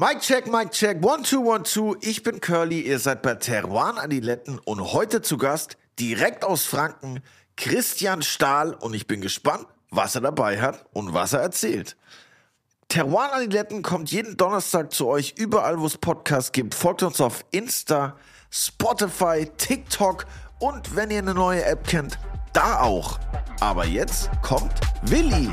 Mic 0.00 0.20
check, 0.20 0.46
Mic 0.46 0.70
check, 0.70 1.04
one, 1.04 1.24
two, 1.24 1.40
one, 1.40 1.64
two. 1.64 1.96
Ich 2.02 2.22
bin 2.22 2.40
Curly, 2.40 2.82
ihr 2.82 3.00
seid 3.00 3.20
bei 3.20 3.34
Teruan 3.34 3.98
Adiletten 3.98 4.60
und 4.60 4.92
heute 4.92 5.22
zu 5.22 5.38
Gast, 5.38 5.76
direkt 5.98 6.44
aus 6.44 6.64
Franken, 6.66 7.20
Christian 7.56 8.22
Stahl 8.22 8.74
und 8.74 8.94
ich 8.94 9.08
bin 9.08 9.20
gespannt, 9.20 9.66
was 9.90 10.14
er 10.14 10.20
dabei 10.20 10.60
hat 10.60 10.86
und 10.92 11.14
was 11.14 11.32
er 11.32 11.40
erzählt. 11.40 11.96
Teruan 12.86 13.30
Adiletten 13.30 13.82
kommt 13.82 14.12
jeden 14.12 14.36
Donnerstag 14.36 14.92
zu 14.92 15.08
euch 15.08 15.34
überall, 15.36 15.80
wo 15.80 15.86
es 15.86 15.98
Podcasts 15.98 16.52
gibt. 16.52 16.76
Folgt 16.76 17.02
uns 17.02 17.20
auf 17.20 17.44
Insta, 17.50 18.14
Spotify, 18.52 19.50
TikTok 19.56 20.26
und 20.60 20.94
wenn 20.94 21.10
ihr 21.10 21.18
eine 21.18 21.34
neue 21.34 21.64
App 21.64 21.84
kennt, 21.88 22.20
da 22.52 22.82
auch. 22.82 23.18
Aber 23.58 23.84
jetzt 23.84 24.30
kommt 24.42 24.74
Willi. 25.02 25.52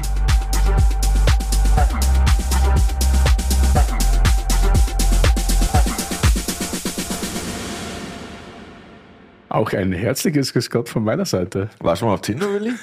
Auch 9.55 9.71
ein 9.71 9.93
herzliches 9.93 10.51
Grüß 10.51 10.69
Gott 10.69 10.89
von 10.89 11.03
meiner 11.05 11.23
Seite. 11.23 11.69
Warst 11.79 12.01
du 12.01 12.07
mal 12.07 12.15
auf 12.15 12.21
Tinder, 12.21 12.51
Willi? 12.53 12.71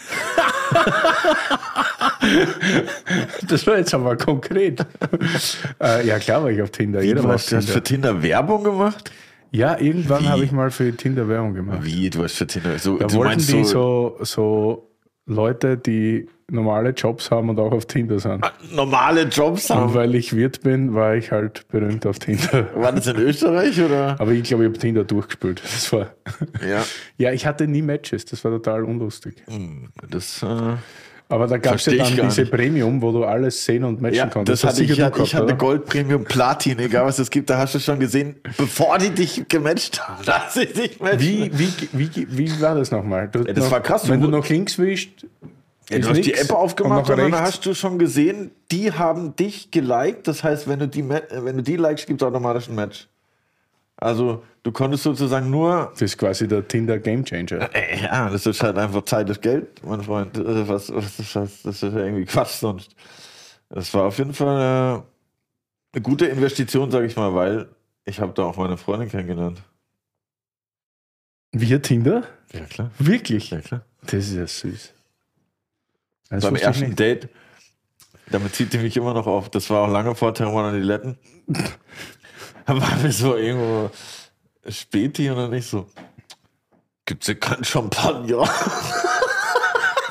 Das 3.49 3.67
war 3.67 3.77
jetzt 3.77 3.93
aber 3.93 4.17
konkret. 4.17 4.87
äh, 5.83 6.07
ja, 6.07 6.19
klar 6.19 6.43
war 6.45 6.51
ich 6.51 6.63
auf 6.63 6.71
Tinder. 6.71 7.03
Wie, 7.03 7.07
Jeder 7.07 7.23
du 7.23 7.29
hast, 7.29 7.47
Tinder. 7.49 7.63
für 7.67 7.83
Tinder 7.83 8.23
Werbung 8.23 8.65
gemacht? 8.65 9.11
Ja, 9.51 9.79
irgendwann 9.79 10.29
habe 10.29 10.45
ich 10.45 10.53
mal 10.53 10.71
für 10.71 10.97
Tinder 10.97 11.29
Werbung 11.29 11.53
gemacht. 11.55 11.81
Wie, 11.83 12.09
du 12.09 12.23
hast 12.23 12.37
für 12.37 12.47
Tinder... 12.47 12.79
So, 12.79 12.97
Da 12.97 13.07
du 13.09 13.17
wollten 13.17 13.33
meinst 13.33 13.53
die 13.53 13.65
so, 13.65 14.17
so 14.21 14.89
Leute, 15.27 15.77
die 15.79 16.29
normale 16.51 16.91
Jobs 16.91 17.31
haben 17.31 17.49
und 17.49 17.59
auch 17.59 17.73
auf 17.73 17.87
Tinder 17.87 18.19
sind. 18.19 18.45
normale 18.75 19.23
Jobs 19.23 19.71
Und 19.71 19.77
haben? 19.77 19.95
weil 19.95 20.15
ich 20.15 20.35
Wirt 20.37 20.63
bin, 20.63 20.95
war 20.95 21.15
ich 21.15 21.31
halt 21.31 21.67
berühmt 21.69 22.05
auf 22.07 22.19
Tinder. 22.19 22.69
War 22.75 22.93
das 22.93 23.07
in 23.07 23.17
Österreich 23.17 23.81
oder? 23.81 24.17
Aber 24.21 24.33
ich 24.33 24.43
glaube, 24.43 24.65
ich 24.65 24.69
habe 24.69 24.79
Tinder 24.79 25.05
durchgespielt. 25.05 25.63
Das 25.63 25.93
war. 25.93 26.13
Ja. 26.69 26.85
Ja, 27.19 27.33
ich 27.33 27.47
hatte 27.47 27.69
nie 27.69 27.83
Matches. 27.83 28.25
Das 28.25 28.45
war 28.45 28.51
total 28.51 28.83
unlustig. 28.85 29.45
Das, 30.11 30.43
äh, 30.43 30.75
Aber 31.33 31.47
da 31.47 31.57
gab 31.57 31.77
es 31.77 31.87
ja 31.87 31.95
dann 31.95 32.29
diese. 32.29 32.45
Premium, 32.45 33.01
wo 33.01 33.11
du 33.11 33.25
alles 33.25 33.65
sehen 33.65 33.85
und 33.85 34.03
matchen 34.03 34.17
ja, 34.17 34.27
konntest. 34.27 34.63
das 34.63 34.71
hatte 34.71 34.85
ich, 34.85 34.91
ja, 34.91 35.09
gehabt, 35.09 35.27
ich 35.27 35.35
hatte? 35.35 35.57
Gold, 35.57 35.87
Premium, 35.87 36.25
Platin, 36.25 36.79
egal 36.79 37.07
was 37.07 37.19
es 37.19 37.31
gibt, 37.31 37.49
da 37.49 37.57
hast 37.57 37.75
du 37.75 37.79
schon 37.79 37.99
gesehen, 37.99 38.37
bevor 38.59 38.99
die 38.99 39.09
dich 39.09 39.49
gematcht 39.49 40.07
haben, 40.07 40.23
dass 40.27 40.53
sie 40.53 40.67
dich 40.67 41.01
matchen. 41.01 41.21
Wie, 41.21 41.51
wie, 41.59 41.71
wie, 41.95 42.27
wie 42.37 42.61
war 42.61 42.75
das 42.75 42.91
nochmal? 42.91 43.29
Du, 43.29 43.45
das 43.45 43.57
noch, 43.57 43.71
war 43.71 43.81
krass. 43.81 44.07
Wenn 44.11 44.21
Du- 44.21 44.29
noch 44.29 44.47
links 44.47 44.79
wischst, 44.79 45.27
Ja, 45.89 46.01
du 46.01 46.09
hast 46.11 46.19
die 46.19 46.31
nix. 46.33 46.43
App 46.43 46.53
aufgemacht 46.53 47.09
und, 47.09 47.19
und, 47.19 47.33
dann 47.33 47.41
hast 47.41 47.65
du 47.65 47.73
schon 47.73 47.99
gesehen, 47.99 48.51
die 48.71 48.93
haben 48.93 49.35
dich 49.35 49.71
geliked. 49.71 50.29
Das 50.29 50.45
heißt, 50.45 50.69
wenn 50.69 50.81
du 50.81 50.87
die, 50.89 51.01
äh, 51.01 51.23
wenn 51.45 51.57
du 51.57 51.63
die 51.63 51.77
likest, 51.77 52.07
gibt 52.07 52.21
es 52.21 52.29
automatisch 52.29 52.69
ein 52.69 52.75
Match. 52.75 53.09
Also 53.97 54.43
du 54.63 54.73
konntest 54.73 55.03
sozusagen 55.05 55.51
nur 55.51 55.91
Das 55.93 56.03
ist 56.03 56.19
quasi 56.19 56.47
der 56.49 56.67
Tinder 56.67 56.99
Game 56.99 57.25
Changer. 57.25 57.69
Äh, 57.75 58.03
Ja, 58.03 58.31
das 58.31 58.47
ist 58.47 58.63
halt 58.63 58.79
einfach 58.79 59.05
Zeit 59.05 59.29
ist 59.31 59.43
Geld, 59.43 59.85
mein 59.85 60.03
Freund. 60.03 60.37
Äh, 60.39 60.69
Was, 60.69 60.93
was 60.95 61.19
ist 61.19 61.35
das? 61.37 61.63
Das 61.63 61.83
ist 61.83 61.95
ja 61.95 62.01
irgendwie 62.01 62.25
Quatsch 62.25 62.59
sonst. 62.61 62.95
Das 63.69 63.93
war 63.95 64.05
auf 64.05 64.19
jeden 64.19 64.35
Fall 64.35 65.03
äh, 65.03 65.03
eine 65.95 66.03
gute 66.03 66.27
Investition, 66.27 66.91
sage 66.91 67.07
ich 67.07 67.17
mal, 67.17 67.35
weil 67.35 67.69
ich 68.05 68.21
habe 68.21 68.33
da 68.35 68.45
auch 68.45 68.57
meine 68.57 68.77
Freundin 68.77 69.09
kennengelernt. 69.09 69.63
Wir 71.53 71.83
Tinder? 71.83 72.25
Ja, 72.53 72.65
klar. 72.65 72.91
Wirklich? 72.99 73.51
Ja, 73.51 73.61
klar. 73.61 73.85
Das 74.03 74.15
ist 74.15 74.35
ja 74.35 74.47
süß. 74.47 74.93
Das 76.31 76.45
Beim 76.45 76.57
ersten 76.57 76.87
nicht. 76.87 76.99
Date, 76.99 77.29
damit 78.31 78.55
zieht 78.55 78.73
die 78.73 78.79
mich 78.79 78.97
immer 78.97 79.13
noch 79.13 79.27
auf. 79.27 79.51
Das 79.51 79.69
war 79.69 79.83
auch 79.83 79.93
lange 79.93 80.15
vor 80.15 80.33
Terran 80.33 80.65
an 80.65 80.75
die 80.75 80.81
Letten. 80.87 81.19
Da 82.67 82.75
waren 82.81 83.03
wir 83.03 83.13
so 83.13 83.37
irgendwo 83.37 83.91
Späti 84.69 85.29
und 85.31 85.37
dann 85.37 85.53
ich 85.53 85.67
so, 85.67 85.87
gibt's 87.05 87.27
hier 87.27 87.39
keinen 87.39 87.65
Champagner? 87.65 88.49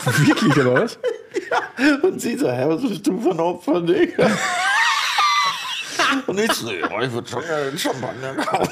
Wirklich, 0.03 0.57
oder 0.57 0.73
was? 0.83 0.99
Und 2.03 2.19
sie 2.21 2.37
so, 2.37 2.49
hä, 2.51 2.65
was 2.67 2.81
bist 2.81 3.05
du 3.07 3.19
für 3.19 3.31
ein 3.31 3.39
Opfer, 3.39 3.81
Digga? 3.81 4.29
Und 6.27 6.39
ich 6.39 6.51
so, 6.53 6.71
ja, 6.71 7.01
ich 7.01 7.11
würde 7.11 7.29
schon 7.29 7.41
gerne 7.43 7.77
Champagner 7.77 8.35
kaufen. 8.35 8.71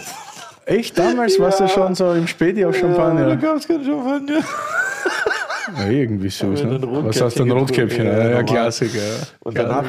Echt? 0.66 0.98
Damals 0.98 1.40
warst 1.40 1.60
du 1.62 1.68
schon 1.68 1.96
so 1.96 2.14
im 2.14 2.28
Späti 2.28 2.66
auf 2.66 2.76
Ja, 2.76 2.82
da 2.82 2.88
Champagner? 2.88 3.36
gab 3.38 3.58
es 3.58 3.68
keinen 3.68 3.84
Champagner. 3.86 4.44
Ja, 5.78 5.86
irgendwie 5.88 6.30
wir 6.32 6.66
ne? 6.66 6.82
Was 7.06 7.22
hast 7.22 7.40
du, 7.40 7.44
ein 7.44 7.52
Rotkäppchen? 7.52 8.06
Ja, 8.06 8.18
Ja, 8.18 8.30
ja. 8.32 8.44
Klassiker. 8.44 8.98
ja. 8.98 9.16
Und 9.40 9.58
Ja, 9.58 9.64
danach 9.64 9.86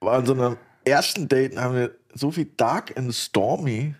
war 0.00 0.14
an 0.18 0.26
so 0.26 0.32
einem 0.32 0.56
ersten 0.84 1.28
Date, 1.28 1.56
haben 1.56 1.74
wir 1.74 1.90
so 2.14 2.30
viel 2.30 2.46
Dark 2.56 2.96
and 2.96 3.12
Stormy 3.14 3.94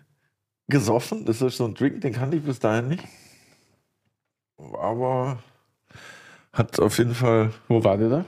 gesoffen. 0.69 1.25
Das 1.25 1.41
ist 1.41 1.57
so 1.57 1.65
ein 1.65 1.73
Drink, 1.73 2.01
den 2.01 2.13
kannte 2.13 2.37
ich 2.37 2.43
bis 2.43 2.59
dahin 2.59 2.89
nicht. 2.89 3.03
Aber 4.57 5.39
hat 6.53 6.79
auf 6.79 6.97
jeden 6.97 7.13
Fall 7.15 7.51
Wo 7.67 7.83
war 7.83 7.97
der 7.97 8.09
da? 8.09 8.25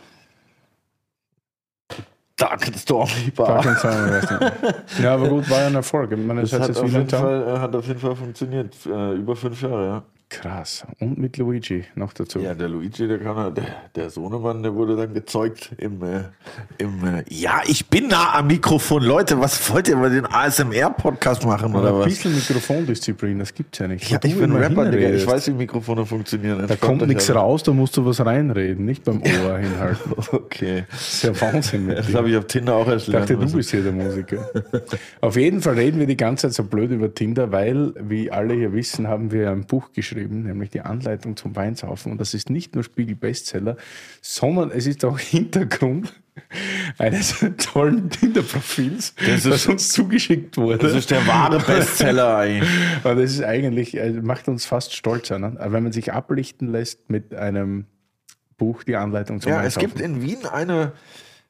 Dark 2.38 2.66
and 2.68 2.78
Stormy 2.78 3.29
Bar. 3.35 3.63
Ja, 5.00 5.13
aber 5.13 5.29
gut, 5.29 5.47
war 5.50 5.59
ja 5.59 5.68
ein 5.68 5.75
Erfolg. 5.75 6.09
Meine, 6.18 6.41
das, 6.41 6.50
Das 6.50 6.69
hat 6.69 6.78
auf, 6.78 6.91
jeden. 6.91 7.07
Fall, 7.07 7.47
äh, 7.47 7.59
hat 7.59 7.75
auf 7.75 7.85
jeden 7.85 8.00
Fall 8.00 8.16
funktioniert. 8.16 8.75
Äh, 8.88 9.13
über 9.13 9.35
fünf 9.35 9.62
Jahre, 9.62 9.85
ja. 9.85 10.03
Krass. 10.31 10.86
Und 11.02 11.18
mit 11.18 11.36
Luigi 11.36 11.84
noch 11.96 12.14
dazu. 12.14 12.40
Ja, 12.40 12.53
der 12.53 12.69
Luigi, 12.69 13.06
der 13.06 13.19
kann 13.19 13.36
er- 13.36 13.52
der, 13.52 13.66
der 13.94 14.09
Sohnemann, 14.09 14.64
der 14.64 14.74
wurde 14.74 14.96
dann 14.96 15.14
gezeugt 15.14 15.72
im, 15.78 16.02
äh, 16.03 16.22
im 16.78 17.03
äh, 17.06 17.24
Ja, 17.30 17.62
ich 17.68 17.88
bin 17.88 18.08
nah 18.08 18.36
am 18.36 18.47
Mikrofon. 18.47 19.03
Leute, 19.03 19.41
was 19.41 19.70
wollt 19.70 19.90
ihr 19.90 19.96
über 19.97 20.09
den 20.09 20.25
ASMR-Podcast 20.25 21.46
machen 21.46 21.75
oder 21.75 21.90
ein 21.90 22.00
was? 22.00 22.06
bisschen 22.06 22.34
Mikrofondisziplin, 22.34 23.40
das 23.40 23.53
gibt's 23.53 23.80
ja 23.80 23.90
nicht. 23.90 24.09
Ja, 24.09 24.20
ich 24.24 24.38
bin 24.38 24.56
Rapper, 24.56 24.90
Digga. 24.90 25.09
Ich 25.09 25.28
weiß, 25.28 25.47
wie 25.50 25.52
Mikrofone 25.53 26.06
funktionieren. 26.06 26.66
Da 26.66 26.78
kommt 26.78 27.06
nichts 27.06 27.30
raus, 27.36 27.64
da 27.64 27.74
musst 27.74 27.97
du 27.97 28.06
was 28.06 28.25
reinreden, 28.25 28.86
nicht 28.86 29.03
beim 29.03 29.22
Ohr 29.22 29.58
hinhalten. 29.59 30.14
Okay. 30.31 30.86
Das 30.90 31.02
ist 31.14 31.24
ja 31.24 31.41
Wahnsinn 31.41 31.90
Das 31.90 32.14
habe 32.16 32.30
ich 32.30 32.38
auf 32.38 32.46
Tinder 32.47 32.75
auch 32.75 32.88
erst 32.88 33.09
Ich 33.09 33.14
dachte, 33.14 33.36
du 33.36 33.52
bist 33.52 33.70
hier 33.72 33.84
der 33.84 33.91
Musiker. 33.91 34.50
Auf 35.20 35.36
jeden 35.36 35.59
Fall 35.62 35.74
reden 35.74 36.00
wir 36.00 36.08
die 36.08 36.16
ganze 36.16 36.47
Zeit 36.47 36.53
so 36.53 36.64
blöd 36.64 36.91
über 36.91 37.14
Tinder, 37.14 37.52
weil, 37.52 37.94
wie 38.00 38.31
alle 38.31 38.53
hier 38.53 38.72
wissen, 38.72 39.09
haben 39.09 39.31
wir 39.34 39.52
ein 39.52 39.66
Buch 39.66 39.91
geschrieben, 39.91 40.21
nämlich 40.28 40.70
die 40.70 40.82
Anleitung 40.82 41.36
zum 41.38 41.56
Weinsaufen. 41.56 42.12
Und 42.12 42.20
das 42.20 42.34
ist 42.34 42.50
nicht 42.50 42.76
nur 42.76 42.84
Spiegel-Bestseller, 42.84 43.78
sondern 44.22 44.72
es 44.72 44.88
ist 44.88 45.06
auch 45.06 45.20
Hintergrund 45.20 46.14
eines 46.98 47.46
tollen 47.58 48.09
Tinder-Profils, 48.09 49.16
Das 49.26 49.44
das, 49.44 49.68
uns 49.68 49.92
zugeschickt 49.92 50.58
wurde. 50.58 50.80
Das 50.80 50.94
ist 50.94 51.12
der 51.12 51.26
wahre 51.28 51.59
Bestseller 51.59 52.38
eigentlich. 52.38 52.70
Und 53.04 53.18
das 53.18 53.32
ist 53.34 53.44
eigentlich, 53.44 53.98
äh, 53.98 54.12
macht 54.22 54.48
uns 54.48 54.66
fast 54.66 54.94
stolz 54.94 55.32
an, 55.32 55.42
ne? 55.42 55.58
wenn 55.59 55.84
man 55.84 55.92
sich 55.92 56.14
ablichten 56.14 56.72
lässt 56.72 57.09
mit 57.09 57.34
einem 57.36 57.86
Buch, 58.58 58.84
die 58.84 58.96
Anleitung 58.96 59.42
zum 59.42 59.52
Ja, 59.52 59.58
es 59.64 59.76
Weinsaufen. 59.76 59.88
gibt 59.90 60.02
in 60.02 60.22
Wien 60.22 60.46
eine 60.46 60.94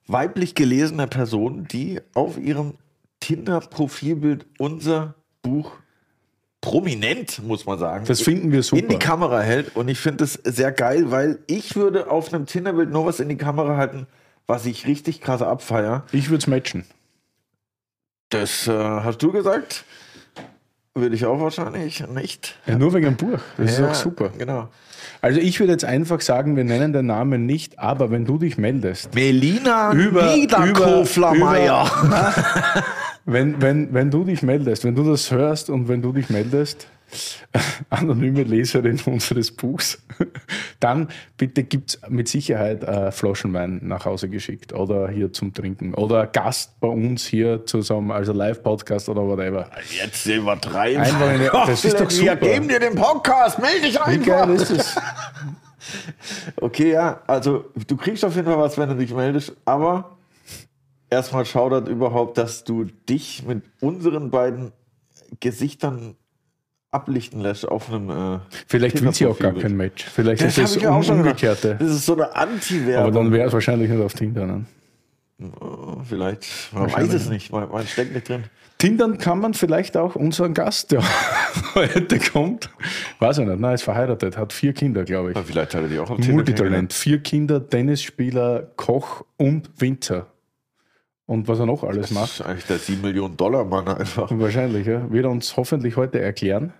weiblich 0.07 0.55
gelesene 0.55 1.07
Person, 1.07 1.67
die 1.67 1.99
auf 2.13 2.37
ihrem 2.37 2.75
Tinder-Profilbild 3.19 4.45
unser 4.57 5.15
Buch 5.41 5.73
prominent, 6.61 7.41
muss 7.43 7.65
man 7.65 7.79
sagen, 7.79 8.05
Das 8.05 8.21
finden 8.21 8.51
wir 8.51 8.61
super. 8.63 8.81
in 8.83 8.87
die 8.89 8.99
Kamera 8.99 9.41
hält. 9.41 9.75
Und 9.75 9.87
ich 9.89 9.99
finde 9.99 10.23
es 10.23 10.33
sehr 10.33 10.71
geil, 10.71 11.09
weil 11.11 11.39
ich 11.47 11.75
würde 11.75 12.09
auf 12.09 12.31
einem 12.33 12.45
Tinderbild 12.45 12.91
nur 12.91 13.05
was 13.05 13.19
in 13.19 13.29
die 13.29 13.37
Kamera 13.37 13.77
halten, 13.77 14.05
was 14.47 14.65
ich 14.67 14.85
richtig 14.87 15.21
krass 15.21 15.41
abfeier. 15.41 16.03
Ich 16.11 16.29
würde 16.29 16.39
es 16.39 16.47
matchen. 16.47 16.85
Das 18.29 18.67
äh, 18.67 18.71
hast 18.71 19.17
du 19.23 19.31
gesagt. 19.31 19.83
Würde 20.93 21.15
ich 21.15 21.25
auch 21.25 21.39
wahrscheinlich 21.39 22.05
nicht. 22.09 22.57
Ja, 22.65 22.77
nur 22.77 22.93
wegen 22.93 23.05
dem 23.05 23.15
Buch. 23.15 23.39
Das 23.57 23.77
Ja, 23.77 23.85
ist 23.85 23.91
auch 23.91 23.95
super. 24.03 24.29
Genau. 24.37 24.67
Also 25.21 25.39
ich 25.39 25.59
würde 25.59 25.71
jetzt 25.71 25.85
einfach 25.85 26.19
sagen, 26.21 26.55
wir 26.57 26.63
nennen 26.65 26.91
den 26.93 27.05
Namen 27.05 27.45
nicht, 27.45 27.79
aber 27.79 28.11
wenn 28.11 28.25
du 28.25 28.37
dich 28.37 28.57
meldest, 28.57 29.13
Melina 29.15 29.93
Über- 29.93 30.35
Niederkofler-Meyer. 30.35 31.89
wenn, 33.25 33.61
wenn, 33.61 33.93
wenn 33.93 34.09
du 34.11 34.23
dich 34.23 34.41
meldest, 34.41 34.83
wenn 34.83 34.95
du 34.95 35.03
das 35.03 35.31
hörst 35.31 35.69
und 35.69 35.87
wenn 35.87 36.01
du 36.01 36.11
dich 36.11 36.29
meldest, 36.29 36.87
anonyme 37.89 38.43
Leserin 38.43 38.97
unseres 39.05 39.51
Buchs, 39.51 40.01
dann 40.79 41.09
bitte 41.37 41.63
gibt 41.63 41.89
es 41.89 42.09
mit 42.09 42.29
Sicherheit 42.29 42.83
äh, 42.83 43.11
Flaschenwein 43.11 43.81
nach 43.83 44.05
Hause 44.05 44.29
geschickt 44.29 44.71
oder 44.73 45.09
hier 45.09 45.33
zum 45.33 45.53
Trinken 45.53 45.93
oder 45.93 46.25
Gast 46.25 46.79
bei 46.79 46.87
uns 46.87 47.25
hier 47.25 47.65
zusammen, 47.65 48.11
also 48.11 48.31
Live-Podcast 48.31 49.09
oder 49.09 49.23
whatever. 49.27 49.69
Jetzt 50.01 50.25
übertreiben. 50.25 51.01
Einfach 51.01 51.27
eine- 51.27 51.49
das 51.67 51.83
ist 51.83 51.99
doch 51.99 52.09
Wir 52.09 52.31
super. 52.31 52.35
geben 52.37 52.69
dir 52.69 52.79
den 52.79 52.95
Podcast. 52.95 53.59
Melde 53.59 53.81
dich 53.81 53.95
Wie 53.95 53.99
einfach. 53.99 54.25
geil 54.25 54.49
ist 54.51 54.71
es? 54.71 54.95
Okay, 56.61 56.91
ja, 56.93 57.19
also 57.27 57.65
du 57.87 57.97
kriegst 57.97 58.23
auf 58.23 58.35
jeden 58.35 58.47
Fall 58.47 58.57
was, 58.57 58.77
wenn 58.77 58.87
du 58.87 58.95
dich 58.95 59.13
meldest, 59.13 59.51
aber 59.65 60.15
erstmal 61.11 61.45
schaudert 61.45 61.87
überhaupt, 61.87 62.37
dass 62.39 62.63
du 62.63 62.85
dich 63.07 63.43
mit 63.45 63.61
unseren 63.81 64.31
beiden 64.31 64.71
Gesichtern 65.39 66.15
ablichten 66.89 67.39
lässt 67.41 67.67
auf 67.67 67.91
einem. 67.93 68.09
Äh, 68.09 68.39
Vielleicht 68.67 69.01
will 69.03 69.13
sie 69.13 69.27
auch 69.27 69.37
gar 69.39 69.53
kein 69.53 69.77
Match. 69.77 70.03
Vielleicht 70.05 70.41
Das 70.41 70.57
ist 70.57 70.75
das 70.75 70.81
gedacht. 70.81 71.09
umgekehrte. 71.09 71.75
Das 71.79 71.89
ist 71.89 72.05
so 72.05 72.13
eine 72.15 72.25
Aber 72.35 72.37
Anti-Werbung. 72.37 73.13
dann 73.13 73.31
wäre 73.31 73.47
es 73.47 73.53
wahrscheinlich 73.53 73.89
nicht 73.89 74.01
auf 74.01 74.13
Tinder. 74.13 74.45
Ne? 74.45 74.65
Oh, 75.59 75.97
vielleicht, 76.03 76.45
man 76.71 76.91
weiß 76.91 77.13
es 77.13 77.27
nicht, 77.29 77.51
man, 77.51 77.67
man 77.69 77.87
steckt 77.87 78.13
nicht 78.13 78.29
drin. 78.29 78.43
Tindern 78.77 79.17
kann 79.17 79.39
man 79.39 79.53
vielleicht 79.55 79.95
auch 79.97 80.15
unseren 80.15 80.53
Gast, 80.53 80.91
der 80.91 81.01
heute 81.75 82.19
kommt. 82.19 82.69
Weiß 83.19 83.37
ich 83.39 83.45
nicht, 83.47 83.59
nein, 83.59 83.73
ist 83.75 83.83
verheiratet, 83.83 84.37
hat 84.37 84.53
vier 84.53 84.73
Kinder, 84.73 85.03
glaube 85.03 85.31
ich. 85.31 85.35
Aber 85.37 85.45
vielleicht 85.45 85.73
hat 85.73 85.81
er 85.83 85.87
die 85.87 85.97
auch 85.99 86.09
am 86.09 86.17
Tinder 86.17 86.33
Multitalent. 86.33 86.93
Vier 86.93 87.19
Kinder, 87.19 87.67
Tennisspieler, 87.67 88.67
Koch 88.75 89.23
und 89.37 89.69
Winzer. 89.79 90.27
Und 91.25 91.47
was 91.47 91.59
er 91.59 91.65
noch 91.65 91.83
alles 91.83 92.09
Das 92.09 92.11
macht. 92.11 92.31
ist 92.31 92.41
eigentlich 92.41 92.65
der 92.65 92.77
7 92.79 93.01
Millionen 93.01 93.37
Dollar 93.37 93.63
Mann 93.63 93.87
einfach. 93.87 94.29
Wahrscheinlich, 94.33 94.85
ja. 94.87 95.09
Wird 95.11 95.25
er 95.25 95.31
uns 95.31 95.55
hoffentlich 95.55 95.95
heute 95.95 96.19
erklären. 96.19 96.73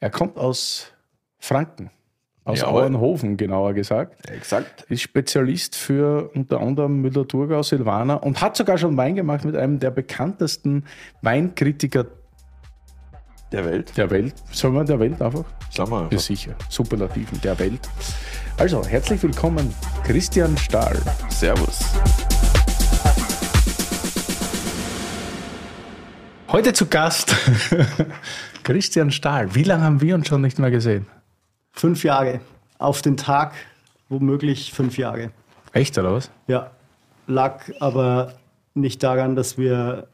Er 0.00 0.10
kommt 0.10 0.36
aus 0.36 0.92
Franken, 1.38 1.90
aus 2.44 2.60
Jawohl. 2.60 2.82
Auenhofen 2.84 3.36
genauer 3.36 3.72
gesagt. 3.74 4.30
Exakt. 4.30 4.82
Ist 4.90 5.02
Spezialist 5.02 5.74
für 5.76 6.30
unter 6.34 6.60
anderem 6.60 7.00
Müller-Thurgau, 7.00 7.62
Silvaner 7.62 8.22
und 8.22 8.40
hat 8.40 8.56
sogar 8.56 8.78
schon 8.78 8.96
Wein 8.96 9.14
gemacht 9.16 9.44
mit 9.44 9.56
einem 9.56 9.78
der 9.80 9.90
bekanntesten 9.90 10.84
Weinkritiker 11.22 12.06
Der 13.50 13.64
Welt. 13.64 13.96
der 13.96 14.10
Welt. 14.10 14.34
Soll 14.52 14.70
man 14.72 14.86
der 14.86 15.00
Welt 15.00 15.20
einfach? 15.20 15.44
Sag 15.70 15.88
mal. 15.88 16.06
Ja, 16.12 16.18
sicher. 16.18 16.54
Superlativen 16.68 17.40
der 17.40 17.58
Welt. 17.58 17.80
Also, 18.58 18.84
herzlich 18.86 19.20
willkommen, 19.22 19.74
Christian 20.04 20.56
Stahl. 20.58 20.96
Servus. 21.28 21.80
Heute 26.54 26.72
zu 26.72 26.86
Gast 26.86 27.34
Christian 28.62 29.10
Stahl. 29.10 29.56
Wie 29.56 29.64
lange 29.64 29.82
haben 29.82 30.00
wir 30.00 30.14
uns 30.14 30.28
schon 30.28 30.40
nicht 30.40 30.60
mehr 30.60 30.70
gesehen? 30.70 31.04
Fünf 31.72 32.04
Jahre. 32.04 32.38
Auf 32.78 33.02
den 33.02 33.16
Tag, 33.16 33.54
womöglich 34.08 34.72
fünf 34.72 34.96
Jahre. 34.96 35.32
Echt, 35.72 35.98
oder 35.98 36.12
was? 36.12 36.30
Ja, 36.46 36.70
lag 37.26 37.64
aber 37.80 38.34
nicht 38.72 39.02
daran, 39.02 39.34
dass 39.34 39.58
wir 39.58 40.06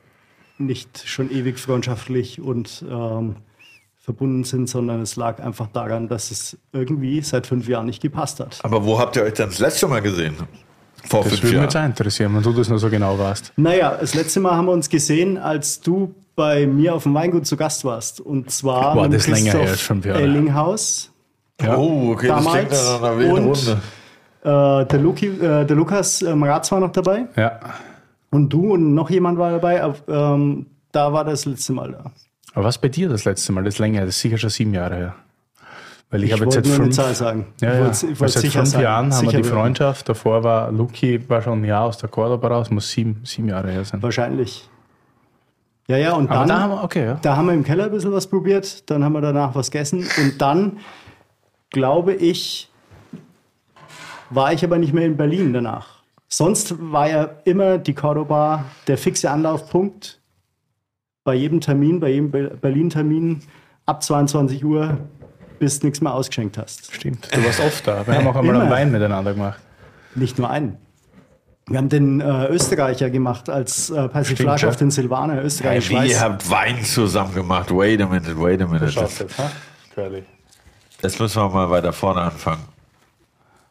nicht 0.57 1.07
schon 1.07 1.31
ewig 1.31 1.59
freundschaftlich 1.59 2.41
und 2.41 2.87
ähm, 2.89 3.37
verbunden 3.99 4.45
sind, 4.45 4.67
sondern 4.67 5.03
es 5.03 5.17
lag 5.17 5.43
einfach 5.43 5.67
daran, 5.67 6.09
dass 6.09 6.31
es 6.31 6.57
irgendwie 6.73 7.21
seit 7.21 7.47
fünf 7.47 7.69
Jahren 7.69 7.85
nicht 7.85 8.01
gepasst 8.01 8.41
hat. 8.41 8.61
Aber 8.63 8.83
wo 8.87 8.99
habt 8.99 9.15
ihr 9.17 9.25
euch 9.25 9.35
denn 9.35 9.51
das 9.51 9.59
letzte 9.59 9.89
Mal 9.89 10.01
gesehen? 10.01 10.37
Vor 11.05 11.23
Das 11.23 11.33
fünf 11.33 11.43
würde 11.43 11.57
mich 11.57 11.65
jetzt 11.65 11.75
Jahren. 11.75 11.91
interessieren, 11.91 12.35
wenn 12.35 12.43
du 12.43 12.53
das 12.55 12.71
nur 12.71 12.79
so 12.79 12.89
genau 12.89 13.19
warst. 13.19 13.53
Naja, 13.57 13.99
das 14.01 14.15
letzte 14.15 14.41
Mal 14.41 14.53
haben 14.53 14.65
wir 14.65 14.73
uns 14.73 14.89
gesehen, 14.89 15.37
als 15.37 15.81
du 15.81 16.15
bei 16.41 16.67
mir 16.67 16.95
auf 16.95 17.03
dem 17.03 17.13
Weingut 17.13 17.47
zu 17.47 17.55
Gast 17.59 17.85
warst. 17.85 18.19
Und 18.19 18.51
zwar 18.51 18.95
Boah, 18.95 19.09
das 19.11 19.27
ist 19.27 19.29
länger 19.29 19.53
her, 19.53 19.61
Christoph 19.61 19.81
fünf 19.81 20.07
Jahre. 20.07 20.23
Ellinghaus. 20.23 21.11
Ja. 21.61 21.77
Oh, 21.77 22.13
okay, 22.13 22.29
das 22.29 22.41
klingt 22.47 22.73
Damals 22.73 22.85
nach 22.89 23.03
einer 23.03 23.33
und- 23.35 23.45
Runde. 23.45 23.81
Äh, 24.43 24.87
der, 24.87 24.99
Luki, 25.01 25.27
äh, 25.27 25.67
der 25.67 25.77
Lukas 25.77 26.23
äh, 26.23 26.35
Maratz 26.35 26.73
war 26.73 26.81
noch 26.81 26.93
dabei. 26.93 27.27
Ja. 27.37 27.61
Und 28.31 28.49
du 28.49 28.73
und 28.73 28.95
noch 28.95 29.11
jemand 29.11 29.39
war 29.39 29.51
dabei. 29.51 29.85
Auf, 29.85 30.03
ähm, 30.09 30.65
da 30.93 31.13
war 31.13 31.27
das 31.27 31.45
letzte 31.45 31.75
Mal 31.75 31.93
da. 31.93 32.11
Aber 32.55 32.65
was 32.65 32.79
bei 32.79 32.89
dir 32.89 33.11
das 33.11 33.27
letzte 33.27 33.53
Mal? 33.53 33.65
Das 33.65 33.75
ist 33.75 33.79
länger, 33.81 34.01
das 34.07 34.17
ist 34.17 34.21
sicher 34.23 34.39
schon 34.39 34.49
sieben 34.49 34.73
Jahre 34.73 34.95
her. 34.97 35.15
Weil 36.09 36.25
ich, 36.25 36.31
Ich 36.31 36.33
habe 36.33 36.45
jetzt 36.47 36.55
wollte 36.57 36.69
seit 36.71 36.79
nur 36.79 36.87
eine 36.87 36.95
fünf, 36.95 36.97
Zahl 36.97 37.15
sagen. 37.15 37.47
ja, 37.61 37.69
ich 37.69 37.75
ja. 37.75 37.85
wollte, 37.85 38.07
ich 38.07 38.21
wollte 38.21 38.33
seit 38.41 38.51
fünf 38.51 38.69
sagen. 38.69 38.83
Jahren 38.83 39.15
haben 39.15 39.31
wir 39.31 39.43
die. 39.43 39.45
Freundschaft. 39.45 40.09
Davor 40.09 40.43
war 40.43 40.73
Luki, 40.73 41.29
war 41.29 41.43
schon 41.43 41.61
ein 41.61 41.65
Jahr 41.67 41.85
aus 41.85 41.99
der 41.99 42.09
Cordoba 42.09 42.49
raus, 42.49 42.71
muss 42.71 42.91
sieben, 42.91 43.21
sieben 43.25 43.49
Jahre 43.51 43.71
her 43.71 43.85
sein. 43.85 44.03
Wahrscheinlich. 44.03 44.70
Ja, 45.91 45.97
ja, 45.97 46.13
und 46.15 46.31
dann, 46.31 46.47
da 46.49 46.61
haben 46.61 46.71
wir, 46.71 46.85
okay, 46.85 47.05
ja. 47.05 47.15
da 47.21 47.37
haben 47.37 47.47
wir 47.47 47.55
im 47.55 47.65
Keller 47.65 47.85
ein 47.87 47.91
bisschen 47.91 48.13
was 48.13 48.27
probiert, 48.29 48.89
dann 48.89 49.03
haben 49.03 49.13
wir 49.13 49.21
danach 49.21 49.55
was 49.57 49.71
gegessen 49.73 50.07
und 50.23 50.41
dann, 50.41 50.79
glaube 51.71 52.15
ich, 52.15 52.71
war 54.31 54.53
ich 54.53 54.63
aber 54.65 54.79
nicht 54.79 54.93
mehr 54.93 55.05
in 55.05 55.17
Berlin 55.17 55.53
danach. 55.53 56.03
Sonst 56.29 56.77
war 56.93 57.09
ja 57.11 57.29
immer 57.45 57.79
die 57.79 57.93
Cordoba 57.95 58.65
der 58.87 58.97
fixe 58.99 59.29
Anlaufpunkt 59.31 60.21
bei 61.25 61.35
jedem 61.35 61.61
Termin, 61.61 61.99
bei 61.99 62.11
jedem 62.11 62.31
Be- 62.31 62.57
Berlin-Termin 62.61 63.41
ab 63.87 64.03
22 64.05 64.65
Uhr, 64.65 64.97
bis 65.59 65.81
du 65.81 65.87
nichts 65.89 66.01
mehr 66.01 66.15
ausgeschenkt 66.15 66.57
hast. 66.57 66.95
Stimmt, 66.95 67.35
du 67.35 67.45
warst 67.45 67.59
oft 67.61 67.85
da. 67.89 68.07
Wir 68.07 68.15
haben 68.15 68.29
auch 68.29 68.37
einmal 68.37 68.61
einen. 68.61 68.71
Wein 68.71 68.93
miteinander 68.93 69.35
gemacht. 69.35 69.61
Nicht 70.15 70.39
nur 70.39 70.49
einen. 70.49 70.77
Wir 71.71 71.79
haben 71.79 71.89
den 71.89 72.21
äh, 72.21 72.49
Österreicher 72.49 73.11
gemacht 73.11 73.49
als 73.49 73.91
äh, 73.91 74.09
Persiflage 74.09 74.69
auf 74.69 74.75
den 74.75 74.91
Silvaner. 74.91 75.35
Hey, 75.35 75.45
Österreich, 75.45 75.89
wie, 75.89 75.95
Schweiz. 75.95 76.11
ihr 76.11 76.21
habt 76.21 76.51
Wein 76.51 76.85
zusammen 76.85 77.33
gemacht. 77.33 77.71
Wait 77.71 78.03
a 78.03 78.07
minute, 78.07 78.37
wait 78.41 78.61
a 78.61 78.67
minute. 78.67 78.87
Das, 78.93 79.21
jetzt? 79.21 79.37
Curly. 79.95 80.25
das 81.01 81.17
müssen 81.21 81.41
wir 81.41 81.49
mal 81.49 81.71
weiter 81.71 81.93
vorne 81.93 82.23
anfangen. 82.23 82.65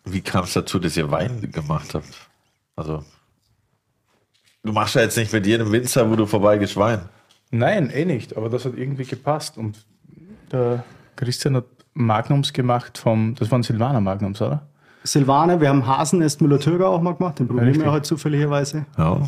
Wie 0.06 0.22
kam 0.22 0.46
es 0.46 0.54
dazu, 0.54 0.80
dass 0.80 0.96
ihr 0.96 1.12
Wein 1.12 1.52
gemacht 1.52 1.94
habt? 1.94 2.08
Also, 2.78 3.04
du 4.64 4.72
machst 4.72 4.96
ja 4.96 5.02
jetzt 5.02 5.18
nicht 5.18 5.34
mit 5.34 5.46
jedem 5.46 5.70
Winzer, 5.70 6.10
wo 6.10 6.16
du 6.16 6.26
vorbeigehst, 6.26 6.78
Wein. 6.78 7.02
Nein, 7.52 7.90
eh 7.90 8.06
nicht, 8.06 8.38
aber 8.38 8.48
das 8.48 8.64
hat 8.64 8.78
irgendwie 8.78 9.04
gepasst. 9.04 9.58
Und 9.58 9.86
der 10.54 10.86
Christian 11.18 11.58
hat 11.58 11.66
Magnums 11.96 12.54
gemacht 12.54 12.98
vom, 12.98 13.36
das 13.36 13.52
waren 13.52 13.62
Silvaner 13.62 14.00
Magnums, 14.00 14.42
oder? 14.42 14.69
Silvaner, 15.04 15.62
wir 15.62 15.70
haben 15.70 15.88
Hasen 15.88 16.22
Est 16.22 16.42
Müller-Thürger 16.42 16.90
auch 16.90 17.02
mal 17.02 17.14
gemacht, 17.14 17.40
den 17.40 17.48
probieren 17.48 17.80
wir 17.80 17.92
heute 17.92 18.04
zufälligerweise. 18.04 18.86
Ja, 18.98 19.22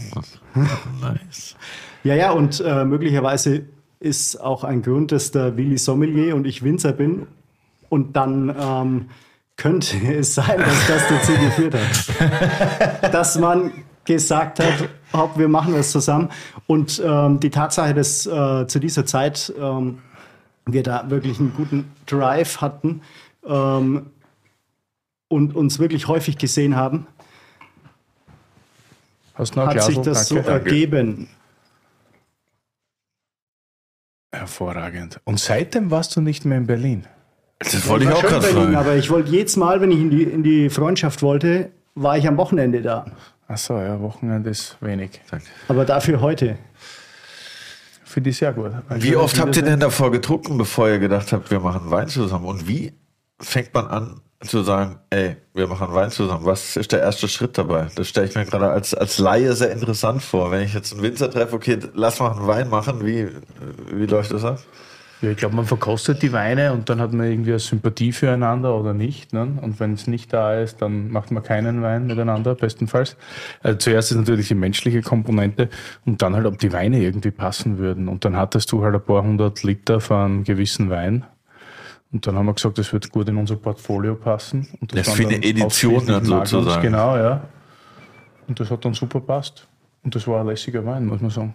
nice. 1.02 1.56
Ja, 2.04 2.16
ja, 2.16 2.32
und 2.32 2.62
äh, 2.66 2.84
möglicherweise 2.84 3.64
ist 4.00 4.42
auch 4.42 4.64
ein 4.64 4.82
Grund, 4.82 5.12
dass 5.12 5.32
der 5.32 5.56
Willi 5.56 5.78
Sommelier 5.78 6.36
und 6.36 6.46
ich 6.46 6.64
Winzer 6.64 6.92
bin. 6.92 7.28
Und 7.90 8.16
dann 8.16 8.54
ähm, 8.60 9.06
könnte 9.56 9.98
es 10.18 10.36
sein, 10.36 10.58
dass 10.58 10.88
das 10.88 11.04
dazu 11.08 11.34
geführt 11.34 11.76
hat. 11.76 13.14
dass 13.14 13.38
man 13.38 13.72
gesagt 14.04 14.60
hat, 14.60 14.90
hopp, 15.14 15.38
wir 15.38 15.48
machen 15.48 15.74
das 15.74 15.92
zusammen. 15.92 16.30
Und 16.68 17.02
ähm, 17.06 17.40
die 17.40 17.52
Tatsache, 17.52 17.94
dass 17.94 18.26
äh, 18.26 18.66
zu 18.68 18.80
dieser 18.80 19.06
Zeit 19.06 19.54
ähm, 19.60 20.00
wir 20.66 20.84
da 20.84 21.10
wirklich 21.10 21.40
einen 21.40 21.54
guten 21.56 21.92
Drive 22.08 22.62
hatten 22.62 23.02
ähm, 23.46 24.08
und 25.32 25.56
uns 25.56 25.80
wirklich 25.80 26.08
häufig 26.08 26.38
gesehen 26.38 26.76
haben, 26.76 27.08
hat 29.36 29.52
Glas? 29.52 29.86
sich 29.88 29.98
das 30.00 30.28
so 30.28 30.36
Danke. 30.36 30.52
ergeben. 30.52 31.30
Hervorragend. 34.32 35.20
Und 35.24 35.40
seitdem 35.40 35.90
warst 35.92 36.16
du 36.16 36.22
nicht 36.22 36.46
mehr 36.46 36.58
in 36.58 36.68
Berlin. 36.68 37.08
Das 37.60 37.88
wollte 37.88 38.06
ich 38.06 38.12
war 38.12 38.18
auch 38.18 38.22
gerade 38.22 38.42
Berlin, 38.42 38.64
fragen. 38.64 38.76
Aber 38.76 38.96
ich 38.96 39.10
wollte 39.10 39.32
jedes 39.32 39.58
Mal, 39.58 39.82
wenn 39.82 39.92
ich 39.92 40.00
in 40.00 40.10
die, 40.10 40.24
in 40.24 40.44
die 40.44 40.70
Freundschaft 40.70 41.22
wollte, 41.22 41.72
war 41.96 42.18
ich 42.18 42.28
am 42.28 42.38
Wochenende 42.38 42.82
da. 42.82 43.06
Achso, 43.48 43.80
ja, 43.80 44.00
Wochenende 44.00 44.50
ist 44.50 44.78
wenig. 44.82 45.22
Aber 45.68 45.86
dafür 45.86 46.22
heute. 46.22 46.58
Finde 48.04 48.30
ich 48.30 48.38
sehr 48.38 48.54
gut. 48.54 48.72
Wie 48.90 49.16
oft 49.16 49.40
habt 49.40 49.56
ihr 49.56 49.64
denn 49.64 49.80
davor 49.80 50.12
getrunken, 50.12 50.58
bevor 50.58 50.90
ihr 50.90 51.00
gedacht 51.00 51.32
habt, 51.32 51.52
wir 51.52 51.60
machen 51.60 51.90
Wein 51.92 52.08
zusammen? 52.08 52.46
Und 52.46 52.68
wie 52.68 52.94
fängt 53.40 53.74
man 53.74 53.88
an 53.88 54.22
zu 54.42 54.64
sagen, 54.64 55.00
ey, 55.10 55.38
wir 55.54 55.68
machen 55.68 55.94
Wein 55.94 56.10
zusammen? 56.12 56.46
Was 56.46 56.76
ist 56.76 56.92
der 56.92 57.02
erste 57.02 57.28
Schritt 57.28 57.58
dabei? 57.58 57.88
Das 57.96 58.08
stelle 58.08 58.28
ich 58.28 58.36
mir 58.36 58.46
gerade 58.46 58.70
als, 58.70 58.94
als 58.94 59.20
Laie 59.20 59.54
sehr 59.54 59.72
interessant 59.72 60.24
vor. 60.24 60.52
Wenn 60.52 60.64
ich 60.64 60.74
jetzt 60.74 60.94
einen 60.94 61.04
Winzer 61.04 61.30
treffe, 61.30 61.56
okay, 61.56 61.78
lass 61.94 62.20
mal 62.20 62.32
einen 62.32 62.48
Wein 62.48 62.70
machen, 62.70 63.06
wie, 63.06 63.28
wie 63.92 64.06
läuft 64.06 64.32
das 64.32 64.44
ab? 64.44 64.60
Ja, 65.22 65.30
ich 65.30 65.38
glaube, 65.38 65.56
man 65.56 65.66
verkostet 65.66 66.24
die 66.24 66.34
Weine 66.34 66.74
und 66.74 66.90
dann 66.90 67.00
hat 67.00 67.14
man 67.14 67.28
irgendwie 67.28 67.52
eine 67.52 67.60
Sympathie 67.60 68.12
füreinander 68.12 68.76
oder 68.76 68.96
nicht. 68.96 69.34
Ne? 69.34 69.60
Und 69.62 69.80
wenn 69.80 69.94
es 69.94 70.08
nicht 70.08 70.34
da 70.34 70.60
ist, 70.60 70.82
dann 70.82 71.12
macht 71.12 71.30
man 71.30 71.44
keinen 71.44 71.84
Wein 71.84 72.08
miteinander, 72.08 72.56
bestenfalls. 72.56 73.18
Also 73.62 73.78
zuerst 73.78 74.12
ist 74.12 74.18
natürlich 74.18 74.48
die 74.48 74.56
menschliche 74.56 75.04
Komponente 75.04 75.70
und 76.08 76.24
dann 76.24 76.36
halt, 76.36 76.48
ob 76.48 76.58
die 76.58 76.74
Weine 76.74 77.00
irgendwie 77.00 77.30
passen 77.30 77.78
würden. 77.78 78.08
Und 78.08 78.26
dann 78.26 78.36
hattest 78.36 78.72
du 78.72 78.84
halt 78.84 78.96
ein 78.96 79.02
paar 79.02 79.22
hundert 79.22 79.62
Liter 79.62 80.00
von 80.00 80.44
gewissen 80.44 80.90
Wein. 80.90 81.24
Und 82.14 82.28
dann 82.28 82.36
haben 82.36 82.46
wir 82.46 82.54
gesagt, 82.54 82.78
das 82.78 82.92
wird 82.92 83.10
gut 83.12 83.30
in 83.30 83.38
unser 83.38 83.56
Portfolio 83.56 84.16
passen. 84.16 84.68
Und 84.82 84.96
Das 84.96 85.08
waren 85.08 85.20
wie 85.20 85.26
eine 85.28 85.40
dann 85.40 85.50
Edition 85.50 86.06
Magnums, 86.06 86.50
sozusagen. 86.50 86.82
Genau, 86.82 87.16
ja. 87.16 87.42
Und 88.48 88.60
das 88.60 88.70
hat 88.70 88.84
dann 88.84 88.94
super 88.94 89.22
passt. 89.22 89.68
Und 90.04 90.14
das 90.16 90.28
war 90.28 90.42
ein 90.42 90.48
lässiger 90.48 90.86
Wein, 90.86 91.06
muss 91.06 91.22
man 91.22 91.30
sagen. 91.32 91.54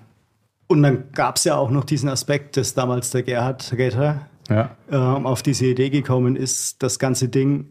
Und 0.69 0.83
dann 0.83 1.05
gab 1.13 1.37
es 1.37 1.45
ja 1.45 1.57
auch 1.57 1.71
noch 1.71 1.85
diesen 1.85 2.09
Aspekt, 2.09 2.57
dass 2.57 2.75
damals 2.75 3.11
der 3.11 3.23
Gerhard 3.23 3.73
Retter 3.77 4.27
Ja. 4.49 4.71
ähm, 4.91 5.27
auf 5.27 5.43
diese 5.43 5.67
Idee 5.67 5.91
gekommen 5.91 6.37
ist, 6.37 6.83
das 6.83 6.99
ganze 6.99 7.29
Ding 7.29 7.67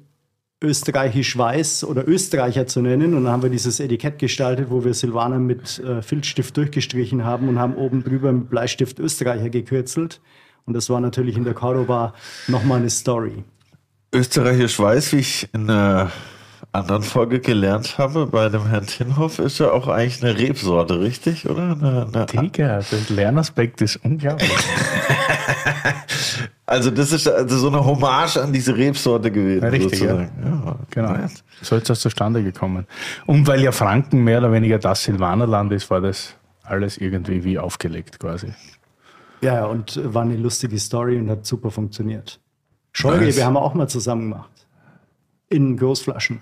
österreichisch-weiß 0.64 1.84
oder 1.86 2.08
Österreicher 2.08 2.68
zu 2.68 2.82
nennen. 2.82 3.14
Und 3.14 3.24
dann 3.26 3.34
haben 3.34 3.44
wir 3.44 3.50
dieses 3.50 3.80
Etikett 3.80 4.20
gestaltet, 4.20 4.70
wo 4.70 4.84
wir 4.86 4.94
Silvaner 4.94 5.40
mit 5.40 5.80
äh, 5.80 6.02
Filzstift 6.02 6.56
durchgestrichen 6.56 7.24
haben 7.26 7.50
und 7.50 7.60
haben 7.60 7.76
oben 7.76 8.04
drüber 8.04 8.32
mit 8.32 8.50
Bleistift 8.50 9.00
Österreicher 9.00 9.50
gekürzelt. 9.50 10.22
Und 10.66 10.74
das 10.74 10.90
war 10.90 11.00
natürlich 11.00 11.38
in 11.38 11.44
der 11.44 11.54
Cordoba 11.54 12.14
nochmal 12.48 12.80
eine 12.80 12.90
Story. 12.90 13.44
Österreichisch 14.14 14.80
weiß, 14.80 15.14
wie 15.14 15.18
ich 15.18 15.50
in 15.54 15.70
äh, 15.70 16.08
anderen 16.72 17.04
Folge 17.04 17.40
gelernt 17.40 17.98
habe, 17.98 18.28
bei 18.28 18.50
dem 18.50 18.68
Herrn 18.68 18.86
Tinhoff 18.86 19.40
ist 19.40 19.60
ja 19.60 19.72
auch 19.72 19.88
eigentlich 19.88 20.24
eine 20.24 20.38
Rebsorte, 20.38 21.00
richtig? 21.00 21.50
Oder? 21.50 21.72
Eine, 21.72 22.08
eine 22.14 22.26
Digga, 22.26 22.80
der 22.80 23.16
Lernaspekt 23.16 23.82
ist 23.82 23.98
unglaublich. 23.98 24.52
also 26.66 26.92
das 26.92 27.12
ist 27.12 27.28
also 27.28 27.58
so 27.58 27.68
eine 27.68 27.86
Hommage 27.86 28.38
an 28.38 28.52
diese 28.52 28.76
Rebsorte 28.76 29.32
gewesen. 29.32 29.64
Ja, 29.64 29.70
richtig, 29.70 30.00
sozusagen. 30.00 30.30
ja. 30.44 30.76
Genau. 30.90 31.16
So 31.62 31.76
ist 31.76 31.90
das 31.90 32.00
zustande 32.00 32.44
gekommen. 32.44 32.86
Und 33.26 33.48
weil 33.48 33.62
ja 33.62 33.72
Franken 33.72 34.24
mehr 34.24 34.40
oder 34.40 34.52
weniger 34.52 34.80
das 34.80 35.04
Silvanerland 35.04 35.72
ist, 35.72 35.90
war 35.90 36.02
das 36.02 36.36
alles 36.64 36.98
irgendwie 36.98 37.44
wie 37.44 37.60
aufgelegt 37.60 38.20
quasi. 38.20 38.54
Ja, 39.42 39.66
und 39.66 40.00
war 40.14 40.24
eine 40.24 40.38
lustige 40.38 40.80
Story 40.80 41.18
und 41.18 41.30
hat 41.30 41.46
super 41.46 41.72
funktioniert. 41.72 42.40
Scheurebe 42.94 43.26
Nice. 43.26 43.44
haben 43.44 43.54
wir 43.54 43.62
auch 43.62 43.74
mal 43.74 43.88
zusammen 43.88 44.32
gemacht. 44.32 44.50
In 45.50 45.78
Großflaschen. 45.78 46.42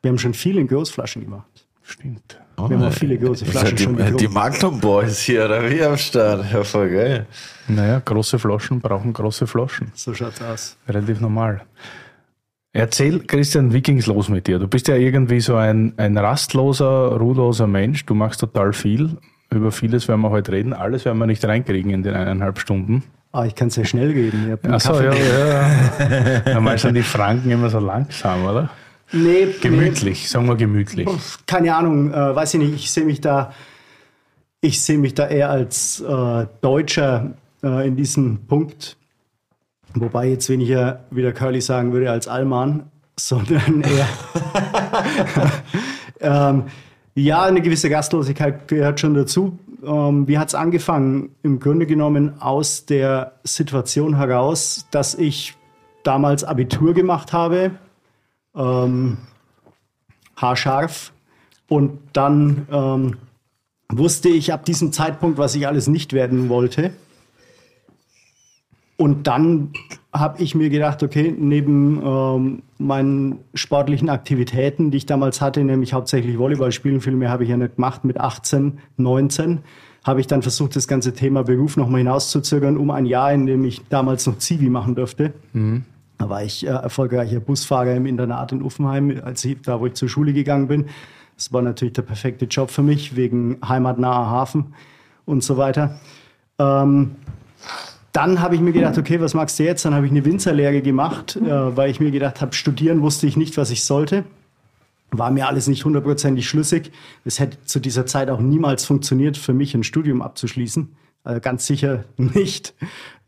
Wir 0.00 0.10
haben 0.10 0.18
schon 0.18 0.34
viel 0.34 0.58
in 0.58 0.68
Großflaschen 0.68 1.22
gemacht. 1.22 1.66
Stimmt. 1.82 2.40
Oh, 2.56 2.68
Wir 2.68 2.76
haben 2.78 2.84
auch 2.84 2.92
viele 2.92 3.18
große 3.18 3.44
Ihr 3.44 3.50
Flaschen 3.50 3.76
seid 3.76 3.80
schon 3.80 3.96
die, 3.96 4.16
die. 4.16 4.28
Magnum 4.28 4.78
Boys 4.80 5.20
hier, 5.20 5.44
oder 5.46 5.68
wie 5.68 5.82
am 5.82 5.96
Start? 5.96 6.52
Ja, 6.52 6.62
voll 6.62 6.90
geil. 6.90 7.26
Naja, 7.66 8.00
große 8.04 8.38
Flaschen 8.38 8.80
brauchen 8.80 9.12
große 9.12 9.46
Flaschen. 9.46 9.90
So 9.94 10.14
schaut's 10.14 10.40
aus. 10.40 10.76
Relativ 10.88 11.20
normal. 11.20 11.62
Erzähl, 12.72 13.20
Christian, 13.20 13.72
wie 13.72 13.82
ging's 13.82 14.06
los 14.06 14.28
mit 14.28 14.46
dir? 14.46 14.58
Du 14.58 14.66
bist 14.68 14.88
ja 14.88 14.94
irgendwie 14.96 15.40
so 15.40 15.56
ein, 15.56 15.92
ein 15.98 16.16
rastloser, 16.16 17.16
ruheloser 17.18 17.66
Mensch. 17.66 18.06
Du 18.06 18.14
machst 18.14 18.40
total 18.40 18.72
viel. 18.72 19.18
Über 19.52 19.72
vieles 19.72 20.08
werden 20.08 20.20
wir 20.22 20.30
heute 20.30 20.52
reden. 20.52 20.72
Alles 20.72 21.04
werden 21.04 21.18
wir 21.18 21.26
nicht 21.26 21.44
reinkriegen 21.44 21.90
in 21.90 22.02
den 22.02 22.14
eineinhalb 22.14 22.58
Stunden. 22.58 23.04
Ah, 23.32 23.46
ich 23.46 23.54
kann 23.54 23.68
es 23.68 23.76
ja 23.76 23.84
schnell 23.84 24.12
geben. 24.12 24.58
Einen 24.62 24.74
Achso, 24.74 25.00
ja, 25.00 25.12
ja. 25.14 26.54
Normal 26.54 26.78
sind 26.78 26.94
die 26.94 27.02
Franken 27.02 27.50
immer 27.50 27.70
so 27.70 27.78
langsam, 27.78 28.44
oder? 28.44 28.70
Nee, 29.12 29.48
Gemütlich, 29.60 30.28
sagen 30.28 30.46
wir 30.46 30.56
gemütlich. 30.56 31.06
Nee, 31.06 31.18
keine 31.46 31.74
Ahnung, 31.74 32.12
äh, 32.12 32.34
weiß 32.34 32.54
ich 32.54 32.60
nicht. 32.60 32.74
Ich 32.74 32.90
sehe 32.90 33.04
mich 33.04 33.20
da, 33.20 33.52
ich 34.60 34.80
sehe 34.80 34.98
mich 34.98 35.14
da 35.14 35.28
eher 35.28 35.50
als 35.50 36.00
äh, 36.00 36.46
Deutscher 36.60 37.32
äh, 37.62 37.86
in 37.86 37.96
diesem 37.96 38.46
Punkt. 38.46 38.96
Wobei 39.94 40.28
jetzt 40.28 40.48
weniger, 40.48 41.04
wie 41.10 41.20
der 41.20 41.32
Curly 41.32 41.60
sagen 41.60 41.92
würde, 41.92 42.10
als 42.10 42.26
Allmann, 42.26 42.90
sondern 43.18 43.82
eher. 43.82 44.08
ähm, 46.20 46.64
ja, 47.14 47.42
eine 47.42 47.60
gewisse 47.60 47.90
Gastlosigkeit 47.90 48.68
gehört 48.68 49.00
schon 49.00 49.14
dazu. 49.14 49.58
Ähm, 49.84 50.28
wie 50.28 50.38
hat 50.38 50.48
es 50.48 50.54
angefangen? 50.54 51.34
Im 51.42 51.60
Grunde 51.60 51.86
genommen 51.86 52.40
aus 52.40 52.86
der 52.86 53.32
Situation 53.44 54.16
heraus, 54.16 54.86
dass 54.90 55.14
ich 55.14 55.54
damals 56.04 56.44
Abitur 56.44 56.94
gemacht 56.94 57.32
habe, 57.32 57.72
ähm, 58.54 59.18
haarscharf. 60.36 61.12
Und 61.68 61.98
dann 62.12 62.66
ähm, 62.70 63.16
wusste 63.90 64.28
ich 64.28 64.52
ab 64.52 64.64
diesem 64.64 64.92
Zeitpunkt, 64.92 65.38
was 65.38 65.54
ich 65.54 65.66
alles 65.66 65.88
nicht 65.88 66.12
werden 66.12 66.48
wollte. 66.48 66.92
Und 68.96 69.26
dann 69.26 69.70
habe 70.12 70.42
ich 70.42 70.54
mir 70.54 70.68
gedacht, 70.68 71.02
okay, 71.02 71.34
neben 71.36 72.00
ähm, 72.04 72.62
meinen 72.78 73.38
sportlichen 73.54 74.10
Aktivitäten, 74.10 74.90
die 74.90 74.98
ich 74.98 75.06
damals 75.06 75.40
hatte, 75.40 75.64
nämlich 75.64 75.92
hauptsächlich 75.92 76.38
Volleyball 76.38 76.72
spielen, 76.72 77.00
viel 77.00 77.14
mehr 77.14 77.30
habe 77.30 77.44
ich 77.44 77.50
ja 77.50 77.56
nicht 77.56 77.76
gemacht, 77.76 78.04
mit 78.04 78.20
18, 78.20 78.78
19, 78.98 79.60
habe 80.04 80.20
ich 80.20 80.26
dann 80.26 80.42
versucht, 80.42 80.76
das 80.76 80.86
ganze 80.86 81.14
Thema 81.14 81.42
Beruf 81.42 81.76
nochmal 81.76 81.98
hinauszuzögern, 81.98 82.76
um 82.76 82.90
ein 82.90 83.06
Jahr, 83.06 83.32
in 83.32 83.46
dem 83.46 83.64
ich 83.64 83.82
damals 83.88 84.26
noch 84.26 84.38
Zivi 84.38 84.68
machen 84.68 84.94
durfte. 84.94 85.32
Da 86.18 86.28
war 86.28 86.44
ich 86.44 86.66
äh, 86.66 86.70
erfolgreicher 86.70 87.40
Busfahrer 87.40 87.94
im 87.94 88.06
Internat 88.06 88.52
in 88.52 88.62
Uffenheim, 88.62 89.20
als 89.24 89.44
ich, 89.44 89.62
da 89.62 89.80
wo 89.80 89.86
ich 89.86 89.94
zur 89.94 90.08
Schule 90.08 90.32
gegangen 90.32 90.68
bin. 90.68 90.86
Das 91.36 91.52
war 91.52 91.62
natürlich 91.62 91.94
der 91.94 92.02
perfekte 92.02 92.44
Job 92.44 92.70
für 92.70 92.82
mich, 92.82 93.16
wegen 93.16 93.58
heimatnaher 93.66 94.30
Hafen 94.30 94.74
und 95.24 95.42
so 95.42 95.56
weiter. 95.56 95.98
Ähm, 96.58 97.16
dann 98.12 98.40
habe 98.40 98.54
ich 98.54 98.60
mir 98.60 98.72
gedacht, 98.72 98.98
okay, 98.98 99.20
was 99.20 99.32
magst 99.32 99.58
du 99.58 99.64
jetzt? 99.64 99.84
Dann 99.84 99.94
habe 99.94 100.04
ich 100.04 100.12
eine 100.12 100.24
Winzerlehre 100.24 100.82
gemacht, 100.82 101.36
äh, 101.36 101.76
weil 101.76 101.90
ich 101.90 101.98
mir 101.98 102.10
gedacht 102.10 102.40
habe, 102.40 102.52
studieren 102.52 103.00
wusste 103.00 103.26
ich 103.26 103.36
nicht, 103.36 103.56
was 103.56 103.70
ich 103.70 103.84
sollte. 103.84 104.24
War 105.10 105.30
mir 105.30 105.48
alles 105.48 105.66
nicht 105.66 105.84
hundertprozentig 105.84 106.48
schlüssig. 106.48 106.92
Es 107.24 107.38
hätte 107.38 107.58
zu 107.64 107.80
dieser 107.80 108.06
Zeit 108.06 108.30
auch 108.30 108.40
niemals 108.40 108.84
funktioniert, 108.84 109.36
für 109.36 109.54
mich 109.54 109.74
ein 109.74 109.82
Studium 109.82 110.20
abzuschließen. 110.22 110.94
Also 111.24 111.40
ganz 111.40 111.66
sicher 111.66 112.04
nicht. 112.16 112.74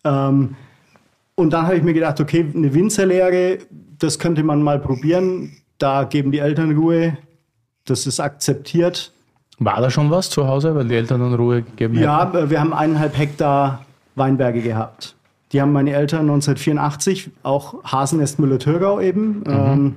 Ähm, 0.05 0.57
und 1.35 1.51
dann 1.53 1.67
habe 1.67 1.77
ich 1.77 1.83
mir 1.83 1.95
gedacht, 1.95 2.21
okay, 2.21 2.47
eine 2.55 2.75
Winzerlehre, 2.75 3.59
das 3.99 4.19
könnte 4.19 4.43
man 4.43 4.63
mal 4.63 4.79
probieren. 4.79 5.57
Da 5.79 6.05
geben 6.05 6.31
die 6.31 6.39
Eltern 6.39 6.77
Ruhe. 6.77 7.17
Das 7.87 8.07
ist 8.07 8.21
akzeptiert. 8.21 9.13
War 9.59 9.81
da 9.81 9.91
schon 9.91 10.11
was 10.11 10.31
zu 10.31 10.47
Hause, 10.47 10.75
weil 10.75 10.89
die 10.89 10.95
Eltern 10.95 11.21
dann 11.21 11.35
Ruhe 11.35 11.63
gegeben 11.63 11.99
Ja, 11.99 12.33
äh, 12.35 12.51
wir 12.51 12.61
haben 12.61 12.75
eineinhalb 12.75 13.17
Hektar 13.17 13.85
Weinberge 14.15 14.63
gehabt. 14.63 15.17
Die 15.53 15.61
haben 15.61 15.73
meine 15.73 15.93
Eltern 15.93 16.23
1984, 16.23 17.31
auch 17.43 17.85
Hasennest 17.85 18.39
Müller-Thürgau 18.39 19.01
eben, 19.01 19.45
ähm, 19.47 19.95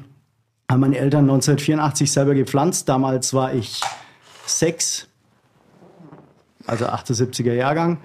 haben 0.70 0.80
meine 0.80 0.98
Eltern 0.98 1.22
1984 1.22 2.12
selber 2.12 2.36
gepflanzt. 2.36 2.88
Damals 2.90 3.34
war 3.34 3.54
ich 3.54 3.82
sechs, 4.46 5.08
also 6.66 6.86
78er 6.86 7.54
Jahrgang. 7.54 7.98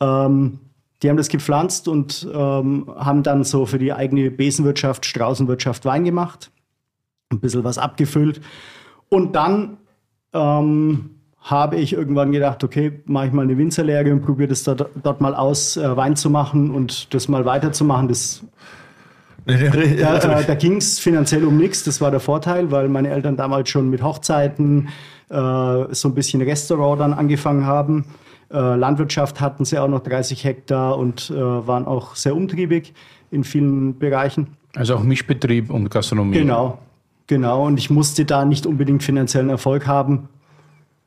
Ähm, 0.00 0.60
die 1.02 1.10
haben 1.10 1.16
das 1.16 1.28
gepflanzt 1.28 1.88
und 1.88 2.26
ähm, 2.32 2.90
haben 2.96 3.22
dann 3.22 3.44
so 3.44 3.66
für 3.66 3.78
die 3.78 3.92
eigene 3.92 4.30
Besenwirtschaft, 4.30 5.04
Straußenwirtschaft 5.04 5.84
Wein 5.84 6.04
gemacht. 6.04 6.50
Ein 7.30 7.40
bisschen 7.40 7.64
was 7.64 7.78
abgefüllt. 7.78 8.40
Und 9.08 9.34
dann 9.34 9.78
ähm, 10.32 11.13
habe 11.44 11.76
ich 11.76 11.92
irgendwann 11.92 12.32
gedacht, 12.32 12.64
okay, 12.64 13.00
mache 13.04 13.26
ich 13.26 13.32
mal 13.32 13.42
eine 13.42 13.56
Winzerlehre 13.58 14.10
und 14.10 14.22
probiere 14.22 14.48
das 14.48 14.64
dort, 14.64 14.88
dort 15.02 15.20
mal 15.20 15.34
aus, 15.34 15.76
äh, 15.76 15.96
Wein 15.96 16.16
zu 16.16 16.30
machen 16.30 16.70
und 16.70 17.12
das 17.12 17.28
mal 17.28 17.44
weiterzumachen. 17.44 18.08
Das, 18.08 18.42
da, 19.44 19.52
äh, 19.54 20.44
da 20.46 20.54
ging 20.54 20.78
es 20.78 20.98
finanziell 20.98 21.44
um 21.44 21.58
nichts. 21.58 21.84
Das 21.84 22.00
war 22.00 22.10
der 22.10 22.20
Vorteil, 22.20 22.70
weil 22.70 22.88
meine 22.88 23.10
Eltern 23.10 23.36
damals 23.36 23.68
schon 23.68 23.90
mit 23.90 24.02
Hochzeiten 24.02 24.88
äh, 25.28 25.34
so 25.34 26.08
ein 26.08 26.14
bisschen 26.14 26.40
Restaurant 26.40 27.00
dann 27.00 27.12
angefangen 27.12 27.66
haben. 27.66 28.06
Äh, 28.50 28.76
Landwirtschaft 28.76 29.42
hatten 29.42 29.66
sie 29.66 29.78
auch 29.78 29.88
noch 29.88 30.00
30 30.00 30.44
Hektar 30.44 30.96
und 30.96 31.30
äh, 31.30 31.34
waren 31.36 31.84
auch 31.84 32.16
sehr 32.16 32.34
umtriebig 32.34 32.94
in 33.30 33.44
vielen 33.44 33.98
Bereichen. 33.98 34.56
Also 34.74 34.96
auch 34.96 35.02
Mischbetrieb 35.02 35.68
und 35.68 35.90
Gastronomie. 35.90 36.38
Genau, 36.38 36.78
genau. 37.26 37.66
Und 37.66 37.78
ich 37.78 37.90
musste 37.90 38.24
da 38.24 38.46
nicht 38.46 38.64
unbedingt 38.64 39.02
finanziellen 39.02 39.50
Erfolg 39.50 39.86
haben. 39.86 40.30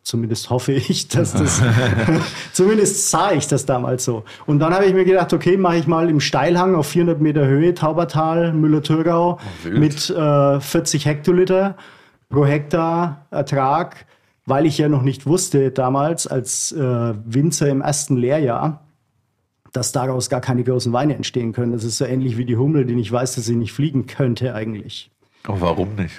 Zumindest 0.07 0.49
hoffe 0.49 0.71
ich, 0.71 1.07
dass 1.09 1.33
das, 1.33 1.61
zumindest 2.53 3.11
sah 3.11 3.33
ich 3.33 3.45
das 3.47 3.65
damals 3.65 4.05
so. 4.05 4.23
Und 4.45 4.59
dann 4.59 4.73
habe 4.73 4.85
ich 4.85 4.93
mir 4.93 5.03
gedacht, 5.03 5.33
okay, 5.33 5.57
mache 5.57 5.75
ich 5.75 5.85
mal 5.85 6.09
im 6.09 6.21
Steilhang 6.21 6.75
auf 6.75 6.87
400 6.87 7.19
Meter 7.19 7.45
Höhe, 7.45 7.73
Taubertal, 7.73 8.53
Müller-Thürgau, 8.53 9.37
wild. 9.63 9.77
mit 9.77 10.09
äh, 10.09 10.61
40 10.61 11.05
Hektoliter 11.05 11.75
pro 12.29 12.45
Hektar 12.45 13.25
Ertrag, 13.31 14.05
weil 14.45 14.65
ich 14.65 14.77
ja 14.77 14.87
noch 14.87 15.01
nicht 15.01 15.25
wusste 15.25 15.71
damals 15.71 16.25
als 16.25 16.71
äh, 16.71 17.13
Winzer 17.25 17.67
im 17.67 17.81
ersten 17.81 18.15
Lehrjahr, 18.15 18.85
dass 19.73 19.91
daraus 19.91 20.29
gar 20.29 20.39
keine 20.39 20.63
großen 20.63 20.93
Weine 20.93 21.15
entstehen 21.15 21.51
können. 21.51 21.73
Das 21.73 21.83
ist 21.83 21.97
so 21.97 22.05
ähnlich 22.05 22.37
wie 22.37 22.45
die 22.45 22.55
Hummel, 22.55 22.85
die 22.85 22.95
nicht 22.95 23.11
weiß, 23.11 23.35
dass 23.35 23.43
sie 23.43 23.57
nicht 23.57 23.73
fliegen 23.73 24.07
könnte 24.07 24.55
eigentlich, 24.55 25.11
Oh, 25.49 25.57
warum 25.59 25.95
nicht? 25.95 26.15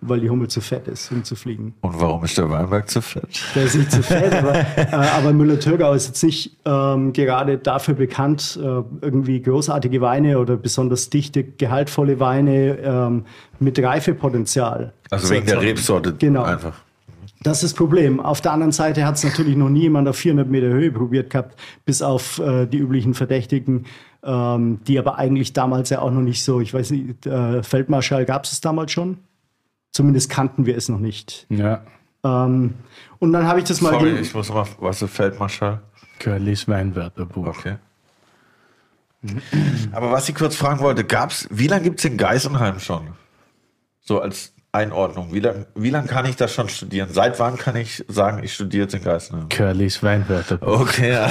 Weil 0.00 0.20
die 0.20 0.30
Hummel 0.30 0.48
zu 0.48 0.60
fett 0.60 0.86
ist, 0.88 1.10
um 1.10 1.24
zu 1.24 1.34
fliegen. 1.34 1.74
Und 1.80 2.00
warum 2.00 2.24
ist 2.24 2.38
der 2.38 2.48
Weinberg 2.50 2.88
zu 2.88 3.02
fett? 3.02 3.42
Der 3.54 3.64
ist 3.64 3.74
nicht 3.74 3.90
zu 3.90 4.02
fett, 4.02 4.32
aber, 4.32 4.54
äh, 4.76 4.86
aber 4.92 5.32
Müller-Thürgau 5.32 5.92
ist 5.92 6.06
jetzt 6.06 6.22
nicht 6.22 6.56
ähm, 6.64 7.12
gerade 7.12 7.58
dafür 7.58 7.94
bekannt, 7.94 8.58
äh, 8.62 8.66
irgendwie 9.02 9.42
großartige 9.42 10.00
Weine 10.00 10.38
oder 10.38 10.56
besonders 10.56 11.10
dichte, 11.10 11.42
gehaltvolle 11.44 12.20
Weine 12.20 12.78
ähm, 12.78 13.24
mit 13.58 13.82
Reifepotenzial. 13.82 14.92
Also 15.10 15.30
wegen 15.30 15.46
der. 15.46 15.60
Rebsorte 15.60 16.14
Genau. 16.18 16.44
einfach. 16.44 16.74
Das 17.42 17.58
ist 17.62 17.72
das 17.72 17.74
Problem. 17.74 18.20
Auf 18.20 18.40
der 18.40 18.52
anderen 18.52 18.72
Seite 18.72 19.04
hat 19.06 19.14
es 19.16 19.24
natürlich 19.24 19.56
noch 19.56 19.68
nie 19.68 19.82
jemand 19.82 20.08
auf 20.08 20.16
400 20.16 20.48
Meter 20.48 20.68
Höhe 20.68 20.90
probiert 20.90 21.30
gehabt, 21.30 21.58
bis 21.84 22.02
auf 22.02 22.38
äh, 22.40 22.66
die 22.66 22.78
üblichen 22.78 23.14
Verdächtigen, 23.14 23.86
ähm, 24.24 24.80
die 24.86 24.98
aber 24.98 25.18
eigentlich 25.18 25.52
damals 25.52 25.90
ja 25.90 26.00
auch 26.00 26.10
noch 26.10 26.22
nicht 26.22 26.42
so, 26.42 26.60
ich 26.60 26.74
weiß 26.74 26.90
nicht, 26.90 27.26
äh, 27.26 27.62
Feldmarschall 27.62 28.24
gab 28.24 28.44
es 28.44 28.60
damals 28.60 28.90
schon. 28.92 29.18
Zumindest 29.92 30.30
kannten 30.30 30.66
wir 30.66 30.76
es 30.76 30.88
noch 30.88 31.00
nicht. 31.00 31.46
Ja. 31.48 31.82
Ähm, 32.24 32.74
und 33.18 33.32
dann 33.32 33.46
habe 33.46 33.58
ich 33.58 33.64
das 33.64 33.80
mal. 33.80 33.92
Sorry, 33.92 34.18
ich 34.18 34.34
muss 34.34 34.48
mal, 34.50 34.66
was 34.80 35.02
ist 35.02 35.12
Feldmarschall? 35.12 35.80
Curlys 36.18 36.68
Weinwörterbuch. 36.68 37.46
Okay. 37.46 37.76
Aber 39.92 40.12
was 40.12 40.28
ich 40.28 40.34
kurz 40.34 40.54
fragen 40.56 40.80
wollte, 40.80 41.04
gab's, 41.04 41.48
wie 41.50 41.66
lange 41.66 41.82
gibt 41.84 41.98
es 41.98 42.04
in 42.04 42.16
Geisenheim 42.16 42.78
schon? 42.78 43.08
So 44.00 44.20
als 44.20 44.52
Einordnung. 44.70 45.32
Wie 45.32 45.40
lange 45.40 45.66
wie 45.74 45.90
lang 45.90 46.06
kann 46.06 46.24
ich 46.26 46.36
das 46.36 46.52
schon 46.52 46.68
studieren? 46.68 47.08
Seit 47.10 47.40
wann 47.40 47.56
kann 47.56 47.74
ich 47.74 48.04
sagen, 48.08 48.44
ich 48.44 48.54
studiere 48.54 48.84
jetzt 48.84 48.94
in 48.94 49.02
Geisenheim? 49.02 49.48
Curlys 49.48 50.02
Weinwörterbuch. 50.02 50.80
Okay. 50.80 51.12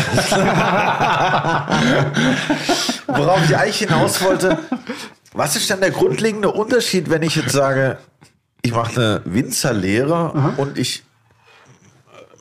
Worauf 3.08 3.46
ich 3.46 3.56
eigentlich 3.56 3.80
hinaus 3.80 4.22
wollte, 4.22 4.60
was 5.34 5.56
ist 5.56 5.70
denn 5.70 5.80
der 5.80 5.92
grundlegende 5.92 6.52
Unterschied, 6.52 7.10
wenn 7.10 7.22
ich 7.22 7.36
jetzt 7.36 7.52
sage, 7.52 8.00
ich 8.68 8.74
mache 8.74 8.96
eine 8.96 9.22
Winzerlehre 9.24 10.54
und 10.58 10.78
ich 10.78 11.04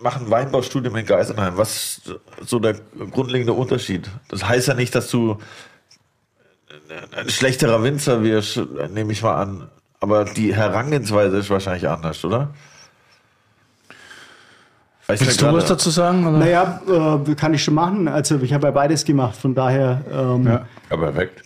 mache 0.00 0.20
ein 0.20 0.30
Weinbaustudium 0.30 0.96
in 0.96 1.06
Geisenheim. 1.06 1.56
Was 1.56 1.98
ist 1.98 2.14
so 2.44 2.58
der 2.58 2.74
grundlegende 3.12 3.52
Unterschied? 3.52 4.10
Das 4.28 4.46
heißt 4.46 4.66
ja 4.66 4.74
nicht, 4.74 4.94
dass 4.94 5.08
du 5.08 5.38
ein 7.16 7.28
schlechterer 7.28 7.80
Winzer 7.82 8.24
wirst, 8.24 8.60
nehme 8.90 9.12
ich 9.12 9.22
mal 9.22 9.40
an. 9.40 9.68
Aber 10.00 10.24
die 10.24 10.54
Herangehensweise 10.54 11.38
ist 11.38 11.48
wahrscheinlich 11.48 11.88
anders, 11.88 12.24
oder? 12.24 12.50
Weißt 15.06 15.24
Willst 15.24 15.40
du 15.40 15.52
was 15.52 15.66
dazu 15.66 15.90
sagen? 15.90 16.26
Oder? 16.26 16.38
Naja, 16.38 16.80
äh, 17.28 17.34
kann 17.36 17.54
ich 17.54 17.62
schon 17.62 17.74
machen. 17.74 18.08
Also 18.08 18.40
ich 18.40 18.52
habe 18.52 18.66
ja 18.66 18.72
beides 18.72 19.04
gemacht, 19.04 19.36
von 19.36 19.54
daher 19.54 20.02
ähm, 20.12 20.46
ja. 20.46 20.66
Aber 20.90 21.12
perfekt. 21.12 21.44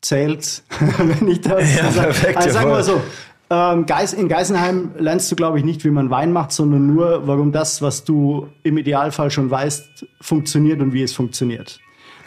zählt, 0.00 0.62
wenn 0.98 1.28
ich 1.28 1.42
das 1.42 1.76
ja, 1.76 1.90
sage. 1.90 2.06
Perfekt, 2.06 2.36
also 2.38 2.50
sagen 2.50 2.70
wir 2.70 2.82
so, 2.82 3.02
ähm, 3.52 3.84
in 4.16 4.28
Geisenheim 4.28 4.92
lernst 4.96 5.30
du, 5.30 5.36
glaube 5.36 5.58
ich, 5.58 5.64
nicht, 5.64 5.84
wie 5.84 5.90
man 5.90 6.08
Wein 6.08 6.32
macht, 6.32 6.52
sondern 6.52 6.86
nur, 6.86 7.26
warum 7.26 7.52
das, 7.52 7.82
was 7.82 8.02
du 8.02 8.48
im 8.62 8.78
Idealfall 8.78 9.30
schon 9.30 9.50
weißt, 9.50 10.06
funktioniert 10.22 10.80
und 10.80 10.94
wie 10.94 11.02
es 11.02 11.12
funktioniert. 11.12 11.78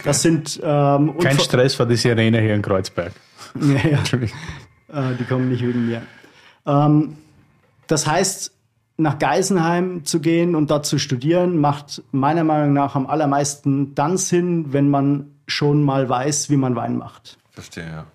Das 0.03 0.21
sind 0.21 0.59
ähm, 0.63 1.17
kein 1.17 1.39
Stress 1.39 1.73
für 1.73 1.87
die 1.87 1.95
Sirene 1.95 2.39
hier 2.39 2.53
in 2.53 2.61
Kreuzberg. 2.61 3.11
ja, 3.59 3.89
ja. 3.89 3.99
Äh, 3.99 5.15
die 5.19 5.23
kommen 5.23 5.49
nicht 5.49 5.65
wegen 5.65 5.87
mir. 5.87 6.03
Ähm, 6.67 7.17
das 7.87 8.05
heißt, 8.05 8.51
nach 8.97 9.17
Geisenheim 9.17 10.05
zu 10.05 10.19
gehen 10.19 10.53
und 10.53 10.69
dort 10.69 10.85
zu 10.85 10.99
studieren, 10.99 11.57
macht 11.57 12.03
meiner 12.11 12.43
Meinung 12.43 12.73
nach 12.73 12.95
am 12.95 13.07
allermeisten 13.07 13.95
dann 13.95 14.17
Sinn, 14.17 14.73
wenn 14.73 14.89
man 14.89 15.31
schon 15.47 15.81
mal 15.83 16.07
weiß, 16.07 16.51
wie 16.51 16.57
man 16.57 16.75
Wein 16.75 16.97
macht. 16.97 17.39
Verstehe, 17.49 17.87
ja. 17.87 18.05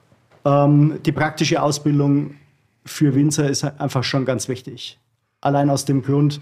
Ähm, 0.44 1.00
die 1.04 1.12
praktische 1.12 1.60
Ausbildung 1.60 2.36
für 2.84 3.14
Winzer 3.14 3.48
ist 3.48 3.64
einfach 3.64 4.04
schon 4.04 4.24
ganz 4.24 4.48
wichtig. 4.48 4.98
Allein 5.40 5.70
aus 5.70 5.84
dem 5.84 6.02
Grund, 6.02 6.40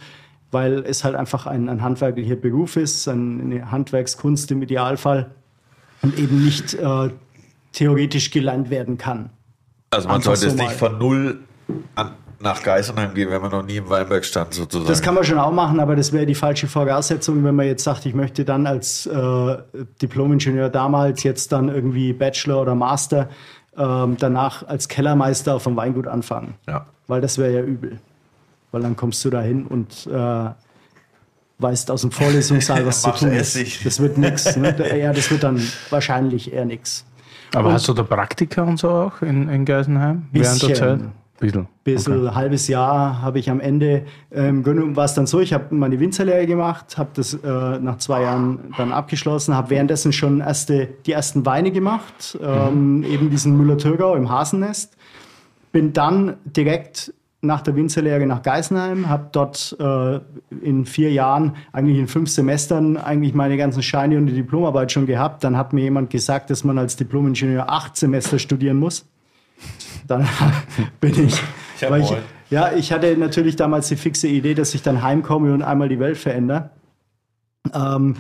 weil 0.51 0.85
es 0.87 1.05
halt 1.05 1.15
einfach 1.15 1.47
ein, 1.47 1.69
ein 1.69 1.83
handwerklicher 1.83 2.37
Beruf 2.37 2.77
ist, 2.77 3.07
eine 3.09 3.71
Handwerkskunst 3.71 4.51
im 4.51 4.63
Idealfall 4.63 5.31
und 6.03 6.19
eben 6.19 6.45
nicht 6.45 6.75
äh, 6.75 7.11
theoretisch 7.73 8.31
gelernt 8.31 8.71
werden 8.71 8.99
kann. 8.99 9.31
Also 9.91 10.09
man 10.09 10.17
einfach 10.17 10.37
sollte 10.37 10.51
so 10.51 10.57
es 10.57 10.69
nicht 10.69 10.73
von 10.73 10.99
null 10.99 11.41
an 11.95 12.13
nach 12.41 12.63
Geisenheim 12.63 13.15
gehen, 13.15 13.31
wenn 13.31 13.43
man 13.43 13.51
noch 13.51 13.65
nie 13.65 13.77
im 13.77 13.91
Weinberg 13.91 14.25
stand, 14.25 14.55
sozusagen. 14.55 14.89
Das 14.89 15.03
kann 15.03 15.15
man 15.15 15.25
schon 15.25 15.39
auch 15.39 15.51
machen, 15.51 15.81
aber 15.81 15.97
das 15.97 16.13
wäre 16.13 16.25
die 16.25 16.37
falsche 16.37 16.69
Voraussetzung, 16.69 17.43
wenn 17.45 17.57
man 17.57 17.67
jetzt 17.67 17.83
sagt, 17.83 18.07
ich 18.07 18.15
möchte 18.15 18.45
dann 18.45 18.67
als 18.67 19.07
äh, 19.07 19.57
Diplom-Ingenieur 20.01 20.69
damals 20.69 21.23
jetzt 21.25 21.51
dann 21.51 21.69
irgendwie 21.69 22.13
Bachelor 22.13 22.63
oder 22.63 22.75
Master 22.75 23.29
ähm, 23.79 24.17
danach 24.19 24.67
als 24.67 24.89
Kellermeister 24.89 25.55
dem 25.65 25.77
Weingut 25.77 26.07
anfangen. 26.07 26.55
Ja. 26.67 26.87
Weil 27.07 27.21
das 27.21 27.39
wäre 27.39 27.53
ja 27.53 27.63
übel. 27.63 28.01
Weil 28.73 28.83
dann 28.83 28.97
kommst 28.97 29.25
du 29.25 29.31
da 29.31 29.41
hin 29.41 29.67
und 29.67 30.07
äh, 30.07 30.51
weißt 31.59 31.91
aus 31.91 32.03
dem 32.03 32.11
Vorlesungssaal, 32.11 32.85
was 32.85 33.03
zu 33.03 33.11
tun 33.13 33.33
ist. 33.33 33.87
Das 33.87 34.01
wird 34.01 34.19
nichts. 34.19 34.57
Ne? 34.57 34.99
Ja, 34.99 35.13
das 35.13 35.31
wird 35.31 35.43
dann 35.43 35.63
wahrscheinlich 35.91 36.53
eher 36.53 36.65
nichts. 36.65 37.05
Aber 37.55 37.69
und 37.69 37.75
hast 37.75 37.89
du 37.89 37.95
da 37.95 38.03
Praktika 38.03 38.63
und 38.63 38.79
so 38.79 38.91
auch 38.91 39.23
in, 39.23 39.49
in 39.49 39.65
Geisenheim 39.65 40.27
während 40.33 40.63
der 40.63 40.75
Zeit? 40.75 41.01
Bisschen. 41.39 41.69
Bisschen, 41.85 42.27
okay. 42.27 42.35
halbes 42.35 42.67
Jahr 42.67 43.23
habe 43.23 43.39
ich 43.39 43.49
am 43.49 43.61
Ende, 43.61 44.05
ähm, 44.33 44.67
war 44.97 45.05
es 45.05 45.15
dann 45.15 45.27
so, 45.27 45.39
ich 45.39 45.53
habe 45.53 45.73
meine 45.73 46.01
Winzerlehre 46.01 46.47
gemacht, 46.47 46.99
habe 46.99 47.11
das 47.15 47.35
äh, 47.35 47.79
nach 47.79 47.99
zwei 47.99 48.23
Jahren 48.23 48.75
dann 48.77 48.93
abgeschlossen, 48.93 49.55
habe 49.55 49.71
währenddessen 49.71 50.13
schon 50.13 50.41
erste, 50.41 50.89
die 51.07 51.13
ersten 51.13 51.47
Weine 51.47 51.71
gemacht, 51.71 52.37
ähm, 52.43 52.99
mhm. 52.99 53.05
eben 53.05 53.31
diesen 53.31 53.57
Müller-Thurgau 53.57 54.17
im 54.17 54.29
Hasennest. 54.29 54.97
Bin 55.71 55.93
dann 55.93 56.39
direkt 56.45 57.13
nach 57.41 57.61
der 57.61 57.77
Winzerlehre 57.77 58.27
nach 58.27 58.43
Geisenheim, 58.43 59.09
habe 59.09 59.29
dort 59.31 59.77
äh, 59.79 60.19
in 60.61 60.87
vier 60.87 61.13
Jahren, 61.13 61.55
eigentlich 61.73 61.99
in 61.99 62.09
fünf 62.09 62.31
Semestern, 62.31 62.97
eigentlich 62.97 63.33
meine 63.33 63.57
ganzen 63.57 63.83
Scheine 63.83 64.19
und 64.19 64.27
die 64.27 64.33
Diplomarbeit 64.35 64.91
schon 64.91 65.07
gehabt. 65.07 65.45
Dann 65.45 65.57
hat 65.57 65.73
mir 65.73 65.83
jemand 65.83 66.11
gesagt, 66.11 66.51
dass 66.51 66.65
man 66.65 66.79
als 66.79 66.97
Diplomingenieur 66.97 67.71
acht 67.71 67.97
Semester 67.97 68.41
studieren 68.41 68.79
muss. 68.79 69.07
Dann 70.07 70.27
bin 71.01 71.27
ich, 71.27 71.41
ja, 71.81 71.97
ich, 71.97 72.13
ja, 72.51 72.73
ich 72.73 72.93
hatte 72.93 73.17
natürlich 73.17 73.57
damals 73.57 73.89
die 73.89 73.97
fixe 73.97 74.27
Idee, 74.27 74.55
dass 74.55 74.75
ich 74.75 74.83
dann 74.83 75.03
heimkomme 75.03 75.53
und 75.53 75.63
einmal 75.63 75.89
die 75.89 76.01
Welt 76.01 76.17
verändere. 76.17 76.71
Ähm, 77.75 78.17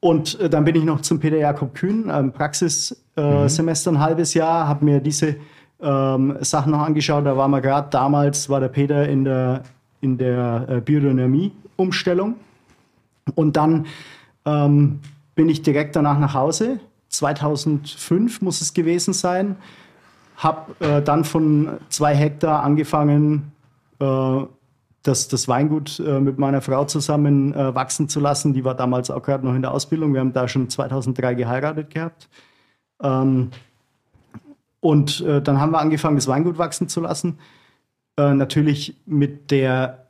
und 0.00 0.38
äh, 0.38 0.48
dann 0.48 0.64
bin 0.64 0.76
ich 0.76 0.84
noch 0.84 1.00
zum 1.00 1.18
Peter 1.18 1.38
Jakob 1.38 1.74
Kühn, 1.74 2.10
ähm, 2.12 2.32
Praxissemester 2.32 3.06
äh, 3.16 3.92
mhm. 3.92 3.96
ein 3.96 4.00
halbes 4.00 4.34
Jahr, 4.34 4.68
habe 4.68 4.84
mir 4.84 5.00
diese 5.00 5.36
ähm, 5.80 6.36
Sachen 6.40 6.72
noch 6.72 6.80
angeschaut. 6.80 7.26
Da 7.26 7.36
war 7.36 7.48
man 7.48 7.62
gerade 7.62 7.88
damals, 7.90 8.48
war 8.48 8.60
der 8.60 8.68
Peter 8.68 9.08
in 9.08 9.24
der, 9.24 9.62
in 10.00 10.18
der 10.18 10.66
äh, 10.68 10.80
Biodynamie-Umstellung. 10.80 12.36
Und 13.34 13.56
dann 13.56 13.86
ähm, 14.44 15.00
bin 15.34 15.48
ich 15.48 15.62
direkt 15.62 15.96
danach 15.96 16.18
nach 16.18 16.34
Hause. 16.34 16.80
2005 17.08 18.42
muss 18.42 18.60
es 18.60 18.74
gewesen 18.74 19.14
sein 19.14 19.56
habe 20.44 20.84
äh, 20.84 21.02
dann 21.02 21.24
von 21.24 21.78
zwei 21.88 22.14
Hektar 22.14 22.62
angefangen, 22.62 23.52
äh, 23.98 24.40
das, 25.02 25.28
das 25.28 25.48
Weingut 25.48 26.00
äh, 26.00 26.20
mit 26.20 26.38
meiner 26.38 26.62
Frau 26.62 26.84
zusammen 26.84 27.54
äh, 27.54 27.74
wachsen 27.74 28.08
zu 28.08 28.20
lassen. 28.20 28.54
Die 28.54 28.64
war 28.64 28.74
damals 28.74 29.10
auch 29.10 29.22
gerade 29.22 29.44
noch 29.46 29.54
in 29.54 29.62
der 29.62 29.72
Ausbildung. 29.72 30.14
Wir 30.14 30.20
haben 30.20 30.32
da 30.32 30.48
schon 30.48 30.68
2003 30.68 31.34
geheiratet 31.34 31.90
gehabt. 31.90 32.28
Ähm, 33.02 33.50
und 34.80 35.20
äh, 35.20 35.42
dann 35.42 35.60
haben 35.60 35.72
wir 35.72 35.80
angefangen, 35.80 36.16
das 36.16 36.26
Weingut 36.26 36.58
wachsen 36.58 36.88
zu 36.88 37.00
lassen. 37.00 37.38
Äh, 38.16 38.34
natürlich 38.34 38.96
mit 39.06 39.50
der 39.50 40.06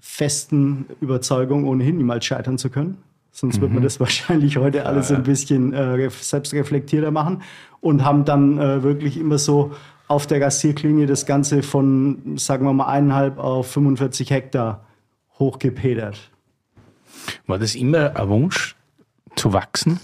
festen 0.00 0.86
Überzeugung, 1.00 1.66
ohnehin 1.66 1.96
niemals 1.96 2.24
scheitern 2.24 2.58
zu 2.58 2.70
können. 2.70 2.98
Sonst 3.32 3.56
mhm. 3.56 3.62
wird 3.62 3.72
man 3.72 3.80
mhm. 3.80 3.84
das 3.84 4.00
wahrscheinlich 4.00 4.56
heute 4.56 4.86
alles 4.86 5.10
ja, 5.10 5.16
ein 5.16 5.22
bisschen 5.22 5.72
äh, 5.72 6.10
selbstreflektierter 6.10 7.10
machen 7.10 7.42
und 7.80 8.04
haben 8.04 8.24
dann 8.24 8.58
äh, 8.58 8.82
wirklich 8.82 9.16
immer 9.16 9.38
so 9.38 9.72
auf 10.08 10.26
der 10.26 10.40
Gassierklinge 10.40 11.06
das 11.06 11.24
Ganze 11.24 11.62
von, 11.62 12.36
sagen 12.36 12.66
wir 12.66 12.72
mal, 12.72 12.86
eineinhalb 12.86 13.38
auf 13.38 13.70
45 13.70 14.30
Hektar 14.30 14.84
hochgepedert. 15.38 16.30
War 17.46 17.58
das 17.58 17.74
immer 17.74 18.16
ein 18.16 18.28
Wunsch 18.28 18.76
zu 19.36 19.52
wachsen? 19.52 20.00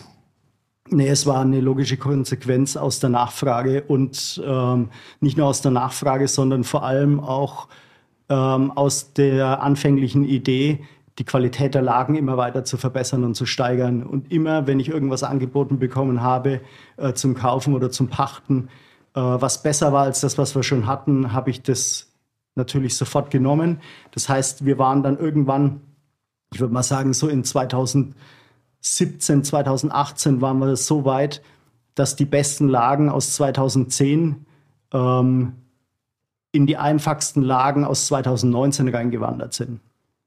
Nee, 0.89 1.09
es 1.09 1.27
war 1.27 1.41
eine 1.41 1.61
logische 1.61 1.97
Konsequenz 1.97 2.77
aus 2.77 3.01
der 3.01 3.11
Nachfrage 3.11 3.83
und 3.83 4.41
ähm, 4.47 4.91
nicht 5.21 5.37
nur 5.37 5.49
aus 5.49 5.61
der 5.61 5.73
Nachfrage, 5.73 6.29
sondern 6.29 6.63
vor 6.63 6.85
allem 6.85 7.19
auch 7.19 7.67
ähm, 8.29 8.71
aus 8.71 9.13
der 9.13 9.63
anfänglichen 9.63 10.25
Idee, 10.25 10.85
die 11.19 11.25
Qualität 11.25 11.75
der 11.75 11.83
Lagen 11.83 12.15
immer 12.15 12.37
weiter 12.37 12.65
zu 12.65 12.77
verbessern 12.77 13.25
und 13.25 13.35
zu 13.35 13.47
steigern. 13.47 14.03
Und 14.03 14.31
immer, 14.31 14.67
wenn 14.67 14.81
ich 14.81 14.89
irgendwas 14.89 15.23
angeboten 15.23 15.79
bekommen 15.79 16.21
habe 16.21 16.61
äh, 16.97 17.15
zum 17.15 17.35
Kaufen 17.35 17.75
oder 17.75 17.91
zum 17.91 18.09
Pachten, 18.09 18.69
äh, 19.15 19.21
was 19.21 19.63
besser 19.63 19.93
war 19.93 20.05
als 20.05 20.21
das, 20.21 20.37
was 20.37 20.55
wir 20.55 20.63
schon 20.63 20.87
hatten, 20.87 21.33
habe 21.33 21.51
ich 21.51 21.63
das 21.63 22.13
natürlich 22.55 22.97
sofort 22.97 23.31
genommen. 23.31 23.81
Das 24.13 24.29
heißt, 24.29 24.65
wir 24.65 24.79
waren 24.79 25.03
dann 25.03 25.19
irgendwann, 25.19 25.81
ich 26.53 26.61
würde 26.61 26.75
mal 26.75 26.83
sagen, 26.83 27.13
so 27.15 27.29
in 27.29 27.45
2017, 27.45 28.15
2018 29.45 30.41
waren 30.41 30.59
wir 30.59 30.77
so 30.77 31.05
weit, 31.05 31.43
dass 31.95 32.15
die 32.17 32.27
besten 32.27 32.69
Lagen 32.69 33.09
aus 33.09 33.35
2010 33.35 34.45
ähm, 34.93 35.53
in 36.53 36.67
die 36.67 36.77
einfachsten 36.77 37.43
Lagen 37.43 37.85
aus 37.85 38.07
2019 38.07 38.89
reingewandert 38.89 39.55
sind. 39.55 39.81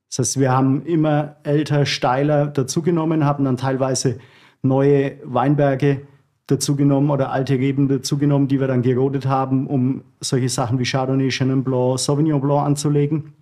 Das 0.09 0.19
heißt, 0.19 0.39
wir 0.39 0.51
haben 0.51 0.85
immer 0.85 1.35
älter, 1.43 1.85
steiler 1.85 2.47
dazugenommen, 2.47 3.25
haben 3.25 3.45
dann 3.45 3.57
teilweise 3.57 4.19
neue 4.63 5.17
Weinberge 5.23 6.01
dazugenommen 6.47 7.11
oder 7.11 7.31
alte 7.31 7.53
Reben 7.53 7.87
dazugenommen, 7.87 8.47
die 8.47 8.59
wir 8.59 8.67
dann 8.67 8.81
gerodet 8.81 9.27
haben, 9.27 9.67
um 9.67 10.03
solche 10.19 10.49
Sachen 10.49 10.79
wie 10.79 10.85
Chardonnay, 10.85 11.29
Chenin 11.29 11.63
Blanc, 11.63 11.99
Sauvignon 11.99 12.41
Blanc 12.41 12.65
anzulegen. 12.65 13.33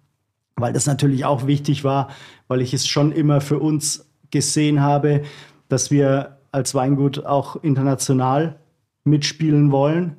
Weil 0.58 0.74
das 0.74 0.88
natürlich 0.88 1.24
auch 1.24 1.48
wichtig 1.48 1.84
war, 1.84 2.10
weil 2.48 2.62
ich 2.62 2.74
es 2.74 2.86
schon 2.86 3.14
immer 3.14 3.40
für 3.40 3.60
uns 3.60 4.10
gesehen 4.32 4.82
habe, 4.82 5.22
dass 5.70 5.90
wir 5.90 6.38
als 6.52 6.76
Weingut 6.76 7.26
auch 7.26 7.64
international 7.64 8.60
mitspielen 9.06 9.72
wollen 9.72 10.18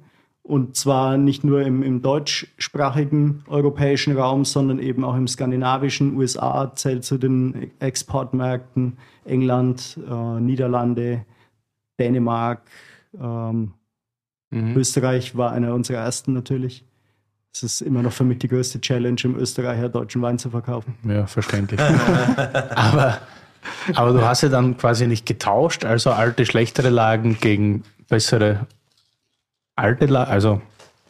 und 0.48 0.76
zwar 0.76 1.18
nicht 1.18 1.44
nur 1.44 1.60
im, 1.60 1.82
im 1.82 2.00
deutschsprachigen 2.00 3.44
europäischen 3.48 4.16
Raum, 4.16 4.46
sondern 4.46 4.78
eben 4.78 5.04
auch 5.04 5.14
im 5.14 5.28
skandinavischen. 5.28 6.16
USA 6.16 6.72
zählt 6.74 7.04
zu 7.04 7.18
den 7.18 7.70
Exportmärkten, 7.80 8.96
England, 9.26 10.00
äh, 10.08 10.40
Niederlande, 10.40 11.26
Dänemark, 12.00 12.62
ähm, 13.20 13.74
mhm. 14.50 14.74
Österreich 14.74 15.36
war 15.36 15.52
einer 15.52 15.74
unserer 15.74 15.98
ersten 15.98 16.32
natürlich. 16.32 16.82
Es 17.52 17.62
ist 17.62 17.82
immer 17.82 18.00
noch 18.00 18.12
für 18.12 18.24
mich 18.24 18.38
die 18.38 18.48
größte 18.48 18.80
Challenge, 18.80 19.20
im 19.24 19.36
Österreicher 19.36 19.90
deutschen 19.90 20.22
Wein 20.22 20.38
zu 20.38 20.48
verkaufen. 20.48 20.94
Ja, 21.06 21.26
verständlich. 21.26 21.78
aber, 22.74 23.18
aber 23.94 24.12
du 24.14 24.22
hast 24.22 24.42
ja 24.42 24.48
dann 24.48 24.78
quasi 24.78 25.06
nicht 25.06 25.26
getauscht, 25.26 25.84
also 25.84 26.10
alte, 26.10 26.46
schlechtere 26.46 26.88
Lagen 26.88 27.36
gegen 27.38 27.82
bessere 28.08 28.66
alte, 29.78 30.18
also 30.18 30.60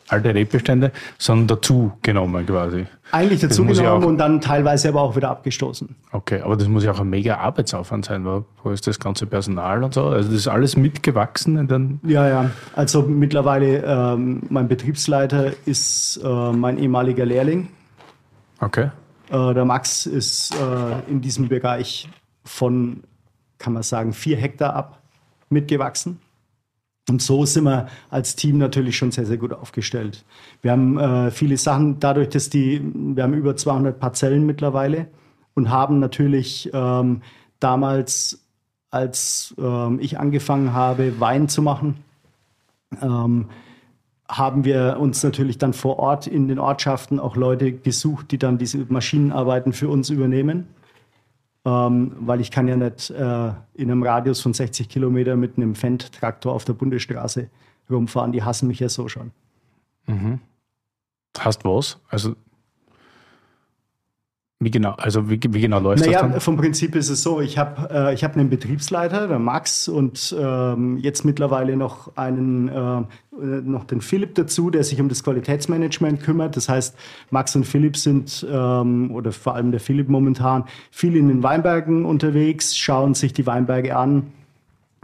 alte 0.08 0.34
Rebestände, 0.34 0.92
sondern 1.18 1.48
dazu 1.48 1.92
genommen 2.02 2.46
quasi. 2.46 2.86
Eigentlich 3.10 3.40
dazu 3.40 3.64
genommen 3.64 4.04
und 4.04 4.18
dann 4.18 4.40
teilweise 4.40 4.88
aber 4.88 5.02
auch 5.02 5.16
wieder 5.16 5.30
abgestoßen. 5.30 5.94
Okay, 6.12 6.40
aber 6.42 6.56
das 6.56 6.68
muss 6.68 6.84
ja 6.84 6.92
auch 6.92 7.00
ein 7.00 7.08
mega 7.08 7.38
Arbeitsaufwand 7.38 8.06
sein. 8.06 8.24
Wo, 8.24 8.44
wo 8.62 8.70
ist 8.70 8.86
das 8.86 8.98
ganze 8.98 9.26
Personal 9.26 9.82
und 9.82 9.94
so? 9.94 10.06
Also 10.06 10.30
das 10.30 10.40
ist 10.40 10.48
alles 10.48 10.76
mitgewachsen 10.76 11.56
in 11.56 11.68
den 11.68 12.00
Ja, 12.04 12.28
ja. 12.28 12.50
Also 12.74 13.02
mittlerweile 13.02 13.82
ähm, 13.84 14.42
mein 14.48 14.68
Betriebsleiter 14.68 15.52
ist 15.64 16.20
äh, 16.22 16.52
mein 16.52 16.78
ehemaliger 16.78 17.24
Lehrling. 17.24 17.68
Okay. 18.60 18.90
Äh, 19.30 19.54
der 19.54 19.64
Max 19.64 20.06
ist 20.06 20.54
äh, 20.54 21.10
in 21.10 21.20
diesem 21.20 21.48
Bereich 21.48 22.08
von, 22.44 23.04
kann 23.58 23.72
man 23.72 23.82
sagen, 23.82 24.12
vier 24.12 24.36
Hektar 24.36 24.74
ab 24.74 24.98
mitgewachsen. 25.50 26.20
Und 27.08 27.22
so 27.22 27.44
sind 27.46 27.64
wir 27.64 27.86
als 28.10 28.36
Team 28.36 28.58
natürlich 28.58 28.96
schon 28.96 29.10
sehr, 29.10 29.26
sehr 29.26 29.38
gut 29.38 29.52
aufgestellt. 29.52 30.24
Wir 30.62 30.72
haben 30.72 30.98
äh, 30.98 31.30
viele 31.30 31.56
Sachen, 31.56 32.00
dadurch, 32.00 32.28
dass 32.28 32.50
die, 32.50 32.82
wir 32.94 33.22
haben 33.22 33.34
über 33.34 33.56
200 33.56 33.98
Parzellen 33.98 34.44
mittlerweile 34.44 35.06
und 35.54 35.70
haben 35.70 35.98
natürlich 35.98 36.70
ähm, 36.72 37.22
damals, 37.60 38.44
als 38.90 39.54
ähm, 39.58 39.98
ich 40.00 40.18
angefangen 40.18 40.72
habe, 40.72 41.18
Wein 41.20 41.48
zu 41.48 41.62
machen, 41.62 41.96
ähm, 43.00 43.46
haben 44.28 44.64
wir 44.64 44.98
uns 45.00 45.22
natürlich 45.22 45.56
dann 45.56 45.72
vor 45.72 45.98
Ort 45.98 46.26
in 46.26 46.48
den 46.48 46.58
Ortschaften 46.58 47.18
auch 47.18 47.36
Leute 47.36 47.72
gesucht, 47.72 48.30
die 48.30 48.38
dann 48.38 48.58
diese 48.58 48.84
Maschinenarbeiten 48.88 49.72
für 49.72 49.88
uns 49.88 50.10
übernehmen 50.10 50.66
ähm, 51.68 52.12
weil 52.20 52.40
ich 52.40 52.50
kann 52.50 52.66
ja 52.66 52.76
nicht 52.76 53.10
äh, 53.10 53.48
in 53.74 53.90
einem 53.90 54.02
Radius 54.02 54.40
von 54.40 54.54
60 54.54 54.88
Kilometern 54.88 55.38
mit 55.38 55.58
einem 55.58 55.74
Fendt-Traktor 55.74 56.54
auf 56.54 56.64
der 56.64 56.72
Bundesstraße 56.72 57.50
rumfahren. 57.90 58.32
Die 58.32 58.42
hassen 58.42 58.68
mich 58.68 58.80
ja 58.80 58.88
so 58.88 59.08
schon. 59.08 59.32
Mhm. 60.06 60.40
Hast 61.38 61.66
was? 61.66 61.98
Also 62.08 62.36
wie 64.60 64.72
genau, 64.72 64.94
also 64.94 65.30
wie, 65.30 65.38
wie 65.50 65.60
genau 65.60 65.78
läuft 65.78 66.04
naja, 66.04 66.22
das 66.22 66.32
dann? 66.32 66.40
Vom 66.40 66.56
Prinzip 66.56 66.96
ist 66.96 67.10
es 67.10 67.22
so, 67.22 67.40
ich 67.40 67.58
habe 67.58 67.90
äh, 67.90 68.16
hab 68.16 68.36
einen 68.36 68.50
Betriebsleiter, 68.50 69.28
der 69.28 69.38
Max, 69.38 69.86
und 69.86 70.34
ähm, 70.36 70.98
jetzt 70.98 71.24
mittlerweile 71.24 71.76
noch 71.76 72.16
einen, 72.16 72.66
äh, 72.68 73.02
noch 73.40 73.84
den 73.84 74.00
Philipp 74.00 74.34
dazu, 74.34 74.70
der 74.70 74.82
sich 74.82 75.00
um 75.00 75.08
das 75.08 75.22
Qualitätsmanagement 75.22 76.20
kümmert. 76.20 76.56
Das 76.56 76.68
heißt, 76.68 76.96
Max 77.30 77.54
und 77.54 77.66
Philipp 77.66 77.96
sind, 77.96 78.44
ähm, 78.50 79.12
oder 79.12 79.30
vor 79.30 79.54
allem 79.54 79.70
der 79.70 79.78
Philipp 79.78 80.08
momentan, 80.08 80.64
viel 80.90 81.14
in 81.14 81.28
den 81.28 81.44
Weinbergen 81.44 82.04
unterwegs, 82.04 82.76
schauen 82.76 83.14
sich 83.14 83.32
die 83.32 83.46
Weinberge 83.46 83.96
an, 83.96 84.32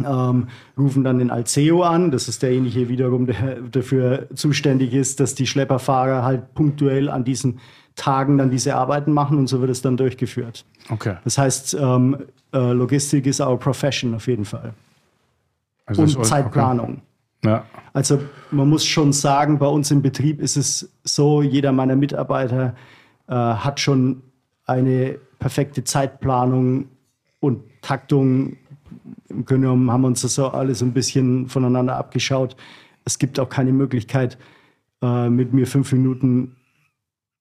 ähm, 0.05 0.49
rufen 0.77 1.05
dann 1.05 1.21
den 1.21 1.31
Alceo 1.31 1.85
an. 1.85 2.11
Das 2.11 2.27
ist 2.27 2.43
derjenige 2.43 2.89
wiederum, 2.89 3.27
der 3.27 3.61
dafür 3.71 4.27
zuständig 4.35 4.93
ist, 4.95 5.21
dass 5.21 5.37
die 5.37 5.47
Schlepperfahrer 5.47 6.25
halt 6.25 6.55
punktuell 6.55 7.09
an 7.09 7.23
diesen 7.23 7.61
Tagen 7.97 8.39
dann 8.39 8.51
diese 8.51 8.75
Arbeiten 8.75 9.13
machen 9.13 9.39
und 9.39 9.47
so 9.47 9.61
wird 9.61 9.71
es 9.71 9.83
dann 9.83 9.97
durchgeführt. 9.97 10.65
Okay. 10.91 11.17
Das 11.25 11.39
heißt, 11.39 11.75
ähm, 11.75 12.17
äh, 12.53 12.73
Logistik 12.73 13.27
ist 13.27 13.41
our 13.41 13.59
profession 13.59 14.15
auf 14.15 14.27
jeden 14.27 14.45
Fall. 14.45 14.75
Also 15.87 16.03
und 16.03 16.25
Zeitplanung. 16.25 17.03
Okay. 17.43 17.51
Ja. 17.53 17.65
Also 17.93 18.21
man 18.51 18.69
muss 18.69 18.85
schon 18.85 19.13
sagen, 19.13 19.59
bei 19.59 19.67
uns 19.67 19.91
im 19.91 20.03
Betrieb 20.03 20.41
ist 20.41 20.57
es 20.57 20.91
so, 21.05 21.43
jeder 21.43 21.73
meiner 21.73 21.95
Mitarbeiter 21.95 22.75
äh, 23.29 23.35
hat 23.35 23.81
schon 23.81 24.23
eine 24.67 25.19
perfekte 25.39 25.85
Zeitplanung 25.85 26.89
und 27.41 27.63
Taktung. 27.83 28.57
Im 29.29 29.45
Grunde 29.45 29.67
genommen 29.67 29.91
haben 29.91 30.01
wir 30.01 30.09
uns 30.09 30.23
das 30.23 30.35
so 30.35 30.49
alles 30.49 30.83
ein 30.83 30.93
bisschen 30.93 31.49
voneinander 31.49 31.97
abgeschaut. 31.97 32.57
Es 33.05 33.19
gibt 33.19 33.39
auch 33.39 33.51
keine 33.51 33.73
Möglichkeit, 33.73 34.39
äh, 35.03 35.29
mit 35.29 35.53
mir 35.53 35.67
fünf 35.67 35.93
Minuten 35.93 36.57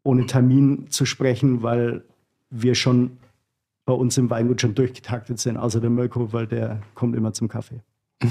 ohne 0.03 0.25
Termin 0.25 0.87
zu 0.89 1.05
sprechen, 1.05 1.63
weil 1.63 2.03
wir 2.49 2.75
schon 2.75 3.17
bei 3.85 3.93
uns 3.93 4.17
im 4.17 4.29
Weingut 4.29 4.61
schon 4.61 4.75
durchgetaktet 4.75 5.39
sind, 5.39 5.57
außer 5.57 5.81
der 5.81 5.89
Mirko, 5.89 6.31
weil 6.31 6.47
der 6.47 6.81
kommt 6.95 7.15
immer 7.15 7.33
zum 7.33 7.47
Kaffee. 7.47 7.81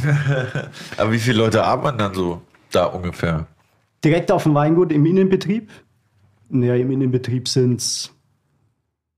Aber 0.96 1.12
wie 1.12 1.18
viele 1.18 1.38
Leute 1.38 1.64
arbeiten 1.64 1.98
dann 1.98 2.14
so 2.14 2.40
da 2.70 2.86
ungefähr? 2.86 3.46
Direkt 4.04 4.32
auf 4.32 4.44
dem 4.44 4.54
Weingut 4.54 4.92
im 4.92 5.04
Innenbetrieb. 5.04 5.70
Ja, 6.50 6.74
im 6.74 6.90
Innenbetrieb 6.90 7.48
sind 7.48 7.80
es, 7.80 8.12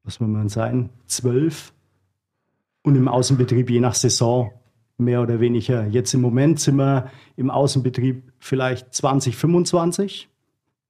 was 0.02 0.20
will 0.20 0.28
man 0.28 0.48
sein, 0.48 0.90
zwölf. 1.06 1.72
Und 2.82 2.96
im 2.96 3.08
Außenbetrieb 3.08 3.70
je 3.70 3.80
nach 3.80 3.94
Saison 3.94 4.52
mehr 4.98 5.22
oder 5.22 5.40
weniger. 5.40 5.86
Jetzt 5.86 6.14
im 6.14 6.20
Moment 6.20 6.60
sind 6.60 6.76
wir 6.76 7.10
im 7.36 7.50
Außenbetrieb 7.50 8.32
vielleicht 8.38 8.94
20, 8.94 9.36
25, 9.36 10.28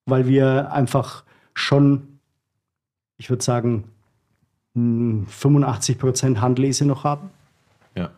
weil 0.07 0.27
wir 0.27 0.73
einfach 0.73 1.25
schon, 1.55 2.19
ich 3.17 3.31
würde 3.31 3.43
sagen, 3.43 3.85
mh, 4.75 5.27
85 5.29 5.99
Prozent 5.99 6.41
Handlese 6.41 6.85
noch 6.85 7.05
haben. 7.05 7.31
Ja. 7.95 8.11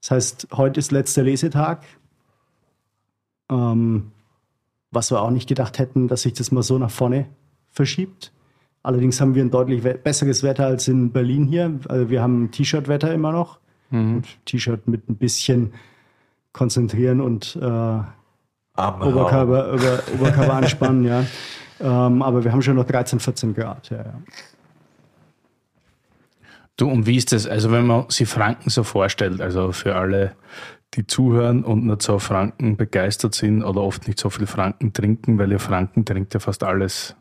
Das 0.00 0.10
heißt, 0.10 0.48
heute 0.52 0.80
ist 0.80 0.90
letzter 0.90 1.22
Lesetag. 1.22 1.84
Ähm, 3.50 4.12
was 4.90 5.10
wir 5.10 5.20
auch 5.22 5.30
nicht 5.30 5.48
gedacht 5.48 5.78
hätten, 5.78 6.08
dass 6.08 6.22
sich 6.22 6.32
das 6.32 6.50
mal 6.50 6.62
so 6.62 6.78
nach 6.78 6.90
vorne 6.90 7.26
verschiebt. 7.70 8.32
Allerdings 8.82 9.20
haben 9.20 9.34
wir 9.34 9.44
ein 9.44 9.50
deutlich 9.50 9.82
besseres 10.02 10.42
Wetter 10.42 10.66
als 10.66 10.88
in 10.88 11.12
Berlin 11.12 11.44
hier. 11.46 11.78
Also 11.88 12.08
wir 12.08 12.22
haben 12.22 12.50
T-Shirt-Wetter 12.50 13.12
immer 13.12 13.30
noch. 13.30 13.58
Gut, 13.90 14.24
T-Shirt 14.46 14.86
mit 14.88 15.08
ein 15.08 15.16
bisschen 15.16 15.74
konzentrieren 16.52 17.20
und 17.20 17.56
äh, 17.56 17.60
Oberkörper, 18.76 19.72
über, 19.72 20.02
Oberkörper 20.14 20.54
anspannen, 20.54 21.04
ja. 21.04 21.24
Ähm, 21.80 22.22
aber 22.22 22.44
wir 22.44 22.52
haben 22.52 22.62
schon 22.62 22.76
noch 22.76 22.84
13, 22.84 23.20
14 23.20 23.54
Grad. 23.54 23.90
Ja, 23.90 23.98
ja. 23.98 24.14
Du, 26.76 26.88
und 26.88 27.06
wie 27.06 27.16
ist 27.16 27.32
das, 27.32 27.46
also 27.46 27.70
wenn 27.72 27.86
man 27.86 28.08
sich 28.08 28.28
Franken 28.28 28.70
so 28.70 28.84
vorstellt, 28.84 29.40
also 29.40 29.72
für 29.72 29.96
alle, 29.96 30.32
die 30.94 31.06
zuhören 31.06 31.62
und 31.62 31.86
nicht 31.86 32.02
so 32.02 32.18
Franken 32.18 32.76
begeistert 32.76 33.34
sind 33.34 33.62
oder 33.62 33.82
oft 33.82 34.06
nicht 34.06 34.18
so 34.18 34.30
viel 34.30 34.46
Franken 34.46 34.92
trinken, 34.92 35.38
weil 35.38 35.52
ihr 35.52 35.58
Franken 35.58 36.04
trinkt 36.04 36.34
ja 36.34 36.40
fast 36.40 36.64
alles 36.64 37.16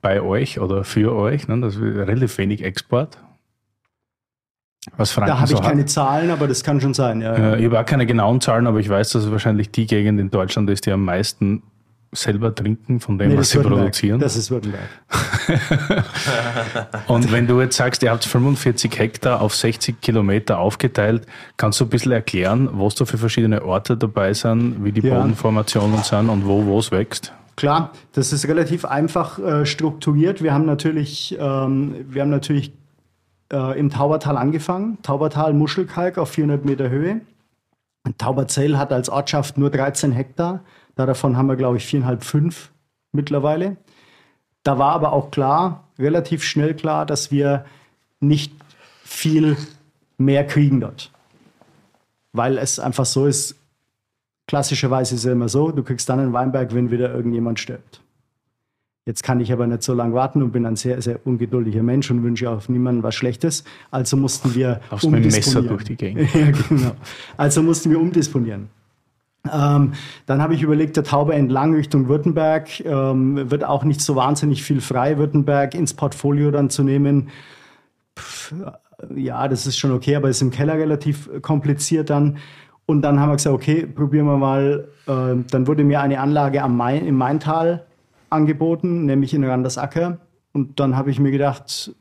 bei 0.00 0.20
euch 0.20 0.58
oder 0.58 0.84
für 0.84 1.14
euch, 1.14 1.46
ne? 1.46 1.60
das 1.60 1.76
ist 1.76 1.80
relativ 1.80 2.36
wenig 2.38 2.64
Export. 2.64 3.16
Was 4.96 5.12
Franken 5.12 5.30
Da 5.30 5.38
habe 5.38 5.48
so 5.48 5.54
ich 5.54 5.62
keine 5.62 5.82
hat. 5.82 5.90
Zahlen, 5.90 6.30
aber 6.30 6.48
das 6.48 6.64
kann 6.64 6.80
schon 6.80 6.92
sein. 6.94 7.20
Ja, 7.20 7.34
Äh, 7.34 7.60
ich 7.60 7.66
habe 7.66 7.80
auch 7.80 7.86
keine 7.86 8.04
genauen 8.04 8.40
Zahlen, 8.40 8.66
aber 8.66 8.80
ich 8.80 8.88
weiß, 8.88 9.10
dass 9.10 9.24
es 9.24 9.30
wahrscheinlich 9.30 9.70
die 9.70 9.86
Gegend 9.86 10.18
in 10.18 10.30
Deutschland 10.30 10.68
ist, 10.70 10.86
die 10.86 10.90
am 10.90 11.04
meisten 11.04 11.62
selber 12.14 12.54
trinken 12.54 13.00
von 13.00 13.18
dem, 13.18 13.30
Nee, 13.30 13.38
was 13.38 13.50
sie 13.50 13.58
produzieren. 13.58 14.20
Das 14.20 14.36
ist 14.36 14.50
Württemberg. 14.50 14.88
Und 17.06 17.32
wenn 17.32 17.46
du 17.46 17.60
jetzt 17.60 17.76
sagst, 17.76 18.02
ihr 18.02 18.10
habt 18.10 18.24
45 18.24 18.98
Hektar 18.98 19.40
auf 19.40 19.54
60 19.54 20.00
Kilometer 20.00 20.58
aufgeteilt, 20.58 21.26
kannst 21.56 21.80
du 21.80 21.84
ein 21.84 21.88
bisschen 21.90 22.12
erklären, 22.12 22.68
was 22.72 22.94
da 22.96 23.06
für 23.06 23.16
verschiedene 23.18 23.64
Orte 23.64 23.96
dabei 23.96 24.34
sind, 24.34 24.84
wie 24.84 24.92
die 24.92 25.00
Ja. 25.00 25.16
Bodenformationen 25.20 26.02
sind 26.02 26.28
und 26.28 26.46
wo 26.46 26.66
wo 26.66 26.78
es 26.78 26.90
wächst? 26.90 27.32
Klar, 27.56 27.92
das 28.12 28.32
ist 28.32 28.46
relativ 28.46 28.84
einfach 28.84 29.38
äh, 29.38 29.66
strukturiert. 29.66 30.42
Wir 30.42 30.52
haben 30.54 30.64
natürlich, 30.66 31.36
ähm, 31.38 31.94
wir 32.08 32.22
haben 32.22 32.30
natürlich 32.30 32.72
äh, 33.52 33.78
im 33.78 33.90
Taubertal 33.90 34.36
angefangen. 34.36 34.98
Taubertal 35.02 35.52
Muschelkalk 35.54 36.18
auf 36.18 36.30
400 36.30 36.64
Meter 36.64 36.88
Höhe. 36.90 37.20
Tauberzell 38.18 38.76
hat 38.78 38.92
als 38.92 39.08
Ortschaft 39.08 39.58
nur 39.58 39.70
13 39.70 40.12
Hektar. 40.12 40.60
Da 40.94 41.06
davon 41.06 41.36
haben 41.36 41.48
wir, 41.48 41.56
glaube 41.56 41.76
ich, 41.76 41.86
viereinhalb, 41.86 42.24
fünf 42.24 42.70
mittlerweile. 43.12 43.76
Da 44.62 44.78
war 44.78 44.92
aber 44.92 45.12
auch 45.12 45.30
klar, 45.30 45.88
relativ 45.98 46.44
schnell 46.44 46.74
klar, 46.74 47.06
dass 47.06 47.30
wir 47.30 47.64
nicht 48.20 48.52
viel 49.02 49.56
mehr 50.18 50.46
kriegen 50.46 50.80
dort. 50.80 51.10
Weil 52.32 52.58
es 52.58 52.78
einfach 52.78 53.04
so 53.04 53.26
ist, 53.26 53.56
klassischerweise 54.46 55.14
ist 55.14 55.24
es 55.24 55.32
immer 55.32 55.48
so, 55.48 55.70
du 55.72 55.82
kriegst 55.82 56.08
dann 56.08 56.20
einen 56.20 56.32
Weinberg, 56.32 56.74
wenn 56.74 56.90
wieder 56.90 57.12
irgendjemand 57.12 57.58
stirbt. 57.58 58.00
Jetzt 59.04 59.24
kann 59.24 59.40
ich 59.40 59.52
aber 59.52 59.66
nicht 59.66 59.82
so 59.82 59.94
lange 59.94 60.14
warten 60.14 60.42
und 60.42 60.52
bin 60.52 60.64
ein 60.64 60.76
sehr, 60.76 61.02
sehr 61.02 61.26
ungeduldiger 61.26 61.82
Mensch 61.82 62.08
und 62.12 62.22
wünsche 62.22 62.48
auf 62.48 62.68
niemanden 62.68 63.02
was 63.02 63.16
Schlechtes. 63.16 63.64
Also 63.90 64.16
mussten 64.16 64.54
wir 64.54 64.80
mit 64.92 65.02
dem 65.02 65.10
Messer 65.22 65.58
umdisponieren. 65.58 65.68
durch 65.68 65.84
die 65.84 65.96
Gegend. 65.96 66.34
ja, 66.34 66.50
genau. 66.52 66.92
Also 67.36 67.62
mussten 67.64 67.90
wir 67.90 68.00
umdisponieren. 68.00 68.68
Ähm, 69.50 69.94
dann 70.26 70.40
habe 70.40 70.54
ich 70.54 70.62
überlegt, 70.62 70.96
der 70.96 71.04
Taube 71.04 71.34
entlang 71.34 71.74
Richtung 71.74 72.08
Württemberg 72.08 72.80
ähm, 72.84 73.50
wird 73.50 73.64
auch 73.64 73.82
nicht 73.82 74.00
so 74.00 74.14
wahnsinnig 74.14 74.62
viel 74.62 74.80
frei, 74.80 75.18
Württemberg 75.18 75.74
ins 75.74 75.94
Portfolio 75.94 76.50
dann 76.50 76.70
zu 76.70 76.84
nehmen. 76.84 77.30
Pff, 78.16 78.54
ja, 79.16 79.48
das 79.48 79.66
ist 79.66 79.78
schon 79.78 79.90
okay, 79.90 80.14
aber 80.14 80.28
ist 80.28 80.42
im 80.42 80.50
Keller 80.50 80.74
relativ 80.74 81.28
kompliziert 81.42 82.10
dann. 82.10 82.38
Und 82.86 83.02
dann 83.02 83.18
haben 83.18 83.30
wir 83.30 83.36
gesagt, 83.36 83.54
okay, 83.54 83.86
probieren 83.86 84.26
wir 84.26 84.36
mal. 84.36 84.88
Äh, 85.06 85.42
dann 85.50 85.66
wurde 85.66 85.84
mir 85.84 86.00
eine 86.00 86.20
Anlage 86.20 86.62
am 86.62 86.76
Main, 86.76 87.06
im 87.06 87.16
Maintal 87.16 87.84
angeboten, 88.30 89.06
nämlich 89.06 89.34
in 89.34 89.44
Randersacker. 89.44 90.18
Und 90.52 90.78
dann 90.78 90.96
habe 90.96 91.10
ich 91.10 91.18
mir 91.18 91.30
gedacht, 91.30 91.94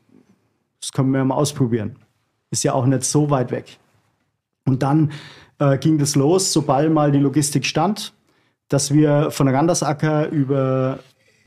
das 0.80 0.92
können 0.92 1.12
wir 1.12 1.24
mal 1.24 1.36
ausprobieren. 1.36 1.96
Ist 2.52 2.64
ja 2.64 2.74
auch 2.74 2.86
nicht 2.86 3.04
so 3.04 3.30
weit 3.30 3.52
weg. 3.52 3.78
Und 4.66 4.84
dann 4.84 5.12
äh, 5.62 5.78
ging 5.78 5.98
das 5.98 6.16
los, 6.16 6.52
sobald 6.52 6.92
mal 6.92 7.12
die 7.12 7.20
Logistik 7.20 7.66
stand. 7.66 8.14
dass 8.68 8.94
wir 8.94 9.32
von 9.32 9.50
Randersacker 9.50 10.30
über 10.30 11.00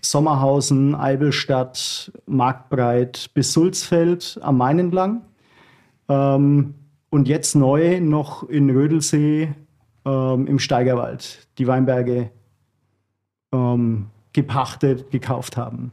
Sommerhausen, 0.02 0.94
Eibelstadt, 0.94 2.12
Marktbreit 2.26 3.30
bis 3.32 3.54
Sulzfeld 3.54 4.38
am 4.42 4.58
Main 4.58 4.78
entlang 4.78 5.22
ähm, 6.10 6.74
und 7.08 7.26
jetzt 7.26 7.54
neu 7.54 7.98
noch 8.00 8.46
in 8.46 8.68
Rödelsee 8.68 9.54
ähm, 10.04 10.46
im 10.46 10.58
Steigerwald 10.58 11.48
die 11.56 11.66
Weinberge 11.66 12.30
ähm, 13.50 14.08
gepachtet, 14.34 15.10
gekauft 15.10 15.56
haben. 15.56 15.92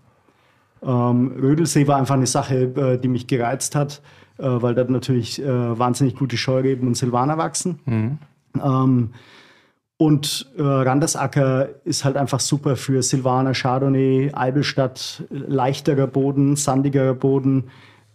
Ähm, 0.83 1.31
Rödelsee 1.39 1.87
war 1.87 1.95
einfach 1.95 2.15
eine 2.15 2.27
Sache, 2.27 2.63
äh, 2.63 2.97
die 2.97 3.07
mich 3.07 3.27
gereizt 3.27 3.73
hat, 3.73 4.01
äh, 4.41 4.61
weil 4.61 4.75
dort 4.75 4.89
natürlich 4.89 5.41
äh, 5.41 5.79
wahnsinnig 5.79 6.15
gute 6.15 6.37
Scheureben 6.37 6.87
und 6.87 6.95
Silvaner 6.95 7.37
wachsen. 7.37 7.79
Mhm. 7.85 8.17
Ähm, 8.61 9.09
und 9.97 10.51
äh, 10.57 10.63
Randersacker 10.63 11.69
ist 11.85 12.03
halt 12.03 12.17
einfach 12.17 12.39
super 12.39 12.75
für 12.75 13.03
Silvaner, 13.03 13.53
Chardonnay, 13.53 14.31
Eibelstadt, 14.33 15.23
leichterer 15.29 16.07
Boden, 16.07 16.55
sandigerer 16.55 17.13
Boden, 17.13 17.65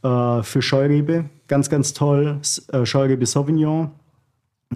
äh, 0.02 0.42
für 0.42 0.62
Scheurebe, 0.62 1.26
ganz, 1.46 1.70
ganz 1.70 1.92
toll, 1.92 2.40
äh, 2.72 2.84
Scheurebe 2.84 3.24
Sauvignon. 3.24 3.92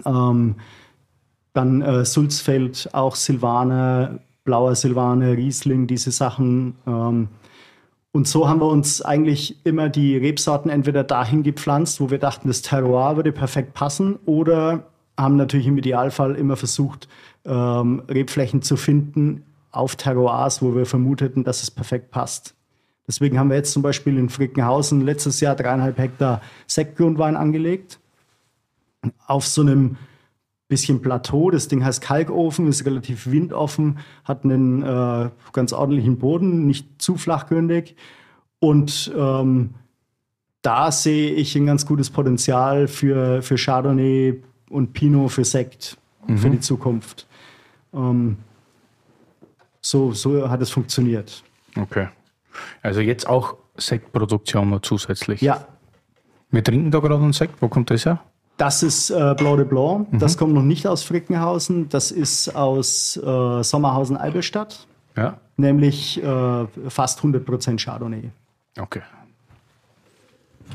Ähm, 0.05 0.55
dann 1.53 1.81
äh, 1.81 2.05
Sulzfeld, 2.05 2.89
auch 2.93 3.15
Silvaner, 3.15 4.19
blauer 4.45 4.75
Silvaner, 4.75 5.35
Riesling, 5.35 5.87
diese 5.87 6.11
Sachen. 6.11 6.75
Ähm, 6.87 7.27
und 8.13 8.27
so 8.27 8.47
haben 8.47 8.59
wir 8.59 8.67
uns 8.67 9.01
eigentlich 9.01 9.65
immer 9.65 9.89
die 9.89 10.17
Rebsorten 10.17 10.69
entweder 10.69 11.03
dahin 11.03 11.43
gepflanzt, 11.43 12.01
wo 12.01 12.09
wir 12.09 12.19
dachten, 12.19 12.47
das 12.47 12.61
Terroir 12.61 13.15
würde 13.15 13.31
perfekt 13.31 13.73
passen, 13.73 14.19
oder 14.25 14.87
haben 15.17 15.37
natürlich 15.37 15.67
im 15.67 15.77
Idealfall 15.77 16.35
immer 16.35 16.57
versucht, 16.57 17.07
ähm, 17.45 18.03
Rebflächen 18.09 18.61
zu 18.61 18.75
finden 18.75 19.43
auf 19.71 19.95
Terroirs, 19.95 20.61
wo 20.61 20.75
wir 20.75 20.85
vermuteten, 20.85 21.43
dass 21.43 21.63
es 21.63 21.71
perfekt 21.71 22.11
passt. 22.11 22.55
Deswegen 23.07 23.39
haben 23.39 23.49
wir 23.49 23.57
jetzt 23.57 23.71
zum 23.71 23.81
Beispiel 23.81 24.17
in 24.17 24.29
Frickenhausen 24.29 25.01
letztes 25.01 25.39
Jahr 25.39 25.55
dreieinhalb 25.55 25.97
Hektar 25.97 26.41
Sektgrundwein 26.67 27.35
angelegt. 27.35 27.99
Auf 29.25 29.47
so 29.47 29.61
einem 29.61 29.97
bisschen 30.71 31.01
Plateau. 31.01 31.51
Das 31.51 31.67
Ding 31.67 31.83
heißt 31.83 32.01
Kalkofen, 32.01 32.67
ist 32.67 32.85
relativ 32.85 33.29
windoffen, 33.29 33.99
hat 34.23 34.45
einen 34.45 34.81
äh, 34.81 35.29
ganz 35.51 35.73
ordentlichen 35.73 36.17
Boden, 36.17 36.65
nicht 36.65 37.01
zu 37.01 37.17
flachgründig. 37.17 37.97
Und 38.59 39.11
ähm, 39.15 39.71
da 40.61 40.91
sehe 40.91 41.33
ich 41.33 41.55
ein 41.57 41.65
ganz 41.65 41.85
gutes 41.85 42.09
Potenzial 42.09 42.87
für, 42.87 43.41
für 43.41 43.57
Chardonnay 43.57 44.41
und 44.69 44.93
Pinot 44.93 45.31
für 45.31 45.43
Sekt 45.43 45.97
mhm. 46.25 46.37
für 46.37 46.49
die 46.49 46.61
Zukunft. 46.61 47.27
Ähm, 47.93 48.37
so, 49.81 50.13
so 50.13 50.49
hat 50.49 50.61
es 50.61 50.69
funktioniert. 50.69 51.43
Okay. 51.77 52.07
Also 52.81 53.01
jetzt 53.01 53.27
auch 53.27 53.57
Sektproduktion 53.75 54.69
noch 54.69 54.81
zusätzlich? 54.81 55.41
Ja. 55.41 55.67
Wir 56.49 56.63
trinken 56.63 56.91
da 56.91 56.99
gerade 56.99 57.21
einen 57.21 57.33
Sekt. 57.33 57.61
Wo 57.61 57.67
kommt 57.67 57.89
das 57.89 58.05
her? 58.05 58.21
Das 58.61 58.83
ist 58.83 59.09
äh, 59.09 59.33
Blanc 59.35 59.57
de 59.57 59.65
Blanc. 59.65 60.13
Mhm. 60.13 60.19
Das 60.19 60.37
kommt 60.37 60.53
noch 60.53 60.61
nicht 60.61 60.85
aus 60.85 61.01
Frickenhausen. 61.01 61.89
Das 61.89 62.11
ist 62.11 62.55
aus 62.55 63.17
äh, 63.17 63.63
Sommerhausen-Albelstadt. 63.63 64.85
Ja. 65.17 65.39
Nämlich 65.57 66.21
äh, 66.21 66.67
fast 66.87 67.21
100% 67.21 67.83
Chardonnay. 67.83 68.29
Okay. 68.79 69.01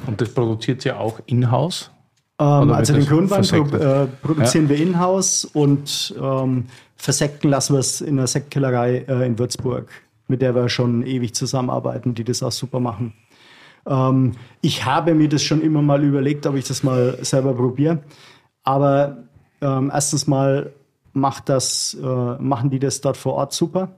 Und 0.05 0.21
das 0.21 0.31
produziert 0.31 0.85
ihr 0.85 0.99
auch 0.99 1.21
in-house? 1.27 1.93
Ähm, 2.41 2.73
also 2.73 2.93
den 2.93 3.07
Grundwein 3.07 3.43
pro, 3.43 3.77
äh, 3.77 4.09
produzieren 4.21 4.65
ja. 4.65 4.71
wir 4.71 4.79
in-house 4.79 5.45
und 5.45 6.13
ähm, 6.21 6.65
versekten 6.97 7.51
lassen 7.51 7.75
wir 7.75 7.81
es 7.81 8.01
in 8.01 8.17
der 8.17 8.27
Sektkellerei 8.27 9.05
äh, 9.07 9.25
in 9.25 9.39
Würzburg, 9.39 9.89
mit 10.27 10.43
der 10.43 10.57
wir 10.57 10.69
schon 10.69 11.07
ewig 11.07 11.37
zusammenarbeiten, 11.37 12.17
die 12.17 12.25
das 12.25 12.43
auch 12.43 12.51
super 12.51 12.81
machen. 12.81 13.15
Ähm, 13.87 14.33
ich 14.61 14.85
habe 14.85 15.15
mir 15.15 15.29
das 15.29 15.43
schon 15.43 15.61
immer 15.63 15.83
mal 15.83 16.03
überlegt, 16.03 16.47
ob 16.47 16.57
ich 16.57 16.67
das 16.67 16.83
mal 16.83 17.19
selber 17.23 17.55
probiere. 17.55 18.03
Aber 18.63 19.19
ähm, 19.61 19.91
erstens 19.93 20.27
mal 20.27 20.73
macht 21.13 21.49
das, 21.49 21.95
äh, 21.95 22.05
machen 22.39 22.71
die 22.71 22.79
das 22.79 23.01
dort 23.01 23.17
vor 23.17 23.35
Ort 23.35 23.53
super. 23.53 23.97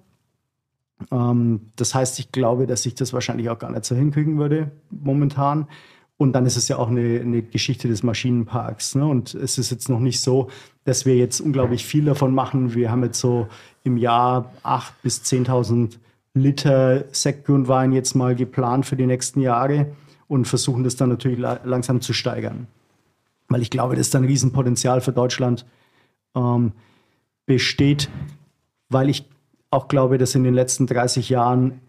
Ähm, 1.10 1.72
das 1.76 1.94
heißt, 1.94 2.18
ich 2.18 2.32
glaube, 2.32 2.66
dass 2.66 2.84
ich 2.86 2.94
das 2.94 3.12
wahrscheinlich 3.12 3.50
auch 3.50 3.58
gar 3.58 3.70
nicht 3.70 3.84
so 3.84 3.94
hinkriegen 3.94 4.38
würde 4.38 4.70
momentan. 4.90 5.66
Und 6.16 6.32
dann 6.32 6.46
ist 6.46 6.56
es 6.56 6.66
ja 6.66 6.78
auch 6.78 6.88
eine, 6.88 7.20
eine 7.20 7.42
Geschichte 7.42 7.86
des 7.86 8.02
Maschinenparks. 8.02 8.96
Ne? 8.96 9.06
Und 9.06 9.34
es 9.34 9.56
ist 9.56 9.70
jetzt 9.70 9.88
noch 9.88 10.00
nicht 10.00 10.20
so, 10.20 10.48
dass 10.84 11.06
wir 11.06 11.16
jetzt 11.16 11.40
unglaublich 11.40 11.84
viel 11.84 12.04
davon 12.04 12.34
machen. 12.34 12.74
Wir 12.74 12.90
haben 12.90 13.04
jetzt 13.04 13.20
so 13.20 13.46
im 13.84 13.96
Jahr 13.96 14.52
8.000 14.64 14.90
bis 15.02 15.22
10.000 15.22 15.98
Liter 16.34 17.04
Sektgrundwein 17.12 17.92
jetzt 17.92 18.14
mal 18.14 18.34
geplant 18.34 18.86
für 18.86 18.96
die 18.96 19.06
nächsten 19.06 19.40
Jahre 19.40 19.86
und 20.28 20.46
versuchen 20.46 20.84
das 20.84 20.96
dann 20.96 21.08
natürlich 21.08 21.38
langsam 21.38 22.00
zu 22.00 22.12
steigern. 22.12 22.66
Weil 23.48 23.62
ich 23.62 23.70
glaube, 23.70 23.96
dass 23.96 24.10
da 24.10 24.18
ein 24.18 24.24
Riesenpotenzial 24.24 25.00
für 25.00 25.12
Deutschland 25.12 25.64
ähm, 26.34 26.72
besteht, 27.46 28.10
weil 28.88 29.08
ich 29.08 29.24
auch 29.70 29.88
glaube, 29.88 30.18
dass 30.18 30.34
in 30.34 30.44
den 30.44 30.54
letzten 30.54 30.86
30 30.86 31.28
Jahren 31.28 31.80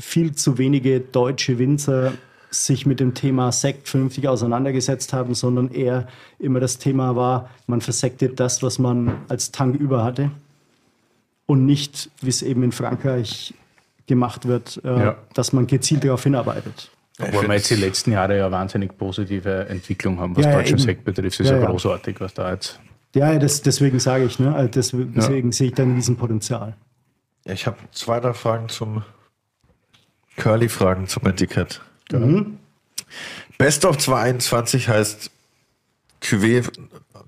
viel 0.00 0.34
zu 0.34 0.58
wenige 0.58 1.00
deutsche 1.00 1.58
Winzer 1.58 2.12
sich 2.50 2.86
mit 2.86 3.00
dem 3.00 3.14
Thema 3.14 3.52
Sekt 3.52 3.88
vernünftig 3.88 4.28
auseinandergesetzt 4.28 5.12
haben, 5.12 5.34
sondern 5.34 5.70
eher 5.70 6.08
immer 6.38 6.60
das 6.60 6.78
Thema 6.78 7.14
war, 7.14 7.50
man 7.66 7.80
versektet 7.80 8.40
das, 8.40 8.62
was 8.62 8.78
man 8.78 9.20
als 9.28 9.52
Tank 9.52 9.76
über 9.76 10.02
hatte 10.02 10.30
und 11.46 11.66
nicht, 11.66 12.10
wie 12.20 12.30
es 12.30 12.42
eben 12.42 12.62
in 12.62 12.72
Frankreich 12.72 13.54
gemacht 14.08 14.48
wird, 14.48 14.80
äh, 14.84 14.88
ja. 14.88 15.16
dass 15.34 15.52
man 15.52 15.66
gezielt 15.66 16.02
darauf 16.02 16.24
hinarbeitet. 16.24 16.90
Obwohl 17.20 17.48
wir 17.48 17.54
jetzt 17.54 17.70
die 17.70 17.76
letzten 17.76 18.12
Jahre 18.12 18.38
ja 18.38 18.50
wahnsinnig 18.50 18.96
positive 18.96 19.68
Entwicklung 19.68 20.18
haben, 20.20 20.36
was 20.36 20.44
ja, 20.44 20.52
deutschen 20.52 20.78
Sekt 20.78 21.04
betrifft. 21.04 21.40
Das 21.40 21.46
ist 21.46 21.52
ja, 21.52 21.58
ja, 21.58 21.66
großartig, 21.66 22.20
was 22.20 22.34
da 22.34 22.52
jetzt. 22.52 22.80
Ja, 23.14 23.36
das, 23.38 23.62
deswegen 23.62 23.98
sage 23.98 24.24
ich, 24.24 24.38
ne? 24.38 24.54
Also 24.54 24.70
deswegen, 24.70 25.14
deswegen 25.14 25.52
sehe 25.52 25.68
ich 25.68 25.74
da 25.74 25.82
ein 25.82 25.94
Riesenpotenzial. 25.94 26.76
Ja, 27.44 27.52
ich 27.52 27.66
habe 27.66 27.76
zwei 27.92 28.20
der 28.20 28.34
Fragen 28.34 28.68
zum 28.68 29.02
Curly-Fragen 30.36 31.08
zum 31.08 31.26
Etikett. 31.26 31.80
Mhm. 32.12 32.58
Best 33.56 33.84
of 33.84 33.98
2021 33.98 34.88
heißt 34.88 35.30
Cuvée 36.22 36.62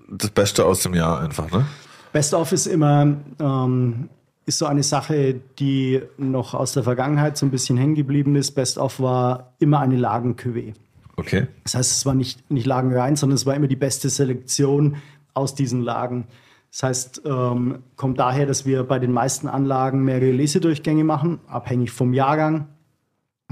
das 0.08 0.30
Beste 0.30 0.64
aus 0.64 0.82
dem 0.82 0.94
Jahr 0.94 1.20
einfach, 1.20 1.50
ne? 1.50 1.66
Best 2.12 2.34
of 2.34 2.52
ist 2.52 2.66
immer 2.66 3.16
ähm, 3.40 4.08
ist 4.50 4.58
so 4.58 4.66
eine 4.66 4.82
Sache, 4.82 5.40
die 5.58 6.02
noch 6.18 6.54
aus 6.54 6.72
der 6.72 6.82
Vergangenheit 6.82 7.36
so 7.36 7.46
ein 7.46 7.50
bisschen 7.50 7.76
hängen 7.76 7.94
geblieben 7.94 8.34
ist. 8.34 8.52
Best 8.52 8.78
of 8.78 9.00
war 9.00 9.54
immer 9.60 9.78
eine 9.78 9.96
Lagen-Cuvée. 9.96 10.74
Okay. 11.16 11.46
Das 11.62 11.74
heißt, 11.74 11.92
es 11.92 12.04
war 12.04 12.14
nicht, 12.14 12.50
nicht 12.50 12.66
Lagen 12.66 12.92
rein, 12.92 13.14
sondern 13.14 13.36
es 13.36 13.46
war 13.46 13.54
immer 13.54 13.68
die 13.68 13.76
beste 13.76 14.10
Selektion 14.10 14.96
aus 15.34 15.54
diesen 15.54 15.82
Lagen. 15.82 16.26
Das 16.72 16.82
heißt, 16.82 17.22
ähm, 17.24 17.78
kommt 17.94 18.18
daher, 18.18 18.44
dass 18.44 18.66
wir 18.66 18.82
bei 18.82 18.98
den 18.98 19.12
meisten 19.12 19.46
Anlagen 19.46 20.04
mehrere 20.04 20.32
Lesedurchgänge 20.32 21.04
machen, 21.04 21.38
abhängig 21.46 21.92
vom 21.92 22.12
Jahrgang. 22.12 22.66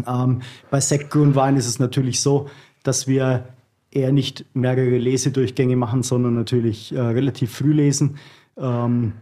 Ähm, 0.04 0.42
bei 0.70 0.80
Sektgrundwein 0.80 1.56
ist 1.56 1.66
es 1.66 1.78
natürlich 1.78 2.20
so, 2.20 2.48
dass 2.82 3.06
wir 3.06 3.44
eher 3.92 4.12
nicht 4.12 4.44
mehrere 4.54 4.98
Lesedurchgänge 4.98 5.76
machen, 5.76 6.02
sondern 6.02 6.34
natürlich 6.34 6.92
äh, 6.92 7.00
relativ 7.00 7.54
früh 7.54 7.72
lesen. 7.72 8.16
Ähm, 8.56 9.12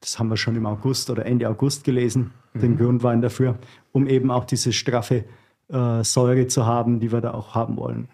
das 0.00 0.18
haben 0.18 0.28
wir 0.28 0.36
schon 0.36 0.56
im 0.56 0.66
August 0.66 1.10
oder 1.10 1.26
Ende 1.26 1.48
August 1.48 1.84
gelesen, 1.84 2.32
mhm. 2.54 2.60
den 2.60 2.76
Grundwein 2.76 3.22
dafür, 3.22 3.58
um 3.92 4.06
eben 4.06 4.30
auch 4.30 4.44
diese 4.44 4.72
straffe 4.72 5.24
äh, 5.68 6.04
Säure 6.04 6.46
zu 6.46 6.66
haben, 6.66 7.00
die 7.00 7.12
wir 7.12 7.20
da 7.20 7.32
auch 7.32 7.54
haben 7.54 7.76
wollen. 7.76 8.08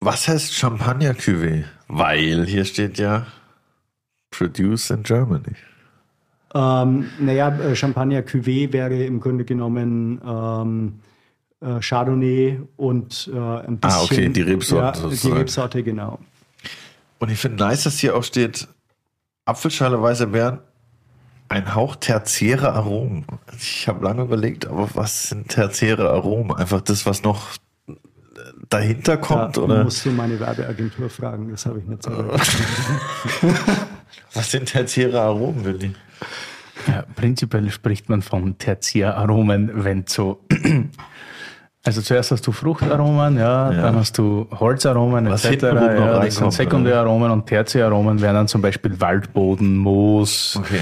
Was 0.00 0.28
heißt 0.28 0.54
Champagner 0.54 1.12
Cuvée? 1.12 1.64
Weil 1.88 2.46
hier 2.46 2.64
steht 2.64 2.98
ja 2.98 3.26
Produce 4.30 4.90
in 4.90 5.02
Germany. 5.02 5.56
Ähm, 6.54 7.10
naja, 7.18 7.48
äh, 7.48 7.76
Champagner 7.76 8.20
Cuvée 8.22 8.72
wäre 8.72 9.04
im 9.04 9.20
Grunde 9.20 9.44
genommen 9.44 10.20
ähm, 10.24 11.00
äh, 11.60 11.80
Chardonnay 11.80 12.60
und 12.76 13.30
äh, 13.32 13.38
ein 13.38 13.78
bisschen. 13.78 14.00
Ah, 14.00 14.02
okay, 14.02 14.28
die 14.30 14.40
Rebsorte. 14.40 15.00
Ja, 15.00 15.08
die 15.08 15.30
Rebsorte, 15.30 15.82
genau. 15.82 16.18
Und 17.18 17.30
ich 17.30 17.38
finde 17.38 17.58
nice, 17.58 17.84
dass 17.84 17.98
hier 17.98 18.16
auch 18.16 18.24
steht 18.24 18.66
Apfelschale, 19.50 20.00
weiße 20.00 20.28
Beeren, 20.28 20.60
ein 21.48 21.74
Hauch 21.74 21.96
tertiäre 21.96 22.72
Aromen. 22.72 23.26
Ich 23.58 23.88
habe 23.88 24.04
lange 24.04 24.22
überlegt, 24.22 24.68
aber 24.68 24.88
was 24.94 25.30
sind 25.30 25.48
tertiäre 25.48 26.08
Aromen? 26.08 26.56
Einfach 26.56 26.80
das, 26.80 27.04
was 27.04 27.24
noch 27.24 27.48
dahinter 28.68 29.16
kommt? 29.16 29.56
Da 29.56 29.62
oder? 29.62 29.82
musst 29.82 30.06
du 30.06 30.10
meine 30.10 30.38
Werbeagentur 30.38 31.10
fragen, 31.10 31.50
das 31.50 31.66
habe 31.66 31.80
ich 31.80 31.84
nicht 31.84 32.04
so 32.04 32.10
Was 34.34 34.52
sind 34.52 34.66
tertiäre 34.66 35.20
Aromen, 35.20 35.64
Willi? 35.64 35.94
Ja, 36.86 37.04
prinzipiell 37.16 37.68
spricht 37.72 38.08
man 38.08 38.22
von 38.22 38.56
Tertiäraromen, 38.56 39.84
wenn 39.84 40.06
so 40.06 40.46
Also 41.84 42.02
zuerst 42.02 42.30
hast 42.30 42.46
du 42.46 42.52
Fruchtaromen, 42.52 43.38
ja, 43.38 43.72
Ja. 43.72 43.82
dann 43.82 43.96
hast 43.96 44.18
du 44.18 44.46
Holzaromen 44.50 45.30
Was 45.30 45.44
etc. 45.46 45.62
Ja, 45.62 46.20
das 46.20 46.36
sind 46.36 46.52
Sekundäraromen 46.52 47.30
und 47.30 47.46
Tertiäraromen 47.46 48.20
wären 48.20 48.34
dann 48.34 48.48
zum 48.48 48.60
Beispiel 48.60 49.00
Waldboden, 49.00 49.78
Moos, 49.78 50.56
Okay. 50.58 50.80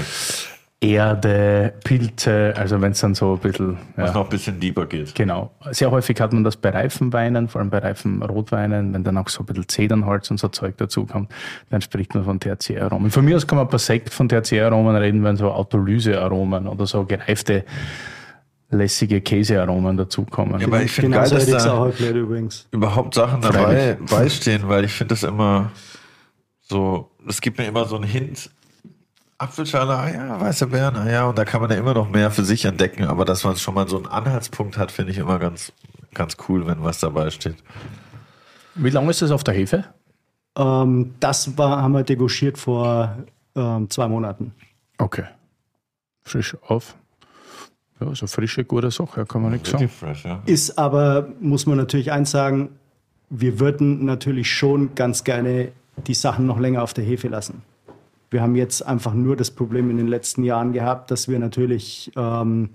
Erde, 0.81 1.73
Pilze, 1.83 2.53
also 2.55 2.79
wenn 2.79 2.93
es 2.93 3.01
dann 3.01 3.13
so 3.13 3.33
ein 3.33 3.39
bisschen, 3.39 3.77
Was 3.97 4.09
ja, 4.09 4.13
noch 4.13 4.23
ein 4.23 4.29
bisschen 4.29 4.61
deeper 4.61 4.85
geht. 4.85 5.13
genau. 5.13 5.51
Sehr 5.71 5.91
häufig 5.91 6.19
hat 6.21 6.31
man 6.31 6.45
das 6.45 6.55
bei 6.55 6.69
reifen 6.69 7.11
Weinen, 7.11 7.49
vor 7.49 7.59
allem 7.59 7.69
bei 7.69 7.79
reifen 7.79 8.23
Rotweinen, 8.23 8.93
wenn 8.93 9.03
dann 9.03 9.17
auch 9.17 9.27
so 9.27 9.41
ein 9.43 9.45
bisschen 9.45 9.67
Zedernholz 9.67 10.31
und 10.31 10.39
so 10.39 10.47
Zeug 10.47 10.77
dazukommt, 10.77 11.31
dann 11.69 11.81
spricht 11.81 12.15
man 12.15 12.23
von 12.23 12.39
Tertiäraromen. 12.39 13.11
Von 13.11 13.25
mir 13.25 13.35
aus 13.35 13.45
kann 13.45 13.57
man 13.57 13.67
bei 13.67 13.77
Sekt 13.77 14.13
von 14.13 14.29
Tertiäraromen 14.29 14.95
reden, 14.95 15.21
wenn 15.25 15.35
so 15.35 15.51
Autolysearomen 15.51 16.65
oder 16.65 16.85
so 16.85 17.03
gereifte, 17.03 17.65
lässige 18.71 19.21
Käsearomen 19.21 19.97
dazukommen. 19.97 20.59
Ja, 20.59 20.67
aber 20.67 20.81
ich 20.81 20.91
finde 20.91 21.17
Genau 21.17 21.29
geil, 21.29 21.41
so 21.41 21.51
dass 21.51 21.63
da 21.63 21.91
überhaupt 22.71 23.15
Sachen 23.15 23.41
dabei 23.41 23.97
beistehen, 24.09 24.67
weil 24.67 24.85
ich 24.85 24.93
finde 24.93 25.15
das 25.15 25.23
immer 25.23 25.71
so, 26.61 27.09
es 27.27 27.41
gibt 27.41 27.57
mir 27.57 27.65
immer 27.65 27.85
so 27.85 27.95
einen 27.95 28.05
Hint. 28.05 28.49
Apfelschale, 29.39 29.95
ah 29.95 30.09
ja, 30.09 30.41
weiße 30.41 30.67
Beeren, 30.67 30.97
ah 30.97 31.09
ja, 31.09 31.25
und 31.25 31.37
da 31.37 31.45
kann 31.45 31.61
man 31.61 31.71
ja 31.71 31.77
immer 31.77 31.93
noch 31.93 32.09
mehr 32.09 32.29
für 32.29 32.43
sich 32.43 32.65
entdecken, 32.65 33.05
aber 33.05 33.23
dass 33.23 33.45
man 33.45 33.55
schon 33.55 33.73
mal 33.73 33.87
so 33.87 33.95
einen 33.95 34.05
Anhaltspunkt 34.05 34.77
hat, 34.77 34.91
finde 34.91 35.13
ich 35.13 35.17
immer 35.17 35.39
ganz, 35.39 35.71
ganz 36.13 36.35
cool, 36.47 36.67
wenn 36.67 36.83
was 36.83 36.99
dabei 36.99 37.29
steht. 37.29 37.55
Wie 38.75 38.89
lange 38.89 39.09
ist 39.11 39.21
das 39.21 39.31
auf 39.31 39.45
der 39.45 39.53
Hefe? 39.53 39.85
Ähm, 40.57 41.13
das 41.21 41.57
war, 41.57 41.81
haben 41.81 41.93
wir 41.93 42.03
degauchiert 42.03 42.57
vor 42.57 43.15
ähm, 43.55 43.89
zwei 43.89 44.09
Monaten. 44.09 44.53
Okay. 44.97 45.23
Frisch 46.23 46.57
auf. 46.67 46.95
Ja, 47.99 48.15
so 48.15 48.27
frische, 48.27 48.63
gute 48.63 48.91
Sache, 48.91 49.25
kann 49.25 49.41
man 49.41 49.51
nichts 49.51 49.69
sagen. 49.69 49.89
Fresh, 49.89 50.25
ja. 50.25 50.41
Ist 50.45 50.77
aber, 50.77 51.29
muss 51.39 51.65
man 51.65 51.77
natürlich 51.77 52.11
eins 52.11 52.31
sagen, 52.31 52.69
wir 53.29 53.59
würden 53.59 54.05
natürlich 54.05 54.51
schon 54.51 54.95
ganz 54.95 55.23
gerne 55.23 55.71
die 56.07 56.13
Sachen 56.13 56.45
noch 56.45 56.59
länger 56.59 56.81
auf 56.83 56.93
der 56.93 57.03
Hefe 57.03 57.27
lassen. 57.27 57.61
Wir 58.31 58.41
haben 58.41 58.55
jetzt 58.55 58.85
einfach 58.85 59.13
nur 59.13 59.35
das 59.35 59.51
Problem 59.51 59.89
in 59.89 59.97
den 59.97 60.07
letzten 60.07 60.43
Jahren 60.43 60.71
gehabt, 60.71 61.11
dass 61.11 61.27
wir 61.27 61.39
natürlich 61.39 62.11
ähm, 62.15 62.69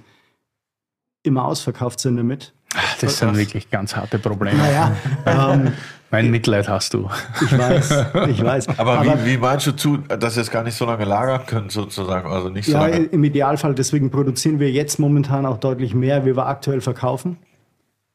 immer 1.22 1.44
ausverkauft 1.44 2.00
sind 2.00 2.16
damit. 2.16 2.52
Das 3.00 3.18
sind 3.18 3.36
wirklich 3.36 3.70
ganz 3.70 3.94
harte 3.96 4.18
Probleme. 4.18 4.56
Naja, 4.58 4.92
ähm, 5.26 5.72
Mein 6.10 6.30
Mitleid 6.30 6.68
hast 6.68 6.94
du. 6.94 7.08
ich 7.44 7.56
weiß, 7.58 8.04
ich 8.28 8.42
weiß. 8.44 8.78
Aber, 8.78 9.02
wie, 9.04 9.32
wie 9.32 9.38
meinst 9.38 9.66
du 9.66 9.72
zu, 9.72 9.96
dass 9.98 10.36
ihr 10.36 10.42
es 10.42 10.50
gar 10.50 10.62
nicht 10.62 10.76
so 10.76 10.84
lange 10.86 11.04
lagern 11.04 11.42
könnt, 11.46 11.72
sozusagen? 11.72 12.30
Also 12.30 12.48
nicht 12.50 12.66
so 12.66 12.72
Ja, 12.72 12.86
lange. 12.86 13.04
im 13.06 13.24
Idealfall, 13.24 13.74
deswegen 13.74 14.10
produzieren 14.10 14.60
wir 14.60 14.70
jetzt 14.70 14.98
momentan 14.98 15.44
auch 15.46 15.58
deutlich 15.58 15.94
mehr, 15.94 16.24
wie 16.24 16.36
wir 16.36 16.46
aktuell 16.46 16.80
verkaufen, 16.80 17.38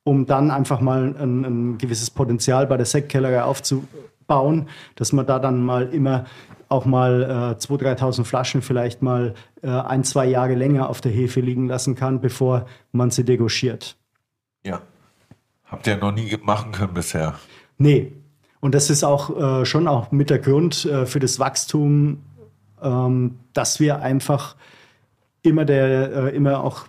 um 0.04 0.26
dann 0.26 0.50
einfach 0.52 0.80
mal 0.82 1.14
ein, 1.20 1.44
ein 1.46 1.78
gewisses 1.78 2.10
Potenzial 2.10 2.68
bei 2.68 2.78
der 2.78 2.86
Sektkellerei 2.86 3.44
aufzubauen, 3.44 4.68
dass 4.96 5.12
man 5.12 5.26
da 5.26 5.40
dann 5.40 5.62
mal 5.64 5.88
immer 5.90 6.26
auch 6.70 6.86
mal 6.86 7.24
äh, 7.24 7.62
2.000, 7.62 7.98
3.000 7.98 8.24
Flaschen 8.26 8.62
vielleicht 8.62 9.02
mal 9.02 9.34
äh, 9.64 9.68
ein, 9.68 10.04
zwei 10.04 10.26
Jahre 10.28 10.54
länger 10.54 10.90
auf 10.90 11.02
der 11.02 11.12
Hefe 11.12 11.42
liegen 11.42 11.68
lassen 11.68 11.96
kann, 11.96 12.22
bevor 12.22 12.66
man 12.92 13.10
sie 13.10 13.24
degauchiert. 13.26 13.98
Ja. 14.64 14.82
Habt 15.66 15.88
ihr 15.88 15.98
noch 15.98 16.12
nie 16.12 16.36
machen 16.44 16.72
können 16.72 16.94
bisher. 16.94 17.36
Nee. 17.78 18.12
Und 18.60 18.76
das 18.76 18.90
ist 18.90 19.04
auch 19.04 19.62
äh, 19.62 19.66
schon 19.66 19.88
auch 19.88 20.12
mit 20.12 20.30
der 20.30 20.40
Grund 20.40 20.86
äh, 20.86 21.06
für 21.06 21.20
das 21.20 21.40
Wachstum, 21.40 22.24
ähm, 22.82 23.40
dass 23.54 23.80
wir 23.80 24.02
einfach 24.02 24.56
immer 25.44 25.64
der 25.64 26.12
äh, 26.12 26.36
immer 26.36 26.64
auch 26.64 26.88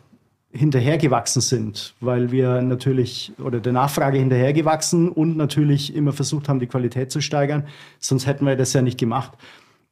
hinterhergewachsen 0.52 1.40
sind, 1.40 1.94
weil 2.00 2.32
wir 2.32 2.60
natürlich 2.60 3.32
oder 3.38 3.60
der 3.60 3.72
Nachfrage 3.72 4.18
hinterhergewachsen 4.18 5.08
und 5.08 5.36
natürlich 5.36 5.94
immer 5.94 6.12
versucht 6.12 6.48
haben, 6.48 6.58
die 6.58 6.66
Qualität 6.66 7.12
zu 7.12 7.20
steigern. 7.20 7.68
Sonst 8.00 8.26
hätten 8.26 8.46
wir 8.46 8.56
das 8.56 8.72
ja 8.72 8.82
nicht 8.82 8.98
gemacht, 8.98 9.32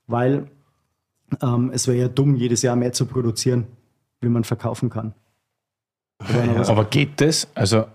weil 0.09 0.49
ähm, 1.43 1.71
es 1.73 1.87
wäre 1.87 1.99
ja 1.99 2.09
dumm, 2.09 2.35
jedes 2.35 2.63
Jahr 2.63 2.75
mehr 2.75 2.93
zu 2.93 3.07
produzieren, 3.07 3.67
wie 4.21 4.29
man 4.29 4.43
verkaufen 4.43 4.91
kann. 4.91 5.15
Aber 6.19 6.85
geht 6.85 7.21
das? 7.21 7.49
Also, 7.55 7.87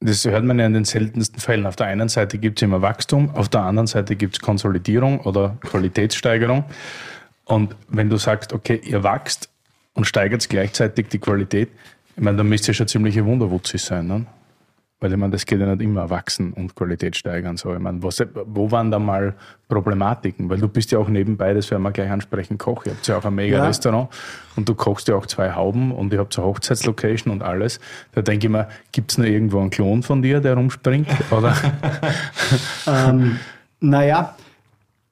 das 0.00 0.24
hört 0.24 0.44
man 0.44 0.58
ja 0.58 0.66
in 0.66 0.74
den 0.74 0.84
seltensten 0.84 1.40
Fällen. 1.40 1.66
Auf 1.66 1.76
der 1.76 1.86
einen 1.86 2.08
Seite 2.08 2.38
gibt 2.38 2.58
es 2.58 2.62
immer 2.62 2.82
Wachstum, 2.82 3.30
auf 3.34 3.48
der 3.48 3.62
anderen 3.62 3.86
Seite 3.86 4.16
gibt 4.16 4.36
es 4.36 4.40
Konsolidierung 4.40 5.20
oder 5.20 5.56
Qualitätssteigerung. 5.60 6.64
Und 7.44 7.76
wenn 7.88 8.08
du 8.08 8.16
sagst, 8.16 8.52
okay, 8.52 8.80
ihr 8.82 9.02
wächst 9.04 9.50
und 9.94 10.06
steigert 10.06 10.48
gleichzeitig 10.48 11.08
die 11.08 11.18
Qualität, 11.18 11.68
ich 12.16 12.22
meine, 12.22 12.38
dann 12.38 12.48
müsst 12.48 12.66
ihr 12.68 12.74
schon 12.74 12.88
ziemliche 12.88 13.24
Wunderwutzis 13.24 13.86
sein, 13.86 14.06
ne? 14.06 14.26
Weil 15.00 15.12
ich 15.12 15.16
meine, 15.16 15.32
das 15.32 15.46
geht 15.46 15.58
ja 15.58 15.66
nicht 15.66 15.82
immer 15.82 16.10
wachsen 16.10 16.52
und 16.52 16.74
Qualität 16.74 17.16
steigern. 17.16 17.56
So, 17.56 17.72
ich 17.72 17.80
meine, 17.80 18.02
was, 18.02 18.22
wo 18.44 18.70
waren 18.70 18.90
da 18.90 18.98
mal 18.98 19.34
Problematiken? 19.68 20.50
Weil 20.50 20.58
du 20.58 20.68
bist 20.68 20.92
ja 20.92 20.98
auch 20.98 21.08
nebenbei, 21.08 21.54
das 21.54 21.70
werden 21.70 21.82
wir 21.82 21.90
gleich 21.90 22.10
ansprechen, 22.10 22.58
Koch. 22.58 22.84
Ihr 22.84 22.92
habt 22.92 23.06
ja 23.06 23.16
auch 23.16 23.24
ein 23.24 23.34
mega 23.34 23.56
Ja. 23.56 23.66
Restaurant 23.66 24.10
und 24.56 24.68
du 24.68 24.74
kochst 24.74 25.08
ja 25.08 25.14
auch 25.14 25.24
zwei 25.24 25.52
Hauben 25.52 25.90
und 25.92 26.12
ihr 26.12 26.18
habt 26.18 26.34
so 26.34 26.42
Hochzeitslocation 26.42 27.32
und 27.32 27.42
alles. 27.42 27.80
Da 28.12 28.20
denke 28.20 28.46
ich 28.46 28.52
mir, 28.52 28.68
gibt 28.92 29.12
es 29.12 29.18
noch 29.18 29.24
irgendwo 29.24 29.60
einen 29.60 29.70
Klon 29.70 30.02
von 30.02 30.20
dir, 30.20 30.40
der 30.40 30.54
rumspringt? 30.54 31.08
Oder? 31.30 31.56
Ähm, 32.86 33.38
naja, 33.80 34.34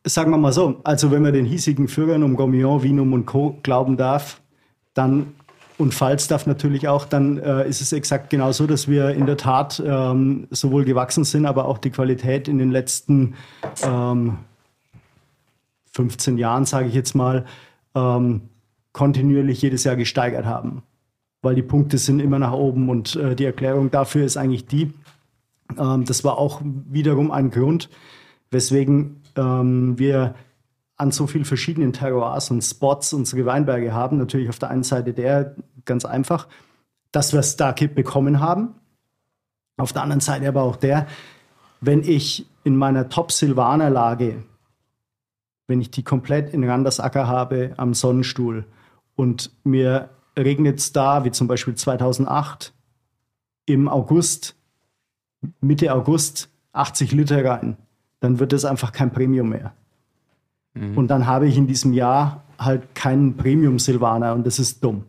sagen 0.05 0.31
wir 0.31 0.39
mal 0.39 0.53
so, 0.53 0.81
also 0.85 1.11
wenn 1.11 1.23
man 1.23 1.33
den 1.33 1.45
hiesigen 1.45 1.89
Führern 1.89 2.23
um 2.23 2.35
Gourmillon, 2.35 2.83
Vinum 2.83 3.13
und 3.13 3.27
Co. 3.27 3.59
glauben 3.63 3.97
darf, 3.97 4.41
dann 4.95 5.35
und 5.79 5.95
Falstaff 5.95 6.47
natürlich 6.47 6.89
auch, 6.89 7.07
dann 7.07 7.39
äh, 7.39 7.69
ist 7.69 7.81
es 7.81 7.93
exakt 7.93 8.31
genauso, 8.31 8.67
dass 8.67 8.89
wir 8.89 9.11
in 9.11 9.27
der 9.27 9.37
Tat 9.37 9.81
ähm, 9.85 10.49
sowohl 10.51 10.85
gewachsen 10.85 11.25
sind, 11.25 11.47
aber 11.47 11.67
auch 11.67 11.79
die 11.79 11.91
Qualität 11.91 12.49
in 12.49 12.59
den 12.59 12.73
letzten 12.73 13.35
ähm, 13.85 14.39
15 15.93 16.37
Jahren, 16.37 16.65
sage 16.65 16.89
ich 16.89 16.95
jetzt 16.95 17.15
mal, 17.15 17.45
ähm, 17.95 18.43
kontinuierlich 18.93 19.63
jedes 19.63 19.85
Jahr 19.85 19.97
gesteigert 19.97 20.47
haben. 20.47 20.83
Weil 21.43 21.55
die 21.55 21.63
Punkte 21.63 21.99
sind 21.99 22.19
immer 22.19 22.41
nach 22.41 22.53
oben 22.53 22.89
und 22.89 23.15
äh, 23.15 23.37
die 23.37 23.45
Erklärung 23.45 23.93
dafür 23.93 24.25
ist 24.25 24.37
eigentlich 24.37 24.67
die, 24.67 24.93
ähm, 25.79 26.05
das 26.05 26.25
war 26.25 26.39
auch 26.39 26.61
wiederum 26.65 27.31
ein 27.31 27.51
Grund, 27.51 27.89
weswegen 28.51 29.23
ähm, 29.37 29.99
wir 29.99 30.35
an 30.99 31.13
so 31.13 31.27
vielen 31.27 31.45
verschiedenen 31.45 31.93
Terroirs 31.93 32.51
und 32.51 32.63
Spots 32.63 33.13
unsere 33.13 33.47
Weinberge 33.47 33.95
haben. 33.95 34.19
Natürlich 34.19 34.49
auf 34.49 34.59
der 34.59 34.71
einen 34.71 34.83
Seite 34.83 35.15
der, 35.15 35.55
ganz 35.85 36.05
einfach, 36.05 36.49
dass 37.13 37.33
wir 37.33 37.43
da 37.57 37.73
bekommen 37.73 38.41
haben. 38.41 38.75
Auf 39.77 39.93
der 39.93 40.03
anderen 40.03 40.21
Seite 40.21 40.49
aber 40.49 40.63
auch 40.63 40.77
der, 40.77 41.07
wenn 41.81 42.03
ich 42.03 42.47
in 42.65 42.77
meiner 42.77 43.09
Top-Silvaner-Lage, 43.09 44.43
wenn 45.69 45.81
ich 45.81 45.91
die 45.93 46.03
komplett 46.03 46.53
in 46.53 46.69
Randersacker 46.69 47.29
habe 47.29 47.75
am 47.77 47.95
Sonnenstuhl 47.95 48.65
und 49.15 49.53
mir 49.63 50.11
regnet 50.37 50.81
es 50.81 50.93
da, 50.93 51.25
wie 51.25 51.31
zum 51.31 51.47
Beispiel 51.47 51.77
2008, 51.77 52.73
im 53.67 53.89
August, 53.89 54.57
Mitte 55.61 55.93
August 55.93 56.49
80 56.73 57.13
Liter 57.13 57.45
rein, 57.45 57.77
dann 58.21 58.41
wird 58.41 58.53
es 58.53 58.65
einfach 58.65 58.93
kein 58.93 59.13
Premium 59.13 59.51
mehr. 59.51 59.75
Und 60.97 61.09
dann 61.09 61.27
habe 61.27 61.47
ich 61.47 61.57
in 61.57 61.67
diesem 61.67 61.93
Jahr 61.93 62.43
halt 62.59 62.95
keinen 62.95 63.37
Premium-Silvaner 63.37 64.35
und 64.35 64.47
das 64.47 64.59
ist 64.59 64.83
dumm. 64.83 65.05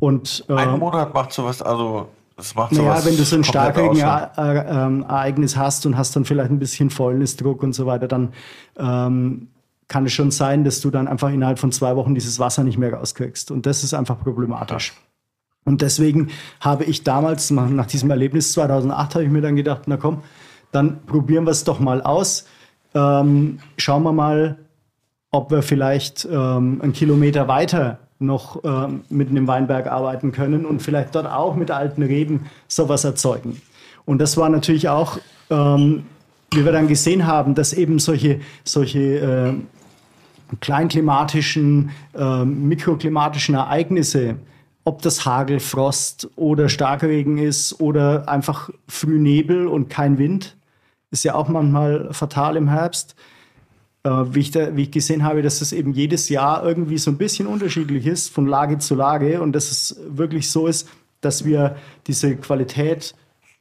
Und 0.00 0.44
äh, 0.48 0.54
Ein 0.54 0.78
Monat 0.78 1.14
macht 1.14 1.32
sowas, 1.32 1.62
also 1.62 2.08
das 2.36 2.54
macht 2.54 2.72
naja, 2.72 2.92
sowas. 2.92 3.06
wenn 3.06 3.16
du 3.16 3.24
so 3.24 3.36
ein 3.36 3.40
aus, 3.40 3.46
ne? 3.46 3.50
Starkregenereignis 3.50 5.56
hast 5.56 5.86
und 5.86 5.96
hast 5.96 6.14
dann 6.14 6.24
vielleicht 6.24 6.50
ein 6.50 6.58
bisschen 6.58 6.90
Fäulnisdruck 6.90 7.62
und 7.62 7.72
so 7.72 7.86
weiter, 7.86 8.06
dann 8.06 8.32
ähm, 8.78 9.48
kann 9.88 10.06
es 10.06 10.12
schon 10.12 10.30
sein, 10.30 10.64
dass 10.64 10.80
du 10.80 10.90
dann 10.90 11.08
einfach 11.08 11.30
innerhalb 11.30 11.58
von 11.58 11.72
zwei 11.72 11.96
Wochen 11.96 12.14
dieses 12.14 12.38
Wasser 12.38 12.62
nicht 12.62 12.78
mehr 12.78 12.92
rauskriegst. 12.92 13.50
Und 13.50 13.66
das 13.66 13.82
ist 13.82 13.94
einfach 13.94 14.20
problematisch. 14.20 14.92
Und 15.64 15.82
deswegen 15.82 16.28
habe 16.60 16.84
ich 16.84 17.02
damals, 17.02 17.50
nach 17.50 17.68
nach 17.68 17.86
diesem 17.86 18.10
Erlebnis 18.10 18.52
2008, 18.52 19.16
habe 19.16 19.24
ich 19.24 19.30
mir 19.30 19.40
dann 19.40 19.56
gedacht, 19.56 19.82
na 19.86 19.96
komm, 19.96 20.22
dann 20.70 21.04
probieren 21.06 21.44
wir 21.44 21.50
es 21.50 21.64
doch 21.64 21.80
mal 21.80 22.02
aus. 22.02 22.46
Ähm, 22.94 23.58
schauen 23.76 24.02
wir 24.02 24.12
mal, 24.12 24.58
ob 25.38 25.52
wir 25.52 25.62
vielleicht 25.62 26.24
ähm, 26.24 26.80
einen 26.82 26.92
Kilometer 26.92 27.46
weiter 27.46 28.00
noch 28.18 28.64
ähm, 28.64 29.02
mit 29.08 29.30
einem 29.30 29.46
Weinberg 29.46 29.86
arbeiten 29.86 30.32
können 30.32 30.66
und 30.66 30.82
vielleicht 30.82 31.14
dort 31.14 31.26
auch 31.26 31.54
mit 31.54 31.70
alten 31.70 32.02
Reben 32.02 32.46
sowas 32.66 33.04
erzeugen. 33.04 33.62
Und 34.04 34.18
das 34.18 34.36
war 34.36 34.48
natürlich 34.48 34.88
auch, 34.88 35.18
ähm, 35.50 36.06
wie 36.52 36.64
wir 36.64 36.72
dann 36.72 36.88
gesehen 36.88 37.24
haben, 37.24 37.54
dass 37.54 37.72
eben 37.72 38.00
solche, 38.00 38.40
solche 38.64 38.98
äh, 38.98 39.52
kleinklimatischen, 40.60 41.90
äh, 42.16 42.44
mikroklimatischen 42.44 43.54
Ereignisse, 43.54 44.38
ob 44.82 45.02
das 45.02 45.24
Hagel, 45.24 45.60
Frost 45.60 46.28
oder 46.34 46.68
Starkregen 46.68 47.38
ist 47.38 47.80
oder 47.80 48.28
einfach 48.28 48.70
Frühnebel 48.88 49.68
und 49.68 49.88
kein 49.88 50.18
Wind, 50.18 50.56
ist 51.12 51.22
ja 51.22 51.36
auch 51.36 51.46
manchmal 51.46 52.08
fatal 52.12 52.56
im 52.56 52.68
Herbst. 52.68 53.14
Äh, 54.08 54.34
wie, 54.34 54.40
ich 54.40 54.50
da, 54.50 54.74
wie 54.74 54.84
ich 54.84 54.90
gesehen 54.90 55.22
habe, 55.22 55.42
dass 55.42 55.58
das 55.58 55.72
eben 55.72 55.92
jedes 55.92 56.30
Jahr 56.30 56.64
irgendwie 56.64 56.96
so 56.96 57.10
ein 57.10 57.18
bisschen 57.18 57.46
unterschiedlich 57.46 58.06
ist, 58.06 58.32
von 58.32 58.46
Lage 58.46 58.78
zu 58.78 58.94
Lage 58.94 59.42
und 59.42 59.52
dass 59.52 59.70
es 59.70 60.00
wirklich 60.08 60.50
so 60.50 60.66
ist, 60.66 60.88
dass 61.20 61.44
wir 61.44 61.76
diese 62.06 62.36
Qualität 62.36 63.14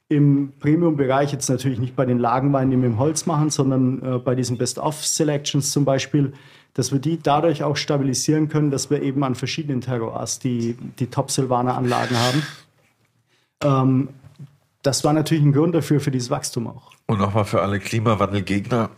im 0.07 0.53
Premium-Bereich, 0.59 1.33
jetzt 1.33 1.49
natürlich 1.49 1.79
nicht 1.79 1.97
bei 1.97 2.05
den 2.05 2.17
Lagenweinen, 2.17 2.71
die 2.71 2.77
wir 2.77 2.87
im 2.87 2.97
Holz 2.97 3.25
machen, 3.25 3.49
sondern 3.49 4.01
äh, 4.01 4.19
bei 4.19 4.35
diesen 4.35 4.57
Best-of-Selections 4.57 5.71
zum 5.71 5.83
Beispiel, 5.83 6.31
dass 6.75 6.93
wir 6.93 6.99
die 6.99 7.19
dadurch 7.21 7.63
auch 7.63 7.75
stabilisieren 7.75 8.47
können, 8.47 8.71
dass 8.71 8.89
wir 8.89 9.01
eben 9.01 9.25
an 9.25 9.35
verschiedenen 9.35 9.81
Terroirs 9.81 10.39
die, 10.39 10.77
die 10.99 11.07
Top-Silvaner-Anlagen 11.07 12.15
haben. 12.15 12.43
Ähm, 13.63 14.09
das 14.81 15.03
war 15.03 15.11
natürlich 15.11 15.43
ein 15.43 15.51
Grund 15.51 15.75
dafür, 15.75 15.99
für 15.99 16.11
dieses 16.11 16.29
Wachstum 16.29 16.67
auch. 16.67 16.91
Und 17.07 17.19
nochmal 17.19 17.43
für 17.43 17.61
alle 17.61 17.79
Klimawandelgegner. 17.79 18.91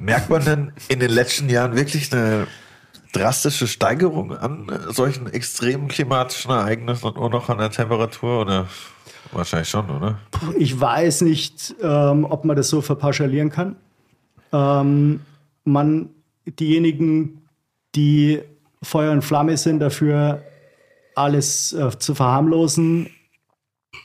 Merkt 0.00 0.30
man 0.30 0.44
denn 0.44 0.72
in 0.88 0.98
den 0.98 1.10
letzten 1.10 1.50
Jahren 1.50 1.76
wirklich 1.76 2.12
eine 2.12 2.46
drastische 3.12 3.68
Steigerung 3.68 4.32
an 4.36 4.66
solchen 4.88 5.26
extremen 5.26 5.88
klimatischen 5.88 6.50
Ereignissen 6.50 7.06
und 7.06 7.18
auch 7.18 7.30
noch 7.30 7.48
an 7.50 7.58
der 7.58 7.70
Temperatur 7.70 8.40
oder 8.40 8.66
wahrscheinlich 9.32 9.68
schon, 9.68 9.90
oder? 9.90 10.18
Ich 10.56 10.80
weiß 10.80 11.20
nicht, 11.22 11.74
ähm, 11.82 12.24
ob 12.24 12.44
man 12.44 12.56
das 12.56 12.68
so 12.68 12.80
verpauschalieren 12.80 13.50
kann. 13.50 13.76
Ähm, 14.52 15.20
man, 15.64 16.08
diejenigen, 16.46 17.42
die 17.94 18.40
Feuer 18.82 19.12
und 19.12 19.22
Flamme 19.22 19.56
sind 19.56 19.80
dafür, 19.80 20.42
alles 21.14 21.72
äh, 21.72 21.90
zu 21.98 22.14
verharmlosen, 22.14 23.10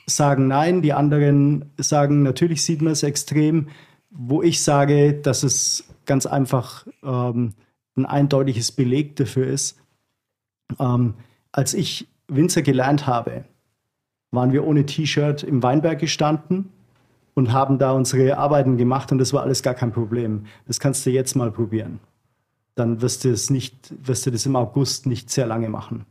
sagen 0.06 0.48
nein. 0.48 0.82
Die 0.82 0.92
anderen 0.92 1.72
sagen, 1.78 2.22
natürlich 2.22 2.62
sieht 2.64 2.82
man 2.82 2.92
es 2.92 3.02
extrem. 3.02 3.68
Wo 4.18 4.42
ich 4.42 4.62
sage, 4.62 5.14
dass 5.14 5.42
es 5.42 5.84
ganz 6.06 6.26
einfach 6.26 6.86
ähm, 7.02 7.54
ein 7.96 8.06
eindeutiges 8.06 8.72
Beleg 8.72 9.16
dafür 9.16 9.46
ist. 9.46 9.78
Ähm, 10.78 11.14
als 11.52 11.74
ich 11.74 12.08
Winzer 12.28 12.62
gelernt 12.62 13.06
habe, 13.06 13.44
waren 14.30 14.52
wir 14.52 14.66
ohne 14.66 14.86
T-Shirt 14.86 15.42
im 15.42 15.62
Weinberg 15.62 15.98
gestanden 15.98 16.70
und 17.34 17.52
haben 17.52 17.78
da 17.78 17.92
unsere 17.92 18.38
Arbeiten 18.38 18.76
gemacht 18.76 19.12
und 19.12 19.18
das 19.18 19.32
war 19.32 19.42
alles 19.42 19.62
gar 19.62 19.74
kein 19.74 19.92
Problem. 19.92 20.46
Das 20.66 20.80
kannst 20.80 21.04
du 21.06 21.10
jetzt 21.10 21.36
mal 21.36 21.50
probieren. 21.50 22.00
Dann 22.74 23.00
wirst 23.00 23.24
du 23.24 23.30
es 23.30 23.50
nicht, 23.50 23.94
wirst 24.06 24.26
du 24.26 24.30
das 24.30 24.44
im 24.46 24.56
August 24.56 25.06
nicht 25.06 25.30
sehr 25.30 25.46
lange 25.46 25.68
machen. 25.68 26.04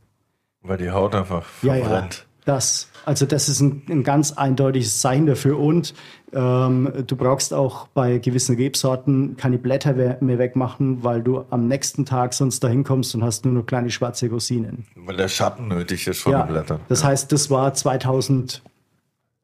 Weil 0.62 0.78
die 0.78 0.90
Haut 0.90 1.14
einfach 1.14 1.44
verbrennt. 1.44 1.84
Ja, 1.84 2.00
ja. 2.00 2.08
Das, 2.44 2.90
also 3.06 3.24
das 3.24 3.48
ist 3.48 3.60
ein, 3.60 3.82
ein 3.88 4.02
ganz 4.02 4.32
eindeutiges 4.32 5.00
Zeichen 5.00 5.26
dafür. 5.26 5.58
Und 5.60 5.94
ähm, 6.32 6.92
du 7.06 7.14
brauchst 7.14 7.54
auch 7.54 7.86
bei 7.88 8.18
gewissen 8.18 8.56
Rebsorten 8.56 9.36
keine 9.36 9.58
Blätter 9.58 9.94
mehr 9.94 10.38
wegmachen, 10.38 11.04
weil 11.04 11.22
du 11.22 11.44
am 11.50 11.68
nächsten 11.68 12.04
Tag 12.04 12.34
sonst 12.34 12.64
dahin 12.64 12.82
kommst 12.82 13.14
und 13.14 13.22
hast 13.22 13.44
nur 13.44 13.54
noch 13.54 13.64
kleine 13.64 13.90
schwarze 13.90 14.28
Rosinen. 14.28 14.86
Weil 14.96 15.16
der 15.16 15.28
Schatten 15.28 15.68
nötig 15.68 16.08
ist 16.08 16.20
von 16.20 16.32
ja, 16.32 16.42
den 16.42 16.52
Blättern. 16.52 16.80
Das 16.88 17.04
heißt, 17.04 17.30
das 17.30 17.48
war 17.48 17.72
2000, 17.72 18.62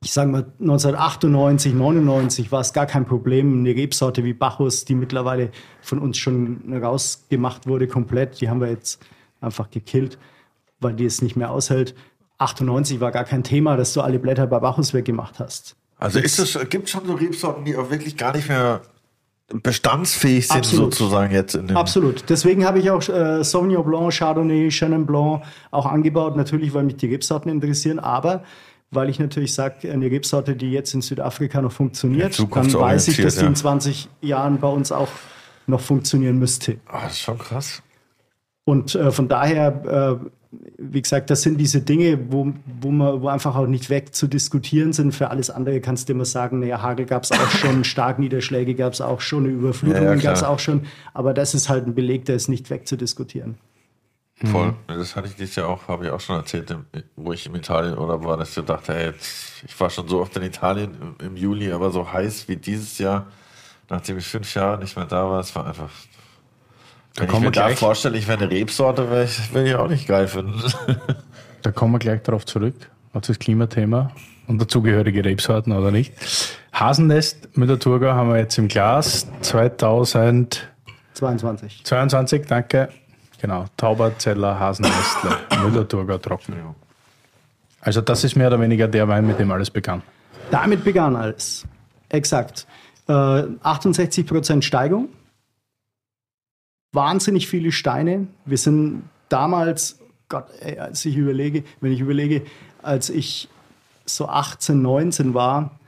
ich 0.03 0.13
sage 0.13 0.33
mal 0.33 0.47
1998, 0.59 1.73
99 1.73 2.51
war 2.51 2.63
es 2.63 2.73
gar 2.73 2.87
kein 2.87 3.07
Problem. 3.07 3.61
Eine 3.61 3.77
Rebsorte 3.77 4.25
wie 4.25 4.33
Bacchus, 4.33 4.85
die 4.85 4.97
mittlerweile 4.97 5.51
von 5.81 6.01
uns 6.01 6.19
schon 6.19 6.75
rausgemacht 6.83 7.69
wurde 7.69 7.87
komplett, 7.87 8.41
die 8.41 8.51
haben 8.51 8.61
wir 8.61 8.71
jetzt 8.71 9.01
einfach 9.41 9.71
gekillt, 9.71 10.19
weil 10.81 10.95
die 10.95 11.05
es 11.05 11.23
nicht 11.23 11.37
mehr 11.37 11.53
aushält 11.53 11.95
98 12.43 13.01
war 13.01 13.11
gar 13.11 13.25
kein 13.25 13.43
Thema, 13.43 13.77
dass 13.77 13.93
du 13.93 14.01
alle 14.01 14.19
Blätter 14.19 14.47
bei 14.47 14.59
Bacchus 14.59 14.95
weggemacht 14.95 15.39
hast. 15.39 15.77
Also 15.99 16.19
ist 16.19 16.39
es, 16.39 16.59
gibt 16.69 16.87
es 16.87 16.91
schon 16.91 17.07
so 17.07 17.15
Rebsorten, 17.15 17.65
die 17.65 17.77
auch 17.77 17.91
wirklich 17.91 18.17
gar 18.17 18.35
nicht 18.35 18.49
mehr 18.49 18.83
bestandsfähig 19.53 20.49
sind 20.49 20.59
Absolut. 20.59 20.95
sozusagen 20.95 21.33
jetzt 21.33 21.55
in 21.55 21.67
dem 21.67 21.77
Absolut. 21.77 22.25
Deswegen 22.29 22.65
habe 22.65 22.79
ich 22.79 22.91
auch 22.91 23.07
äh, 23.09 23.45
Sauvignon 23.45 23.85
Blanc, 23.85 24.13
Chardonnay, 24.13 24.71
Chenin 24.71 25.07
Blanc 25.07 25.43
auch 25.71 25.87
angebaut. 25.87 26.37
Natürlich, 26.37 26.73
weil 26.75 26.85
mich 26.85 26.97
die 26.97 27.07
Rebsorten 27.07 27.51
interessieren, 27.51 27.99
aber 27.99 28.43
weil 28.91 29.09
ich 29.09 29.19
natürlich 29.19 29.55
sage, 29.55 29.91
eine 29.91 30.11
Rebsorte, 30.11 30.55
die 30.55 30.71
jetzt 30.71 30.93
in 30.95 31.03
Südafrika 31.03 31.63
noch 31.63 31.73
funktioniert, 31.73 32.39
dann 32.39 32.73
weiß 32.73 33.09
ich, 33.09 33.17
dass 33.19 33.37
die 33.37 33.47
in 33.47 33.55
20 33.55 34.09
Jahren 34.21 34.59
bei 34.59 34.69
uns 34.69 34.93
auch 34.93 35.09
noch 35.67 35.81
funktionieren 35.81 36.39
müsste. 36.39 36.79
Oh, 36.93 36.99
das 37.03 37.13
ist 37.13 37.21
schon 37.21 37.39
krass. 37.39 37.83
Und 38.65 38.95
äh, 38.95 39.11
von 39.11 39.29
daher 39.29 40.21
äh, 40.21 40.27
wie 40.77 41.01
gesagt, 41.01 41.31
das 41.31 41.43
sind 41.43 41.59
diese 41.59 41.81
Dinge, 41.81 42.19
wo, 42.31 42.53
wo, 42.81 42.91
man, 42.91 43.23
wo 43.23 43.29
einfach 43.29 43.57
auch 43.57 43.67
nicht 43.67 43.89
weg 43.89 44.15
zu 44.15 44.27
diskutieren 44.27 44.93
sind. 44.93 45.13
Für 45.13 45.31
alles 45.31 45.49
andere 45.49 45.81
kannst 45.81 46.09
du 46.09 46.13
immer 46.13 46.27
sagen, 46.27 46.61
naja, 46.61 46.83
Hagel 46.83 47.07
gab 47.07 47.25
es 47.25 47.33
auch 47.33 47.51
schon, 47.51 47.85
Starkniederschläge 47.85 48.75
gab 48.75 48.93
es 48.93 49.01
auch 49.01 49.21
schon, 49.21 49.47
Überflutungen 49.47 50.05
ja, 50.05 50.15
ja, 50.15 50.21
gab 50.21 50.37
es 50.37 50.43
auch 50.43 50.59
schon. 50.59 50.87
Aber 51.15 51.33
das 51.33 51.55
ist 51.55 51.69
halt 51.69 51.87
ein 51.87 51.95
Beleg, 51.95 52.27
der 52.27 52.37
ist 52.37 52.49
nicht 52.49 52.69
wegzudiskutieren. 52.69 53.57
Voll. 54.45 54.73
Mhm. 54.73 54.77
Das 54.89 55.17
hatte 55.17 55.29
ich 55.29 55.37
dieses 55.37 55.57
Jahr 55.57 55.69
auch, 55.69 55.89
habe 55.89 56.07
ich 56.07 56.11
auch 56.11 56.21
schon 56.21 56.37
erzählt, 56.37 56.75
wo 57.17 57.33
ich 57.33 57.47
in 57.47 57.55
Italien 57.55 57.97
oder 57.97 58.23
war, 58.25 58.37
dass 58.37 58.57
ich 58.57 58.65
dachte, 58.65 58.93
hey, 58.93 59.13
ich 59.65 59.81
war 59.81 59.89
schon 59.89 60.09
so 60.09 60.21
oft 60.21 60.37
in 60.37 60.43
Italien 60.43 60.97
im, 61.01 61.27
im 61.27 61.37
Juli, 61.37 61.73
aber 61.73 61.91
so 61.91 62.13
heiß 62.13 62.49
wie 62.49 62.57
dieses 62.57 62.99
Jahr, 62.99 63.27
nachdem 63.89 64.19
ich 64.19 64.27
fünf 64.27 64.53
Jahre 64.55 64.79
nicht 64.79 64.97
mehr 64.97 65.07
da 65.07 65.31
war, 65.31 65.41
es 65.41 65.55
war 65.55 65.67
einfach 65.67 65.91
da 67.15 67.29
Wenn 67.29 67.35
ich 67.35 67.41
mir 67.41 67.51
da 67.51 67.69
vorstelle, 67.71 68.17
ich 68.17 68.29
wäre 68.29 68.43
eine 68.43 68.51
Rebsorte, 68.51 69.11
wäre 69.11 69.25
ich, 69.25 69.55
will 69.55 69.67
ich 69.67 69.75
auch 69.75 69.89
nicht 69.89 70.09
geil 70.09 70.29
finden. 70.29 70.63
Da 71.63 71.71
kommen 71.71 71.93
wir 71.93 71.99
gleich 71.99 72.23
darauf 72.23 72.45
zurück, 72.45 72.75
auf 73.13 73.23
das 73.23 73.39
Klimathema 73.39 74.11
und 74.49 74.61
dazugehörige 74.61 75.25
Rebsorten 75.25 75.73
oder 75.73 75.91
nicht. 75.91 76.13
Hasennest 76.73 77.57
mit 77.57 77.69
der 77.69 77.79
Turga 77.79 78.15
haben 78.15 78.31
wir 78.31 78.39
jetzt 78.39 78.59
im 78.59 78.69
Glas 78.69 79.27
2022. 79.43 81.85
22, 81.85 82.47
danke. 82.47 82.89
Genau, 83.41 83.67
Tauberzeller, 83.77 84.59
Hasennestle, 84.59 85.37
Müller-Thurgau 85.63 86.19
trocken. 86.19 86.55
Also 87.81 88.01
das 88.01 88.25
ist 88.25 88.37
mehr 88.37 88.49
oder 88.49 88.61
weniger 88.61 88.89
der 88.89 89.09
Wein, 89.09 89.27
mit 89.27 89.39
dem 89.39 89.51
alles 89.51 89.71
begann. 89.71 90.03
Damit 90.51 90.85
begann 90.85 91.17
alles. 91.17 91.67
Exakt. 92.09 92.67
Äh, 93.09 93.13
68% 93.13 94.63
Steigung 94.63 95.09
wahnsinnig 96.93 97.49
viele 97.49 97.73
Steine. 97.73 98.29
Wir 98.45 98.59
sind 98.59 99.05
damals, 99.29 99.99
Gott, 100.29 100.47
ey, 100.61 100.79
als 100.79 101.05
ich 101.05 101.17
überlege, 101.17 101.65
wenn 101.81 101.93
ich 101.93 102.01
überlege, 102.01 102.43
als 102.83 103.11
ich 103.11 103.49
so 104.05 104.27
18, 104.27 104.81
19 104.81 105.35
war, 105.35 105.79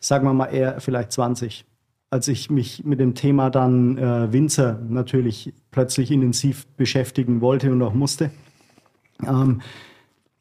sagen 0.00 0.26
wir 0.26 0.32
mal 0.32 0.46
eher 0.46 0.80
vielleicht 0.80 1.12
20, 1.12 1.64
als 2.10 2.28
ich 2.28 2.50
mich 2.50 2.84
mit 2.84 3.00
dem 3.00 3.14
Thema 3.14 3.50
dann 3.50 3.98
äh, 3.98 4.32
Winzer 4.32 4.80
natürlich 4.88 5.52
plötzlich 5.70 6.10
intensiv 6.10 6.66
beschäftigen 6.76 7.40
wollte 7.40 7.70
und 7.70 7.82
auch 7.82 7.94
musste. 7.94 8.30
Ähm, 9.26 9.60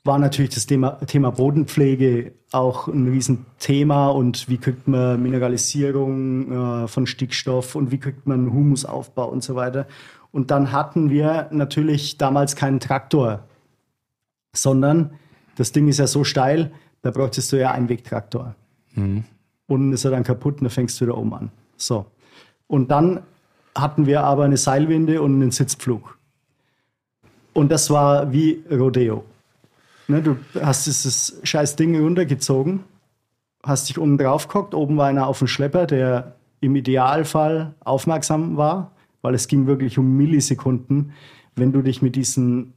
war 0.09 0.17
natürlich 0.17 0.55
das 0.55 0.65
Thema, 0.65 0.97
Thema 1.05 1.29
Bodenpflege 1.29 2.33
auch 2.51 2.87
ein 2.87 3.07
Riesenthema 3.07 4.07
und 4.07 4.49
wie 4.49 4.57
kriegt 4.57 4.87
man 4.87 5.21
Mineralisierung 5.21 6.51
äh, 6.83 6.87
von 6.87 7.05
Stickstoff 7.05 7.75
und 7.75 7.91
wie 7.91 7.99
kriegt 7.99 8.25
man 8.25 8.51
Humusaufbau 8.51 9.29
und 9.29 9.43
so 9.43 9.53
weiter. 9.53 9.85
Und 10.31 10.49
dann 10.49 10.71
hatten 10.71 11.11
wir 11.11 11.47
natürlich 11.51 12.17
damals 12.17 12.55
keinen 12.55 12.79
Traktor, 12.79 13.43
sondern 14.51 15.11
das 15.57 15.73
Ding 15.73 15.87
ist 15.87 15.99
ja 15.99 16.07
so 16.07 16.23
steil, 16.23 16.71
da 17.03 17.11
brauchtest 17.11 17.51
du 17.51 17.59
ja 17.59 17.69
einen 17.69 17.87
Wegtraktor. 17.87 18.55
Mhm. 18.95 19.25
Unten 19.67 19.93
ist 19.93 20.05
er 20.05 20.11
dann 20.11 20.23
kaputt 20.23 20.55
und 20.55 20.63
dann 20.63 20.71
fängst 20.71 20.99
du 20.99 21.05
wieder 21.05 21.19
oben 21.19 21.35
an. 21.35 21.51
So. 21.77 22.07
Und 22.65 22.89
dann 22.89 23.21
hatten 23.75 24.07
wir 24.07 24.23
aber 24.23 24.45
eine 24.45 24.57
Seilwinde 24.57 25.21
und 25.21 25.35
einen 25.35 25.51
Sitzpflug. 25.51 26.17
Und 27.53 27.71
das 27.71 27.91
war 27.91 28.33
wie 28.33 28.63
Rodeo. 28.71 29.23
Ne, 30.09 30.23
du 30.23 30.37
hast 30.59 30.87
dieses 30.87 31.39
scheiß 31.43 31.75
Ding 31.75 31.95
runtergezogen, 32.01 32.79
hast 33.63 33.89
dich 33.89 33.99
unten 33.99 34.17
drauf 34.17 34.47
gehockt, 34.47 34.73
oben 34.73 34.97
war 34.97 35.07
einer 35.07 35.27
auf 35.27 35.37
dem 35.37 35.47
Schlepper, 35.47 35.85
der 35.85 36.35
im 36.61 36.75
Idealfall 36.75 37.75
aufmerksam 37.81 38.57
war, 38.57 38.91
weil 39.21 39.35
es 39.35 39.47
ging 39.47 39.67
wirklich 39.67 39.99
um 39.99 40.17
Millisekunden, 40.17 41.13
wenn 41.55 41.71
du 41.71 41.83
dich 41.83 42.01
mit 42.01 42.15
diesen 42.15 42.73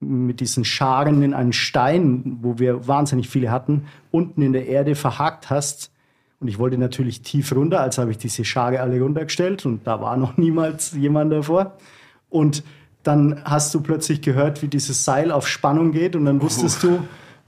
mit 0.00 0.40
diesen 0.40 0.64
Scharen 0.64 1.22
in 1.22 1.32
einen 1.32 1.52
Stein, 1.52 2.38
wo 2.40 2.58
wir 2.58 2.88
wahnsinnig 2.88 3.28
viele 3.28 3.52
hatten, 3.52 3.86
unten 4.10 4.42
in 4.42 4.52
der 4.52 4.66
Erde 4.66 4.96
verhakt 4.96 5.48
hast. 5.48 5.92
Und 6.40 6.48
ich 6.48 6.58
wollte 6.58 6.76
natürlich 6.76 7.22
tief 7.22 7.54
runter, 7.54 7.80
also 7.80 8.02
habe 8.02 8.10
ich 8.10 8.18
diese 8.18 8.44
Schare 8.44 8.80
alle 8.80 9.00
runtergestellt 9.00 9.64
und 9.64 9.86
da 9.86 10.00
war 10.00 10.16
noch 10.16 10.36
niemals 10.38 10.92
jemand 10.92 11.32
davor. 11.32 11.76
Und 12.30 12.64
dann 13.02 13.40
hast 13.44 13.74
du 13.74 13.80
plötzlich 13.80 14.22
gehört, 14.22 14.62
wie 14.62 14.68
dieses 14.68 15.04
Seil 15.04 15.32
auf 15.32 15.48
Spannung 15.48 15.92
geht 15.92 16.16
und 16.16 16.24
dann 16.24 16.40
wusstest 16.40 16.82
du 16.82 17.02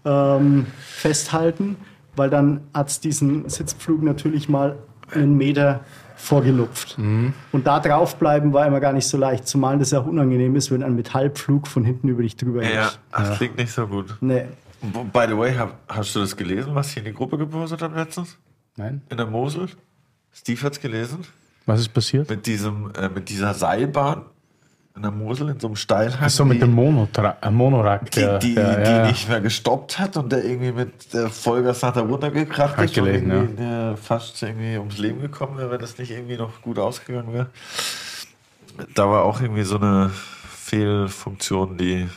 ähm, 0.04 0.66
festhalten, 0.80 1.76
weil 2.16 2.30
dann 2.30 2.60
hat 2.72 2.88
es 2.88 3.00
diesen 3.00 3.48
Sitzpflug 3.48 4.02
natürlich 4.02 4.48
mal 4.48 4.76
einen 5.12 5.36
Meter 5.36 5.80
vorgelupft. 6.16 6.98
Mhm. 6.98 7.34
Und 7.52 7.66
da 7.66 7.80
draufbleiben 7.80 8.52
war 8.52 8.66
immer 8.66 8.80
gar 8.80 8.92
nicht 8.92 9.06
so 9.06 9.16
leicht, 9.16 9.46
zumal 9.46 9.78
das 9.78 9.90
ja 9.90 10.00
auch 10.00 10.06
unangenehm 10.06 10.56
ist, 10.56 10.70
wenn 10.70 10.82
ein 10.82 10.94
Metallpflug 10.94 11.66
von 11.66 11.84
hinten 11.84 12.08
über 12.08 12.22
dich 12.22 12.36
drüber 12.36 12.60
geht. 12.60 12.74
Ja, 12.74 12.92
das 13.12 13.28
ja. 13.30 13.34
klingt 13.36 13.58
nicht 13.58 13.72
so 13.72 13.86
gut. 13.86 14.16
Nee. 14.20 14.46
By 15.12 15.26
the 15.28 15.36
way, 15.36 15.54
hab, 15.54 15.78
hast 15.88 16.14
du 16.14 16.20
das 16.20 16.36
gelesen, 16.36 16.74
was 16.74 16.90
hier 16.90 17.02
in 17.02 17.06
die 17.06 17.14
Gruppe 17.14 17.38
gepostet 17.38 17.82
hat 17.82 17.94
letztens? 17.94 18.36
Nein. 18.76 19.02
In 19.08 19.16
der 19.16 19.26
Mosel? 19.26 19.68
Steve 20.32 20.60
hat 20.62 20.72
es 20.74 20.80
gelesen. 20.80 21.20
Was 21.66 21.80
ist 21.80 21.94
passiert? 21.94 22.28
Mit, 22.28 22.46
diesem, 22.46 22.90
äh, 22.94 23.08
mit 23.08 23.28
dieser 23.28 23.54
Seilbahn 23.54 24.22
in 24.96 25.02
der 25.02 25.10
Mosel 25.10 25.48
in 25.48 25.58
so 25.58 25.66
einem 25.66 25.76
Steilhang. 25.76 26.28
So 26.28 26.44
mit 26.44 26.56
die- 26.56 26.60
dem 26.60 26.72
Monotra 26.72 27.36
äh, 27.42 27.50
Monorack, 27.50 28.10
die, 28.12 28.20
der, 28.20 28.38
die, 28.38 28.54
der, 28.54 28.76
die 28.84 28.90
ja, 28.90 29.06
nicht 29.08 29.28
mehr 29.28 29.40
gestoppt 29.40 29.98
hat 29.98 30.16
und 30.16 30.30
der 30.30 30.44
irgendwie 30.44 30.70
mit 30.72 31.12
der 31.12 31.28
Vollgas 31.30 31.82
nach 31.82 31.92
da 31.92 32.00
runtergekracht 32.02 32.76
Hat 32.76 32.84
ist 32.84 32.96
und 32.98 33.04
gelegen, 33.04 33.30
irgendwie 33.30 33.56
der 33.62 33.96
fast 33.96 34.40
irgendwie 34.42 34.78
ums 34.78 34.98
Leben 34.98 35.20
gekommen 35.20 35.58
wäre, 35.58 35.70
wenn 35.72 35.80
das 35.80 35.98
nicht 35.98 36.12
irgendwie 36.12 36.36
noch 36.36 36.62
gut 36.62 36.78
ausgegangen 36.78 37.32
wäre. 37.32 37.48
Da 38.94 39.08
war 39.08 39.24
auch 39.24 39.40
irgendwie 39.40 39.64
so 39.64 39.76
eine 39.76 40.10
Fehlfunktion, 40.48 41.76
die 41.76 42.08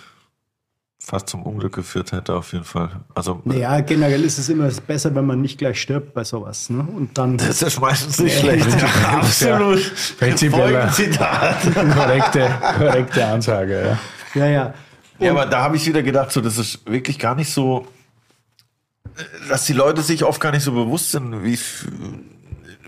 fast 1.10 1.30
zum 1.30 1.44
Unglück 1.44 1.74
geführt 1.74 2.12
hätte, 2.12 2.36
auf 2.36 2.52
jeden 2.52 2.66
Fall. 2.66 2.90
Also, 3.16 3.42
Naja, 3.46 3.80
generell 3.80 4.26
ist 4.26 4.38
es 4.40 4.50
immer 4.50 4.68
besser, 4.86 5.16
wenn 5.16 5.26
man 5.26 5.40
nicht 5.42 5.58
gleich 5.58 5.80
stirbt 5.82 6.14
bei 6.14 6.26
sowas. 6.26 6.70
Ne? 6.70 6.80
Und 6.82 7.18
dann. 7.18 7.38
das 7.38 7.62
ist 7.62 7.80
meistens 7.80 8.20
nicht 8.20 8.36
Ja, 8.36 8.42
schlecht. 8.42 8.68
ja, 8.82 8.88
Absolut. 9.20 9.80
prinzipieller- 10.20 10.90
Folgenzitat. 10.92 11.58
korrekte, 11.96 12.50
korrekte 12.78 13.26
Ansage. 13.26 13.98
Ja. 14.36 14.42
Ja, 14.42 14.48
ja. 14.50 14.74
Ja, 15.20 15.32
aber 15.32 15.46
da 15.46 15.62
habe 15.62 15.78
ich 15.78 15.88
wieder 15.88 16.04
gedacht, 16.04 16.32
so, 16.34 16.42
das 16.42 16.58
ist 16.58 16.86
wirklich 16.86 17.18
gar 17.18 17.36
nicht 17.36 17.52
so, 17.52 17.88
dass 19.50 19.66
die 19.66 19.74
Leute 19.74 20.02
sich 20.02 20.24
oft 20.26 20.42
gar 20.42 20.52
nicht 20.52 20.64
so 20.64 20.74
bewusst 20.74 21.12
sind, 21.12 21.44
wie 21.44 21.58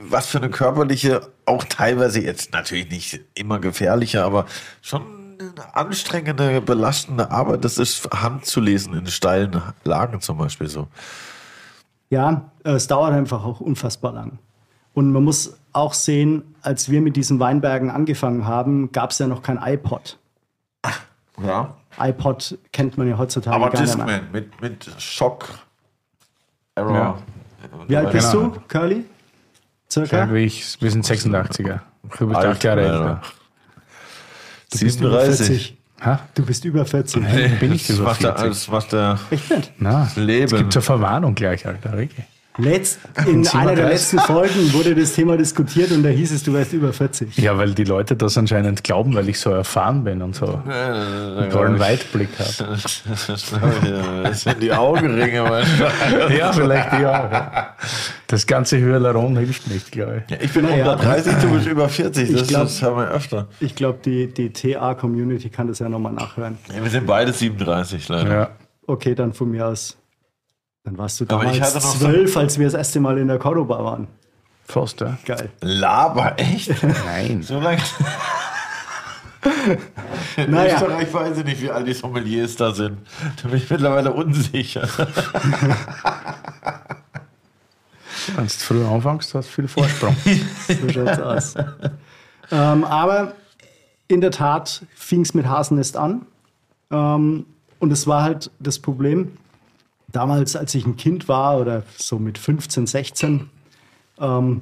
was 0.01 0.27
für 0.27 0.39
eine 0.39 0.49
körperliche, 0.49 1.21
auch 1.45 1.63
teilweise 1.63 2.21
jetzt 2.21 2.51
natürlich 2.51 2.89
nicht 2.89 3.21
immer 3.33 3.59
gefährliche, 3.59 4.23
aber 4.23 4.45
schon 4.81 5.01
anstrengende, 5.73 6.61
belastende 6.61 7.31
Arbeit, 7.31 7.63
das 7.63 7.77
ist 7.77 8.09
Hand 8.11 8.45
zu 8.45 8.59
lesen 8.59 8.93
in 8.93 9.07
steilen 9.07 9.61
Lagen 9.83 10.21
zum 10.21 10.37
Beispiel 10.37 10.67
so. 10.67 10.87
Ja, 12.09 12.49
äh, 12.63 12.71
es 12.71 12.87
dauert 12.87 13.13
einfach 13.13 13.43
auch 13.43 13.59
unfassbar 13.61 14.13
lang. 14.13 14.39
Und 14.93 15.11
man 15.11 15.23
muss 15.23 15.57
auch 15.71 15.93
sehen, 15.93 16.55
als 16.61 16.89
wir 16.89 17.01
mit 17.01 17.15
diesen 17.15 17.39
Weinbergen 17.39 17.89
angefangen 17.89 18.45
haben, 18.47 18.91
gab 18.91 19.11
es 19.11 19.19
ja 19.19 19.27
noch 19.27 19.43
kein 19.43 19.57
iPod. 19.61 20.17
Ja. 21.41 21.73
iPod 21.97 22.57
kennt 22.73 22.97
man 22.97 23.07
ja 23.07 23.17
heutzutage 23.17 23.55
Aber 23.55 23.69
gar 23.69 23.81
nicht 23.81 23.95
mehr. 23.97 24.05
Discman 24.07 24.31
mit, 24.31 24.61
mit 24.61 24.91
Schock. 24.97 25.47
Error. 26.75 26.93
Ja. 26.93 27.17
Wie 27.87 27.95
alt 27.95 28.11
bist 28.11 28.31
Genau. 28.33 28.47
du, 28.49 28.59
Curly? 28.67 29.05
Circa? 29.89 30.31
Ich, 30.33 30.81
wir 30.81 30.91
sind 30.91 31.05
86er. 31.05 31.79
Du 32.17 32.27
bist 32.27 32.39
acht 32.41 32.63
Jahre 32.63 32.81
älter. 32.81 33.21
Du 34.71 34.79
bist 34.79 34.99
über 34.99 35.21
37. 35.21 35.47
40. 35.47 35.77
Ha? 36.01 36.19
Du 36.35 36.45
bist 36.45 36.65
über 36.65 36.85
40. 36.85 37.59
Bin 37.59 37.73
ich 37.73 37.87
Das 37.87 37.97
über 37.97 38.05
macht 38.09 38.23
der, 38.23 38.35
40? 38.37 38.49
das 38.49 38.67
macht 38.69 38.91
der 38.93 39.19
Echt 39.31 39.49
nicht? 39.49 39.71
Na, 39.79 40.09
Leben. 40.15 40.45
Es 40.53 40.57
gibt 40.57 40.73
zur 40.73 40.81
Verwarnung 40.81 41.35
gleich, 41.35 41.65
Alter. 41.65 41.97
Ricky. 41.97 42.23
Letzt, 42.57 42.99
in 43.25 43.43
wir 43.45 43.55
einer 43.55 43.75
der 43.75 43.87
letzten 43.87 44.19
Folgen 44.19 44.73
wurde 44.73 44.93
das 44.93 45.13
Thema 45.13 45.37
diskutiert 45.37 45.91
und 45.91 46.03
da 46.03 46.09
hieß 46.09 46.31
es, 46.33 46.43
du 46.43 46.51
wärst 46.53 46.73
über 46.73 46.91
40. 46.91 47.37
Ja, 47.37 47.57
weil 47.57 47.73
die 47.73 47.85
Leute 47.85 48.17
das 48.17 48.37
anscheinend 48.37 48.83
glauben, 48.83 49.13
weil 49.15 49.29
ich 49.29 49.39
so 49.39 49.51
erfahren 49.51 50.03
bin 50.03 50.21
und 50.21 50.35
so 50.35 50.61
einen 50.67 51.49
tollen 51.51 51.79
Weitblick 51.79 52.29
habe. 52.37 52.77
Das 54.23 54.41
sind 54.41 54.61
die 54.61 54.73
Augenringe, 54.73 55.43
manchmal. 55.43 56.35
Ja, 56.37 56.51
vielleicht 56.51 56.93
ja. 56.93 56.99
ja. 57.01 57.75
Das 58.27 58.45
ganze 58.45 58.77
Hyaluron 58.77 59.37
hilft 59.37 59.67
nicht, 59.69 59.91
glaube 59.91 60.23
ich. 60.29 60.41
Ich 60.41 60.51
bin 60.53 60.65
Naja. 60.65 60.91
unter 60.93 61.03
30, 61.03 61.33
du 61.41 61.51
bist 61.53 61.67
über 61.67 61.87
40. 61.87 62.31
Das, 62.31 62.41
Ich 62.41 62.47
glaub- 62.49 62.63
das 62.63 62.81
haben 62.83 62.97
wir 62.97 63.09
öfter. 63.09 63.47
Ich 63.59 63.75
glaube, 63.75 63.99
die, 64.03 64.27
die 64.27 64.51
TA-Community 64.51 65.49
kann 65.49 65.67
das 65.67 65.79
ja 65.79 65.87
nochmal 65.89 66.13
nachhören. 66.13 66.57
Ja, 66.75 66.83
wir 66.83 66.89
sind 66.91 67.07
beide 67.07 67.31
37, 67.31 68.09
leider. 68.09 68.31
Ja. 68.33 68.49
Okay, 68.85 69.15
dann 69.15 69.33
von 69.33 69.49
mir 69.51 69.65
aus. 69.67 69.95
Dann 70.83 70.97
warst 70.97 71.19
du 71.19 71.25
damals 71.25 71.73
so- 71.73 71.79
zwölf, 71.79 72.35
als 72.37 72.57
wir 72.57 72.65
das 72.65 72.73
erste 72.73 72.99
Mal 72.99 73.17
in 73.17 73.27
der 73.27 73.37
Cordoba 73.39 73.83
waren. 73.83 74.07
Ja. 74.67 75.17
Geil. 75.25 75.49
Laber, 75.61 76.33
echt? 76.37 76.71
Nein. 77.05 77.41
So 77.43 77.59
lange. 77.59 77.81
In 80.37 80.51
Naja. 80.51 80.75
Österreich 80.75 81.13
weiß 81.13 81.37
ich 81.39 81.45
nicht, 81.45 81.61
wie 81.61 81.71
alt 81.71 81.87
die 81.87 81.93
Sommeliers 81.93 82.55
da 82.55 82.71
sind. 82.71 82.97
Da 83.41 83.47
bin 83.49 83.57
ich 83.57 83.69
mittlerweile 83.69 84.11
unsicher. 84.11 84.87
Wenn 88.35 88.45
du 88.45 88.49
früh 88.49 88.85
anfängst, 88.85 89.33
hast 89.33 89.47
du 89.49 89.51
viel 89.53 89.67
Vorsprung. 89.67 90.15
So 90.67 90.89
schaut's 90.89 91.19
aus. 91.19 91.55
ähm, 92.51 92.83
aber 92.83 93.33
in 94.07 94.21
der 94.21 94.31
Tat 94.31 94.83
fing 94.95 95.21
es 95.21 95.33
mit 95.33 95.47
Hasennest 95.47 95.97
an. 95.97 96.25
Ähm, 96.91 97.45
und 97.79 97.91
es 97.91 98.05
war 98.07 98.23
halt 98.23 98.51
das 98.59 98.77
Problem, 98.79 99.37
damals, 100.11 100.55
als 100.55 100.73
ich 100.75 100.85
ein 100.85 100.97
Kind 100.97 101.27
war 101.27 101.59
oder 101.59 101.83
so 101.97 102.19
mit 102.19 102.37
15, 102.37 102.87
16, 102.87 103.49
ähm, 104.19 104.61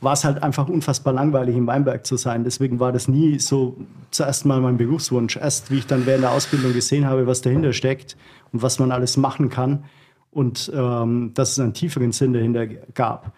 war 0.00 0.12
es 0.12 0.24
halt 0.24 0.42
einfach 0.42 0.68
unfassbar 0.68 1.12
langweilig, 1.14 1.56
im 1.56 1.66
Weinberg 1.66 2.04
zu 2.06 2.16
sein. 2.16 2.44
Deswegen 2.44 2.78
war 2.80 2.92
das 2.92 3.08
nie 3.08 3.38
so 3.38 3.76
zuerst 4.10 4.44
mal 4.44 4.60
mein 4.60 4.76
Berufswunsch. 4.76 5.36
Erst 5.36 5.70
wie 5.70 5.78
ich 5.78 5.86
dann 5.86 6.04
während 6.06 6.22
der 6.24 6.32
Ausbildung 6.32 6.72
gesehen 6.74 7.06
habe, 7.06 7.26
was 7.26 7.40
dahinter 7.40 7.72
steckt 7.72 8.16
und 8.52 8.62
was 8.62 8.78
man 8.78 8.92
alles 8.92 9.16
machen 9.16 9.48
kann 9.48 9.84
und 10.30 10.70
ähm, 10.74 11.32
dass 11.34 11.52
es 11.52 11.58
einen 11.60 11.72
tieferen 11.72 12.12
Sinn 12.12 12.34
dahinter 12.34 12.66
gab 12.94 13.32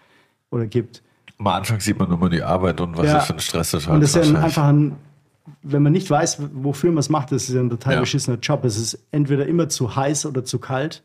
oder 0.51 0.67
gibt. 0.67 1.01
Am 1.39 1.47
Anfang 1.47 1.79
sieht 1.79 1.97
man 1.97 2.09
nur 2.09 2.17
mal 2.17 2.29
die 2.29 2.43
Arbeit 2.43 2.81
und 2.81 2.97
was 2.97 3.07
Ja. 3.07 3.13
das 3.15 3.27
für 3.27 3.33
ein 3.33 3.39
Stress 3.39 3.73
ist. 3.73 3.87
Halt 3.87 3.95
Und 3.95 4.01
das 4.01 4.15
ist 4.15 4.31
ja 4.31 4.39
einfach 4.41 4.65
ein, 4.65 4.97
wenn 5.63 5.81
man 5.81 5.93
nicht 5.93 6.09
weiß, 6.09 6.39
wofür 6.53 6.91
man 6.91 6.99
es 6.99 7.09
macht, 7.09 7.31
das 7.31 7.43
ist 7.47 7.55
ja 7.55 7.61
ein 7.61 7.69
total 7.69 7.93
Ja. 7.95 7.99
beschissener 8.01 8.37
Job. 8.37 8.65
Es 8.65 8.77
ist 8.77 8.99
entweder 9.11 9.45
immer 9.47 9.69
zu 9.69 9.95
heiß 9.95 10.25
oder 10.25 10.43
zu 10.43 10.59
kalt, 10.59 11.01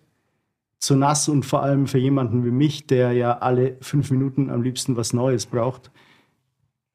zu 0.79 0.97
nass 0.97 1.29
und 1.29 1.45
vor 1.45 1.63
allem 1.63 1.87
für 1.87 1.99
jemanden 1.99 2.45
wie 2.45 2.51
mich, 2.51 2.87
der 2.87 3.13
ja 3.13 3.39
alle 3.39 3.77
fünf 3.81 4.11
Minuten 4.11 4.51
am 4.51 4.63
liebsten 4.63 4.97
was 4.97 5.13
Neues 5.13 5.47
braucht. 5.47 5.91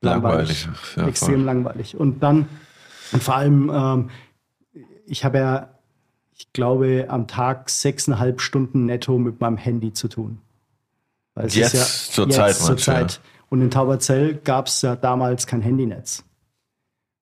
Langweilig. 0.01 0.67
Ja, 0.95 1.07
extrem 1.07 1.36
voll. 1.36 1.43
langweilig. 1.43 1.97
Und 1.97 2.21
dann, 2.21 2.47
und 3.11 3.23
vor 3.23 3.36
allem, 3.36 3.71
ähm, 3.73 4.09
ich 5.05 5.25
habe 5.25 5.39
ja, 5.39 5.69
ich 6.34 6.53
glaube, 6.53 7.07
am 7.09 7.27
Tag 7.27 7.69
sechseinhalb 7.69 8.39
Stunden 8.41 8.86
netto 8.86 9.17
mit 9.17 9.41
meinem 9.41 9.57
Handy 9.57 9.91
zu 9.91 10.07
tun. 10.07 10.39
Weil 11.34 11.47
es 11.47 11.55
Jetzt 11.55 12.13
zur 12.13 12.30
Zeit, 12.30 12.55
zur 12.55 12.75
du, 12.75 12.82
ja? 12.82 12.86
Zeit. 12.86 13.21
Und 13.49 13.61
in 13.61 13.71
Tauberzell 13.71 14.36
gab 14.36 14.67
es 14.67 14.82
ja 14.82 14.95
damals 14.95 15.47
kein 15.47 15.61
Handynetz. 15.61 16.23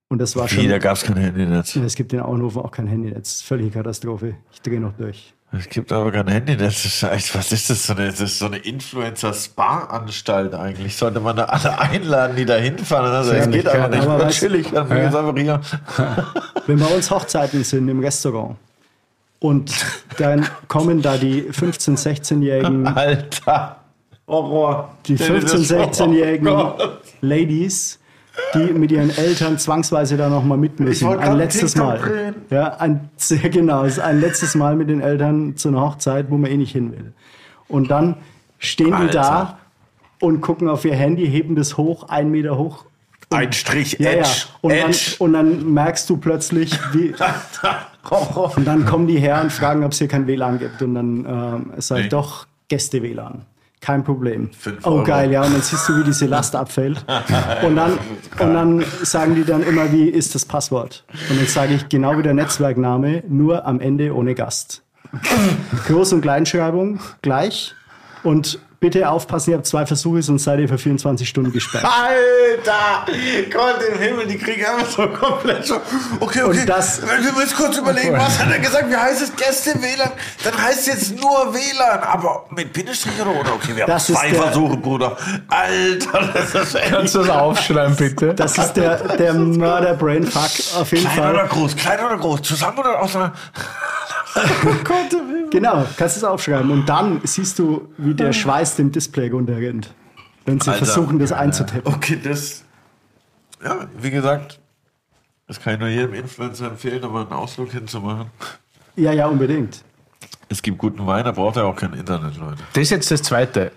Und 0.09 0.19
das 0.19 0.35
war 0.35 0.47
schon. 0.47 0.63
Wie, 0.63 0.67
da 0.67 0.77
gab 0.77 0.97
es 0.97 1.03
kein 1.03 1.17
Handynetz. 1.17 1.75
es 1.75 1.95
gibt 1.95 2.13
in 2.13 2.19
Auenhofen 2.19 2.61
auch 2.61 2.71
kein 2.71 2.87
Handynetz. 2.87 3.41
Völlige 3.41 3.71
Katastrophe. 3.71 4.35
Ich 4.51 4.61
drehe 4.61 4.79
noch 4.79 4.93
durch. 4.93 5.33
Es 5.53 5.69
gibt 5.69 5.91
aber 5.93 6.11
kein 6.11 6.27
Handynetz. 6.27 6.83
Das 6.83 6.85
ist 6.85 7.03
echt, 7.03 7.33
was 7.35 7.51
ist 7.53 7.69
das? 7.69 7.87
So 7.87 7.93
eine, 7.93 8.07
das 8.07 8.19
ist 8.19 8.39
so 8.39 8.45
eine 8.47 8.57
Influencer-Spa-Anstalt 8.57 10.53
eigentlich. 10.53 10.97
Sollte 10.97 11.21
man 11.21 11.37
da 11.37 11.45
alle 11.45 11.79
einladen, 11.79 12.35
die 12.35 12.45
da 12.45 12.55
hinfahren. 12.57 13.11
Also, 13.11 13.33
Ja, 13.33 13.45
geht 13.45 13.63
gerne. 13.63 13.95
nicht. 13.95 14.07
Aber 14.07 14.27
chillig. 14.27 14.71
Dann 14.71 14.89
jetzt 14.89 15.15
einfach 15.15 15.35
hier. 15.37 15.61
Wenn 16.67 16.79
bei 16.79 16.85
uns 16.87 17.09
Hochzeiten 17.09 17.63
sind 17.63 17.87
im 17.87 18.01
Restaurant 18.01 18.57
und 19.39 19.71
dann 20.17 20.45
kommen 20.67 21.01
da 21.01 21.17
die 21.17 21.43
15-, 21.43 21.97
16-Jährigen 21.97 22.85
Alter. 22.87 23.77
Horror. 24.27 24.97
die 25.05 25.15
Stell 25.17 25.39
dir 25.39 25.45
das 25.45 25.53
15-, 25.53 25.75
vor. 25.77 25.91
16-jährigen 25.91 26.47
Oh 26.49 26.55
Gott. 26.77 27.01
Ladies, 27.21 27.99
die 28.53 28.73
mit 28.73 28.91
ihren 28.91 29.15
Eltern 29.15 29.57
zwangsweise 29.57 30.17
da 30.17 30.29
nochmal 30.29 30.57
mit 30.57 30.79
müssen. 30.79 31.07
Ein 31.07 31.37
letztes 31.37 31.73
TikTok 31.73 31.87
Mal. 31.87 31.97
drehen. 31.99 32.35
Ja, 32.49 32.67
ein, 32.77 33.09
sehr 33.17 33.49
genau, 33.49 33.83
es 33.83 33.93
ist 33.93 33.99
ein 34.03 34.19
letztes 34.21 34.55
Mal 34.55 34.75
mit 34.75 34.89
den 34.89 35.01
Eltern 35.01 35.55
zu 35.57 35.69
einer 35.69 35.81
Hochzeit, 35.81 36.29
wo 36.29 36.37
man 36.37 36.49
eh 36.51 36.57
nicht 36.57 36.71
hin 36.71 36.91
will. 36.91 37.13
Und 37.67 37.89
dann 37.91 38.15
stehen 38.59 38.95
die 39.01 39.11
da 39.13 39.21
Alter. 39.39 39.57
und 40.21 40.41
gucken 40.41 40.69
auf 40.69 40.85
ihr 40.85 40.95
Handy, 40.95 41.27
heben 41.27 41.55
das 41.55 41.77
hoch, 41.77 42.09
einen 42.09 42.31
Meter 42.31 42.57
hoch. 42.57 42.85
Ein 43.29 43.51
Strich 43.51 43.97
Ja, 43.99 44.11
ja. 44.11 44.17
Edge. 44.19 44.45
Und, 44.61 44.71
dann, 44.71 44.89
Edge. 44.89 45.15
und 45.19 45.33
dann 45.33 45.73
merkst 45.73 46.09
du 46.09 46.17
plötzlich, 46.17 46.79
wie. 46.93 47.13
Und 48.55 48.65
dann 48.65 48.85
kommen 48.85 49.05
die 49.07 49.19
her 49.19 49.41
und 49.41 49.51
fragen, 49.51 49.83
ob 49.83 49.91
es 49.91 49.97
hier 49.97 50.07
kein 50.07 50.27
WLAN 50.27 50.59
gibt. 50.59 50.81
Und 50.81 50.95
dann 50.95 51.25
ähm, 51.25 51.73
ich 51.77 51.89
Nee. 51.89 52.07
doch, 52.07 52.47
Gäste-WLAN. 52.69 53.41
Kein 53.79 54.03
Problem. 54.03 54.49
Oh, 54.83 55.03
geil, 55.03 55.31
ja. 55.31 55.43
Und 55.43 55.53
dann 55.53 55.61
siehst 55.61 55.87
du, 55.87 55.99
wie 55.99 56.03
diese 56.03 56.25
Last 56.25 56.55
abfällt. 56.55 57.05
Und 57.63 57.75
dann, 57.75 57.93
und 58.39 58.53
dann 58.53 58.83
sagen 59.03 59.35
die 59.35 59.43
dann 59.43 59.63
immer, 59.63 59.91
wie 59.91 60.09
ist 60.09 60.35
das 60.35 60.45
Passwort? 60.45 61.05
Und 61.29 61.39
dann 61.39 61.47
sage 61.47 61.75
ich 61.75 61.87
genau 61.87 62.17
wie 62.17 62.23
der 62.23 62.33
Netzwerkname, 62.33 63.23
nur 63.27 63.65
am 63.65 63.79
Ende 63.79 64.15
ohne 64.15 64.33
Gast. 64.35 64.83
Groß- 65.87 66.15
und 66.15 66.21
Kleinschreibung 66.21 66.99
gleich. 67.21 67.75
Und 68.23 68.59
bitte 68.79 69.09
aufpassen, 69.09 69.51
ihr 69.51 69.57
habt 69.57 69.65
zwei 69.67 69.85
Versuche, 69.85 70.21
sonst 70.21 70.43
seid 70.43 70.59
ihr 70.59 70.69
für 70.69 70.77
24 70.77 71.27
Stunden 71.27 71.51
gesperrt. 71.51 71.83
Alter! 72.57 73.05
Gott 73.51 73.77
im 73.91 73.99
Himmel, 73.99 74.27
die 74.27 74.37
kriegen 74.37 74.65
einfach 74.65 74.89
so 74.89 75.07
komplett 75.07 75.65
so. 75.65 75.75
Okay, 76.19 76.43
okay. 76.43 76.59
Und 76.61 76.69
das- 76.69 77.01
wir 77.01 77.31
müssen 77.33 77.55
kurz 77.55 77.77
überlegen, 77.77 78.13
was 78.17 78.37
hat 78.39 78.51
er 78.51 78.59
gesagt? 78.59 78.89
Wie 78.89 78.95
heißt 78.95 79.21
es? 79.21 79.35
Gäste 79.35 79.73
WLAN? 79.81 80.11
Dann 80.43 80.57
heißt 80.61 80.79
es 80.79 80.85
jetzt 80.87 81.15
nur 81.19 81.53
WLAN, 81.53 81.99
aber 82.03 82.45
mit 82.51 82.71
Bindestrich 82.73 83.13
oder? 83.21 83.53
Okay, 83.55 83.75
wir 83.75 83.83
haben 83.83 83.91
Das 83.91 84.09
ist 84.09 84.15
zwei 84.17 84.29
der- 84.29 84.41
Versuche, 84.43 84.77
Bruder. 84.77 85.17
Alter, 85.47 86.29
das 86.33 86.53
ist 86.55 86.75
echt. 86.75 86.89
Kannst 86.89 87.15
du 87.15 87.19
das 87.19 87.29
aufschreiben, 87.29 87.95
bitte? 87.95 88.33
Das 88.33 88.57
ist 88.57 88.73
der, 88.73 88.97
der 89.17 89.33
Mörder-Brain-Fuck 89.33 90.79
auf 90.81 90.91
jeden 90.91 91.03
Klein 91.09 91.17
Fall. 91.17 91.33
oder 91.33 91.45
groß? 91.47 91.75
Klein 91.75 91.99
oder 92.05 92.17
groß? 92.17 92.41
Zusammen 92.43 92.77
oder 92.79 93.01
auseinander? 93.01 93.35
Genau, 95.49 95.85
kannst 95.97 96.17
du 96.17 96.19
es 96.19 96.23
aufschreiben. 96.23 96.69
Und 96.71 96.87
dann 96.87 97.21
siehst 97.23 97.57
du, 97.59 97.87
wie 97.97 98.13
der 98.13 98.33
Schweiß 98.33 98.75
dem 98.75 98.91
Display 98.91 99.29
runterrennt. 99.29 99.93
Wenn 100.45 100.59
sie 100.59 100.71
Alter. 100.71 100.85
versuchen, 100.85 101.19
das 101.19 101.31
einzutippen. 101.31 101.93
Okay, 101.93 102.19
das. 102.21 102.63
Ja, 103.63 103.87
wie 103.97 104.11
gesagt, 104.11 104.59
Das 105.47 105.61
kann 105.61 105.75
ich 105.75 105.79
nur 105.79 105.87
jedem 105.87 106.13
Influencer 106.13 106.67
empfehlen, 106.67 107.03
aber 107.03 107.21
einen 107.21 107.31
Ausflug 107.31 107.71
hinzumachen. 107.71 108.27
Ja, 108.97 109.13
ja, 109.13 109.27
unbedingt. 109.27 109.81
Es 110.49 110.61
gibt 110.61 110.77
guten 110.77 111.05
Wein, 111.07 111.23
da 111.23 111.31
braucht 111.31 111.55
er 111.55 111.65
auch 111.65 111.75
kein 111.75 111.93
Internet, 111.93 112.35
Leute. 112.37 112.63
Das 112.73 112.81
ist 112.83 112.89
jetzt 112.89 113.09
das 113.11 113.23
Zweite. 113.23 113.71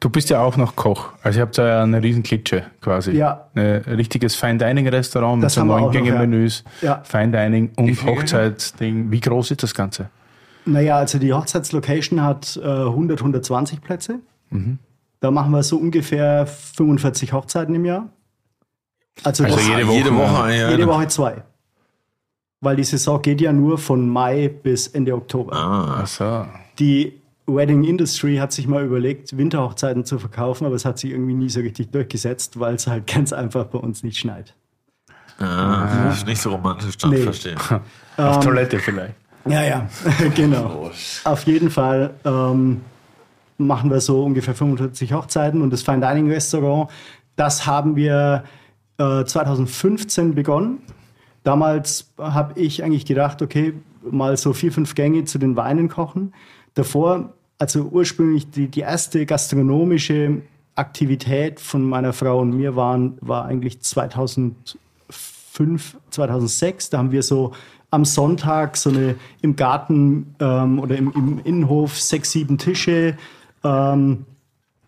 Du 0.00 0.10
bist 0.10 0.30
ja 0.30 0.40
auch 0.42 0.56
noch 0.56 0.76
Koch. 0.76 1.10
Also 1.22 1.38
ihr 1.38 1.42
habt 1.42 1.56
ja 1.56 1.82
eine 1.82 2.02
riesen 2.02 2.22
Klitsche 2.22 2.64
quasi. 2.80 3.12
Ja. 3.12 3.48
Ein 3.54 3.82
richtiges 3.86 4.34
Fine 4.34 4.58
Dining 4.58 4.88
Restaurant 4.88 5.40
mit 5.40 5.50
so 5.50 5.64
neun 5.64 5.78
auch 5.78 5.86
noch, 5.86 5.92
Gänge 5.92 6.10
ja. 6.10 6.18
Menüs. 6.18 6.64
Ja. 6.82 7.02
Fine 7.04 7.30
Dining 7.30 7.70
und 7.76 8.04
Hochzeitsding. 8.04 9.10
Wie 9.10 9.20
groß 9.20 9.52
ist 9.52 9.62
das 9.62 9.74
Ganze? 9.74 10.10
Naja, 10.64 10.96
also 10.96 11.18
die 11.18 11.32
Hochzeitslocation 11.32 12.22
hat 12.22 12.58
äh, 12.62 12.66
100, 12.66 13.20
120 13.20 13.80
Plätze. 13.80 14.18
Da 15.20 15.30
machen 15.30 15.52
wir 15.52 15.62
so 15.62 15.76
ungefähr 15.76 16.46
45 16.46 17.32
Hochzeiten 17.32 17.74
im 17.74 17.84
Jahr. 17.84 18.08
Also, 19.22 19.44
Also 19.44 19.56
das, 19.56 19.66
jede 19.66 19.86
Woche, 19.86 19.96
jede 19.96 20.14
Woche, 20.14 20.50
ja. 20.50 20.54
ja. 20.54 20.70
jede 20.70 20.86
Woche 20.86 21.08
zwei. 21.08 21.42
Weil 22.60 22.76
die 22.76 22.84
Saison 22.84 23.22
geht 23.22 23.40
ja 23.40 23.52
nur 23.52 23.78
von 23.78 24.08
Mai 24.08 24.48
bis 24.48 24.88
Ende 24.88 25.14
Oktober. 25.14 25.52
Ah, 25.54 26.00
Ach 26.02 26.06
so. 26.06 26.46
Die 26.78 27.20
Wedding 27.46 27.84
Industry 27.84 28.36
hat 28.36 28.52
sich 28.52 28.66
mal 28.66 28.84
überlegt, 28.84 29.36
Winterhochzeiten 29.36 30.04
zu 30.04 30.18
verkaufen, 30.18 30.66
aber 30.66 30.74
es 30.74 30.84
hat 30.84 30.98
sich 30.98 31.10
irgendwie 31.12 31.34
nie 31.34 31.48
so 31.48 31.60
richtig 31.60 31.90
durchgesetzt, 31.90 32.58
weil 32.58 32.74
es 32.74 32.86
halt 32.86 33.06
ganz 33.06 33.32
einfach 33.32 33.66
bei 33.66 33.78
uns 33.78 34.02
nicht 34.02 34.18
schneit. 34.18 34.54
ah, 35.38 36.10
ist 36.12 36.26
nicht 36.26 36.40
so 36.40 36.50
romantisch, 36.50 36.96
dann 36.98 37.10
Nee. 37.10 37.18
verstehe. 37.22 37.54
Auf 38.16 38.40
Toilette 38.40 38.78
vielleicht. 38.78 39.14
Ja, 39.48 39.62
ja, 39.62 39.88
genau. 40.34 40.90
Auf 41.24 41.42
jeden 41.44 41.70
Fall 41.70 42.14
ähm, 42.24 42.80
machen 43.58 43.90
wir 43.90 44.00
so 44.00 44.24
ungefähr 44.24 44.54
45 44.54 45.12
Hochzeiten 45.12 45.62
und 45.62 45.72
das 45.72 45.82
Fine 45.82 46.00
Dining 46.00 46.28
Restaurant, 46.30 46.90
das 47.36 47.66
haben 47.66 47.94
wir 47.94 48.42
äh, 48.98 49.24
2015 49.24 50.34
begonnen. 50.34 50.78
Damals 51.44 52.12
habe 52.18 52.58
ich 52.60 52.82
eigentlich 52.82 53.04
gedacht, 53.06 53.40
okay, 53.40 53.74
mal 54.10 54.36
so 54.36 54.52
vier, 54.52 54.72
fünf 54.72 54.94
Gänge 54.96 55.24
zu 55.26 55.38
den 55.38 55.54
Weinen 55.54 55.88
kochen. 55.88 56.34
Davor, 56.74 57.34
also 57.58 57.84
ursprünglich 57.84 58.50
die, 58.50 58.68
die 58.68 58.80
erste 58.80 59.26
gastronomische 59.26 60.42
Aktivität 60.74 61.58
von 61.58 61.82
meiner 61.82 62.12
Frau 62.12 62.40
und 62.40 62.56
mir 62.56 62.76
waren, 62.76 63.16
war 63.20 63.46
eigentlich 63.46 63.80
2005, 63.80 65.96
2006. 66.10 66.90
Da 66.90 66.98
haben 66.98 67.12
wir 67.12 67.22
so 67.22 67.52
am 67.90 68.04
Sonntag 68.04 68.76
so 68.76 68.90
eine 68.90 69.14
im 69.40 69.56
Garten 69.56 70.34
ähm, 70.38 70.78
oder 70.78 70.96
im, 70.96 71.12
im 71.14 71.40
Innenhof 71.44 71.98
sechs, 71.98 72.32
sieben 72.32 72.58
Tische, 72.58 73.16
ähm, 73.64 74.26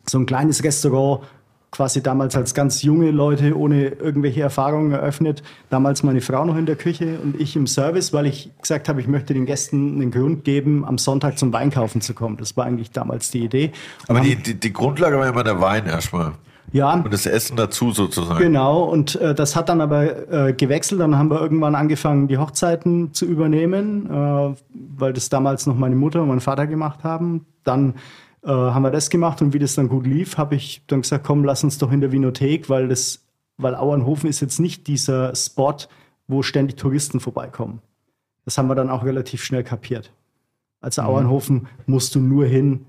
so 0.07 0.19
ein 0.19 0.27
kleines 0.27 0.63
Restaurant, 0.63 1.23
quasi 1.71 2.03
damals 2.03 2.35
als 2.35 2.55
ganz 2.55 2.83
junge 2.83 3.11
Leute 3.11 3.57
ohne 3.57 3.89
irgendwelche 3.89 4.41
Erfahrungen 4.41 4.93
eröffnet. 4.93 5.43
Damals 5.71 6.03
meine 6.03 6.21
Frau 6.21 6.45
noch 6.45 6.57
in 6.57 6.67
der 6.67 6.77
Küche 6.77 7.19
und 7.23 7.41
ich 7.41 7.57
im 7.57 7.67
Service, 7.67 8.13
weil 8.13 8.27
ich 8.27 8.51
gesagt 8.61 8.89
habe, 8.89 9.01
ich 9.01 9.07
möchte 9.07 9.35
den 9.35 9.47
Gästen 9.47 10.01
einen 10.01 10.11
Grund 10.11 10.45
geben, 10.45 10.85
am 10.85 10.99
Sonntag 10.99 11.39
zum 11.39 11.53
Weinkaufen 11.53 12.01
zu 12.01 12.15
kommen. 12.15 12.37
Das 12.37 12.57
war 12.57 12.65
eigentlich 12.65 12.91
damals 12.91 13.31
die 13.31 13.45
Idee. 13.45 13.73
Aber 14.07 14.21
die, 14.21 14.37
die, 14.37 14.55
die 14.55 14.73
Grundlage 14.73 15.19
war 15.19 15.29
immer 15.29 15.45
der 15.45 15.61
Wein 15.61 15.87
erstmal. 15.87 16.33
Ja, 16.73 16.95
Und 16.95 17.13
das 17.13 17.25
Essen 17.25 17.57
dazu 17.57 17.93
sozusagen. 17.93 18.39
Genau, 18.39 18.83
und 18.85 19.17
äh, 19.17 19.35
das 19.35 19.57
hat 19.57 19.71
dann 19.71 19.81
aber 19.81 20.49
äh, 20.49 20.53
gewechselt. 20.53 21.01
Dann 21.01 21.17
haben 21.17 21.31
wir 21.31 21.41
irgendwann 21.41 21.75
angefangen, 21.75 22.29
die 22.29 22.37
Hochzeiten 22.37 23.15
zu 23.15 23.25
übernehmen, 23.25 24.07
äh, 24.07 24.55
weil 24.99 25.13
das 25.15 25.31
damals 25.31 25.67
noch 25.67 25.77
meine 25.77 25.97
Mutter 25.97 26.23
und 26.23 26.29
mein 26.29 26.41
Vater 26.41 26.67
gemacht 26.67 27.05
haben. 27.05 27.47
Dann 27.65 27.95
äh, 28.49 28.51
haben 28.51 28.83
wir 28.83 28.91
das 28.91 29.11
gemacht 29.11 29.43
und 29.43 29.53
wie 29.53 29.59
das 29.59 29.75
dann 29.75 29.91
gut 29.91 30.07
lief, 30.07 30.39
habe 30.39 30.55
ich 30.55 30.83
dann 30.87 31.03
gesagt, 31.03 31.27
komm, 31.27 31.45
lass 31.45 31.63
uns 31.63 31.77
doch 31.77 31.93
in 31.93 32.01
der 32.01 32.13
Winothek, 32.13 32.71
weil 32.71 32.89
das, 32.89 33.23
weil 33.59 33.75
Auernhofen 33.75 34.29
ist 34.29 34.41
jetzt 34.41 34.59
nicht 34.59 34.87
dieser 34.87 35.35
Spot, 35.35 35.77
wo 36.27 36.43
ständig 36.43 36.77
Touristen 36.79 37.21
vorbeikommen. 37.21 37.81
Das 38.47 38.57
haben 38.57 38.69
wir 38.69 38.75
dann 38.75 38.89
auch 38.89 39.05
relativ 39.05 39.45
schnell 39.45 39.65
kapiert. 39.65 40.13
Also 40.81 41.03
Auernhofen 41.03 41.69
musst 41.85 42.15
du 42.15 42.21
nur 42.21 42.47
hin, 42.47 42.87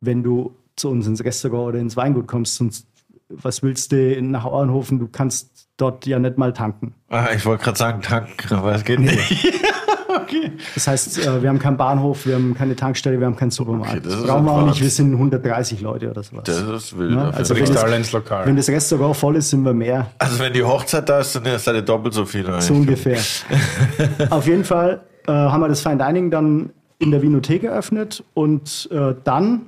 wenn 0.00 0.22
du 0.22 0.54
zu 0.76 0.88
uns 0.88 1.06
ins 1.08 1.24
Restaurant 1.24 1.70
oder 1.70 1.78
ins 1.80 1.96
Weingut 1.96 2.28
kommst. 2.28 2.54
Sonst, 2.54 2.86
was 3.28 3.64
willst 3.64 3.90
du 3.90 4.22
nach 4.22 4.44
Auernhofen? 4.44 5.00
Du 5.00 5.08
kannst 5.08 5.68
dort 5.78 6.06
ja 6.06 6.20
nicht 6.20 6.38
mal 6.38 6.52
tanken. 6.52 6.94
Ah, 7.08 7.28
ich 7.34 7.44
wollte 7.44 7.64
gerade 7.64 7.78
sagen, 7.78 8.02
tanken, 8.02 8.54
aber 8.54 8.74
es 8.74 8.84
geht 8.84 9.00
nicht. 9.00 9.52
Das 10.74 10.86
heißt, 10.86 11.18
äh, 11.26 11.42
wir 11.42 11.48
haben 11.48 11.58
keinen 11.58 11.76
Bahnhof, 11.76 12.26
wir 12.26 12.34
haben 12.34 12.54
keine 12.54 12.76
Tankstelle, 12.76 13.18
wir 13.18 13.26
haben 13.26 13.36
keinen 13.36 13.50
Supermarkt. 13.50 13.90
Okay, 13.92 14.00
das 14.04 14.14
ist 14.14 14.26
Brauchen 14.26 14.44
wir 14.44 14.52
auch 14.52 14.66
nicht, 14.66 14.80
wir 14.80 14.90
sind 14.90 15.12
130 15.12 15.80
Leute 15.80 16.10
oder 16.10 16.22
sowas. 16.22 16.44
Das 16.44 16.60
ist 16.62 16.98
wild. 16.98 17.12
Ja, 17.12 17.28
auf 17.28 17.36
also 17.36 17.56
wenn 17.56 17.64
das- 17.64 17.76
alle 17.84 17.96
ins 17.96 18.12
Lokal. 18.12 18.46
Wenn 18.46 18.56
das 18.56 18.68
Restaurant 18.68 19.16
voll 19.16 19.36
ist, 19.36 19.50
sind 19.50 19.62
wir 19.64 19.74
mehr. 19.74 20.06
also 20.18 20.38
wenn 20.38 20.52
die 20.52 20.62
Hochzeit 20.62 21.08
da 21.08 21.20
ist, 21.20 21.34
dann 21.36 21.46
ist 21.46 21.66
da 21.66 21.80
doppelt 21.80 22.14
so 22.14 22.24
viel. 22.24 22.44
So 22.60 22.74
ungefähr. 22.74 23.18
Auf 24.30 24.46
jeden 24.46 24.64
Fall 24.64 25.00
äh, 25.26 25.32
haben 25.32 25.60
wir 25.60 25.68
das 25.68 25.80
Fine 25.82 25.98
Dining 25.98 26.30
dann 26.30 26.70
in 26.98 27.10
der 27.10 27.22
Winothek 27.22 27.64
eröffnet 27.64 28.22
und 28.34 28.88
äh, 28.92 29.14
dann 29.24 29.62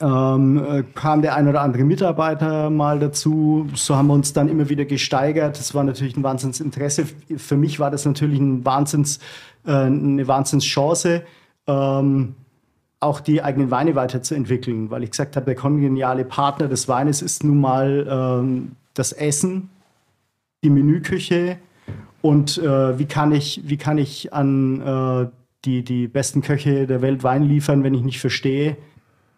ähm, 0.00 0.64
äh, 0.64 0.82
kam 0.94 1.22
der 1.22 1.36
ein 1.36 1.48
oder 1.48 1.62
andere 1.62 1.84
Mitarbeiter 1.84 2.70
mal 2.70 2.98
dazu. 2.98 3.68
So 3.74 3.96
haben 3.96 4.08
wir 4.08 4.14
uns 4.14 4.32
dann 4.32 4.48
immer 4.48 4.68
wieder 4.68 4.84
gesteigert. 4.84 5.58
Das 5.58 5.74
war 5.74 5.84
natürlich 5.84 6.16
ein 6.16 6.22
Wahnsinnsinteresse. 6.22 7.06
Für 7.36 7.56
mich 7.56 7.78
war 7.80 7.90
das 7.90 8.04
natürlich 8.04 8.40
ein 8.40 8.64
Wahnsinns, 8.64 9.18
äh, 9.66 9.72
eine 9.72 10.26
Wahnsinnschance, 10.26 11.22
ähm, 11.66 12.34
auch 13.00 13.20
die 13.20 13.42
eigenen 13.42 13.70
Weine 13.70 13.94
weiterzuentwickeln, 13.94 14.90
weil 14.90 15.02
ich 15.04 15.10
gesagt 15.10 15.36
habe, 15.36 15.46
der 15.46 15.54
kongeniale 15.54 16.24
Partner 16.24 16.68
des 16.68 16.88
Weines 16.88 17.22
ist 17.22 17.44
nun 17.44 17.60
mal 17.60 18.06
ähm, 18.08 18.72
das 18.94 19.12
Essen, 19.12 19.68
die 20.64 20.70
Menüküche 20.70 21.58
und 22.22 22.58
äh, 22.58 22.98
wie 22.98 23.04
kann 23.04 23.32
ich, 23.32 23.60
wie 23.64 23.76
kann 23.76 23.98
ich 23.98 24.32
an 24.32 24.80
äh, 24.80 25.28
die, 25.64 25.84
die 25.84 26.08
besten 26.08 26.42
Köche 26.42 26.86
der 26.86 27.02
Welt 27.02 27.22
Wein 27.22 27.42
liefern, 27.42 27.84
wenn 27.84 27.94
ich 27.94 28.02
nicht 28.02 28.20
verstehe, 28.20 28.76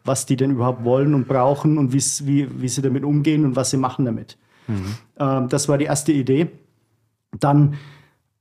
was 0.05 0.27
die 0.27 0.37
denn 0.37 0.53
überhaupt 0.53 0.85
wollen 0.85 1.15
und 1.15 1.29
brauchen 1.29 1.79
und 1.79 1.93
wie, 1.93 2.49
wie 2.61 2.69
sie 2.69 2.83
damit 2.83 3.05
umgehen 3.05 3.45
und 3.45 3.57
was 3.57 3.71
sie 3.71 3.77
machen 3.77 4.05
damit. 4.05 4.39
Ähm, 5.19 5.49
das 5.49 5.69
war 5.69 5.79
die 5.79 5.87
erste 5.87 6.13
Idee. 6.13 6.51
Dann 7.39 7.75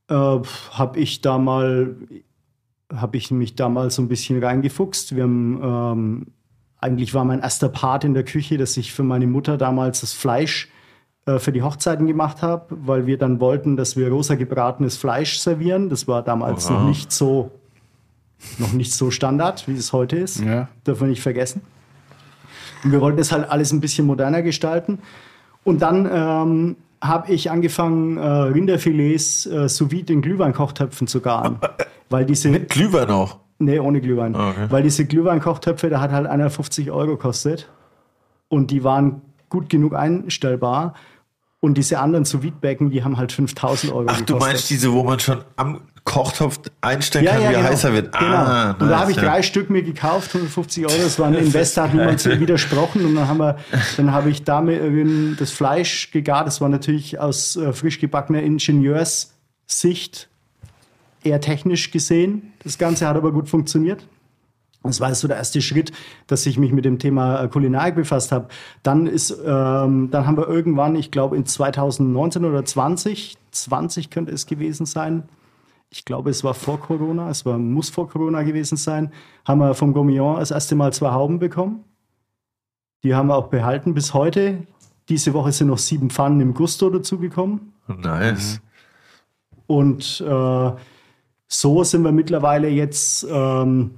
äh, 0.08 0.14
habe 0.14 0.98
ich 0.98 1.20
da 1.20 1.38
mal, 1.38 1.96
habe 2.92 3.16
ich 3.16 3.30
mich 3.30 3.54
da 3.54 3.68
mal 3.68 3.90
so 3.90 4.02
ein 4.02 4.08
bisschen 4.08 4.42
reingefuchst. 4.42 5.16
Wir 5.16 5.24
haben, 5.24 5.60
ähm, 5.62 6.26
eigentlich 6.78 7.14
war 7.14 7.24
mein 7.24 7.40
erster 7.40 7.68
Part 7.68 8.04
in 8.04 8.14
der 8.14 8.24
Küche, 8.24 8.56
dass 8.56 8.76
ich 8.76 8.92
für 8.92 9.02
meine 9.02 9.26
Mutter 9.26 9.56
damals 9.56 10.00
das 10.00 10.12
Fleisch 10.12 10.68
äh, 11.26 11.38
für 11.38 11.52
die 11.52 11.62
Hochzeiten 11.62 12.06
gemacht 12.06 12.42
habe, 12.42 12.66
weil 12.70 13.06
wir 13.06 13.18
dann 13.18 13.40
wollten, 13.40 13.76
dass 13.76 13.96
wir 13.96 14.08
rosa 14.08 14.34
gebratenes 14.34 14.96
Fleisch 14.96 15.38
servieren. 15.38 15.88
Das 15.88 16.08
war 16.08 16.22
damals 16.22 16.70
Oha. 16.70 16.74
noch 16.74 16.88
nicht 16.88 17.12
so 17.12 17.50
noch 18.58 18.72
nicht 18.72 18.92
so 18.94 19.10
Standard, 19.10 19.66
wie 19.68 19.74
es 19.74 19.92
heute 19.92 20.16
ist. 20.16 20.40
Ja. 20.40 20.68
Dürfen 20.86 21.02
wir 21.02 21.08
nicht 21.08 21.22
vergessen. 21.22 21.62
Und 22.84 22.92
wir 22.92 23.00
wollten 23.00 23.18
das 23.18 23.32
halt 23.32 23.50
alles 23.50 23.72
ein 23.72 23.80
bisschen 23.80 24.06
moderner 24.06 24.42
gestalten. 24.42 25.00
Und 25.64 25.82
dann 25.82 26.08
ähm, 26.10 26.76
habe 27.02 27.32
ich 27.32 27.50
angefangen, 27.50 28.16
äh, 28.16 28.20
Rinderfilets 28.26 29.46
äh, 29.46 29.68
sous 29.68 29.90
vide 29.90 30.12
in 30.12 30.22
Glühweinkochtöpfen 30.22 31.06
zu 31.08 31.20
garen. 31.20 31.58
Weil 32.10 32.24
diese, 32.24 32.48
Mit 32.48 32.70
Glühwein 32.70 33.10
auch. 33.10 33.38
nee, 33.58 33.78
ohne 33.78 34.00
Glühwein. 34.00 34.34
Ah, 34.34 34.50
okay. 34.50 34.66
Weil 34.70 34.82
diese 34.82 35.04
Glühweinkochtöpfe, 35.04 35.90
da 35.90 36.00
hat 36.00 36.12
halt 36.12 36.26
einer 36.26 36.48
50 36.50 36.90
Euro 36.90 37.12
gekostet. 37.12 37.68
Und 38.48 38.70
die 38.70 38.82
waren 38.84 39.20
gut 39.50 39.68
genug 39.68 39.94
einstellbar. 39.94 40.94
Und 41.60 41.76
diese 41.76 41.98
anderen 41.98 42.24
sous 42.24 42.42
vide 42.42 42.56
Becken, 42.60 42.90
die 42.90 43.02
haben 43.02 43.16
halt 43.16 43.32
5000 43.32 43.92
Euro 43.92 44.02
Ach, 44.06 44.18
gekostet. 44.18 44.30
du 44.30 44.36
meinst 44.36 44.70
diese, 44.70 44.92
wo 44.92 45.02
man 45.02 45.18
schon 45.18 45.38
am 45.56 45.80
Kochtopf 46.08 46.58
einstellen 46.80 47.26
Ja, 47.26 47.32
kann, 47.32 47.42
ja, 47.42 47.50
wie 47.50 47.54
genau. 47.54 47.68
heißer 47.68 47.92
wird. 47.92 48.18
Genau. 48.18 48.34
Ah, 48.34 48.76
und 48.78 48.88
da 48.88 49.00
habe 49.00 49.10
ich 49.10 49.18
ja. 49.18 49.24
drei 49.24 49.42
Stück 49.42 49.68
mir 49.68 49.82
gekauft, 49.82 50.34
150 50.34 50.86
Euro. 50.86 50.96
Das 51.02 51.18
war 51.18 51.26
ein 51.26 51.34
Investor, 51.34 51.84
hat 51.84 51.94
niemand 51.94 52.18
so 52.18 52.30
widersprochen. 52.40 53.04
Und 53.04 53.14
dann 53.14 53.28
haben 53.28 53.38
wir, 53.38 53.58
dann 53.98 54.12
habe 54.12 54.30
ich 54.30 54.42
damit 54.42 54.80
das 55.38 55.50
Fleisch 55.50 56.10
gegart. 56.10 56.46
Das 56.46 56.62
war 56.62 56.70
natürlich 56.70 57.20
aus 57.20 57.56
äh, 57.56 57.74
frisch 57.74 58.00
gebackener 58.00 58.42
Ingenieurssicht 58.42 60.28
eher 61.22 61.40
technisch 61.42 61.90
gesehen. 61.90 62.54
Das 62.64 62.78
Ganze 62.78 63.06
hat 63.06 63.16
aber 63.16 63.30
gut 63.30 63.50
funktioniert. 63.50 64.02
Das 64.82 65.00
war 65.00 65.14
so 65.14 65.28
der 65.28 65.36
erste 65.36 65.60
Schritt, 65.60 65.92
dass 66.26 66.46
ich 66.46 66.56
mich 66.56 66.72
mit 66.72 66.86
dem 66.86 66.98
Thema 66.98 67.42
äh, 67.42 67.48
Kulinarik 67.48 67.96
befasst 67.96 68.32
habe. 68.32 68.48
Dann 68.82 69.06
ist, 69.06 69.30
ähm, 69.30 70.08
dann 70.10 70.26
haben 70.26 70.38
wir 70.38 70.48
irgendwann, 70.48 70.96
ich 70.96 71.10
glaube 71.10 71.36
in 71.36 71.44
2019 71.44 72.46
oder 72.46 72.64
20, 72.64 73.36
20 73.50 74.08
könnte 74.08 74.32
es 74.32 74.46
gewesen 74.46 74.86
sein. 74.86 75.24
Ich 75.90 76.04
glaube, 76.04 76.30
es 76.30 76.44
war 76.44 76.54
vor 76.54 76.80
Corona, 76.80 77.30
es 77.30 77.46
war, 77.46 77.58
muss 77.58 77.88
vor 77.88 78.08
Corona 78.08 78.42
gewesen 78.42 78.76
sein. 78.76 79.12
Haben 79.46 79.60
wir 79.60 79.74
vom 79.74 79.92
Gourmillon 79.92 80.36
das 80.38 80.50
erste 80.50 80.74
Mal 80.74 80.92
zwei 80.92 81.12
Hauben 81.12 81.38
bekommen. 81.38 81.84
Die 83.02 83.14
haben 83.14 83.28
wir 83.28 83.36
auch 83.36 83.48
behalten 83.48 83.94
bis 83.94 84.12
heute. 84.12 84.66
Diese 85.08 85.32
Woche 85.32 85.52
sind 85.52 85.68
noch 85.68 85.78
sieben 85.78 86.10
Pfannen 86.10 86.40
im 86.40 86.52
Gusto 86.52 86.90
dazugekommen. 86.90 87.72
Nice. 87.86 88.60
Und 89.66 90.20
äh, 90.20 90.70
so 91.46 91.84
sind 91.84 92.02
wir 92.02 92.12
mittlerweile 92.12 92.68
jetzt 92.68 93.26
ähm, 93.30 93.92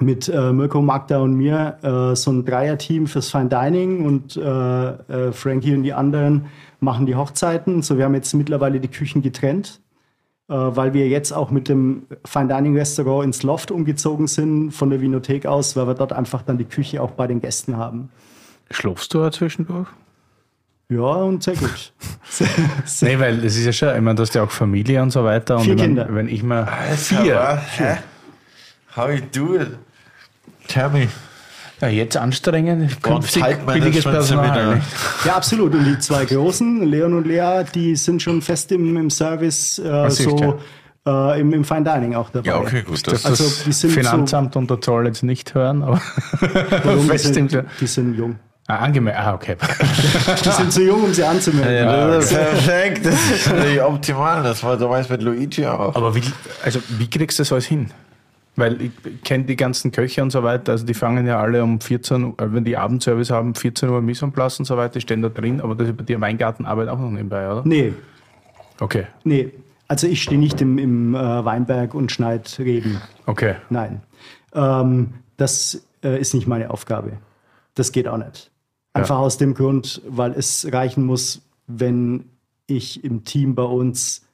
mit 0.00 0.28
äh, 0.28 0.52
Mirko, 0.52 0.82
Magda 0.82 1.18
und 1.18 1.34
mir 1.34 1.78
äh, 1.82 2.16
so 2.16 2.32
ein 2.32 2.44
Dreier-Team 2.44 3.06
fürs 3.06 3.30
Fine 3.30 3.48
Dining 3.48 4.04
und 4.04 4.36
äh, 4.36 4.40
äh, 4.40 5.32
Frankie 5.32 5.74
und 5.74 5.84
die 5.84 5.92
anderen 5.92 6.46
machen 6.80 7.06
die 7.06 7.14
Hochzeiten. 7.14 7.82
So, 7.82 7.98
wir 7.98 8.04
haben 8.04 8.14
jetzt 8.14 8.34
mittlerweile 8.34 8.80
die 8.80 8.88
Küchen 8.88 9.22
getrennt, 9.22 9.80
weil 10.54 10.94
wir 10.94 11.08
jetzt 11.08 11.32
auch 11.32 11.50
mit 11.50 11.68
dem 11.68 12.04
Fine 12.24 12.48
Dining 12.48 12.76
Restaurant 12.76 13.24
ins 13.24 13.42
Loft 13.42 13.70
umgezogen 13.70 14.26
sind 14.26 14.72
von 14.72 14.90
der 14.90 15.00
Vinothek 15.00 15.46
aus, 15.46 15.76
weil 15.76 15.86
wir 15.86 15.94
dort 15.94 16.12
einfach 16.12 16.42
dann 16.42 16.58
die 16.58 16.64
Küche 16.64 17.02
auch 17.02 17.12
bei 17.12 17.26
den 17.26 17.40
Gästen 17.40 17.76
haben. 17.76 18.10
Schlafst 18.70 19.12
du 19.14 19.18
da 19.18 19.30
zwischendurch? 19.30 19.88
Ja, 20.88 20.98
und 20.98 21.42
sehr 21.42 21.54
gut. 21.54 21.92
nee, 23.00 23.18
weil 23.18 23.44
es 23.44 23.56
ist 23.56 23.64
ja 23.64 23.72
schon, 23.72 23.96
ich 23.96 24.00
meine, 24.02 24.14
du 24.14 24.22
hast 24.22 24.34
ja 24.34 24.42
auch 24.42 24.50
Familie 24.50 25.02
und 25.02 25.10
so 25.10 25.24
weiter. 25.24 25.58
Vier 25.60 25.72
und 25.72 25.80
Kinder. 25.80 26.06
Wenn, 26.08 26.14
wenn 26.16 26.28
ich 26.28 26.42
mal 26.42 26.66
vier. 26.96 27.62
Hä? 27.76 27.98
How 28.94 29.10
you 29.10 29.22
do 29.32 29.56
it? 29.56 29.78
Tell 30.68 30.90
me. 30.90 31.08
Ja, 31.82 31.88
jetzt 31.88 32.16
anstrengend, 32.16 33.02
künftig 33.02 33.44
billiges 33.66 34.04
Personal. 34.04 34.80
Ja, 35.24 35.34
absolut. 35.34 35.74
Und 35.74 35.84
die 35.84 35.98
zwei 35.98 36.24
Großen, 36.24 36.84
Leon 36.84 37.12
und 37.12 37.26
Lea, 37.26 37.64
die 37.74 37.96
sind 37.96 38.22
schon 38.22 38.40
fest 38.40 38.70
im, 38.70 38.96
im 38.96 39.10
Service, 39.10 39.80
äh, 39.80 40.08
so 40.08 40.60
äh, 41.04 41.40
im, 41.40 41.52
im 41.52 41.64
Fine 41.64 41.82
Dining 41.82 42.14
auch 42.14 42.30
dabei. 42.30 42.50
Ja, 42.50 42.60
okay, 42.60 42.82
gut. 42.82 43.04
Das, 43.04 43.26
also, 43.26 43.44
die 43.66 43.72
sind 43.72 43.90
Finanzamt 43.90 44.54
so, 44.54 44.60
und 44.60 44.70
der 44.70 44.80
Zoll 44.80 45.06
jetzt 45.06 45.24
nicht 45.24 45.54
hören, 45.54 45.82
aber 45.82 45.96
fest 47.08 47.30
die, 47.30 47.32
sind, 47.32 47.64
die 47.80 47.86
sind 47.88 48.16
jung. 48.16 48.38
Ah, 48.68 48.76
angemeldet. 48.76 49.20
Ah, 49.20 49.34
okay. 49.34 49.56
die 50.44 50.50
sind 50.50 50.72
zu 50.72 50.84
jung, 50.84 51.02
um 51.02 51.12
sie 51.12 51.24
anzumelden. 51.24 51.84
Ja, 51.84 52.06
das 52.06 52.30
ist 52.30 52.38
perfekt. 52.38 53.06
Das 53.06 53.14
ist 53.14 53.50
natürlich 53.50 53.82
optimal. 53.82 54.44
Das 54.44 54.62
war 54.62 54.76
damals 54.76 55.08
mit 55.08 55.20
Luigi 55.20 55.66
auch. 55.66 55.96
Aber 55.96 56.14
wie, 56.14 56.22
also, 56.64 56.78
wie 56.90 57.10
kriegst 57.10 57.40
du 57.40 57.42
das 57.42 57.50
alles 57.50 57.66
hin? 57.66 57.90
Weil 58.54 58.82
ich 58.82 58.92
kenne 59.24 59.44
die 59.44 59.56
ganzen 59.56 59.92
Köche 59.92 60.22
und 60.22 60.30
so 60.30 60.42
weiter, 60.42 60.72
also 60.72 60.84
die 60.84 60.92
fangen 60.92 61.26
ja 61.26 61.40
alle 61.40 61.64
um 61.64 61.80
14 61.80 62.24
Uhr, 62.24 62.34
wenn 62.38 62.64
die 62.64 62.76
Abendservice 62.76 63.30
haben, 63.30 63.54
14 63.54 63.88
Uhr 63.88 64.02
Mise 64.02 64.26
en 64.26 64.32
place 64.32 64.58
und 64.58 64.66
so 64.66 64.76
weiter, 64.76 64.94
die 64.94 65.00
stehen 65.00 65.22
da 65.22 65.30
drin, 65.30 65.62
aber 65.62 65.74
das 65.74 65.88
ist 65.88 65.96
bei 65.96 66.04
dir 66.04 66.20
Weingartenarbeit 66.20 66.88
auch 66.88 66.98
noch 66.98 67.10
nebenbei, 67.10 67.50
oder? 67.50 67.62
Nee. 67.64 67.94
Okay. 68.78 69.06
Nee, 69.24 69.52
also 69.88 70.06
ich 70.06 70.22
stehe 70.22 70.40
nicht 70.40 70.60
im, 70.60 70.78
im 70.78 71.14
äh, 71.14 71.44
Weinberg 71.44 71.94
und 71.94 72.12
schneide 72.12 72.44
Reben. 72.58 73.00
Okay. 73.26 73.56
Nein. 73.70 74.02
Ähm, 74.54 75.14
das 75.36 75.86
äh, 76.02 76.20
ist 76.20 76.34
nicht 76.34 76.46
meine 76.46 76.70
Aufgabe. 76.70 77.18
Das 77.74 77.92
geht 77.92 78.08
auch 78.08 78.18
nicht. 78.18 78.50
Einfach 78.94 79.16
ja. 79.16 79.22
aus 79.22 79.38
dem 79.38 79.54
Grund, 79.54 80.02
weil 80.06 80.32
es 80.32 80.70
reichen 80.70 81.04
muss, 81.04 81.42
wenn 81.66 82.24
ich 82.66 83.04
im 83.04 83.24
Team 83.24 83.54
bei 83.54 83.62
uns 83.62 84.26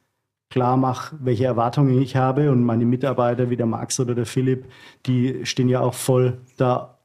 klar 0.50 0.76
mache, 0.76 1.16
welche 1.20 1.44
Erwartungen 1.44 2.00
ich 2.00 2.16
habe. 2.16 2.50
Und 2.50 2.64
meine 2.64 2.84
Mitarbeiter 2.84 3.50
wie 3.50 3.56
der 3.56 3.66
Max 3.66 4.00
oder 4.00 4.14
der 4.14 4.26
Philipp, 4.26 4.66
die 5.06 5.44
stehen 5.44 5.68
ja 5.68 5.80
auch 5.80 5.94
voll 5.94 6.38
da 6.56 6.98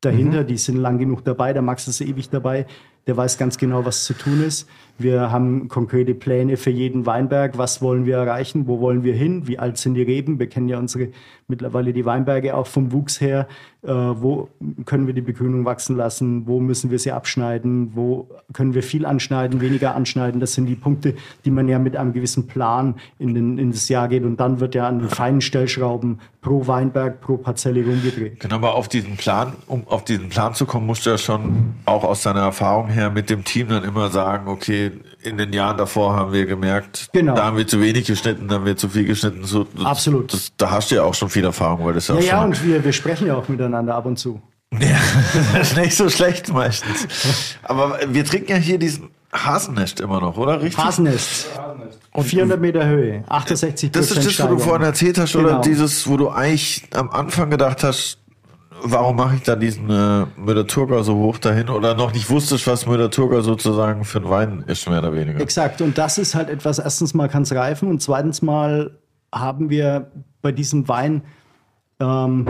dahinter. 0.00 0.42
Mhm. 0.42 0.46
Die 0.46 0.58
sind 0.58 0.76
lang 0.76 0.98
genug 0.98 1.24
dabei. 1.24 1.52
Der 1.52 1.62
Max 1.62 1.88
ist 1.88 2.00
ewig 2.00 2.30
dabei. 2.30 2.66
Der 3.06 3.16
weiß 3.16 3.38
ganz 3.38 3.56
genau, 3.58 3.84
was 3.84 4.04
zu 4.04 4.14
tun 4.14 4.42
ist. 4.42 4.68
Wir 4.98 5.30
haben 5.30 5.68
konkrete 5.68 6.14
Pläne 6.14 6.56
für 6.56 6.70
jeden 6.70 7.04
Weinberg. 7.06 7.58
Was 7.58 7.82
wollen 7.82 8.06
wir 8.06 8.16
erreichen? 8.16 8.66
Wo 8.66 8.80
wollen 8.80 9.02
wir 9.02 9.14
hin? 9.14 9.46
Wie 9.46 9.58
alt 9.58 9.76
sind 9.76 9.94
die 9.94 10.02
Reben? 10.02 10.38
Wir 10.38 10.48
kennen 10.48 10.68
ja 10.68 10.78
unsere 10.78 11.08
mittlerweile 11.48 11.92
die 11.92 12.04
Weinberge 12.04 12.56
auch 12.56 12.66
vom 12.66 12.92
Wuchs 12.92 13.20
her. 13.20 13.46
Äh, 13.82 13.90
wo 13.92 14.48
können 14.84 15.06
wir 15.06 15.14
die 15.14 15.20
Begrünung 15.20 15.64
wachsen 15.64 15.96
lassen? 15.96 16.46
Wo 16.46 16.58
müssen 16.58 16.90
wir 16.90 16.98
sie 16.98 17.12
abschneiden? 17.12 17.92
Wo 17.94 18.28
können 18.52 18.74
wir 18.74 18.82
viel 18.82 19.06
anschneiden, 19.06 19.60
weniger 19.60 19.94
anschneiden? 19.94 20.40
Das 20.40 20.54
sind 20.54 20.66
die 20.66 20.74
Punkte, 20.74 21.14
die 21.44 21.50
man 21.50 21.68
ja 21.68 21.78
mit 21.78 21.96
einem 21.96 22.12
gewissen 22.12 22.46
Plan 22.46 22.96
in, 23.18 23.34
den, 23.34 23.58
in 23.58 23.70
das 23.70 23.88
Jahr 23.88 24.08
geht. 24.08 24.24
Und 24.24 24.40
dann 24.40 24.60
wird 24.60 24.74
ja 24.74 24.88
an 24.88 24.98
den 24.98 25.08
feinen 25.08 25.40
Stellschrauben 25.40 26.20
pro 26.40 26.66
Weinberg, 26.66 27.20
pro 27.20 27.36
Parzelle 27.36 27.84
rumgedreht. 27.84 28.40
Genau, 28.40 28.56
aber 28.56 28.74
auf 28.74 28.88
diesen 28.88 29.16
Plan, 29.16 29.52
um 29.66 29.86
auf 29.86 30.04
diesen 30.04 30.30
Plan 30.30 30.54
zu 30.54 30.66
kommen, 30.66 30.86
musst 30.86 31.06
du 31.06 31.10
ja 31.10 31.18
schon 31.18 31.74
auch 31.84 32.02
aus 32.02 32.22
deiner 32.22 32.40
Erfahrung 32.40 32.88
her 32.88 33.10
mit 33.10 33.30
dem 33.30 33.44
Team 33.44 33.68
dann 33.68 33.84
immer 33.84 34.10
sagen, 34.10 34.48
okay, 34.48 34.85
in 35.26 35.36
den 35.38 35.52
Jahren 35.52 35.76
davor 35.76 36.14
haben 36.14 36.32
wir 36.32 36.46
gemerkt, 36.46 37.08
genau. 37.12 37.34
da 37.34 37.44
haben 37.44 37.56
wir 37.56 37.66
zu 37.66 37.80
wenig 37.80 38.06
geschnitten, 38.06 38.48
da 38.48 38.56
haben 38.56 38.64
wir 38.64 38.76
zu 38.76 38.88
viel 38.88 39.04
geschnitten. 39.04 39.44
So, 39.44 39.66
Absolut. 39.82 40.32
Das, 40.32 40.52
da 40.56 40.70
hast 40.70 40.90
du 40.90 40.94
ja 40.94 41.02
auch 41.02 41.14
schon 41.14 41.28
viel 41.28 41.44
Erfahrung, 41.44 41.84
weil 41.84 41.94
das 41.94 42.08
ja, 42.08 42.14
ja 42.14 42.20
auch 42.20 42.24
Ja, 42.24 42.44
und 42.44 42.64
wir, 42.64 42.84
wir 42.84 42.92
sprechen 42.92 43.26
ja 43.26 43.36
auch 43.36 43.48
miteinander 43.48 43.94
ab 43.94 44.06
und 44.06 44.18
zu. 44.18 44.40
Ja, 44.72 44.98
das 45.52 45.72
ist 45.72 45.76
nicht 45.76 45.96
so 45.96 46.08
schlecht 46.08 46.52
meistens. 46.52 47.06
Aber 47.62 47.98
wir 48.08 48.24
trinken 48.24 48.52
ja 48.52 48.56
hier 48.56 48.78
diesen 48.78 49.10
Hasennest 49.32 50.00
immer 50.00 50.20
noch, 50.20 50.36
oder? 50.36 50.62
Richtig? 50.62 50.82
Hasennest. 50.82 51.48
Und 52.12 52.24
400 52.24 52.60
Meter 52.60 52.86
Höhe, 52.86 53.24
68 53.28 53.90
Das 53.90 54.10
ist 54.10 54.24
das, 54.24 54.42
wo 54.42 54.54
du 54.54 54.58
vorhin 54.58 54.82
erzählt 54.86 55.18
hast, 55.18 55.32
genau. 55.32 55.48
oder 55.48 55.60
dieses, 55.60 56.08
wo 56.08 56.16
du 56.16 56.30
eigentlich 56.30 56.84
am 56.94 57.10
Anfang 57.10 57.50
gedacht 57.50 57.84
hast, 57.84 58.18
warum 58.82 59.16
mache 59.16 59.36
ich 59.36 59.42
da 59.42 59.56
diesen 59.56 59.90
äh, 59.90 60.26
Müller-Thurgau 60.36 61.02
so 61.02 61.16
hoch 61.16 61.38
dahin 61.38 61.68
oder 61.68 61.94
noch 61.94 62.12
nicht 62.12 62.30
wusstest, 62.30 62.66
was 62.66 62.86
Müller-Thurgau 62.86 63.40
sozusagen 63.40 64.04
für 64.04 64.18
ein 64.18 64.30
Wein 64.30 64.64
ist, 64.66 64.88
mehr 64.88 64.98
oder 64.98 65.12
weniger. 65.12 65.40
Exakt. 65.40 65.80
Und 65.80 65.98
das 65.98 66.18
ist 66.18 66.34
halt 66.34 66.48
etwas, 66.48 66.78
erstens 66.78 67.14
mal 67.14 67.28
kann 67.28 67.42
es 67.42 67.54
reifen 67.54 67.88
und 67.88 68.02
zweitens 68.02 68.42
mal 68.42 68.98
haben 69.32 69.70
wir 69.70 70.10
bei 70.42 70.52
diesem 70.52 70.88
Wein, 70.88 71.22
ähm, 72.00 72.46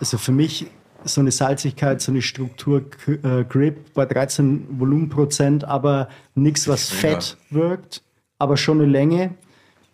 also 0.00 0.18
für 0.18 0.32
mich 0.32 0.66
so 1.04 1.20
eine 1.20 1.30
Salzigkeit, 1.30 2.00
so 2.00 2.12
eine 2.12 2.22
Struktur, 2.22 2.82
äh, 3.06 3.44
Grip 3.44 3.94
bei 3.94 4.06
13 4.06 4.80
Volumenprozent, 4.80 5.64
aber 5.64 6.08
nichts, 6.34 6.66
was 6.68 6.88
fett 6.88 7.36
wirkt, 7.50 8.02
aber 8.38 8.56
schon 8.56 8.80
eine 8.80 8.90
Länge. 8.90 9.34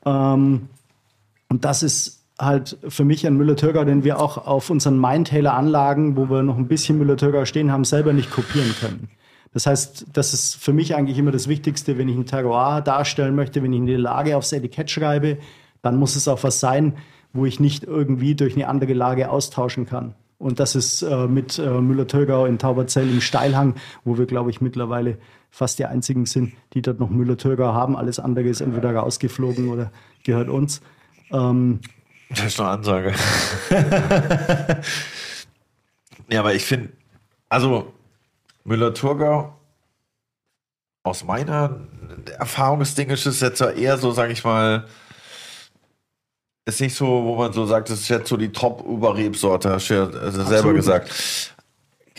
Ähm, 0.06 0.68
und 1.48 1.64
das 1.64 1.82
ist 1.82 2.21
halt 2.44 2.76
für 2.88 3.04
mich 3.04 3.26
ein 3.26 3.36
Müller-Thurgau, 3.36 3.84
den 3.84 4.04
wir 4.04 4.20
auch 4.20 4.46
auf 4.46 4.70
unseren 4.70 5.00
Mindtailor-Anlagen, 5.00 6.16
wo 6.16 6.28
wir 6.28 6.42
noch 6.42 6.56
ein 6.56 6.68
bisschen 6.68 6.98
Müller-Thurgau 6.98 7.44
stehen 7.44 7.70
haben, 7.70 7.84
selber 7.84 8.12
nicht 8.12 8.30
kopieren 8.30 8.74
können. 8.80 9.08
Das 9.52 9.66
heißt, 9.66 10.06
das 10.12 10.32
ist 10.32 10.56
für 10.56 10.72
mich 10.72 10.94
eigentlich 10.94 11.18
immer 11.18 11.30
das 11.30 11.46
Wichtigste, 11.46 11.98
wenn 11.98 12.08
ich 12.08 12.16
ein 12.16 12.26
Terroir 12.26 12.80
darstellen 12.80 13.34
möchte, 13.34 13.62
wenn 13.62 13.72
ich 13.72 13.80
eine 13.80 13.96
Lage 13.96 14.36
aufs 14.36 14.52
Etikett 14.52 14.90
schreibe, 14.90 15.38
dann 15.82 15.96
muss 15.96 16.16
es 16.16 16.26
auch 16.26 16.42
was 16.42 16.58
sein, 16.58 16.94
wo 17.32 17.44
ich 17.44 17.60
nicht 17.60 17.84
irgendwie 17.84 18.34
durch 18.34 18.54
eine 18.54 18.68
andere 18.68 18.94
Lage 18.94 19.30
austauschen 19.30 19.86
kann. 19.86 20.14
Und 20.38 20.58
das 20.58 20.74
ist 20.74 21.02
äh, 21.02 21.28
mit 21.28 21.58
äh, 21.58 21.80
Müller-Thurgau 21.80 22.46
in 22.46 22.58
Tauberzell 22.58 23.08
im 23.08 23.20
Steilhang, 23.20 23.74
wo 24.04 24.18
wir, 24.18 24.26
glaube 24.26 24.50
ich, 24.50 24.60
mittlerweile 24.60 25.18
fast 25.50 25.78
die 25.78 25.84
einzigen 25.84 26.26
sind, 26.26 26.54
die 26.72 26.82
dort 26.82 26.98
noch 26.98 27.10
Müller-Thurgau 27.10 27.72
haben. 27.74 27.96
Alles 27.96 28.18
andere 28.18 28.48
ist 28.48 28.60
entweder 28.60 28.92
rausgeflogen 28.94 29.68
oder 29.68 29.92
gehört 30.24 30.48
uns. 30.48 30.80
Ähm, 31.30 31.80
das 32.34 32.46
ist 32.46 32.60
eine 32.60 32.70
Ansage. 32.70 33.14
ja, 36.28 36.40
aber 36.40 36.54
ich 36.54 36.64
finde, 36.64 36.90
also 37.48 37.92
Müller-Thurgau, 38.64 39.54
aus 41.04 41.24
meiner 41.24 41.80
Erfahrung 42.38 42.80
ist 42.80 42.96
Dingisch 42.96 43.26
ist 43.26 43.42
jetzt 43.42 43.60
eher 43.60 43.98
so, 43.98 44.12
sag 44.12 44.30
ich 44.30 44.44
mal, 44.44 44.86
ist 46.64 46.80
nicht 46.80 46.94
so, 46.94 47.06
wo 47.06 47.36
man 47.36 47.52
so 47.52 47.66
sagt, 47.66 47.90
das 47.90 48.00
ist 48.00 48.08
jetzt 48.08 48.28
so 48.28 48.36
die 48.36 48.52
Top-Überrebsorte, 48.52 49.70
hast 49.70 49.90
du 49.90 49.94
ja 49.94 50.04
also 50.06 50.44
selber 50.44 50.72
gesagt. 50.72 51.10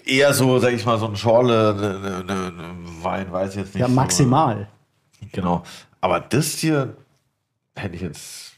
Eher 0.05 0.33
so, 0.33 0.59
sag 0.59 0.73
ich 0.73 0.85
mal, 0.85 0.99
so 0.99 1.07
ein 1.07 1.15
Schorle, 1.15 1.73
ne, 1.73 2.23
ne, 2.23 2.51
ne, 2.51 2.73
Wein, 3.01 3.31
weiß 3.31 3.51
ich 3.51 3.55
jetzt 3.55 3.73
nicht. 3.73 3.81
Ja, 3.81 3.87
maximal. 3.87 4.67
So. 5.21 5.27
Genau. 5.31 5.63
Aber 6.01 6.19
das 6.19 6.57
hier 6.57 6.97
hätte 7.75 7.95
ich 7.95 8.01
jetzt, 8.01 8.51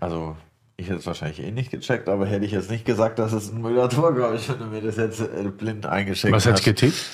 also 0.00 0.36
ich 0.80 0.86
hätte 0.88 0.98
es 0.98 1.06
wahrscheinlich 1.06 1.40
eh 1.40 1.50
nicht 1.50 1.70
gecheckt, 1.70 2.08
aber 2.08 2.26
hätte 2.26 2.44
ich 2.44 2.52
jetzt 2.52 2.70
nicht 2.70 2.84
gesagt, 2.84 3.18
dass 3.18 3.32
es 3.32 3.52
ein 3.52 3.60
Müller-Thurgau 3.60 4.32
ist, 4.32 4.48
wenn 4.48 4.58
du 4.58 4.64
mir 4.66 4.80
das 4.80 4.96
jetzt 4.96 5.20
äh, 5.20 5.44
blind 5.56 5.86
eingeschickt 5.86 6.32
was 6.32 6.46
hast. 6.46 6.52
Was 6.52 6.66
hättest 6.66 6.80
getippt? 6.80 7.10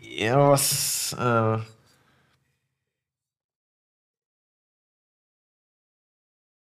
Ja, 0.00 0.50
was... 0.50 1.16
Äh, 1.18 1.58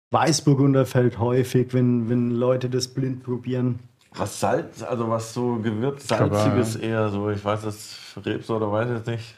Weißburgunder 0.09 0.85
fällt 0.85 1.19
häufig, 1.19 1.73
wenn, 1.73 2.09
wenn 2.09 2.31
Leute 2.31 2.69
das 2.69 2.87
blind 2.87 3.23
probieren. 3.23 3.79
Was 4.15 4.39
Salz, 4.39 4.81
also 4.81 5.09
was 5.09 5.33
so 5.33 5.57
gewürzt 5.57 6.07
salziges 6.07 6.77
eher 6.77 7.09
so, 7.09 7.29
ich 7.29 7.43
weiß 7.43 7.61
das 7.61 7.97
Rebs 8.25 8.49
oder 8.49 8.71
weiß 8.71 9.01
ich 9.01 9.05
nicht. 9.05 9.35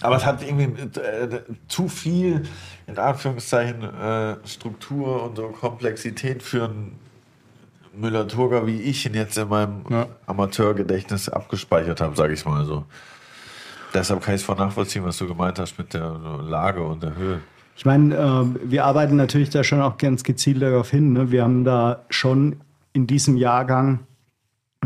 Aber 0.00 0.16
es 0.16 0.26
hat 0.26 0.42
irgendwie 0.42 1.00
äh, 1.00 1.40
zu 1.66 1.88
viel, 1.88 2.46
in 2.88 2.98
Anführungszeichen, 2.98 3.82
äh, 3.82 4.36
Struktur 4.46 5.22
und 5.24 5.36
so 5.36 5.48
Komplexität 5.48 6.42
für 6.42 6.64
einen 6.64 6.98
Müller-Turger, 7.94 8.66
wie 8.66 8.80
ich 8.80 9.04
ihn 9.06 9.14
jetzt 9.14 9.36
in 9.36 9.48
meinem 9.48 9.84
ja. 9.90 10.06
Amateurgedächtnis 10.26 11.28
abgespeichert 11.28 12.00
habe, 12.00 12.16
sage 12.16 12.32
ich 12.32 12.44
mal 12.44 12.64
so. 12.64 12.84
Deshalb 13.92 14.22
kann 14.22 14.34
ich 14.34 14.40
es 14.40 14.46
voll 14.46 14.56
nachvollziehen, 14.56 15.04
was 15.04 15.18
du 15.18 15.26
gemeint 15.26 15.58
hast 15.58 15.78
mit 15.78 15.94
der 15.94 16.10
Lage 16.42 16.82
und 16.82 17.02
der 17.02 17.14
Höhe. 17.14 17.40
Ich 17.76 17.84
meine, 17.84 18.14
äh, 18.14 18.70
wir 18.70 18.84
arbeiten 18.84 19.16
natürlich 19.16 19.50
da 19.50 19.62
schon 19.62 19.80
auch 19.80 19.98
ganz 19.98 20.24
gezielt 20.24 20.62
darauf 20.62 20.90
hin. 20.90 21.12
Ne? 21.12 21.30
Wir 21.30 21.44
haben 21.44 21.64
da 21.64 22.04
schon 22.10 22.56
in 22.92 23.06
diesem 23.06 23.36
Jahrgang 23.36 24.00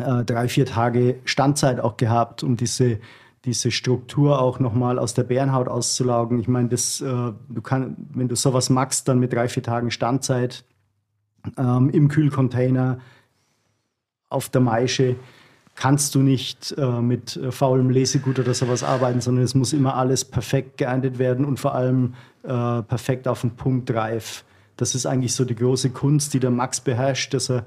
äh, 0.01 0.25
drei, 0.25 0.49
vier 0.49 0.67
Tage 0.67 1.17
Standzeit 1.25 1.81
auch 1.81 1.97
gehabt, 1.97 2.43
um 2.43 2.57
diese 2.57 2.99
diese 3.45 3.71
Struktur 3.71 4.41
auch 4.41 4.61
nochmal 4.61 4.99
aus 4.99 5.15
der 5.15 5.25
Bärenhaut 5.25 5.69
auszulaugen. 5.69 6.39
Ich 6.39 6.49
meine, 6.49 6.69
das, 6.69 7.01
äh, 7.01 7.05
du 7.07 7.63
kann, 7.63 7.97
wenn 8.15 8.29
du 8.29 8.37
sowas 8.37 8.71
magst, 8.71 9.09
dann 9.09 9.19
mit 9.19 9.33
drei, 9.33 9.49
vier 9.49 9.63
Tagen 9.63 9.91
Standzeit 9.91 10.65
ähm, 11.59 11.91
im 11.91 12.09
Kühlcontainer 12.09 12.99
auf 14.29 14.49
der 14.49 14.61
Maische 14.61 15.17
kannst 15.75 16.15
du 16.15 16.21
nicht 16.21 16.75
äh, 16.77 17.01
mit 17.01 17.37
äh, 17.37 17.51
faulem 17.51 17.91
Lesegut 17.91 18.39
oder 18.39 18.55
sowas 18.55 18.85
arbeiten, 18.85 19.21
sondern 19.21 19.45
es 19.45 19.55
muss 19.55 19.73
immer 19.73 19.97
alles 19.97 20.25
perfekt 20.25 20.77
geerntet 20.77 21.19
werden 21.19 21.45
und 21.45 21.59
vor 21.59 21.75
allem 21.75 22.15
äh, 22.43 22.83
perfekt 22.83 23.27
auf 23.27 23.41
den 23.41 23.53
Punkt 23.53 23.91
reif. 23.93 24.45
Das 24.77 24.95
ist 24.95 25.07
eigentlich 25.07 25.35
so 25.35 25.45
die 25.45 25.55
große 25.55 25.91
Kunst, 25.91 26.35
die 26.35 26.41
der 26.41 26.51
Max 26.51 26.81
beherrscht, 26.81 27.35
dass 27.35 27.51
er 27.51 27.65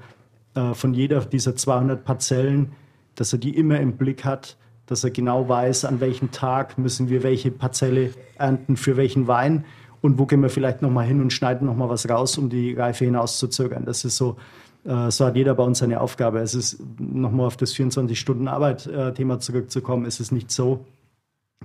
äh, 0.54 0.74
von 0.74 0.94
jeder 0.94 1.24
dieser 1.24 1.56
200 1.56 2.04
Parzellen, 2.04 2.72
dass 3.16 3.32
er 3.32 3.38
die 3.38 3.56
immer 3.56 3.80
im 3.80 3.96
Blick 3.96 4.24
hat, 4.24 4.56
dass 4.86 5.04
er 5.04 5.10
genau 5.10 5.48
weiß, 5.48 5.84
an 5.84 6.00
welchem 6.00 6.30
Tag 6.30 6.78
müssen 6.78 7.08
wir 7.08 7.22
welche 7.22 7.50
Parzelle 7.50 8.12
ernten 8.38 8.76
für 8.76 8.96
welchen 8.96 9.26
Wein 9.26 9.64
und 10.00 10.18
wo 10.18 10.26
gehen 10.26 10.42
wir 10.42 10.50
vielleicht 10.50 10.82
nochmal 10.82 11.06
hin 11.06 11.20
und 11.20 11.32
schneiden 11.32 11.66
nochmal 11.66 11.88
was 11.88 12.08
raus, 12.08 12.38
um 12.38 12.48
die 12.48 12.74
Reife 12.74 13.04
hinauszuzögern. 13.04 13.84
Das 13.84 14.04
ist 14.04 14.16
so 14.16 14.36
äh, 14.86 15.10
so 15.10 15.26
hat 15.26 15.36
jeder 15.36 15.54
bei 15.54 15.64
uns 15.64 15.78
seine 15.78 16.00
Aufgabe. 16.00 16.38
Es 16.40 16.54
ist, 16.54 16.78
nochmal 17.00 17.46
auf 17.46 17.56
das 17.56 17.74
24-Stunden-Arbeit-Thema 17.74 19.34
äh, 19.34 19.38
zurückzukommen, 19.40 20.06
es 20.06 20.20
ist 20.20 20.32
nicht 20.32 20.50
so, 20.50 20.84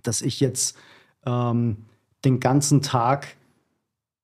dass 0.04 0.22
ich 0.22 0.40
jetzt 0.40 0.78
ähm, 1.26 1.78
den 2.26 2.40
ganzen 2.40 2.82
Tag 2.82 3.28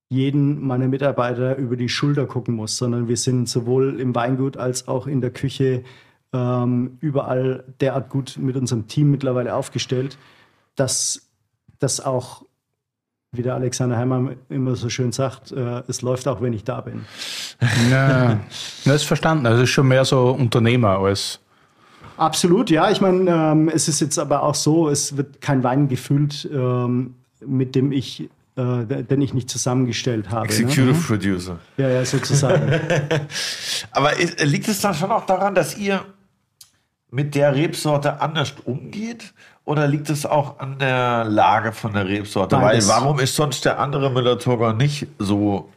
jeden 0.09 0.65
meiner 0.65 0.87
Mitarbeiter 0.87 1.57
über 1.57 1.75
die 1.75 1.89
Schulter 1.89 2.25
gucken 2.25 2.55
muss, 2.55 2.77
sondern 2.77 3.07
wir 3.07 3.17
sind 3.17 3.49
sowohl 3.49 3.99
im 3.99 4.15
Weingut 4.15 4.57
als 4.57 4.87
auch 4.87 5.05
in 5.05 5.21
der 5.21 5.31
Küche 5.31 5.83
ähm, 6.33 6.97
überall 6.99 7.63
derart 7.79 8.09
gut 8.09 8.37
mit 8.37 8.55
unserem 8.55 8.87
Team 8.87 9.11
mittlerweile 9.11 9.55
aufgestellt, 9.55 10.17
dass 10.75 11.27
das 11.79 11.99
auch 11.99 12.43
wie 13.33 13.41
der 13.41 13.55
Alexander 13.55 13.97
Heimann 13.97 14.37
immer 14.49 14.75
so 14.75 14.89
schön 14.89 15.11
sagt, 15.11 15.51
äh, 15.51 15.83
es 15.87 16.01
läuft 16.01 16.27
auch, 16.27 16.41
wenn 16.41 16.53
ich 16.53 16.63
da 16.63 16.81
bin. 16.81 17.05
Ja, 17.89 18.39
das 18.85 18.95
ist 18.95 19.03
verstanden. 19.03 19.45
Also 19.47 19.63
es 19.63 19.69
ist 19.69 19.73
schon 19.73 19.87
mehr 19.87 20.05
so 20.05 20.29
Unternehmer 20.29 20.99
als. 20.99 21.39
Absolut, 22.15 22.69
ja. 22.69 22.91
Ich 22.91 23.01
meine, 23.01 23.29
ähm, 23.29 23.69
es 23.69 23.87
ist 23.87 23.99
jetzt 23.99 24.19
aber 24.19 24.43
auch 24.43 24.55
so, 24.55 24.89
es 24.89 25.17
wird 25.17 25.41
kein 25.41 25.63
Wein 25.63 25.87
gefüllt, 25.87 26.47
ähm, 26.51 27.15
mit 27.45 27.75
dem 27.75 27.91
ich 27.91 28.29
äh, 28.57 29.03
den 29.03 29.21
ich 29.21 29.33
nicht 29.33 29.49
zusammengestellt 29.49 30.29
habe. 30.29 30.47
Ne? 30.47 30.53
Executive 30.53 30.85
ne? 30.85 30.93
Producer. 30.93 31.59
Ja, 31.77 31.89
ja, 31.89 32.05
sozusagen. 32.05 32.71
aber 33.91 34.11
liegt 34.43 34.67
es 34.67 34.81
dann 34.81 34.93
schon 34.93 35.11
auch 35.11 35.25
daran, 35.25 35.53
dass 35.53 35.77
ihr 35.77 36.03
mit 37.11 37.35
der 37.35 37.55
Rebsorte 37.55 38.21
anders 38.21 38.53
umgeht? 38.65 39.33
Oder 39.65 39.87
liegt 39.87 40.09
es 40.09 40.25
auch 40.25 40.59
an 40.59 40.79
der 40.79 41.25
Lage 41.25 41.73
von 41.73 41.93
der 41.93 42.07
Rebsorte? 42.07 42.55
Beides. 42.55 42.87
Weil 42.87 42.95
warum 42.95 43.19
ist 43.19 43.35
sonst 43.35 43.65
der 43.65 43.79
andere 43.79 44.09
Müller-Thurgau 44.09 44.71
nicht 44.71 45.07
so 45.19 45.69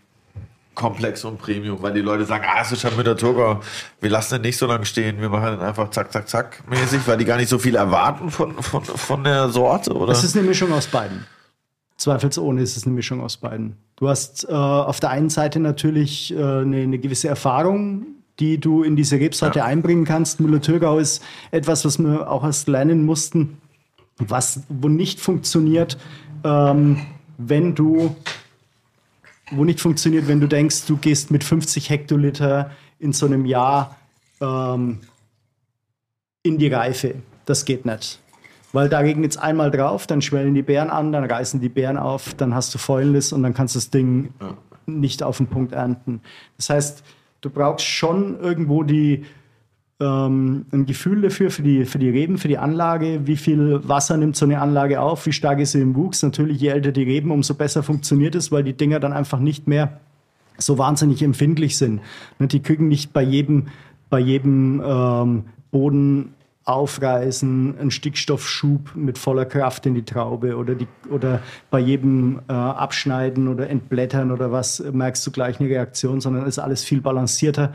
komplex 0.74 1.24
und 1.24 1.39
Premium? 1.39 1.83
Weil 1.83 1.95
die 1.95 2.01
Leute 2.01 2.24
sagen, 2.24 2.45
ah, 2.47 2.61
es 2.62 2.70
ist 2.70 2.85
ja 2.85 2.91
Müller-Thurgau, 2.91 3.61
wir 4.01 4.11
lassen 4.11 4.35
den 4.35 4.43
nicht 4.43 4.59
so 4.59 4.66
lange 4.66 4.85
stehen, 4.87 5.20
wir 5.20 5.28
machen 5.28 5.59
den 5.59 5.61
einfach 5.61 5.91
zack, 5.91 6.12
zack, 6.12 6.28
zack 6.28 6.62
mäßig, 6.68 7.01
weil 7.07 7.18
die 7.18 7.24
gar 7.24 7.37
nicht 7.37 7.49
so 7.49 7.59
viel 7.59 7.74
erwarten 7.74 8.31
von, 8.31 8.55
von, 8.62 8.85
von 8.85 9.24
der 9.24 9.49
Sorte, 9.49 9.93
oder? 9.93 10.12
Es 10.12 10.22
ist 10.22 10.37
eine 10.37 10.47
Mischung 10.47 10.72
aus 10.72 10.87
beiden. 10.87 11.26
Zweifelsohne 11.97 12.62
ist 12.62 12.76
es 12.76 12.87
eine 12.87 12.95
Mischung 12.95 13.20
aus 13.20 13.37
beiden. 13.37 13.76
Du 13.97 14.09
hast 14.09 14.49
äh, 14.49 14.53
auf 14.53 15.01
der 15.01 15.11
einen 15.11 15.31
Seite 15.31 15.61
natürlich 15.61 16.33
äh, 16.33 16.37
eine, 16.37 16.78
eine 16.78 16.99
gewisse 16.99 17.28
Erfahrung, 17.28 18.07
die 18.39 18.59
du 18.59 18.83
in 18.83 18.97
diese 18.97 19.16
Rebsorte 19.16 19.59
ja. 19.59 19.64
einbringen 19.64 20.05
kannst. 20.05 20.41
Müller-Thurgau 20.41 20.99
ist 20.99 21.22
etwas, 21.51 21.85
was 21.85 21.99
wir 21.99 22.31
auch 22.31 22.45
erst 22.45 22.68
lernen 22.68 23.05
mussten 23.05 23.59
was, 24.20 24.62
wo 24.68 24.89
nicht 24.89 25.20
funktioniert, 25.20 25.97
ähm, 26.45 27.07
wenn 27.39 27.74
du, 27.74 28.14
wo 29.51 29.64
nicht 29.64 29.81
funktioniert, 29.81 30.28
wenn 30.28 30.41
du 30.41 30.47
denkst, 30.47 30.87
du 30.87 30.97
gehst 30.97 31.31
mit 31.31 31.45
50 31.45 31.91
Hektoliter 31.91 32.70
in 32.99 33.12
so 33.12 33.26
einem 33.26 33.47
Jahr 33.47 33.97
ähm, 34.41 35.01
in 36.43 36.59
die 36.59 36.68
Reife. 36.68 37.16
Das 37.47 37.64
geht 37.64 37.87
nicht. 37.87 38.20
Weil 38.72 38.89
da 38.89 38.99
regnet 38.99 39.33
es 39.33 39.37
einmal 39.37 39.70
drauf, 39.70 40.07
dann 40.07 40.22
schwellen 40.22 40.55
die 40.55 40.62
Beeren 40.62 40.91
an, 40.91 41.12
dann 41.12 41.24
reißen 41.24 41.61
die 41.61 41.68
Beeren 41.68 41.97
auf, 41.97 42.35
dann 42.35 42.55
hast 42.55 42.72
du 42.72 42.78
Fäulnis 42.78 43.33
und 43.33 43.43
dann 43.43 43.53
kannst 43.53 43.74
du 43.74 43.78
das 43.78 43.91
Ding 43.91 44.33
ja. 44.41 44.57
nicht 44.87 45.22
auf 45.22 45.39
den 45.39 45.49
Punkt 45.49 45.72
ernten. 45.72 46.20
Das 46.57 46.70
heißt, 46.70 47.03
du 47.41 47.51
brauchst 47.51 47.86
schon 47.86 48.38
irgendwo 48.41 48.82
die, 48.82 49.24
ähm, 50.01 50.66
ein 50.72 50.86
Gefühl 50.86 51.22
dafür, 51.22 51.51
für 51.51 51.62
die, 51.62 51.84
für 51.84 51.99
die 51.99 52.09
Reben, 52.09 52.38
für 52.38 52.49
die 52.49 52.59
Anlage, 52.59 53.26
wie 53.26 53.36
viel 53.36 53.80
Wasser 53.86 54.16
nimmt 54.16 54.36
so 54.36 54.47
eine 54.47 54.61
Anlage 54.61 55.01
auf, 55.01 55.26
wie 55.26 55.32
stark 55.32 55.61
ist 55.61 55.72
sie 55.72 55.80
im 55.80 55.95
Wuchs. 55.95 56.22
Natürlich, 56.22 56.61
je 56.61 56.68
älter 56.68 56.93
die 56.93 57.03
Reben, 57.03 57.30
umso 57.30 57.55
besser 57.55 57.82
funktioniert 57.82 58.34
es, 58.34 58.51
weil 58.51 58.64
die 58.64 58.72
Dinger 58.72 59.01
dann 59.01 59.12
einfach 59.12 59.38
nicht 59.38 59.68
mehr 59.68 60.01
so 60.59 60.78
wahnsinnig 60.78 61.22
empfindlich 61.22 61.76
sind. 61.76 62.01
Ne, 62.38 62.47
die 62.47 62.61
kriegen 62.61 62.88
nicht 62.88 63.12
bei 63.12 63.22
jedem, 63.22 63.68
bei 64.09 64.20
jedem 64.20 64.82
ähm, 64.84 65.45
Boden 65.70 66.34
aufreißen, 66.64 67.78
einen 67.78 67.90
Stickstoffschub 67.90 68.94
mit 68.94 69.18
voller 69.18 69.46
Kraft 69.46 69.86
in 69.86 69.94
die 69.94 70.04
Traube 70.04 70.56
oder, 70.56 70.74
die, 70.74 70.86
oder 71.11 71.42
bei 71.70 71.78
jedem 71.78 72.40
äh, 72.48 72.52
Abschneiden 72.52 73.48
oder 73.48 73.70
Entblättern 73.70 74.30
oder 74.30 74.52
was 74.52 74.80
merkst 74.80 75.26
du 75.26 75.30
gleich 75.30 75.58
eine 75.58 75.68
Reaktion, 75.68 76.20
sondern 76.20 76.46
ist 76.46 76.58
alles 76.58 76.84
viel 76.84 77.00
balancierter 77.00 77.72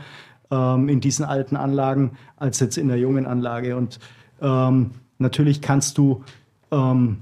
ähm, 0.50 0.88
in 0.88 1.00
diesen 1.00 1.24
alten 1.24 1.56
Anlagen 1.56 2.12
als 2.36 2.60
jetzt 2.60 2.78
in 2.78 2.88
der 2.88 2.98
jungen 2.98 3.26
Anlage. 3.26 3.76
Und 3.76 3.98
ähm, 4.40 4.92
natürlich 5.18 5.60
kannst 5.60 5.98
du, 5.98 6.22
ähm, 6.70 7.18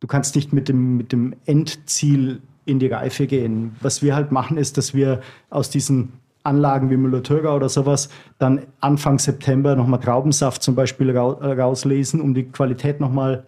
du 0.00 0.06
kannst 0.06 0.36
nicht 0.36 0.52
mit 0.52 0.68
dem, 0.68 0.98
mit 0.98 1.12
dem 1.12 1.34
Endziel 1.46 2.42
in 2.66 2.78
die 2.78 2.88
Reife 2.88 3.26
gehen. 3.26 3.76
Was 3.80 4.02
wir 4.02 4.14
halt 4.14 4.32
machen, 4.32 4.58
ist, 4.58 4.76
dass 4.76 4.94
wir 4.94 5.20
aus 5.50 5.70
diesen 5.70 6.12
Anlagen 6.44 6.90
wie 6.90 6.96
Müller-Thurgau 6.96 7.56
oder 7.56 7.68
sowas 7.68 8.10
dann 8.38 8.62
Anfang 8.80 9.18
September 9.18 9.74
nochmal 9.74 10.00
Traubensaft 10.00 10.62
zum 10.62 10.74
Beispiel 10.74 11.10
äh, 11.10 11.18
rauslesen, 11.18 12.20
um 12.20 12.34
die 12.34 12.44
Qualität 12.44 13.00
nochmal 13.00 13.46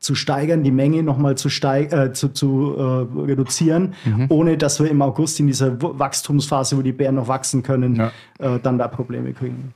zu 0.00 0.14
steigern, 0.14 0.64
die 0.64 0.70
Menge 0.70 1.02
nochmal 1.02 1.36
zu, 1.36 1.48
äh, 1.48 2.12
zu, 2.12 2.28
zu 2.30 2.74
äh, 2.76 3.20
reduzieren, 3.20 3.94
mhm. 4.04 4.26
ohne 4.28 4.58
dass 4.58 4.80
wir 4.80 4.90
im 4.90 5.00
August 5.02 5.38
in 5.38 5.46
dieser 5.46 5.80
Wachstumsphase, 5.80 6.76
wo 6.76 6.82
die 6.82 6.92
Bären 6.92 7.14
noch 7.14 7.28
wachsen 7.28 7.62
können, 7.62 7.94
ja. 7.94 8.12
äh, 8.38 8.58
dann 8.58 8.78
da 8.78 8.88
Probleme 8.88 9.32
kriegen. 9.32 9.72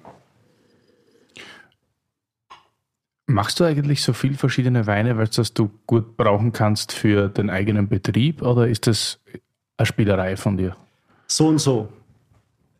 Machst 3.26 3.60
du 3.60 3.64
eigentlich 3.64 4.02
so 4.02 4.14
viel 4.14 4.34
verschiedene 4.34 4.86
Weine, 4.86 5.18
weil 5.18 5.28
das 5.28 5.52
du 5.52 5.70
gut 5.86 6.16
brauchen 6.16 6.52
kannst 6.52 6.92
für 6.92 7.28
den 7.28 7.50
eigenen 7.50 7.86
Betrieb 7.86 8.40
oder 8.40 8.66
ist 8.66 8.86
das 8.86 9.20
eine 9.76 9.86
Spielerei 9.86 10.36
von 10.36 10.56
dir? 10.56 10.74
So 11.26 11.48
und 11.48 11.58
so. 11.58 11.88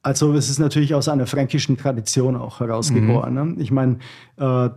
Also 0.03 0.33
es 0.35 0.49
ist 0.49 0.59
natürlich 0.59 0.95
aus 0.95 1.09
einer 1.09 1.27
fränkischen 1.27 1.77
Tradition 1.77 2.37
auch 2.37 2.61
herausgeboren. 2.61 3.35
Mhm. 3.35 3.55
Ne? 3.55 3.63
Ich 3.63 3.71
meine, 3.71 3.99
äh, 4.37 4.71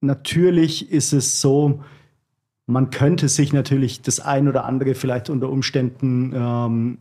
natürlich 0.00 0.90
ist 0.90 1.12
es 1.12 1.40
so, 1.40 1.82
man 2.66 2.90
könnte 2.90 3.28
sich 3.28 3.52
natürlich 3.52 4.00
das 4.00 4.20
ein 4.20 4.48
oder 4.48 4.64
andere 4.64 4.94
vielleicht 4.94 5.28
unter 5.28 5.50
Umständen 5.50 6.32
ähm, 6.34 6.98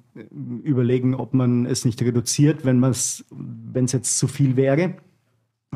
überlegen, 0.64 1.16
ob 1.16 1.34
man 1.34 1.66
es 1.66 1.86
nicht 1.86 2.01
reduziert, 2.01 2.66
wenn 2.66 2.84
es 2.84 3.24
jetzt 3.91 4.18
zu 4.18 4.28
viel 4.28 4.57
wäre. 4.57 4.95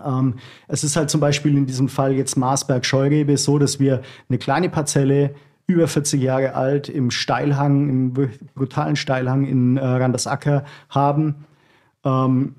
Ähm, 0.04 0.36
es 0.68 0.84
ist 0.84 0.96
halt 0.96 1.10
zum 1.10 1.22
Beispiel 1.22 1.56
in 1.56 1.66
diesem 1.66 1.90
Fall 1.90 2.14
jetzt 2.14 2.36
Marsberg 2.36 2.86
Scheurebe 2.86 3.38
so, 3.38 3.58
dass 3.58 3.80
wir 3.80 4.02
eine 4.30 4.38
kleine 4.38 4.70
Parzelle 4.70 5.36
über 5.68 5.88
40 5.88 6.22
Jahre 6.22 6.56
alt 6.56 6.88
im 6.88 7.12
Steilhang, 7.12 7.90
im 7.90 8.30
brutalen 8.56 8.96
Steilhang 8.96 9.46
in 9.46 9.78
äh, 9.78 9.86
Randersacker 9.86 10.64
haben. 10.90 11.46
Ähm, 12.06 12.56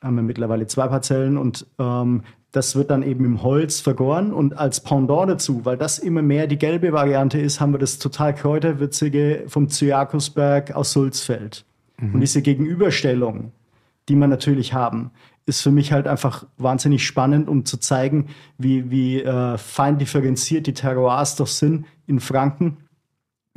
haben 0.00 0.16
wir 0.16 0.22
mittlerweile 0.22 0.66
zwei 0.66 0.86
Parzellen 0.86 1.36
und 1.36 1.66
ähm, 1.78 2.22
das 2.52 2.76
wird 2.76 2.90
dann 2.90 3.02
eben 3.02 3.24
im 3.24 3.42
Holz 3.42 3.80
vergoren 3.80 4.32
und 4.32 4.56
als 4.56 4.80
Pendant 4.80 5.28
dazu, 5.28 5.64
weil 5.64 5.76
das 5.76 5.98
immer 5.98 6.22
mehr 6.22 6.46
die 6.46 6.58
gelbe 6.58 6.92
Variante 6.92 7.40
ist, 7.40 7.60
haben 7.60 7.72
wir 7.72 7.80
das 7.80 7.98
total 7.98 8.34
kräuterwürzige 8.34 9.44
vom 9.48 9.68
Zyarkusberg 9.68 10.72
aus 10.76 10.92
Sulzfeld. 10.92 11.64
Mhm. 11.98 12.14
Und 12.14 12.20
diese 12.20 12.42
Gegenüberstellung, 12.42 13.50
die 14.08 14.14
man 14.14 14.30
natürlich 14.30 14.72
haben, 14.72 15.10
ist 15.46 15.62
für 15.62 15.72
mich 15.72 15.90
halt 15.90 16.06
einfach 16.06 16.46
wahnsinnig 16.56 17.04
spannend, 17.04 17.48
um 17.48 17.64
zu 17.64 17.78
zeigen, 17.78 18.28
wie, 18.56 18.90
wie 18.90 19.22
äh, 19.22 19.58
fein 19.58 19.98
differenziert 19.98 20.68
die 20.68 20.74
Terroirs 20.74 21.34
doch 21.34 21.48
sind 21.48 21.86
in 22.06 22.20
Franken, 22.20 22.78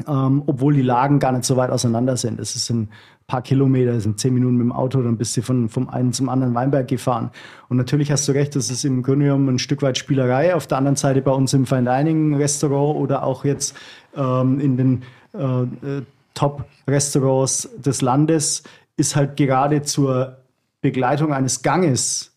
ähm, 0.07 0.43
obwohl 0.45 0.73
die 0.73 0.81
Lagen 0.81 1.19
gar 1.19 1.31
nicht 1.31 1.45
so 1.45 1.57
weit 1.57 1.69
auseinander 1.71 2.17
sind. 2.17 2.39
Es 2.39 2.55
ist 2.55 2.69
ein 2.69 2.89
paar 3.25 3.41
Kilometer, 3.41 3.99
sind 3.99 4.19
zehn 4.19 4.33
Minuten 4.33 4.55
mit 4.55 4.65
dem 4.65 4.71
Auto, 4.71 5.01
dann 5.01 5.17
bist 5.17 5.35
du 5.35 5.41
von, 5.41 5.69
vom 5.69 5.89
einen 5.89 6.13
zum 6.13 6.29
anderen 6.29 6.53
Weinberg 6.55 6.87
gefahren. 6.87 7.31
Und 7.67 7.77
natürlich 7.77 8.11
hast 8.11 8.27
du 8.27 8.31
recht, 8.31 8.55
das 8.55 8.69
ist 8.69 8.85
im 8.85 9.03
Grunde 9.03 9.25
genommen 9.25 9.49
ein 9.49 9.59
Stück 9.59 9.81
weit 9.81 9.97
Spielerei. 9.97 10.55
Auf 10.55 10.67
der 10.67 10.77
anderen 10.77 10.95
Seite 10.95 11.21
bei 11.21 11.31
uns 11.31 11.53
im 11.53 11.65
Fine 11.65 11.83
Dining 11.83 12.35
Restaurant 12.35 12.97
oder 12.97 13.23
auch 13.23 13.43
jetzt 13.43 13.75
ähm, 14.15 14.59
in 14.59 14.77
den 14.77 15.03
äh, 15.33 15.63
äh, 15.63 16.01
Top-Restaurants 16.35 17.69
des 17.77 18.01
Landes 18.01 18.63
ist 18.95 19.15
halt 19.15 19.35
gerade 19.35 19.81
zur 19.81 20.37
Begleitung 20.81 21.33
eines 21.33 21.63
Ganges 21.63 22.36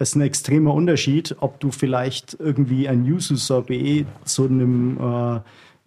ist 0.00 0.16
ein 0.16 0.22
extremer 0.22 0.74
Unterschied, 0.74 1.36
ob 1.40 1.60
du 1.60 1.70
vielleicht 1.70 2.36
irgendwie 2.40 2.88
ein 2.88 3.04
Yuzu 3.04 3.36
Sorbet 3.36 4.06
zu 4.24 4.46
einem 4.46 4.98
äh, 4.98 5.40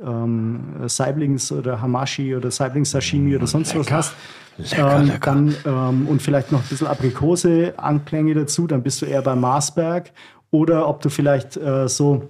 ähm, 0.05 0.59
Saiblings 0.85 1.51
oder 1.51 1.81
Hamashi 1.81 2.35
oder 2.35 2.51
Saiblings 2.51 2.91
Sashimi 2.91 3.35
oder 3.35 3.47
sonst 3.47 3.73
Lecker. 3.73 3.79
was 3.79 3.91
hast. 3.91 4.15
Lecker, 4.57 4.99
ähm, 4.99 5.05
lecker. 5.07 5.31
Dann, 5.31 5.55
ähm, 5.65 6.07
und 6.07 6.21
vielleicht 6.21 6.51
noch 6.51 6.61
ein 6.61 6.69
bisschen 6.69 6.87
Aprikose-Anklänge 6.87 8.35
dazu, 8.35 8.67
dann 8.67 8.83
bist 8.83 9.01
du 9.01 9.07
eher 9.07 9.23
beim 9.23 9.41
Marsberg. 9.41 10.11
Oder 10.51 10.87
ob 10.87 11.01
du 11.01 11.09
vielleicht 11.09 11.57
äh, 11.57 11.87
so 11.87 12.29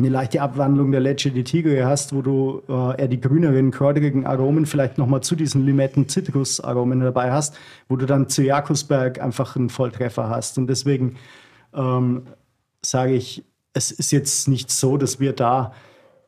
eine 0.00 0.08
leichte 0.08 0.42
Abwandlung 0.42 0.92
der 0.92 1.00
Lecce 1.00 1.30
di 1.30 1.44
Tigre 1.44 1.84
hast, 1.84 2.14
wo 2.14 2.22
du 2.22 2.62
äh, 2.68 3.00
eher 3.00 3.08
die 3.08 3.20
grüneren, 3.20 3.70
kräuterigen 3.70 4.26
Aromen 4.26 4.66
vielleicht 4.66 4.98
nochmal 4.98 5.22
zu 5.22 5.36
diesen 5.36 5.64
Limetten-Zitrus-Aromen 5.64 7.00
dabei 7.00 7.32
hast, 7.32 7.56
wo 7.88 7.96
du 7.96 8.06
dann 8.06 8.28
zu 8.28 8.42
Jakobsberg 8.42 9.20
einfach 9.20 9.56
einen 9.56 9.70
Volltreffer 9.70 10.28
hast. 10.28 10.58
Und 10.58 10.66
deswegen 10.66 11.16
ähm, 11.74 12.22
sage 12.84 13.12
ich, 13.12 13.44
es 13.72 13.90
ist 13.90 14.10
jetzt 14.10 14.48
nicht 14.48 14.70
so, 14.70 14.96
dass 14.96 15.20
wir 15.20 15.32
da 15.32 15.72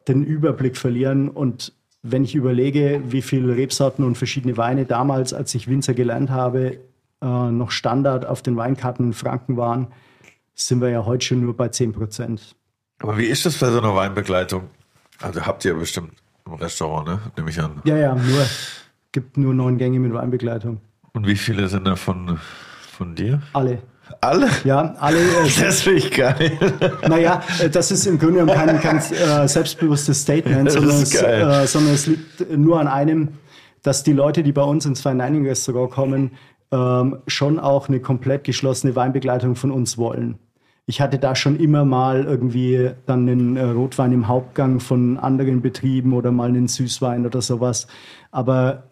den 0.08 0.22
Überblick 0.24 0.76
verlieren. 0.76 1.28
Und 1.28 1.72
wenn 2.02 2.24
ich 2.24 2.34
überlege, 2.34 3.02
wie 3.06 3.22
viele 3.22 3.56
Rebsorten 3.56 4.04
und 4.04 4.16
verschiedene 4.16 4.56
Weine 4.56 4.84
damals, 4.84 5.32
als 5.32 5.54
ich 5.54 5.68
Winzer 5.68 5.94
gelernt 5.94 6.30
habe, 6.30 6.78
äh, 7.20 7.50
noch 7.50 7.70
Standard 7.70 8.26
auf 8.26 8.42
den 8.42 8.56
Weinkarten 8.56 9.06
in 9.06 9.12
Franken 9.12 9.56
waren, 9.56 9.88
sind 10.54 10.80
wir 10.80 10.90
ja 10.90 11.06
heute 11.06 11.24
schon 11.24 11.40
nur 11.40 11.56
bei 11.56 11.68
10 11.68 11.92
Prozent. 11.92 12.56
Aber 13.02 13.18
wie 13.18 13.26
ist 13.26 13.44
das 13.46 13.56
bei 13.58 13.70
so 13.70 13.78
einer 13.78 13.94
Weinbegleitung? 13.94 14.64
Also 15.20 15.44
habt 15.44 15.64
ihr 15.64 15.74
bestimmt 15.74 16.12
im 16.46 16.54
Restaurant, 16.54 17.06
ne? 17.06 17.18
Nehme 17.36 17.50
ich 17.50 17.60
an. 17.60 17.80
Ja, 17.84 17.96
ja, 17.96 18.14
nur, 18.14 18.46
gibt 19.12 19.36
nur 19.36 19.54
neun 19.54 19.78
Gänge 19.78 19.98
mit 19.98 20.12
Weinbegleitung. 20.12 20.80
Und 21.12 21.26
wie 21.26 21.36
viele 21.36 21.68
sind 21.68 21.86
da 21.86 21.96
von, 21.96 22.38
von 22.96 23.14
dir? 23.14 23.42
Alle. 23.52 23.78
Alle? 24.20 24.48
Ja, 24.64 24.94
alle. 24.98 25.18
Äh, 25.18 25.50
Das 25.60 25.82
finde 25.82 25.98
ich 25.98 26.10
geil. 26.10 26.52
Naja, 27.08 27.42
äh, 27.60 27.70
das 27.70 27.90
ist 27.90 28.06
im 28.06 28.18
Grunde 28.18 28.40
genommen 28.40 28.58
kein, 28.58 28.80
kein 28.80 28.98
äh, 28.98 29.48
selbstbewusstes 29.48 30.22
Statement, 30.22 30.70
sondern 30.70 31.02
es, 31.02 31.14
äh, 31.14 31.66
sondern 31.66 31.94
es 31.94 32.06
liegt 32.06 32.56
nur 32.56 32.80
an 32.80 32.88
einem, 32.88 33.28
dass 33.82 34.02
die 34.02 34.12
Leute, 34.12 34.42
die 34.42 34.52
bei 34.52 34.62
uns 34.62 34.86
ins 34.86 35.00
Fine 35.00 35.24
Dining 35.24 35.46
Restaurant 35.46 35.90
kommen, 35.90 36.32
ähm, 36.72 37.18
schon 37.26 37.58
auch 37.58 37.88
eine 37.88 38.00
komplett 38.00 38.44
geschlossene 38.44 38.96
Weinbegleitung 38.96 39.56
von 39.56 39.70
uns 39.70 39.98
wollen. 39.98 40.38
Ich 40.86 41.00
hatte 41.00 41.18
da 41.18 41.34
schon 41.34 41.58
immer 41.58 41.84
mal 41.84 42.24
irgendwie 42.24 42.90
dann 43.06 43.28
einen 43.28 43.56
äh, 43.56 43.62
Rotwein 43.62 44.12
im 44.12 44.28
Hauptgang 44.28 44.80
von 44.80 45.18
anderen 45.18 45.62
Betrieben 45.62 46.12
oder 46.12 46.32
mal 46.32 46.48
einen 46.48 46.68
Süßwein 46.68 47.24
oder 47.24 47.40
sowas. 47.40 47.86
Aber 48.32 48.84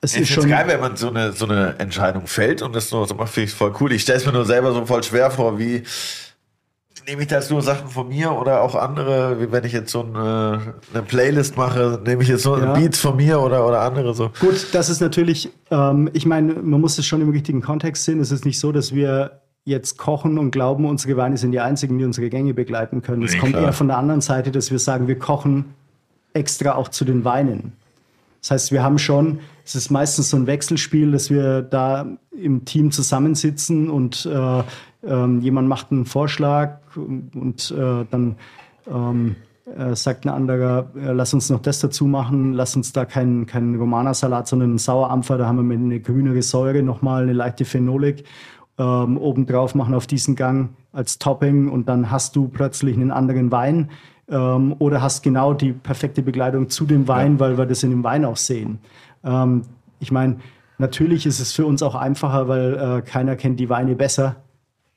es 0.00 0.10
ist 0.10 0.16
finde 0.16 0.32
schon. 0.32 0.44
es 0.44 0.50
geil, 0.50 0.64
wenn 0.68 0.80
man 0.80 0.96
so 0.96 1.08
eine, 1.08 1.32
so 1.32 1.46
eine 1.46 1.78
Entscheidung 1.78 2.26
fällt 2.26 2.62
und 2.62 2.74
das 2.74 2.90
nur 2.90 3.06
so 3.06 3.14
macht, 3.14 3.30
finde 3.30 3.48
ich 3.48 3.54
voll 3.54 3.72
cool. 3.80 3.92
Ich 3.92 4.02
stelle 4.02 4.18
es 4.18 4.26
mir 4.26 4.32
nur 4.32 4.44
selber 4.44 4.72
so 4.72 4.84
voll 4.86 5.02
schwer 5.02 5.30
vor, 5.30 5.58
wie 5.58 5.84
nehme 7.06 7.22
ich 7.22 7.28
da 7.28 7.36
jetzt 7.36 7.50
nur 7.50 7.62
Sachen 7.62 7.88
von 7.88 8.08
mir 8.08 8.32
oder 8.32 8.62
auch 8.62 8.74
andere, 8.74 9.40
wie 9.40 9.52
wenn 9.52 9.64
ich 9.64 9.72
jetzt 9.72 9.92
so 9.92 10.02
eine, 10.02 10.74
eine 10.92 11.02
Playlist 11.02 11.56
mache, 11.56 12.00
nehme 12.04 12.22
ich 12.22 12.28
jetzt 12.28 12.44
nur 12.44 12.58
Ja. 12.58 12.72
Beats 12.74 12.98
von 12.98 13.16
mir 13.16 13.40
oder, 13.40 13.66
oder 13.66 13.80
andere 13.82 14.14
so. 14.14 14.30
Gut, 14.40 14.68
das 14.72 14.88
ist 14.88 15.00
natürlich, 15.00 15.50
ähm, 15.70 16.10
ich 16.12 16.26
meine, 16.26 16.54
man 16.54 16.80
muss 16.80 16.98
es 16.98 17.06
schon 17.06 17.20
im 17.20 17.30
richtigen 17.30 17.62
Kontext 17.62 18.04
sehen. 18.04 18.20
Es 18.20 18.32
ist 18.32 18.44
nicht 18.44 18.58
so, 18.58 18.72
dass 18.72 18.92
wir 18.92 19.40
jetzt 19.66 19.98
kochen 19.98 20.38
und 20.38 20.52
glauben, 20.52 20.86
unsere 20.86 21.16
Weine 21.16 21.36
sind 21.36 21.50
die 21.52 21.60
einzigen, 21.60 21.98
die 21.98 22.04
unsere 22.04 22.30
Gänge 22.30 22.54
begleiten 22.54 23.02
können. 23.02 23.24
Es 23.24 23.32
Nee, 23.32 23.38
kommt 23.40 23.52
klar. 23.52 23.64
eher 23.64 23.72
von 23.72 23.88
der 23.88 23.98
anderen 23.98 24.20
Seite, 24.20 24.52
dass 24.52 24.70
wir 24.70 24.78
sagen, 24.78 25.08
wir 25.08 25.18
kochen 25.18 25.66
extra 26.32 26.76
auch 26.76 26.88
zu 26.88 27.04
den 27.04 27.24
Weinen. 27.24 27.72
Das 28.40 28.52
heißt, 28.52 28.72
wir 28.72 28.84
haben 28.84 28.98
schon, 28.98 29.40
es 29.64 29.74
ist 29.74 29.90
meistens 29.90 30.30
so 30.30 30.36
ein 30.36 30.46
Wechselspiel, 30.46 31.10
dass 31.10 31.30
wir 31.30 31.62
da 31.62 32.06
im 32.30 32.64
Team 32.64 32.92
zusammensitzen 32.92 33.90
und 33.90 34.24
äh, 34.24 34.62
ähm, 35.04 35.40
jemand 35.40 35.68
macht 35.68 35.90
einen 35.90 36.06
Vorschlag 36.06 36.78
und, 36.94 37.34
und 37.34 37.74
äh, 37.76 38.04
dann 38.08 38.36
ähm, 38.86 39.34
äh, 39.76 39.96
sagt 39.96 40.26
ein 40.26 40.28
anderer, 40.28 40.92
äh, 40.94 41.10
lass 41.10 41.34
uns 41.34 41.50
noch 41.50 41.60
das 41.60 41.80
dazu 41.80 42.06
machen, 42.06 42.52
lass 42.52 42.76
uns 42.76 42.92
da 42.92 43.04
keinen 43.04 43.46
keinen 43.46 43.74
Romana-Salat, 43.74 44.46
sondern 44.46 44.70
einen 44.70 44.78
Sauerampfer, 44.78 45.38
da 45.38 45.46
haben 45.46 45.56
wir 45.56 45.64
mit 45.64 45.80
eine 45.80 45.98
grünere 45.98 46.42
Säure 46.42 46.84
nochmal, 46.84 47.24
eine 47.24 47.32
leichte 47.32 47.64
Phenolik 47.64 48.22
ähm, 48.78 49.16
obendrauf 49.18 49.74
machen 49.74 49.94
auf 49.94 50.06
diesen 50.06 50.36
Gang 50.36 50.70
als 50.92 51.18
Topping 51.18 51.68
und 51.68 51.88
dann 51.88 52.10
hast 52.10 52.36
du 52.36 52.48
plötzlich 52.48 52.96
einen 52.96 53.10
anderen 53.10 53.50
Wein 53.50 53.90
ähm, 54.28 54.74
oder 54.78 55.02
hast 55.02 55.22
genau 55.22 55.54
die 55.54 55.72
perfekte 55.72 56.22
Begleitung 56.22 56.68
zu 56.68 56.84
dem 56.84 57.08
Wein, 57.08 57.38
weil 57.40 57.58
wir 57.58 57.66
das 57.66 57.82
in 57.82 57.90
dem 57.90 58.04
Wein 58.04 58.24
auch 58.24 58.36
sehen. 58.36 58.78
Ähm, 59.24 59.62
ich 60.00 60.12
meine, 60.12 60.36
natürlich 60.78 61.26
ist 61.26 61.40
es 61.40 61.52
für 61.52 61.64
uns 61.66 61.82
auch 61.82 61.94
einfacher, 61.94 62.48
weil 62.48 62.74
äh, 62.74 63.02
keiner 63.02 63.36
kennt 63.36 63.60
die 63.60 63.68
Weine 63.68 63.94
besser 63.94 64.36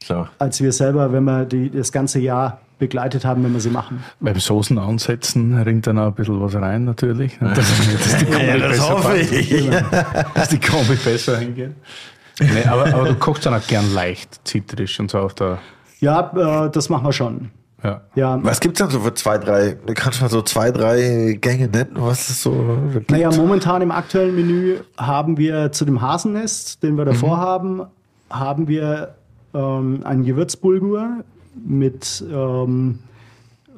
Klar. 0.04 0.30
als 0.40 0.62
wir 0.62 0.72
selber, 0.72 1.12
wenn 1.12 1.24
wir 1.24 1.46
die 1.46 1.70
das 1.70 1.92
ganze 1.92 2.20
Jahr 2.20 2.62
begleitet 2.80 3.26
haben, 3.26 3.44
wenn 3.44 3.52
wir 3.52 3.60
sie 3.60 3.70
machen. 3.70 4.04
Beim 4.22 4.40
Soßen 4.40 4.78
ansetzen 4.78 5.54
ringt 5.62 5.86
dann 5.86 6.00
auch 6.00 6.08
ein 6.08 6.14
bisschen 6.14 6.40
was 6.42 6.56
rein, 6.56 6.86
natürlich. 6.86 7.38
Dass, 7.40 7.56
dass 7.58 8.18
die 8.18 8.26
Kombi 8.26 8.46
Ja, 8.48 8.58
das 8.58 8.70
besser 8.70 8.90
hoffe 8.90 9.18
passt. 9.20 9.34
ich. 9.34 9.70
Dass 10.34 10.50
die 10.50 10.60
Kombi 10.60 10.96
besser 10.96 11.38
hingeht. 11.38 11.72
Nee, 12.40 12.64
aber, 12.68 12.94
aber 12.94 13.10
du 13.10 13.16
kochst 13.16 13.46
dann 13.46 13.54
auch 13.54 13.66
gern 13.68 13.94
leicht, 13.94 14.40
zitrisch 14.48 15.00
und 15.00 15.12
so 15.12 15.20
auf 15.20 15.34
der. 15.34 15.60
Ja, 16.00 16.66
äh, 16.66 16.70
das 16.72 16.90
machen 16.90 17.06
wir 17.06 17.14
schon. 17.14 17.52
Ja. 17.84 18.02
Ja, 18.16 18.38
Was 18.44 18.60
gibt's 18.60 18.80
denn 18.80 18.90
so 18.90 19.00
für 19.00 19.14
zwei, 19.14 19.38
drei, 19.38 19.78
du 19.86 19.94
kannst 19.94 20.22
mal 20.22 20.30
so 20.30 20.42
zwei, 20.42 20.72
drei 20.72 21.38
Gänge 21.40 21.68
nennen, 21.70 21.92
was 21.96 22.30
es 22.30 22.42
so 22.44 22.78
gibt? 22.92 23.10
Naja, 23.12 23.30
momentan 23.32 23.82
im 23.82 23.92
aktuellen 23.92 24.36
Menü 24.36 24.78
haben 24.98 25.38
wir 25.38 25.72
zu 25.72 25.86
dem 25.86 26.02
Hasennest, 26.02 26.84
den 26.84 26.98
wir 26.98 27.06
davor 27.06 27.38
Mhm. 27.38 27.42
haben, 27.42 27.82
haben 28.30 28.68
wir 28.68 29.16
ähm, 29.54 30.02
einen 30.04 30.26
Gewürzbulgur 30.26 31.24
mit, 31.66 32.22
ähm, 32.30 33.00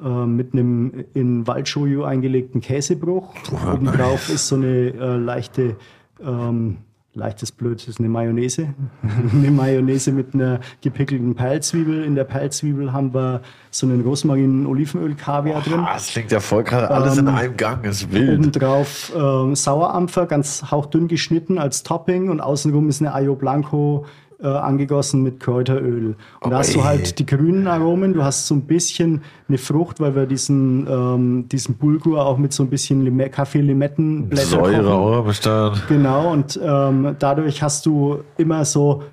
äh, 0.04 0.08
mit 0.26 0.52
einem 0.52 1.04
in 1.14 1.46
Waldshoyu 1.46 2.02
eingelegten 2.02 2.60
Käsebruch. 2.60 3.32
Obendrauf 3.72 4.28
ist 4.28 4.48
so 4.48 4.56
eine 4.56 4.66
äh, 4.88 5.16
leichte, 5.16 5.76
ähm, 6.20 6.78
leichtes 7.14 7.52
Blöd, 7.52 7.86
ist 7.86 7.98
eine 7.98 8.08
Mayonnaise. 8.08 8.74
eine 9.32 9.50
Mayonnaise 9.50 10.12
mit 10.12 10.34
einer 10.34 10.60
gepickelten 10.80 11.34
Perlzwiebel. 11.34 12.04
In 12.04 12.14
der 12.14 12.24
Perlzwiebel 12.24 12.92
haben 12.92 13.12
wir 13.12 13.42
so 13.70 13.86
einen 13.86 14.02
Rosmarin-Olivenöl-Kaviar 14.02 15.60
drin. 15.62 15.80
Ah, 15.80 15.94
das 15.94 16.08
klingt 16.08 16.32
ja 16.32 16.40
voll 16.40 16.64
gerade 16.64 16.90
alles 16.90 17.18
in 17.18 17.26
Ähm, 17.26 17.34
einem 17.34 17.56
Gang, 17.56 17.84
ist 17.84 18.12
wild. 18.12 18.38
Obendrauf 18.38 19.12
ähm, 19.14 19.54
Sauerampfer, 19.54 20.26
ganz 20.26 20.70
hauchdünn 20.70 21.08
geschnitten 21.08 21.58
als 21.58 21.82
Topping 21.82 22.30
und 22.30 22.40
außenrum 22.40 22.88
ist 22.88 23.00
eine 23.00 23.14
Ayo 23.14 23.36
Blanco 23.36 24.06
äh, 24.42 24.46
angegossen 24.46 25.22
mit 25.22 25.40
Kräuteröl. 25.40 26.16
Und 26.40 26.50
da 26.50 26.58
hast 26.58 26.74
du 26.74 26.82
halt 26.82 27.18
die 27.18 27.26
grünen 27.26 27.66
Aromen, 27.66 28.12
du 28.12 28.24
hast 28.24 28.46
so 28.46 28.54
ein 28.54 28.62
bisschen 28.62 29.22
eine 29.48 29.58
Frucht, 29.58 30.00
weil 30.00 30.14
wir 30.14 30.26
diesen, 30.26 30.86
ähm, 30.88 31.48
diesen 31.48 31.76
Bulgur 31.76 32.24
auch 32.24 32.38
mit 32.38 32.52
so 32.52 32.62
ein 32.62 32.68
bisschen 32.68 33.02
Lime 33.04 33.30
Kaffee-Limettenblätter 33.30 34.46
Säure 34.46 34.92
auch 34.92 35.24
am 35.24 35.32
Start. 35.32 35.86
Genau, 35.88 36.32
und 36.32 36.58
ähm, 36.62 37.14
dadurch 37.18 37.62
hast 37.62 37.86
du 37.86 38.18
immer 38.36 38.64
so 38.64 39.04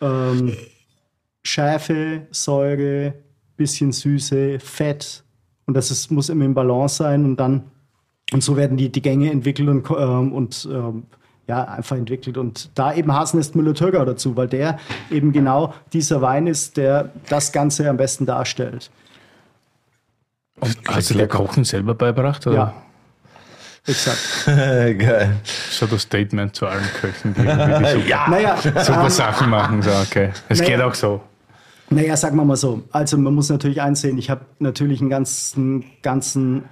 ähm, 0.00 0.52
Schärfe, 1.42 2.26
Säure, 2.30 3.14
bisschen 3.56 3.92
Süße, 3.92 4.58
Fett. 4.58 5.24
Und 5.66 5.74
das 5.74 5.90
ist, 5.90 6.10
muss 6.10 6.28
immer 6.28 6.44
im 6.44 6.54
Balance 6.54 6.96
sein. 6.96 7.24
Und 7.24 7.36
dann, 7.38 7.64
und 8.32 8.42
so 8.42 8.56
werden 8.56 8.76
die, 8.76 8.90
die 8.90 9.02
Gänge 9.02 9.30
entwickelt 9.30 9.68
und, 9.68 9.90
ähm, 9.90 10.32
und 10.32 10.68
ähm, 10.72 11.04
ja, 11.46 11.64
einfach 11.64 11.96
entwickelt. 11.96 12.36
Und 12.36 12.70
da 12.76 12.94
eben 12.94 13.12
Hasennest 13.12 13.56
Müller-Thurgau 13.56 14.04
dazu, 14.04 14.36
weil 14.36 14.48
der 14.48 14.78
eben 15.10 15.32
genau 15.32 15.74
dieser 15.92 16.22
Wein 16.22 16.46
ist, 16.46 16.76
der 16.76 17.10
das 17.28 17.52
Ganze 17.52 17.88
am 17.88 17.96
besten 17.96 18.26
darstellt. 18.26 18.90
Hast 20.86 21.10
du 21.10 21.14
dir 21.14 21.26
Kochen 21.26 21.64
selber 21.64 21.94
beigebracht? 21.94 22.46
Oder? 22.46 22.56
Ja. 22.56 22.74
Exakt. 23.86 24.18
Geil. 24.46 25.36
So 25.70 25.86
das 25.86 26.02
Statement 26.02 26.54
zu 26.54 26.66
allen 26.66 26.84
Köchen, 27.00 27.34
die 27.34 27.40
super, 27.42 28.06
Ja. 28.06 28.28
Naja, 28.28 28.56
super 28.56 29.04
ähm, 29.04 29.08
Sachen 29.08 29.50
machen. 29.50 29.82
So, 29.82 29.90
okay. 29.90 30.30
Es 30.48 30.60
Naja. 30.60 30.76
geht 30.76 30.84
auch 30.84 30.94
so. 30.94 31.22
Naja, 31.88 32.16
sagen 32.16 32.36
wir 32.36 32.44
mal 32.44 32.56
so. 32.56 32.82
Also 32.92 33.18
man 33.18 33.34
muss 33.34 33.48
natürlich 33.48 33.80
einsehen, 33.80 34.18
ich 34.18 34.30
habe 34.30 34.42
natürlich 34.58 35.00
einen 35.00 35.10
ganzen, 35.10 35.84
ganzen 36.02 36.64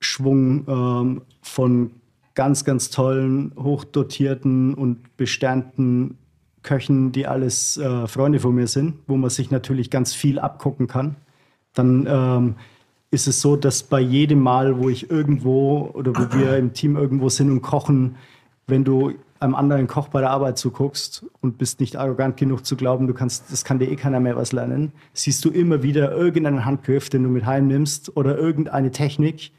Schwung 0.00 0.64
ähm, 0.68 1.22
von 1.42 1.90
ganz, 2.38 2.64
ganz 2.64 2.90
tollen, 2.90 3.50
hochdotierten 3.56 4.74
und 4.74 5.16
besternten 5.16 6.18
Köchen, 6.62 7.10
die 7.10 7.26
alles 7.26 7.76
äh, 7.78 8.06
Freunde 8.06 8.38
von 8.38 8.54
mir 8.54 8.68
sind, 8.68 8.94
wo 9.08 9.16
man 9.16 9.28
sich 9.28 9.50
natürlich 9.50 9.90
ganz 9.90 10.14
viel 10.14 10.38
abgucken 10.38 10.86
kann. 10.86 11.16
Dann 11.74 12.06
ähm, 12.08 12.54
ist 13.10 13.26
es 13.26 13.40
so, 13.40 13.56
dass 13.56 13.82
bei 13.82 13.98
jedem 13.98 14.40
Mal, 14.40 14.78
wo 14.78 14.88
ich 14.88 15.10
irgendwo 15.10 15.90
oder 15.94 16.12
wo 16.14 16.38
wir 16.38 16.56
im 16.58 16.74
Team 16.74 16.94
irgendwo 16.94 17.28
sind 17.28 17.50
und 17.50 17.60
kochen, 17.60 18.14
wenn 18.68 18.84
du 18.84 19.14
einem 19.40 19.56
anderen 19.56 19.88
Koch 19.88 20.06
bei 20.06 20.20
der 20.20 20.30
Arbeit 20.30 20.58
zuguckst 20.58 21.26
und 21.40 21.58
bist 21.58 21.80
nicht 21.80 21.96
arrogant 21.96 22.36
genug 22.36 22.64
zu 22.64 22.76
glauben, 22.76 23.08
du 23.08 23.14
kannst, 23.14 23.50
das 23.50 23.64
kann 23.64 23.80
dir 23.80 23.90
eh 23.90 23.96
keiner 23.96 24.20
mehr 24.20 24.36
was 24.36 24.52
lernen, 24.52 24.92
siehst 25.12 25.44
du 25.44 25.50
immer 25.50 25.82
wieder 25.82 26.12
irgendeinen 26.12 26.64
Handgriff, 26.64 27.08
den 27.08 27.24
du 27.24 27.30
mit 27.30 27.46
heimnimmst 27.46 28.16
oder 28.16 28.38
irgendeine 28.38 28.92
Technik. 28.92 29.50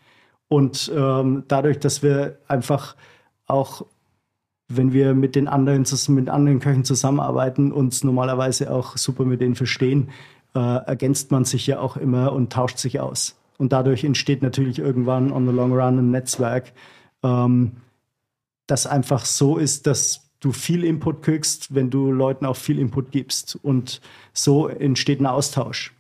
Und 0.50 0.92
ähm, 0.94 1.44
dadurch, 1.48 1.80
dass 1.80 2.04
wir 2.04 2.40
einfach 2.48 2.96
auch 3.48 3.86
wenn 4.70 4.94
wir 4.94 5.16
mit 5.16 5.36
den 5.36 5.48
anderen, 5.48 5.86
mit 6.10 6.30
anderen 6.30 6.60
Köchen 6.60 6.86
zusammenarbeiten, 6.86 7.72
uns 7.72 8.04
normalerweise 8.04 8.72
auch 8.72 8.96
super 8.98 9.26
mit 9.26 9.42
denen 9.42 9.56
verstehen, 9.56 10.10
äh, 10.56 10.60
ergänzt 10.60 11.32
man 11.32 11.44
sich 11.44 11.66
ja 11.68 11.80
auch 11.80 11.98
immer 11.98 12.32
und 12.32 12.54
tauscht 12.54 12.78
sich 12.78 13.00
aus. 13.00 13.36
Und 13.58 13.74
dadurch 13.74 14.04
entsteht 14.04 14.42
natürlich 14.42 14.80
irgendwann 14.80 15.32
on 15.32 15.48
the 15.48 15.54
long 15.54 15.74
run 15.74 15.98
ein 15.98 16.12
Netzwerk, 16.12 16.72
ähm, 17.24 17.78
das 18.68 18.86
einfach 18.86 19.26
so 19.26 19.58
ist, 19.58 19.88
dass 19.88 20.30
du 20.40 20.52
viel 20.52 20.84
Input 20.84 21.24
kriegst, 21.24 21.74
wenn 21.74 21.90
du 21.90 22.12
Leuten 22.12 22.46
auch 22.46 22.56
viel 22.56 22.78
Input 22.80 23.12
gibst. 23.12 23.58
Und 23.62 24.00
so 24.32 24.68
entsteht 24.68 25.20
ein 25.20 25.26
Austausch. 25.26 25.94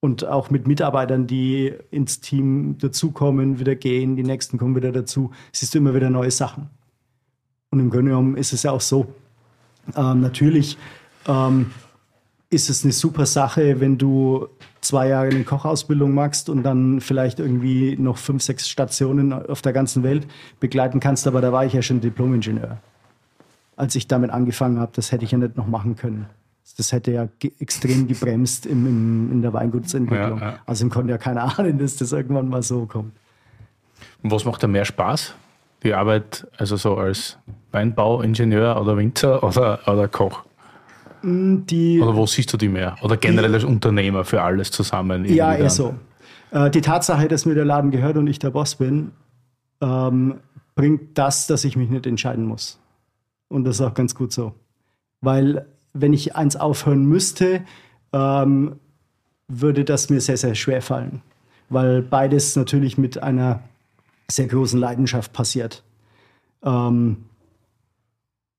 Und 0.00 0.24
auch 0.24 0.50
mit 0.50 0.68
Mitarbeitern, 0.68 1.26
die 1.26 1.72
ins 1.90 2.20
Team 2.20 2.78
dazukommen, 2.78 3.58
wieder 3.58 3.74
gehen, 3.74 4.14
die 4.14 4.22
nächsten 4.22 4.56
kommen 4.56 4.76
wieder 4.76 4.92
dazu, 4.92 5.32
siehst 5.52 5.74
du 5.74 5.78
immer 5.78 5.94
wieder 5.94 6.08
neue 6.08 6.30
Sachen. 6.30 6.68
Und 7.70 7.80
im 7.80 7.90
Grunde 7.90 8.10
genommen 8.10 8.36
ist 8.36 8.52
es 8.52 8.62
ja 8.62 8.70
auch 8.70 8.80
so. 8.80 9.12
Ähm, 9.96 10.20
natürlich 10.20 10.78
ähm, 11.26 11.72
ist 12.50 12.70
es 12.70 12.84
eine 12.84 12.92
super 12.92 13.26
Sache, 13.26 13.80
wenn 13.80 13.98
du 13.98 14.48
zwei 14.80 15.08
Jahre 15.08 15.28
eine 15.28 15.44
Kochausbildung 15.44 16.14
machst 16.14 16.48
und 16.48 16.62
dann 16.62 17.00
vielleicht 17.00 17.40
irgendwie 17.40 17.96
noch 17.98 18.16
fünf, 18.16 18.42
sechs 18.42 18.68
Stationen 18.68 19.32
auf 19.32 19.60
der 19.62 19.72
ganzen 19.72 20.02
Welt 20.02 20.26
begleiten 20.60 21.00
kannst. 21.00 21.26
Aber 21.26 21.40
da 21.40 21.52
war 21.52 21.66
ich 21.66 21.72
ja 21.72 21.82
schon 21.82 22.00
Diplom-Ingenieur. 22.00 22.78
Als 23.76 23.94
ich 23.96 24.06
damit 24.08 24.30
angefangen 24.30 24.78
habe, 24.78 24.92
das 24.94 25.12
hätte 25.12 25.24
ich 25.24 25.32
ja 25.32 25.38
nicht 25.38 25.56
noch 25.56 25.66
machen 25.66 25.96
können. 25.96 26.26
Das 26.76 26.92
hätte 26.92 27.12
ja 27.12 27.28
ge 27.38 27.52
extrem 27.58 28.06
gebremst 28.06 28.66
im, 28.66 28.86
im, 28.86 29.32
in 29.32 29.42
der 29.42 29.52
Weingutsentwicklung. 29.52 30.40
Ja, 30.40 30.50
ja. 30.52 30.58
Also 30.66 30.88
konnte 30.88 31.10
ja 31.10 31.18
keiner 31.18 31.42
ahnen, 31.58 31.78
dass 31.78 31.96
das 31.96 32.12
irgendwann 32.12 32.48
mal 32.48 32.62
so 32.62 32.86
kommt. 32.86 33.12
Und 34.22 34.30
was 34.30 34.44
macht 34.44 34.62
da 34.62 34.66
mehr 34.66 34.84
Spaß? 34.84 35.34
Die 35.82 35.94
Arbeit, 35.94 36.46
also 36.56 36.76
so 36.76 36.96
als 36.96 37.38
Weinbauingenieur 37.70 38.80
oder 38.80 38.96
Winzer 38.96 39.42
oder, 39.42 39.80
oder 39.86 40.08
Koch? 40.08 40.44
Mm, 41.22 41.64
die, 41.66 42.00
oder 42.00 42.16
wo 42.16 42.26
siehst 42.26 42.52
du 42.52 42.56
die 42.56 42.68
mehr? 42.68 42.96
Oder 43.02 43.16
generell 43.16 43.54
als 43.54 43.64
Unternehmer 43.64 44.24
für 44.24 44.42
alles 44.42 44.70
zusammen? 44.70 45.24
Ja, 45.24 45.54
eher 45.54 45.70
so. 45.70 45.94
Äh, 46.50 46.70
die 46.70 46.80
Tatsache, 46.80 47.28
dass 47.28 47.46
mir 47.46 47.54
der 47.54 47.64
Laden 47.64 47.90
gehört 47.90 48.16
und 48.16 48.26
ich 48.26 48.38
der 48.38 48.50
Boss 48.50 48.74
bin, 48.76 49.12
ähm, 49.80 50.40
bringt 50.74 51.18
das, 51.18 51.46
dass 51.46 51.64
ich 51.64 51.76
mich 51.76 51.90
nicht 51.90 52.06
entscheiden 52.06 52.44
muss. 52.44 52.80
Und 53.48 53.64
das 53.64 53.76
ist 53.76 53.80
auch 53.80 53.94
ganz 53.94 54.14
gut 54.14 54.32
so. 54.32 54.54
Weil 55.20 55.66
wenn 55.92 56.12
ich 56.12 56.36
eins 56.36 56.56
aufhören 56.56 57.04
müsste, 57.04 57.64
ähm, 58.12 58.78
würde 59.48 59.84
das 59.84 60.10
mir 60.10 60.20
sehr, 60.20 60.36
sehr 60.36 60.54
schwer 60.54 60.82
fallen. 60.82 61.22
Weil 61.70 62.02
beides 62.02 62.56
natürlich 62.56 62.98
mit 62.98 63.22
einer 63.22 63.62
sehr 64.30 64.46
großen 64.46 64.78
Leidenschaft 64.78 65.32
passiert. 65.32 65.82
Ähm, 66.62 67.24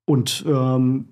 und 0.06 0.44
ähm, 0.48 1.08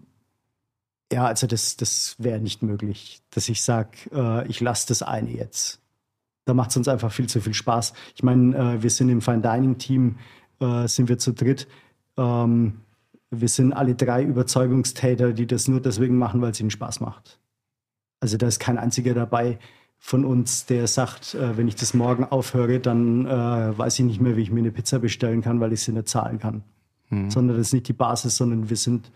ja, 1.11 1.25
also 1.25 1.47
das, 1.47 1.77
das 1.77 2.15
wäre 2.17 2.39
nicht 2.39 2.63
möglich, 2.63 3.21
dass 3.29 3.47
ich 3.49 3.61
sage, 3.61 3.91
äh, 4.11 4.47
ich 4.47 4.59
lasse 4.59 4.87
das 4.87 5.03
eine 5.03 5.31
jetzt. 5.31 5.79
Da 6.45 6.53
macht 6.53 6.71
es 6.71 6.77
uns 6.77 6.87
einfach 6.87 7.11
viel 7.11 7.27
zu 7.27 7.41
viel 7.41 7.53
Spaß. 7.53 7.93
Ich 8.15 8.23
meine, 8.23 8.55
äh, 8.55 8.83
wir 8.83 8.89
sind 8.89 9.09
im 9.09 9.21
Fine 9.21 9.41
Dining 9.41 9.77
Team, 9.77 10.17
äh, 10.59 10.87
sind 10.87 11.09
wir 11.09 11.17
zu 11.17 11.33
dritt. 11.33 11.67
Ähm, 12.17 12.81
wir 13.31 13.49
sind 13.49 13.73
alle 13.73 13.95
drei 13.95 14.23
Überzeugungstäter, 14.23 15.33
die 15.33 15.47
das 15.47 15.67
nur 15.67 15.81
deswegen 15.81 16.17
machen, 16.17 16.41
weil 16.41 16.51
es 16.51 16.59
ihnen 16.59 16.71
Spaß 16.71 16.99
macht. 17.01 17.39
Also 18.19 18.37
da 18.37 18.47
ist 18.47 18.59
kein 18.59 18.77
einziger 18.77 19.13
dabei 19.13 19.59
von 19.99 20.25
uns, 20.25 20.65
der 20.65 20.87
sagt, 20.87 21.33
äh, 21.35 21.57
wenn 21.57 21.67
ich 21.67 21.75
das 21.75 21.93
morgen 21.93 22.23
aufhöre, 22.23 22.79
dann 22.79 23.25
äh, 23.25 23.77
weiß 23.77 23.99
ich 23.99 24.05
nicht 24.05 24.21
mehr, 24.21 24.37
wie 24.37 24.41
ich 24.41 24.51
mir 24.51 24.59
eine 24.59 24.71
Pizza 24.71 24.99
bestellen 24.99 25.41
kann, 25.41 25.59
weil 25.59 25.73
ich 25.73 25.81
sie 25.81 25.91
nicht 25.91 26.07
zahlen 26.07 26.39
kann. 26.39 26.63
Mhm. 27.09 27.29
Sondern 27.29 27.57
das 27.57 27.67
ist 27.67 27.73
nicht 27.73 27.87
die 27.87 27.93
Basis, 27.93 28.37
sondern 28.37 28.69
wir 28.69 28.77
sind, 28.77 29.11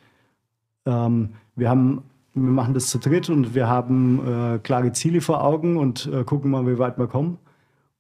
ähm, 0.86 1.30
wir 1.56 1.70
haben, 1.70 2.04
wir 2.34 2.52
machen 2.52 2.74
das 2.74 2.88
zu 2.88 2.98
dritt 2.98 3.30
und 3.30 3.54
wir 3.54 3.68
haben 3.68 4.56
äh, 4.56 4.60
klare 4.60 4.92
Ziele 4.92 5.22
vor 5.22 5.44
Augen 5.44 5.78
und 5.78 6.08
äh, 6.08 6.24
gucken 6.24 6.52
mal, 6.52 6.66
wie 6.66 6.80
weit 6.80 6.98
wir 6.98 7.08
kommen. 7.08 7.38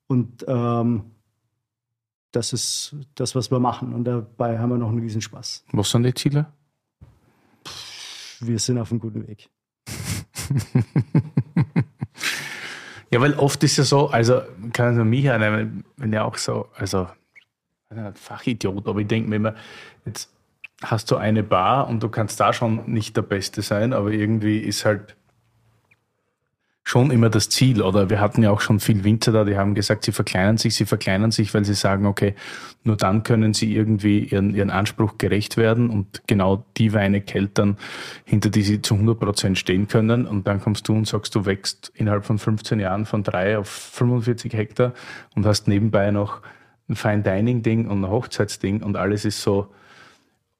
Und 0.07 0.45
ähm, 0.47 1.03
das 2.31 2.53
ist 2.53 2.95
das, 3.15 3.35
was 3.35 3.51
wir 3.51 3.59
machen. 3.59 3.93
Und 3.93 4.05
dabei 4.05 4.57
haben 4.59 4.69
wir 4.69 4.77
noch 4.77 4.89
einen 4.89 4.99
Riesenspaß. 4.99 5.65
Was 5.71 5.89
sind 5.89 6.03
die 6.03 6.13
Ziele? 6.13 6.45
Wir 8.39 8.59
sind 8.59 8.77
auf 8.77 8.91
einem 8.91 8.99
guten 8.99 9.27
Weg. 9.27 9.49
ja, 13.11 13.21
weil 13.21 13.33
oft 13.35 13.63
ist 13.63 13.77
ja 13.77 13.83
so, 13.83 14.09
also 14.09 14.41
kann 14.73 14.97
ich 14.97 15.05
mich 15.05 15.25
hernehmen, 15.25 15.83
wenn 15.97 16.13
ja 16.13 16.23
auch 16.23 16.37
so, 16.37 16.67
also 16.75 17.07
Fachidiot, 18.15 18.87
aber 18.87 18.99
ich 18.99 19.07
denke 19.07 19.29
mir 19.29 19.35
immer, 19.35 19.55
jetzt 20.05 20.33
hast 20.81 21.11
du 21.11 21.17
eine 21.17 21.43
Bar 21.43 21.87
und 21.87 22.01
du 22.01 22.09
kannst 22.09 22.39
da 22.39 22.53
schon 22.53 22.91
nicht 22.91 23.15
der 23.15 23.21
Beste 23.21 23.61
sein, 23.61 23.93
aber 23.93 24.11
irgendwie 24.11 24.57
ist 24.57 24.85
halt 24.85 25.15
schon 26.83 27.11
immer 27.11 27.29
das 27.29 27.49
Ziel. 27.49 27.81
Oder 27.81 28.09
wir 28.09 28.19
hatten 28.19 28.43
ja 28.43 28.51
auch 28.51 28.61
schon 28.61 28.79
viel 28.79 29.03
Winzer 29.03 29.31
da, 29.31 29.43
die 29.43 29.57
haben 29.57 29.75
gesagt, 29.75 30.03
sie 30.03 30.11
verkleinern 30.11 30.57
sich, 30.57 30.75
sie 30.75 30.85
verkleinern 30.85 31.31
sich, 31.31 31.53
weil 31.53 31.63
sie 31.63 31.73
sagen, 31.73 32.05
okay, 32.05 32.35
nur 32.83 32.97
dann 32.97 33.23
können 33.23 33.53
sie 33.53 33.75
irgendwie 33.75 34.19
ihren, 34.19 34.55
ihren 34.55 34.71
Anspruch 34.71 35.17
gerecht 35.17 35.57
werden 35.57 35.89
und 35.89 36.23
genau 36.27 36.65
die 36.77 36.93
Weine 36.93 37.21
keltern, 37.21 37.77
hinter 38.25 38.49
die 38.49 38.63
sie 38.63 38.81
zu 38.81 38.95
100 38.95 39.19
Prozent 39.19 39.57
stehen 39.57 39.87
können. 39.87 40.25
Und 40.25 40.47
dann 40.47 40.59
kommst 40.59 40.87
du 40.87 40.93
und 40.93 41.07
sagst, 41.07 41.35
du 41.35 41.45
wächst 41.45 41.91
innerhalb 41.95 42.25
von 42.25 42.39
15 42.39 42.79
Jahren 42.79 43.05
von 43.05 43.23
drei 43.23 43.57
auf 43.57 43.67
45 43.67 44.53
Hektar 44.53 44.93
und 45.35 45.45
hast 45.45 45.67
nebenbei 45.67 46.11
noch 46.11 46.41
ein 46.89 46.95
Fine 46.95 47.21
Dining 47.21 47.61
Ding 47.61 47.87
und 47.87 48.03
ein 48.03 48.09
Hochzeitsding 48.09 48.81
und 48.81 48.97
alles 48.97 49.23
ist 49.25 49.41
so, 49.41 49.71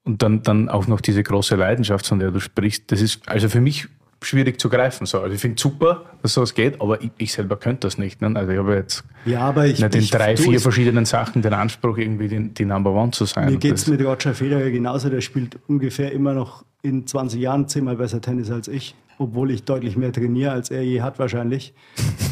und 0.04 0.22
dann, 0.22 0.42
dann 0.42 0.68
auch 0.68 0.86
noch 0.88 1.00
diese 1.00 1.22
große 1.22 1.54
Leidenschaft, 1.54 2.06
von 2.06 2.18
der 2.18 2.32
du 2.32 2.40
sprichst. 2.40 2.90
Das 2.90 3.00
ist 3.00 3.28
also 3.28 3.48
für 3.48 3.60
mich 3.60 3.88
schwierig 4.24 4.60
zu 4.60 4.68
greifen. 4.68 5.06
So. 5.06 5.20
Also 5.20 5.34
ich 5.34 5.40
finde 5.40 5.60
super, 5.60 6.04
dass 6.22 6.34
sowas 6.34 6.54
geht, 6.54 6.80
aber 6.80 7.00
ich, 7.02 7.10
ich, 7.18 7.32
selber 7.32 7.56
könnte 7.56 7.86
das 7.86 7.98
nicht. 7.98 8.20
Ne? 8.20 8.32
Also 8.34 8.52
ich 8.52 8.58
habe 8.58 8.74
jetzt 8.74 9.04
ja, 9.24 9.40
aber 9.40 9.66
ich, 9.66 9.80
nicht 9.80 9.94
in 9.94 10.06
drei, 10.06 10.36
vier 10.36 10.60
verschiedenen 10.60 11.04
Sachen 11.04 11.42
den 11.42 11.52
Anspruch, 11.52 11.98
irgendwie 11.98 12.28
die, 12.28 12.48
die 12.54 12.64
Number 12.64 12.92
One 12.92 13.10
zu 13.10 13.24
sein. 13.24 13.50
Mir 13.50 13.58
geht 13.58 13.74
es 13.74 13.86
mit 13.86 14.00
Roger 14.02 14.34
Federer 14.34 14.70
genauso. 14.70 15.08
Der 15.08 15.20
spielt 15.20 15.58
ungefähr 15.66 16.12
immer 16.12 16.34
noch 16.34 16.64
in 16.82 17.06
20 17.06 17.40
Jahren 17.40 17.68
zehnmal 17.68 17.96
besser 17.96 18.20
Tennis 18.20 18.50
als 18.50 18.68
ich, 18.68 18.94
obwohl 19.18 19.50
ich 19.50 19.64
deutlich 19.64 19.96
mehr 19.96 20.12
trainiere, 20.12 20.52
als 20.52 20.70
er 20.70 20.82
je 20.82 21.02
hat 21.02 21.18
wahrscheinlich. 21.18 21.74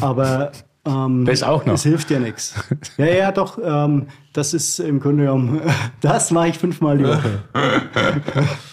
Aber 0.01 0.51
ähm, 0.85 1.25
das 1.25 1.43
auch 1.43 1.65
noch. 1.65 1.75
Es 1.75 1.83
hilft 1.83 2.11
ja 2.11 2.19
nichts. 2.19 2.55
Ja, 2.97 3.05
ja, 3.05 3.31
doch. 3.31 3.57
Ähm, 3.63 4.07
das 4.33 4.53
ist 4.53 4.79
im 4.79 4.99
Grunde 4.99 5.23
genommen, 5.23 5.61
das 6.01 6.31
mache 6.31 6.49
ich 6.49 6.57
fünfmal 6.57 6.97
die 6.97 7.05
Woche. 7.05 7.43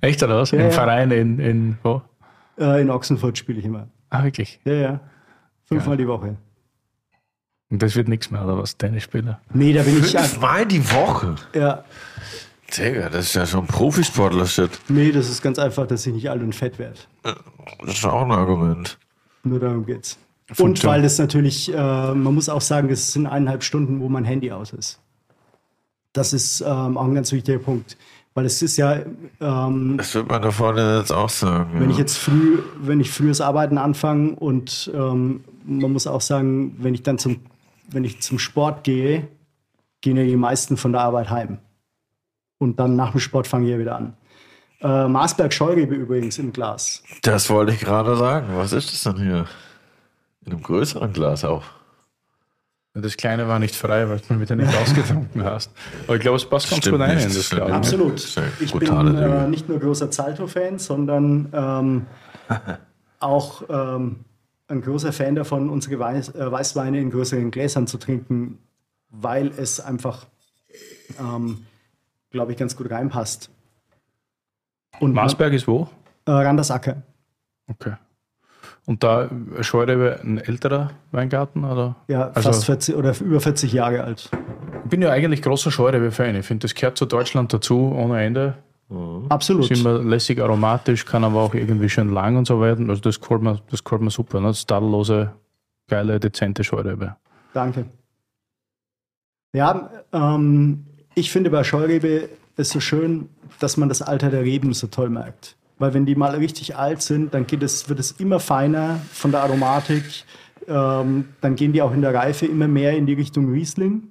Echt 0.00 0.22
oder 0.22 0.38
was? 0.38 0.50
Ja, 0.50 0.58
Im 0.58 0.64
ja. 0.66 0.70
Verein 0.70 1.10
in, 1.10 1.38
in 1.38 1.78
wo? 1.82 2.02
In 2.56 2.90
Ochsenfurt 2.90 3.38
spiele 3.38 3.58
ich 3.58 3.64
immer. 3.64 3.88
Ah, 4.10 4.24
wirklich? 4.24 4.60
Ja, 4.64 4.74
ja. 4.74 5.00
Fünfmal 5.64 5.94
ja. 5.94 6.02
die 6.02 6.08
Woche. 6.08 6.36
Und 7.70 7.82
das 7.82 7.96
wird 7.96 8.08
nichts 8.08 8.30
mehr, 8.30 8.44
oder 8.44 8.58
was? 8.58 8.76
Tennisspieler? 8.76 9.40
Nee, 9.54 9.72
da 9.72 9.82
bin 9.82 9.98
ich. 9.98 10.10
Fünfmal 10.10 10.66
die 10.66 10.84
Woche? 10.92 11.36
Ja. 11.54 11.84
Digga, 12.76 13.08
das 13.08 13.26
ist 13.26 13.34
ja 13.34 13.46
schon 13.46 13.66
Profisportler-Shit. 13.66 14.70
Nee, 14.88 15.12
das 15.12 15.28
ist 15.30 15.42
ganz 15.42 15.58
einfach, 15.58 15.86
dass 15.86 16.06
ich 16.06 16.12
nicht 16.12 16.28
alt 16.28 16.42
und 16.42 16.54
fett 16.54 16.78
werde. 16.78 16.98
Das 17.22 17.94
ist 17.94 18.04
auch 18.04 18.22
ein 18.22 18.30
Argument. 18.30 18.98
Nur 19.42 19.60
darum 19.60 19.86
geht's. 19.86 20.18
Und 20.58 20.84
weil 20.84 21.02
das 21.02 21.18
natürlich, 21.18 21.72
äh, 21.72 21.76
man 21.76 22.34
muss 22.34 22.48
auch 22.48 22.60
sagen, 22.60 22.88
das 22.88 23.12
sind 23.12 23.26
eineinhalb 23.26 23.62
Stunden, 23.62 24.00
wo 24.00 24.08
mein 24.08 24.24
Handy 24.24 24.52
aus 24.52 24.72
ist. 24.72 25.00
Das 26.12 26.34
ist 26.34 26.60
ähm, 26.60 26.98
auch 26.98 27.04
ein 27.04 27.14
ganz 27.14 27.32
wichtiger 27.32 27.58
Punkt. 27.58 27.96
Weil 28.34 28.46
es 28.46 28.62
ist 28.62 28.76
ja. 28.76 29.00
Ähm, 29.40 29.96
das 29.98 30.14
wird 30.14 30.28
man 30.28 30.40
da 30.40 30.50
vorne 30.50 30.98
jetzt 30.98 31.12
auch 31.12 31.28
sagen. 31.28 31.70
Wenn 31.74 31.84
ja. 31.84 31.90
ich 31.90 31.98
jetzt 31.98 32.16
früh, 32.16 32.60
wenn 32.80 33.00
ich 33.00 33.10
frühes 33.10 33.40
Arbeiten 33.40 33.78
anfange 33.78 34.34
und 34.36 34.90
ähm, 34.94 35.44
man 35.64 35.92
muss 35.92 36.06
auch 36.06 36.20
sagen, 36.20 36.76
wenn 36.78 36.94
ich 36.94 37.02
dann 37.02 37.18
zum, 37.18 37.40
wenn 37.90 38.04
ich 38.04 38.22
zum 38.22 38.38
Sport 38.38 38.84
gehe, 38.84 39.28
gehen 40.00 40.16
ja 40.16 40.24
die 40.24 40.36
meisten 40.36 40.76
von 40.76 40.92
der 40.92 41.02
Arbeit 41.02 41.30
heim. 41.30 41.58
Und 42.58 42.80
dann 42.80 42.96
nach 42.96 43.10
dem 43.10 43.20
Sport 43.20 43.46
fange 43.46 43.66
ich 43.66 43.72
ja 43.72 43.78
wieder 43.78 43.96
an. 43.96 44.14
Äh, 44.80 45.08
Marsberg 45.08 45.52
Scheurebe 45.52 45.94
übrigens 45.94 46.38
im 46.38 46.52
Glas. 46.52 47.02
Das 47.22 47.50
wollte 47.50 47.72
ich 47.72 47.80
gerade 47.80 48.16
sagen. 48.16 48.48
Was 48.56 48.72
ist 48.72 48.92
das 48.92 49.02
denn 49.02 49.22
hier? 49.22 49.46
In 50.44 50.52
einem 50.52 50.62
größeren 50.62 51.12
Glas 51.12 51.44
auch. 51.44 51.64
Das 52.94 53.16
kleine 53.16 53.48
war 53.48 53.58
nicht 53.58 53.74
frei, 53.74 54.08
weil 54.08 54.20
du 54.20 54.34
mit 54.34 54.50
dir 54.50 54.56
nicht 54.56 54.74
ausgetrunken 54.82 55.42
hast. 55.44 55.70
Aber 56.06 56.16
ich 56.16 56.20
glaube, 56.20 56.36
es 56.36 56.44
passt 56.44 56.68
ganz 56.68 56.88
gut 56.88 57.00
rein 57.00 57.18
in 57.18 57.34
das 57.34 57.50
Glas. 57.50 57.70
Absolut. 57.70 58.38
Ich 58.60 58.72
bin 58.72 59.16
äh, 59.16 59.48
nicht 59.48 59.68
nur 59.68 59.78
großer 59.78 60.10
Zalto-Fan, 60.10 60.78
sondern 60.78 61.48
ähm, 61.54 62.06
auch 63.20 63.62
ähm, 63.70 64.24
ein 64.68 64.82
großer 64.82 65.12
Fan 65.12 65.34
davon, 65.34 65.70
unsere 65.70 65.98
Weiß, 65.98 66.34
äh, 66.34 66.52
Weißweine 66.52 67.00
in 67.00 67.10
größeren 67.10 67.50
Gläsern 67.50 67.86
zu 67.86 67.96
trinken, 67.96 68.58
weil 69.08 69.48
es 69.56 69.80
einfach, 69.80 70.26
ähm, 71.18 71.66
glaube 72.30 72.52
ich, 72.52 72.58
ganz 72.58 72.76
gut 72.76 72.90
reinpasst. 72.90 73.50
Und 75.00 75.14
Marsberg 75.14 75.54
ist 75.54 75.66
wo? 75.66 75.88
Äh, 76.26 76.30
Randersacker. 76.32 77.02
Okay. 77.68 77.94
Und 78.84 79.04
da 79.04 79.30
Scheurebe 79.60 80.20
ein 80.24 80.38
älterer 80.38 80.90
Weingarten? 81.12 81.64
Oder? 81.64 81.96
Ja, 82.08 82.30
also 82.30 82.48
fast 82.48 82.64
40 82.64 82.96
oder 82.96 83.14
über 83.20 83.40
40 83.40 83.72
Jahre 83.72 84.02
alt. 84.02 84.28
bin 84.88 85.00
ja 85.02 85.10
eigentlich 85.10 85.40
großer 85.42 85.70
Scheurebe-Fan. 85.70 86.34
Ich 86.34 86.46
finde, 86.46 86.64
das 86.64 86.74
gehört 86.74 86.98
zu 86.98 87.06
Deutschland 87.06 87.52
dazu, 87.52 87.92
ohne 87.96 88.22
Ende. 88.22 88.54
Absolut. 89.28 89.70
Ist 89.70 89.80
immer 89.80 89.98
lässig 89.98 90.40
aromatisch, 90.40 91.06
kann 91.06 91.24
aber 91.24 91.40
auch 91.40 91.54
irgendwie 91.54 91.88
schön 91.88 92.12
lang 92.12 92.36
und 92.36 92.46
so 92.46 92.60
weiter. 92.60 92.80
Also 92.88 93.00
das 93.00 93.20
gefällt 93.20 93.42
mir, 93.42 93.60
das 93.70 93.82
gefällt 93.84 94.02
mir 94.02 94.10
super. 94.10 94.40
Ne? 94.40 94.48
Das 94.48 94.58
ist 94.58 94.68
tadellose, 94.68 95.32
geile, 95.88 96.20
dezente 96.20 96.62
Scheurebe. 96.62 97.16
Danke. 97.54 97.86
Ja, 99.54 99.90
ähm, 100.12 100.84
ich 101.14 101.30
finde 101.30 101.50
bei 101.50 101.64
Scheurebe 101.64 102.28
ist 102.56 102.70
so 102.70 102.80
schön, 102.80 103.28
dass 103.60 103.76
man 103.76 103.88
das 103.88 104.02
Alter 104.02 104.30
der 104.30 104.42
Reben 104.42 104.72
so 104.74 104.86
toll 104.88 105.08
merkt. 105.08 105.56
Weil 105.82 105.94
wenn 105.94 106.06
die 106.06 106.14
mal 106.14 106.36
richtig 106.36 106.76
alt 106.76 107.02
sind, 107.02 107.34
dann 107.34 107.44
geht 107.44 107.60
es, 107.60 107.88
wird 107.88 107.98
es 107.98 108.12
immer 108.12 108.38
feiner 108.38 109.00
von 109.10 109.32
der 109.32 109.42
Aromatik. 109.42 110.04
Ähm, 110.68 111.24
dann 111.40 111.56
gehen 111.56 111.72
die 111.72 111.82
auch 111.82 111.92
in 111.92 112.02
der 112.02 112.14
Reife 112.14 112.46
immer 112.46 112.68
mehr 112.68 112.96
in 112.96 113.04
die 113.04 113.14
Richtung 113.14 113.50
Riesling. 113.50 114.04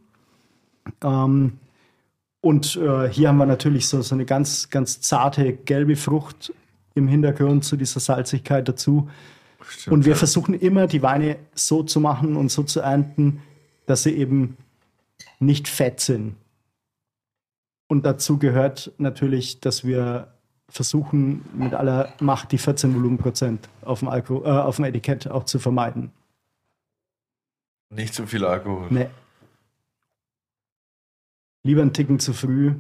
Ähm, 1.02 1.60
und 2.42 2.76
äh, 2.76 3.08
hier 3.08 3.30
haben 3.30 3.38
wir 3.38 3.46
natürlich 3.46 3.88
so, 3.88 4.02
so 4.02 4.14
eine 4.16 4.26
ganz, 4.26 4.70
ganz 4.70 5.00
zarte 5.00 5.54
gelbe 5.54 5.96
Frucht 5.96 6.52
im 6.94 7.08
Hintergrund 7.08 7.64
zu 7.64 7.78
dieser 7.78 8.02
Salzigkeit 8.02 8.68
dazu. 8.68 9.10
Stimmt, 9.66 9.94
Und 9.94 10.06
wir 10.06 10.12
ja. 10.12 10.18
versuchen 10.18 10.54
immer, 10.56 10.88
die 10.88 11.02
Weine 11.02 11.38
so 11.54 11.84
zu 11.84 12.02
machen 12.02 12.36
und 12.36 12.52
so 12.52 12.64
zu 12.64 12.82
ernten, 12.82 13.44
dass 13.86 14.04
sie 14.04 14.12
eben 14.18 14.58
nicht 15.40 15.70
fett 15.70 16.02
sind. 16.02 16.36
Und 17.88 18.06
dazu 18.06 18.40
gehört 18.40 18.92
natürlich, 18.98 19.62
dass 19.62 19.86
wir 19.86 20.34
versuchen, 20.72 21.46
mit 21.54 21.74
aller 21.74 22.14
Macht 22.20 22.52
die 22.52 22.58
14 22.58 22.96
Volumenprozent 22.96 23.70
auf 23.82 24.00
dem, 24.00 24.08
Alko 24.08 24.44
äh, 24.44 24.50
auf 24.50 24.78
dem 24.78 24.86
Etikett 24.86 25.28
auch 25.30 25.44
zu 25.44 25.60
vermeiden. 25.60 26.12
Nicht 27.90 28.14
zu 28.14 28.26
viel 28.26 28.46
Alkohol. 28.46 28.88
Nee. 28.90 29.08
Lieber 31.64 31.82
einen 31.82 31.94
Ticken 31.94 32.20
zu 32.20 32.34
früh 32.34 32.74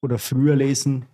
oder 0.00 0.18
früher 0.18 0.54
lesen, 0.56 1.06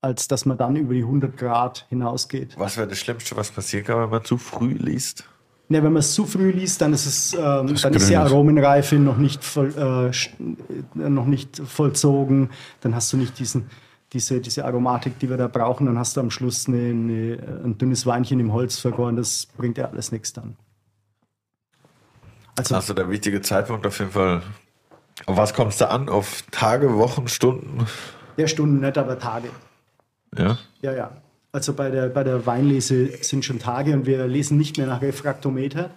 als 0.00 0.28
dass 0.28 0.46
man 0.46 0.56
dann 0.56 0.76
über 0.76 0.94
die 0.94 1.02
100 1.02 1.36
Grad 1.36 1.86
hinausgeht. 1.88 2.54
Was 2.56 2.76
wäre 2.76 2.88
das 2.88 2.98
Schlimmste, 2.98 3.36
was 3.36 3.50
passieren 3.50 3.84
kann, 3.84 4.00
wenn 4.00 4.10
man 4.10 4.24
zu 4.24 4.38
früh 4.38 4.72
liest? 4.72 5.28
Ne, 5.68 5.82
wenn 5.82 5.92
man 5.92 6.00
es 6.00 6.12
zu 6.12 6.26
früh 6.26 6.50
liest, 6.50 6.80
dann 6.80 6.92
ist 6.92 7.06
es, 7.06 7.34
ähm, 7.34 7.74
dann 7.80 7.94
ist 7.94 8.08
die. 8.08 8.16
Aromenreife 8.16 8.96
noch 8.96 9.16
nicht, 9.16 9.42
voll, 9.42 9.72
äh, 9.76 10.08
äh, 10.08 11.08
noch 11.08 11.26
nicht 11.26 11.62
vollzogen. 11.64 12.50
Dann 12.80 12.94
hast 12.94 13.12
du 13.12 13.16
nicht 13.16 13.38
diesen, 13.38 13.70
diese, 14.12 14.40
diese 14.40 14.64
Aromatik, 14.64 15.18
die 15.18 15.30
wir 15.30 15.36
da 15.36 15.48
brauchen. 15.48 15.86
Dann 15.86 15.98
hast 15.98 16.16
du 16.16 16.20
am 16.20 16.30
Schluss 16.30 16.68
eine, 16.68 16.90
eine, 16.90 17.62
ein 17.64 17.78
dünnes 17.78 18.06
Weinchen 18.06 18.40
im 18.40 18.52
Holz 18.52 18.78
vergoren. 18.78 19.16
Das 19.16 19.46
bringt 19.56 19.78
ja 19.78 19.86
alles 19.86 20.12
nichts 20.12 20.32
dann. 20.32 20.56
Also 22.56 22.74
Also 22.74 22.94
der 22.94 23.08
wichtige 23.08 23.40
Zeitpunkt 23.40 23.86
auf 23.86 23.98
jeden 23.98 24.10
Fall. 24.10 24.42
Auf 25.26 25.36
was 25.36 25.54
kommst 25.54 25.80
du 25.80 25.88
an? 25.88 26.08
Auf 26.08 26.42
Tage, 26.50 26.96
Wochen, 26.96 27.28
Stunden? 27.28 27.86
der 28.36 28.46
Stunden 28.46 28.80
nicht, 28.80 28.98
aber 28.98 29.18
Tage. 29.18 29.48
Ja. 30.36 30.58
Ja, 30.80 30.92
ja. 30.92 31.10
Also 31.52 31.74
bei 31.74 31.90
der, 31.90 32.08
bei 32.08 32.24
der 32.24 32.46
Weinlese 32.46 33.08
sind 33.22 33.44
schon 33.44 33.58
Tage 33.58 33.92
und 33.92 34.06
wir 34.06 34.26
lesen 34.26 34.56
nicht 34.56 34.78
mehr 34.78 34.86
nach 34.86 35.02
Refraktometer, 35.02 35.90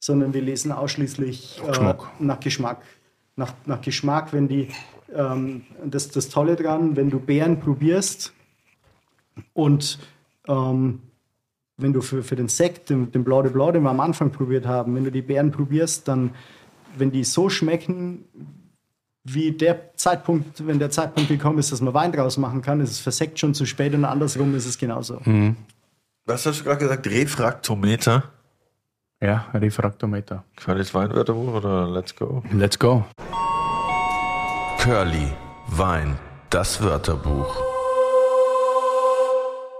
sondern 0.00 0.34
wir 0.34 0.42
lesen 0.42 0.72
ausschließlich 0.72 1.60
äh, 1.64 1.94
nach 2.18 2.40
Geschmack. 2.40 2.82
Nach, 3.36 3.52
nach 3.66 3.80
Geschmack, 3.80 4.32
wenn 4.32 4.48
die, 4.48 4.68
ähm, 5.14 5.62
das 5.84 6.10
das 6.10 6.28
Tolle 6.28 6.56
dran, 6.56 6.96
wenn 6.96 7.10
du 7.10 7.18
Beeren 7.18 7.60
probierst 7.60 8.32
und 9.52 9.98
ähm, 10.48 11.00
wenn 11.76 11.92
du 11.92 12.02
für, 12.02 12.22
für 12.22 12.36
den 12.36 12.48
Sekt, 12.48 12.90
den, 12.90 13.10
den 13.10 13.24
Blanc 13.24 13.44
de 13.44 13.52
Blanc, 13.52 13.72
den 13.72 13.82
wir 13.82 13.90
am 13.90 14.00
Anfang 14.00 14.30
probiert 14.30 14.66
haben, 14.66 14.94
wenn 14.94 15.04
du 15.04 15.10
die 15.10 15.22
Beeren 15.22 15.50
probierst, 15.50 16.06
dann, 16.08 16.30
wenn 16.96 17.10
die 17.10 17.24
so 17.24 17.48
schmecken, 17.48 18.24
wie 19.24 19.52
der 19.52 19.96
Zeitpunkt, 19.96 20.66
wenn 20.66 20.78
der 20.78 20.90
Zeitpunkt 20.90 21.28
gekommen 21.28 21.58
ist, 21.58 21.72
dass 21.72 21.80
man 21.80 21.94
Wein 21.94 22.12
draus 22.12 22.36
machen 22.36 22.62
kann, 22.62 22.80
ist 22.80 22.90
es 22.90 22.98
für 23.00 23.12
Sekt 23.12 23.38
schon 23.38 23.54
zu 23.54 23.66
spät 23.66 23.94
und 23.94 24.04
andersrum 24.04 24.54
ist 24.54 24.66
es 24.66 24.78
genauso. 24.78 25.20
Was 26.26 26.46
hast 26.46 26.60
du 26.60 26.64
gerade 26.64 26.80
gesagt? 26.80 27.06
Refraktometer? 27.06 28.24
Ja, 29.22 29.46
Refraktometer. 29.52 30.44
Qualis 30.56 30.94
Weinwörterbuch 30.94 31.54
oder 31.54 31.88
Let's 31.88 32.16
Go? 32.16 32.42
Let's 32.52 32.78
go. 32.78 33.04
Curly, 34.90 35.30
Wein, 35.68 36.18
das 36.50 36.82
Wörterbuch. 36.82 37.62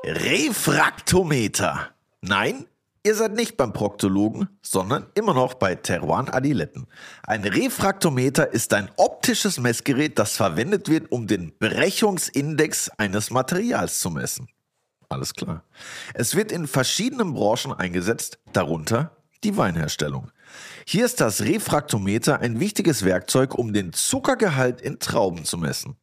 Refraktometer. 0.05 1.89
Nein, 2.21 2.67
ihr 3.03 3.17
seid 3.17 3.33
nicht 3.33 3.57
beim 3.57 3.73
Proktologen, 3.73 4.49
sondern 4.63 5.07
immer 5.17 5.35
noch 5.35 5.55
bei 5.55 5.75
Teruan 5.75 6.29
Adiletten. 6.29 6.87
Ein 7.25 7.43
Refraktometer 7.43 8.53
ist 8.53 8.73
ein 8.73 8.89
optisches 8.99 9.59
Messgerät, 9.59 10.17
das 10.17 10.37
verwendet 10.37 10.89
wird, 10.89 11.11
um 11.11 11.27
den 11.27 11.59
Brechungsindex 11.59 12.91
eines 12.91 13.33
Materials 13.33 13.99
zu 13.99 14.11
messen. 14.11 14.47
Alles 15.09 15.35
klar. 15.35 15.65
Es 16.15 16.37
wird 16.37 16.53
in 16.53 16.69
verschiedenen 16.69 17.35
Branchen 17.35 17.73
eingesetzt, 17.73 18.39
darunter 18.53 19.11
die 19.43 19.57
Weinherstellung. 19.57 20.31
Hier 20.87 21.05
ist 21.05 21.21
das 21.21 21.43
Refraktometer 21.43 22.41
ein 22.41 22.61
wichtiges 22.61 23.05
Werkzeug, 23.05 23.55
um 23.55 23.73
den 23.73 23.93
Zuckergehalt 23.93 24.81
in 24.81 24.99
Trauben 24.99 25.45
zu 25.45 25.59
messen. 25.59 25.97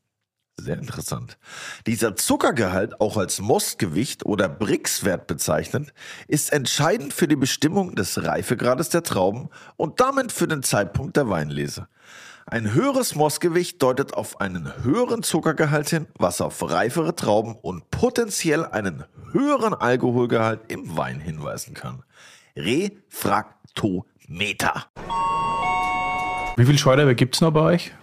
Sehr 0.59 0.77
interessant. 0.77 1.37
Dieser 1.85 2.15
Zuckergehalt, 2.15 2.99
auch 2.99 3.17
als 3.17 3.39
Mostgewicht 3.39 4.25
oder 4.25 4.49
Brix-Wert 4.49 5.27
bezeichnet, 5.27 5.93
ist 6.27 6.51
entscheidend 6.51 7.13
für 7.13 7.27
die 7.27 7.35
Bestimmung 7.35 7.93
des 7.95 8.23
Reifegrades 8.23 8.89
der 8.89 9.03
Trauben 9.03 9.49
und 9.75 9.99
damit 9.99 10.31
für 10.31 10.47
den 10.47 10.63
Zeitpunkt 10.63 11.15
der 11.15 11.29
Weinlese. 11.29 11.87
Ein 12.47 12.73
höheres 12.73 13.13
Mostgewicht 13.13 13.83
deutet 13.83 14.13
auf 14.13 14.41
einen 14.41 14.83
höheren 14.83 15.21
Zuckergehalt 15.21 15.89
hin, 15.89 16.07
was 16.17 16.41
auf 16.41 16.67
reifere 16.67 17.13
Trauben 17.13 17.55
und 17.55 17.91
potenziell 17.91 18.65
einen 18.65 19.03
höheren 19.33 19.75
Alkoholgehalt 19.75 20.61
im 20.69 20.97
Wein 20.97 21.19
hinweisen 21.19 21.73
kann. 21.73 22.03
Refraktometer. 22.55 24.16
Wie 26.57 26.65
viel 26.65 26.77
Scheurebe 26.77 27.15
gibt 27.15 27.35
es 27.35 27.41
noch 27.41 27.51
bei 27.51 27.61
euch? 27.61 27.93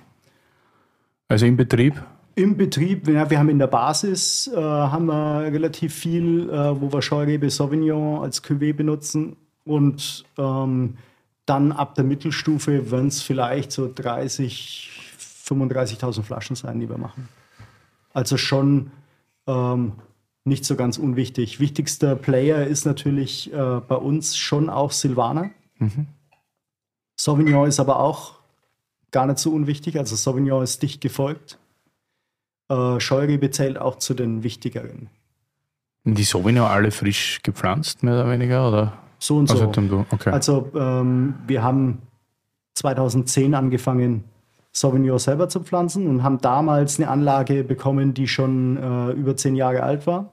Also 1.28 1.44
im 1.44 1.56
Betrieb? 1.56 2.02
Im 2.34 2.56
Betrieb, 2.56 3.06
ja, 3.08 3.28
wir 3.28 3.38
haben 3.38 3.50
in 3.50 3.58
der 3.58 3.66
Basis 3.66 4.48
äh, 4.48 4.56
haben 4.56 5.06
wir 5.06 5.42
relativ 5.52 5.94
viel, 5.94 6.48
äh, 6.48 6.80
wo 6.80 6.90
wir 6.92 7.02
Scheurebe 7.02 7.50
Sauvignon 7.50 8.22
als 8.22 8.42
Cuvée 8.42 8.72
benutzen 8.72 9.36
und 9.64 10.24
ähm, 10.38 10.96
dann 11.46 11.72
ab 11.72 11.94
der 11.94 12.04
Mittelstufe 12.04 12.90
werden 12.90 13.08
es 13.08 13.20
vielleicht 13.22 13.70
so 13.70 13.92
30, 13.94 14.90
35.000 15.46 16.22
Flaschen 16.22 16.56
sein, 16.56 16.80
die 16.80 16.88
wir 16.88 16.98
machen. 16.98 17.28
Also 18.14 18.38
schon 18.38 18.90
ähm, 19.46 19.92
nicht 20.44 20.64
so 20.64 20.74
ganz 20.74 20.96
unwichtig. 20.96 21.60
Wichtigster 21.60 22.16
Player 22.16 22.66
ist 22.66 22.86
natürlich 22.86 23.52
äh, 23.52 23.80
bei 23.86 23.96
uns 23.96 24.38
schon 24.38 24.70
auch 24.70 24.90
Silvaner. 24.90 25.50
Sauvignon 27.16 27.68
ist 27.68 27.80
aber 27.80 28.00
auch 28.00 28.34
gar 29.10 29.26
nicht 29.26 29.38
so 29.38 29.52
unwichtig. 29.52 29.98
Also 29.98 30.16
Sauvignon 30.16 30.62
ist 30.62 30.82
dicht 30.82 31.00
gefolgt. 31.00 31.58
Äh, 32.68 32.98
Scheurebe 33.00 33.50
zählt 33.50 33.78
auch 33.78 33.96
zu 33.96 34.14
den 34.14 34.42
wichtigeren. 34.42 35.08
Die 36.04 36.24
Sauvignon 36.24 36.66
alle 36.66 36.90
frisch 36.90 37.40
gepflanzt, 37.42 38.02
mehr 38.02 38.14
oder 38.14 38.30
weniger? 38.30 38.68
Oder? 38.68 38.92
So 39.18 39.36
und 39.38 39.48
so. 39.48 39.54
Also, 39.54 39.66
dann 39.66 39.88
du- 39.88 40.04
okay. 40.10 40.30
Also 40.30 40.70
ähm, 40.74 41.34
wir 41.46 41.62
haben 41.62 42.02
2010 42.74 43.54
angefangen, 43.54 44.24
Sauvignon 44.72 45.18
selber 45.18 45.48
zu 45.48 45.60
pflanzen 45.60 46.08
und 46.08 46.22
haben 46.24 46.38
damals 46.38 46.98
eine 46.98 47.08
Anlage 47.08 47.62
bekommen, 47.62 48.12
die 48.12 48.26
schon 48.26 48.76
äh, 48.76 49.12
über 49.12 49.36
zehn 49.36 49.54
Jahre 49.54 49.82
alt 49.84 50.06
war, 50.06 50.32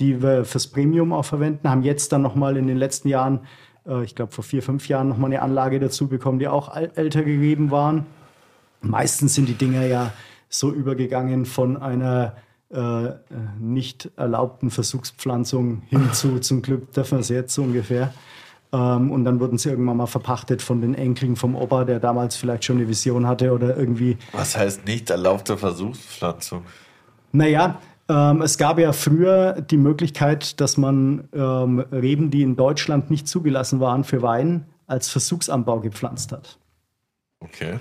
die 0.00 0.22
wir 0.22 0.44
fürs 0.46 0.66
Premium 0.68 1.12
auch 1.12 1.24
verwenden, 1.26 1.68
haben 1.68 1.82
jetzt 1.82 2.12
dann 2.12 2.22
nochmal 2.22 2.56
in 2.56 2.66
den 2.66 2.78
letzten 2.78 3.08
Jahren, 3.08 3.40
äh, 3.88 4.04
ich 4.04 4.14
glaube 4.14 4.32
vor 4.32 4.44
vier, 4.44 4.62
fünf 4.62 4.88
Jahren, 4.88 5.08
nochmal 5.08 5.30
eine 5.30 5.42
Anlage 5.42 5.80
dazu 5.80 6.08
bekommen, 6.08 6.38
die 6.38 6.48
auch 6.48 6.74
älter 6.76 7.22
gegeben 7.22 7.70
waren. 7.70 8.06
Meistens 8.80 9.34
sind 9.34 9.48
die 9.48 9.54
Dinger 9.54 9.86
ja 9.86 10.12
so 10.48 10.72
übergegangen 10.72 11.46
von 11.46 11.76
einer 11.76 12.36
äh, 12.70 13.06
äh, 13.06 13.14
nicht 13.58 14.10
erlaubten 14.16 14.70
Versuchspflanzung 14.70 15.82
hin 15.88 16.08
zu, 16.12 16.38
zum 16.38 16.60
Glück 16.60 16.92
dürfen 16.92 17.12
wir 17.12 17.20
es 17.20 17.28
jetzt 17.30 17.54
so 17.54 17.62
ungefähr. 17.62 18.12
Ähm, 18.72 19.10
und 19.10 19.24
dann 19.24 19.40
wurden 19.40 19.56
sie 19.56 19.70
irgendwann 19.70 19.96
mal 19.96 20.06
verpachtet 20.06 20.60
von 20.60 20.82
den 20.82 20.94
Enkeln 20.94 21.36
vom 21.36 21.56
Opa, 21.56 21.84
der 21.84 21.98
damals 21.98 22.36
vielleicht 22.36 22.66
schon 22.66 22.76
eine 22.76 22.86
Vision 22.86 23.26
hatte 23.26 23.52
oder 23.52 23.76
irgendwie 23.76 24.18
Was 24.32 24.56
heißt 24.56 24.86
nicht 24.86 25.08
erlaubte 25.08 25.56
Versuchspflanzung? 25.56 26.64
naja, 27.32 27.80
ähm, 28.08 28.42
es 28.42 28.56
gab 28.58 28.78
ja 28.78 28.92
früher 28.92 29.60
die 29.60 29.76
Möglichkeit, 29.76 30.60
dass 30.60 30.76
man 30.76 31.28
ähm, 31.32 31.80
Reben, 31.92 32.30
die 32.30 32.42
in 32.42 32.56
Deutschland 32.56 33.10
nicht 33.10 33.28
zugelassen 33.28 33.80
waren 33.80 34.04
für 34.04 34.22
Wein, 34.22 34.66
als 34.86 35.10
Versuchsanbau 35.10 35.80
gepflanzt 35.80 36.32
hat. 36.32 36.58
Okay. 37.40 37.78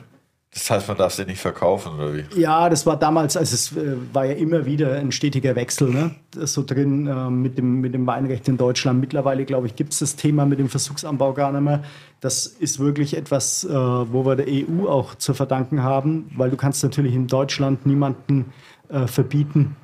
Das 0.53 0.71
heißt, 0.71 0.87
man 0.87 0.97
darf 0.97 1.13
sie 1.13 1.25
nicht 1.25 1.39
verkaufen, 1.39 1.93
oder 1.95 2.15
wie? 2.15 2.23
Ja, 2.39 2.67
das 2.69 2.85
war 2.85 2.97
damals, 2.97 3.37
also 3.37 3.53
es 3.53 3.77
äh, 3.77 3.95
war 4.11 4.25
ja 4.25 4.33
immer 4.33 4.65
wieder 4.65 4.95
ein 4.95 5.11
stetiger 5.11 5.55
Wechsel, 5.55 5.91
ne? 5.91 6.15
So 6.33 6.63
drin 6.63 7.05
äh, 7.05 7.29
mit, 7.29 7.57
dem, 7.57 7.81
mit 7.81 7.93
dem 7.93 8.07
Weinrecht 8.07 8.47
in 8.47 8.57
Deutschland. 8.57 8.99
Mittlerweile, 8.99 9.45
glaube 9.45 9.67
ich, 9.67 9.75
gibt 9.75 9.93
es 9.93 9.99
das 9.99 10.15
Thema 10.15 10.45
mit 10.45 10.57
dem 10.57 10.67
Versuchsanbau 10.67 11.33
gar 11.33 11.51
nicht 11.51 11.61
mehr. 11.61 11.83
Das 12.21 12.47
ist 12.47 12.79
wirklich 12.79 13.15
etwas, 13.15 13.65
äh, 13.65 13.69
wo 13.69 14.25
wir 14.25 14.35
der 14.35 14.47
EU 14.47 14.87
auch 14.87 15.15
zu 15.15 15.33
verdanken 15.33 15.83
haben, 15.83 16.31
weil 16.35 16.49
du 16.49 16.57
kannst 16.57 16.83
natürlich 16.83 17.13
in 17.13 17.27
Deutschland 17.27 17.85
niemanden 17.85 18.51
äh, 18.89 19.05
verbieten, 19.05 19.75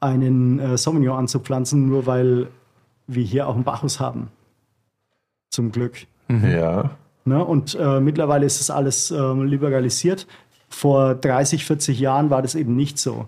einen 0.00 0.58
äh, 0.58 0.78
Sauvignon 0.78 1.18
anzupflanzen, 1.18 1.88
nur 1.88 2.06
weil 2.06 2.48
wir 3.06 3.24
hier 3.24 3.46
auch 3.46 3.54
einen 3.54 3.64
Bacchus 3.64 4.00
haben. 4.00 4.28
Zum 5.50 5.72
Glück. 5.72 6.06
Ja. 6.28 6.90
Ne? 7.24 7.44
Und 7.44 7.76
äh, 7.78 8.00
mittlerweile 8.00 8.46
ist 8.46 8.60
das 8.60 8.70
alles 8.70 9.10
ähm, 9.10 9.44
liberalisiert. 9.44 10.26
Vor 10.68 11.14
30, 11.14 11.64
40 11.64 11.98
Jahren 11.98 12.30
war 12.30 12.42
das 12.42 12.54
eben 12.54 12.76
nicht 12.76 12.98
so. 12.98 13.26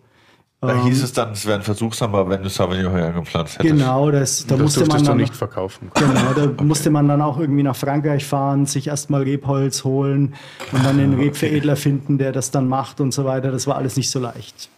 Da 0.60 0.84
hieß 0.84 1.02
es 1.02 1.12
dann, 1.12 1.32
es 1.32 1.44
wäre 1.44 1.58
ein 1.58 1.64
Versuchsanbau, 1.64 2.28
wenn 2.28 2.40
du 2.40 2.48
Sauvignon 2.48 2.92
hergepflanzt 2.92 3.58
hättest. 3.58 3.74
Genau, 3.74 4.12
das, 4.12 4.46
da 4.46 4.54
Das 4.54 4.62
musste 4.62 4.80
man 4.80 4.88
durftest 4.90 5.06
du 5.06 5.10
dann, 5.10 5.16
nicht 5.18 5.34
verkaufen. 5.34 5.90
genau, 5.92 6.32
da 6.54 6.62
musste 6.62 6.90
man 6.90 7.08
dann 7.08 7.20
auch 7.20 7.40
irgendwie 7.40 7.64
nach 7.64 7.74
Frankreich 7.74 8.24
fahren, 8.24 8.66
sich 8.66 8.86
erstmal 8.86 9.22
Rebholz 9.22 9.82
holen 9.82 10.34
und 10.70 10.84
dann 10.84 10.98
den 10.98 11.14
Rebveredler 11.14 11.74
finden, 11.74 12.16
der 12.16 12.30
das 12.30 12.52
dann 12.52 12.68
macht 12.68 13.00
und 13.00 13.12
so 13.12 13.24
weiter. 13.24 13.50
Das 13.50 13.66
war 13.66 13.74
alles 13.74 13.96
nicht 13.96 14.08
so 14.08 14.20
leicht. 14.20 14.70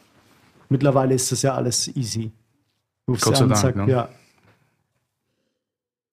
Mittlerweile 0.69 1.15
ist 1.15 1.31
das 1.32 1.43
ja 1.43 1.55
alles 1.55 1.89
easy. 1.97 2.32
Rufst 3.09 3.24
Gott 3.24 3.35
du 3.35 3.39
sei 3.39 3.45
an, 3.45 3.49
Dank, 3.51 3.61
sag, 3.61 3.77
ne? 3.77 3.91
ja. 3.91 4.09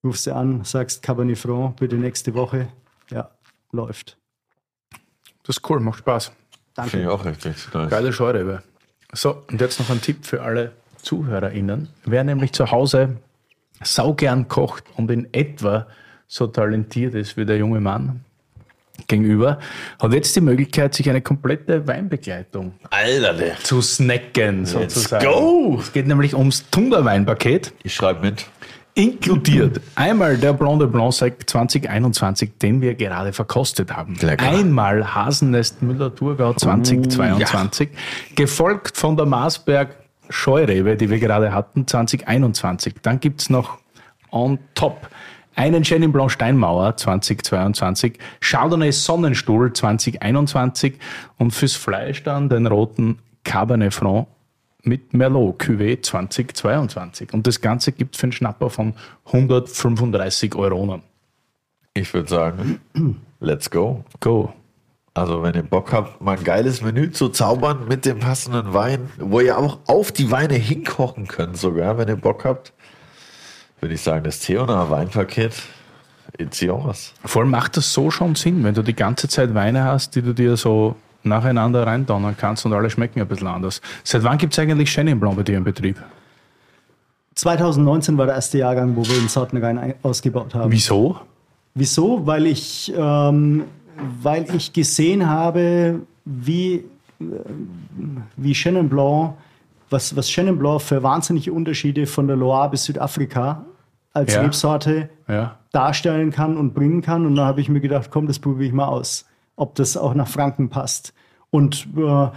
Rufst 0.04 0.28
du 0.28 0.36
an, 0.36 0.64
sagst 0.64 1.04
Cabernet 1.04 1.38
Franc, 1.38 1.78
bitte 1.78 1.96
nächste 1.96 2.34
Woche. 2.34 2.68
Ja, 3.10 3.30
läuft. 3.72 4.18
Das 5.44 5.58
ist 5.58 5.70
cool, 5.70 5.80
macht 5.80 6.00
Spaß. 6.00 6.32
Danke. 6.74 6.92
Finde 6.92 7.06
ich 7.06 7.12
auch 7.12 7.26
richtig 7.26 7.74
nice. 7.74 7.90
Geile 7.90 8.14
Scheurebe. 8.14 8.64
So, 9.14 9.44
und 9.50 9.60
jetzt 9.60 9.80
noch 9.80 9.90
ein 9.90 10.02
Tipp 10.02 10.26
für 10.26 10.42
alle 10.42 10.72
ZuhörerInnen. 11.02 11.90
Wer 12.06 12.24
nämlich 12.24 12.54
zu 12.54 12.72
Hause 12.72 13.18
saugern 13.84 14.48
kocht 14.48 14.86
und 14.96 15.10
in 15.12 15.34
etwa 15.34 15.88
so 16.28 16.48
talentiert 16.48 17.16
ist 17.16 17.36
wie 17.36 17.46
der 17.46 17.58
junge 17.58 17.82
Mann 17.82 18.24
gegenüber, 19.08 19.60
hat 20.02 20.14
jetzt 20.14 20.36
die 20.36 20.42
Möglichkeit, 20.42 20.94
sich 20.94 21.10
eine 21.10 21.22
komplette 21.22 21.88
Weinbegleitung 21.88 22.74
Alter, 22.90 23.58
zu 23.64 23.82
snacken, 23.82 24.66
sozusagen. 24.66 25.26
go! 25.26 25.78
Es 25.80 25.94
geht 25.94 26.08
nämlich 26.08 26.36
ums 26.36 26.70
Tunderweinpaket. 26.70 27.74
Ich 27.84 27.94
schreibe 27.94 28.22
mit. 28.22 28.46
Inkludiert 28.94 29.80
einmal 29.96 30.38
der 30.38 30.52
Blanc 30.52 30.80
de 30.80 30.88
Blanc 30.88 31.14
Sec 31.14 31.50
2021, 31.50 32.58
den 32.62 32.82
wir 32.82 32.96
gerade 32.96 33.32
verkostet 33.32 33.96
haben. 33.96 34.18
Lecker. 34.20 34.50
Einmal 34.50 35.16
Hasennest 35.16 35.82
Müller-Thurgau 35.82 36.54
2022, 36.54 37.90
gefolgt 38.36 38.98
von 38.98 39.16
der 39.16 39.26
Marsberg 39.26 39.96
Scheurebe, 40.30 40.98
die 40.98 41.10
wir 41.10 41.20
gerade 41.20 41.54
hatten, 41.54 41.88
2021. 41.88 42.96
Dann 43.02 43.22
gibt's 43.22 43.50
noch 43.50 43.78
on 44.30 44.60
top 44.76 45.08
einen 45.62 45.84
Chenin 45.84 46.12
Blanc 46.12 46.32
Steinmauer 46.32 46.98
2022, 46.98 48.18
Chardonnay 48.40 48.92
Sonnenstuhl 48.92 49.72
2021 49.72 50.96
und 51.38 51.52
fürs 51.52 51.76
Fleisch 51.76 52.24
dann 52.24 52.50
den 52.50 52.66
roten 52.66 53.20
Cabernet 53.44 53.94
Franc 53.94 54.28
mit 54.82 55.14
Merlot 55.14 55.62
Cuvée 55.62 56.02
2022. 56.02 57.32
Und 57.32 57.46
das 57.46 57.62
Ganze 57.62 57.92
gibt 57.92 58.18
für 58.18 58.24
einen 58.24 58.32
Schnapper 58.32 58.72
von 58.72 58.96
135 59.26 60.56
Euro. 60.56 61.00
Ich 61.94 62.12
würde 62.12 62.28
sagen, 62.28 62.82
let's 63.40 63.70
go. 63.70 64.04
Go. 64.20 64.52
Also, 65.14 65.44
wenn 65.44 65.54
ihr 65.54 65.62
Bock 65.62 65.94
habt, 65.94 66.22
mal 66.22 66.38
ein 66.38 66.44
geiles 66.44 66.82
Menü 66.82 67.12
zu 67.12 67.30
zaubern 67.30 67.88
mit 67.88 68.06
dem 68.06 68.20
passenden 68.20 68.74
Wein, 68.74 69.12
wo 69.20 69.42
ihr 69.42 69.60
auch 69.60 69.78
auf 69.86 70.12
die 70.12 70.32
Weine 70.32 70.56
hinkochen 70.56 71.28
könnt, 71.28 71.58
sogar, 71.58 72.00
wenn 72.00 72.08
ihr 72.08 72.16
Bock 72.16 72.46
habt, 72.46 72.74
würde 73.82 73.96
ich 73.96 74.02
sagen, 74.02 74.24
das 74.24 74.40
Theona 74.40 74.90
Weinpaket, 74.90 75.54
it's 76.38 76.62
yours. 76.62 77.14
Vor 77.26 77.42
allem 77.42 77.52
macht 77.52 77.78
das 77.78 77.92
so 77.92 78.12
schon 78.12 78.36
Sinn, 78.36 78.64
wenn 78.64 78.74
du 78.76 78.84
die 78.84 78.96
ganze 78.96 79.28
Zeit 79.28 79.54
Weine 79.54 79.84
hast, 79.84 80.16
die 80.16 80.22
du 80.22 80.34
dir 80.34 80.56
so 80.56 80.96
nacheinander 81.24 81.86
reindonnern 81.86 82.36
kannst 82.38 82.66
und 82.66 82.74
alle 82.74 82.90
schmecken 82.90 83.20
ein 83.22 83.28
bisschen 83.28 83.48
anders. 83.48 83.82
Seit 84.04 84.24
wann 84.24 84.38
gibt 84.38 84.54
es 84.54 84.60
eigentlich 84.60 84.90
Chenin 84.92 85.20
Blanc 85.20 85.36
bei 85.36 85.44
dir 85.44 85.58
im 85.58 85.64
Betrieb? 85.64 85.98
2019 87.36 88.18
war 88.18 88.26
der 88.26 88.36
erste 88.36 88.58
Jahrgang, 88.58 88.96
wo 88.96 89.06
wir 89.06 89.16
den 89.16 89.28
Sortenrein 89.30 89.78
ein- 89.78 89.94
ausgebaut 90.04 90.54
haben. 90.54 90.72
Wieso? 90.72 91.20
Wieso? 91.74 92.26
Weil 92.26 92.46
ich, 92.48 92.92
ähm, 92.96 93.64
weil 94.22 94.54
ich 94.56 94.74
gesehen 94.74 95.28
habe, 95.30 96.02
wie, 96.26 96.74
äh, 96.76 96.84
wie 98.36 98.54
Chenin 98.54 98.90
Blanc, 98.90 99.34
was, 99.90 100.16
was 100.16 100.28
Chenin 100.28 100.58
Blanc 100.60 100.82
für 100.82 101.02
wahnsinnige 101.04 101.54
Unterschiede 101.54 102.06
von 102.06 102.28
der 102.28 102.36
Loire 102.36 102.70
bis 102.70 102.84
Südafrika 102.86 103.64
als 104.14 104.34
Ja. 104.34 104.42
Rebsorte 104.42 105.10
Ja. 105.28 105.58
darstellen 105.72 106.32
kann 106.32 106.58
und 106.58 106.74
bringen 106.74 107.02
kann. 107.02 107.26
Und 107.26 107.36
da 107.36 107.46
habe 107.46 107.62
ich 107.62 107.70
mir 107.70 107.80
gedacht, 107.80 108.10
komm, 108.12 108.28
das 108.28 108.40
probiere 108.40 108.68
ich 108.68 108.74
mal 108.74 108.88
aus, 108.88 109.26
ob 109.56 109.76
das 109.76 109.96
auch 109.98 110.14
nach 110.14 110.28
Franken 110.28 110.70
passt. 110.70 111.14
Und 111.50 111.88
äh, 111.98 112.28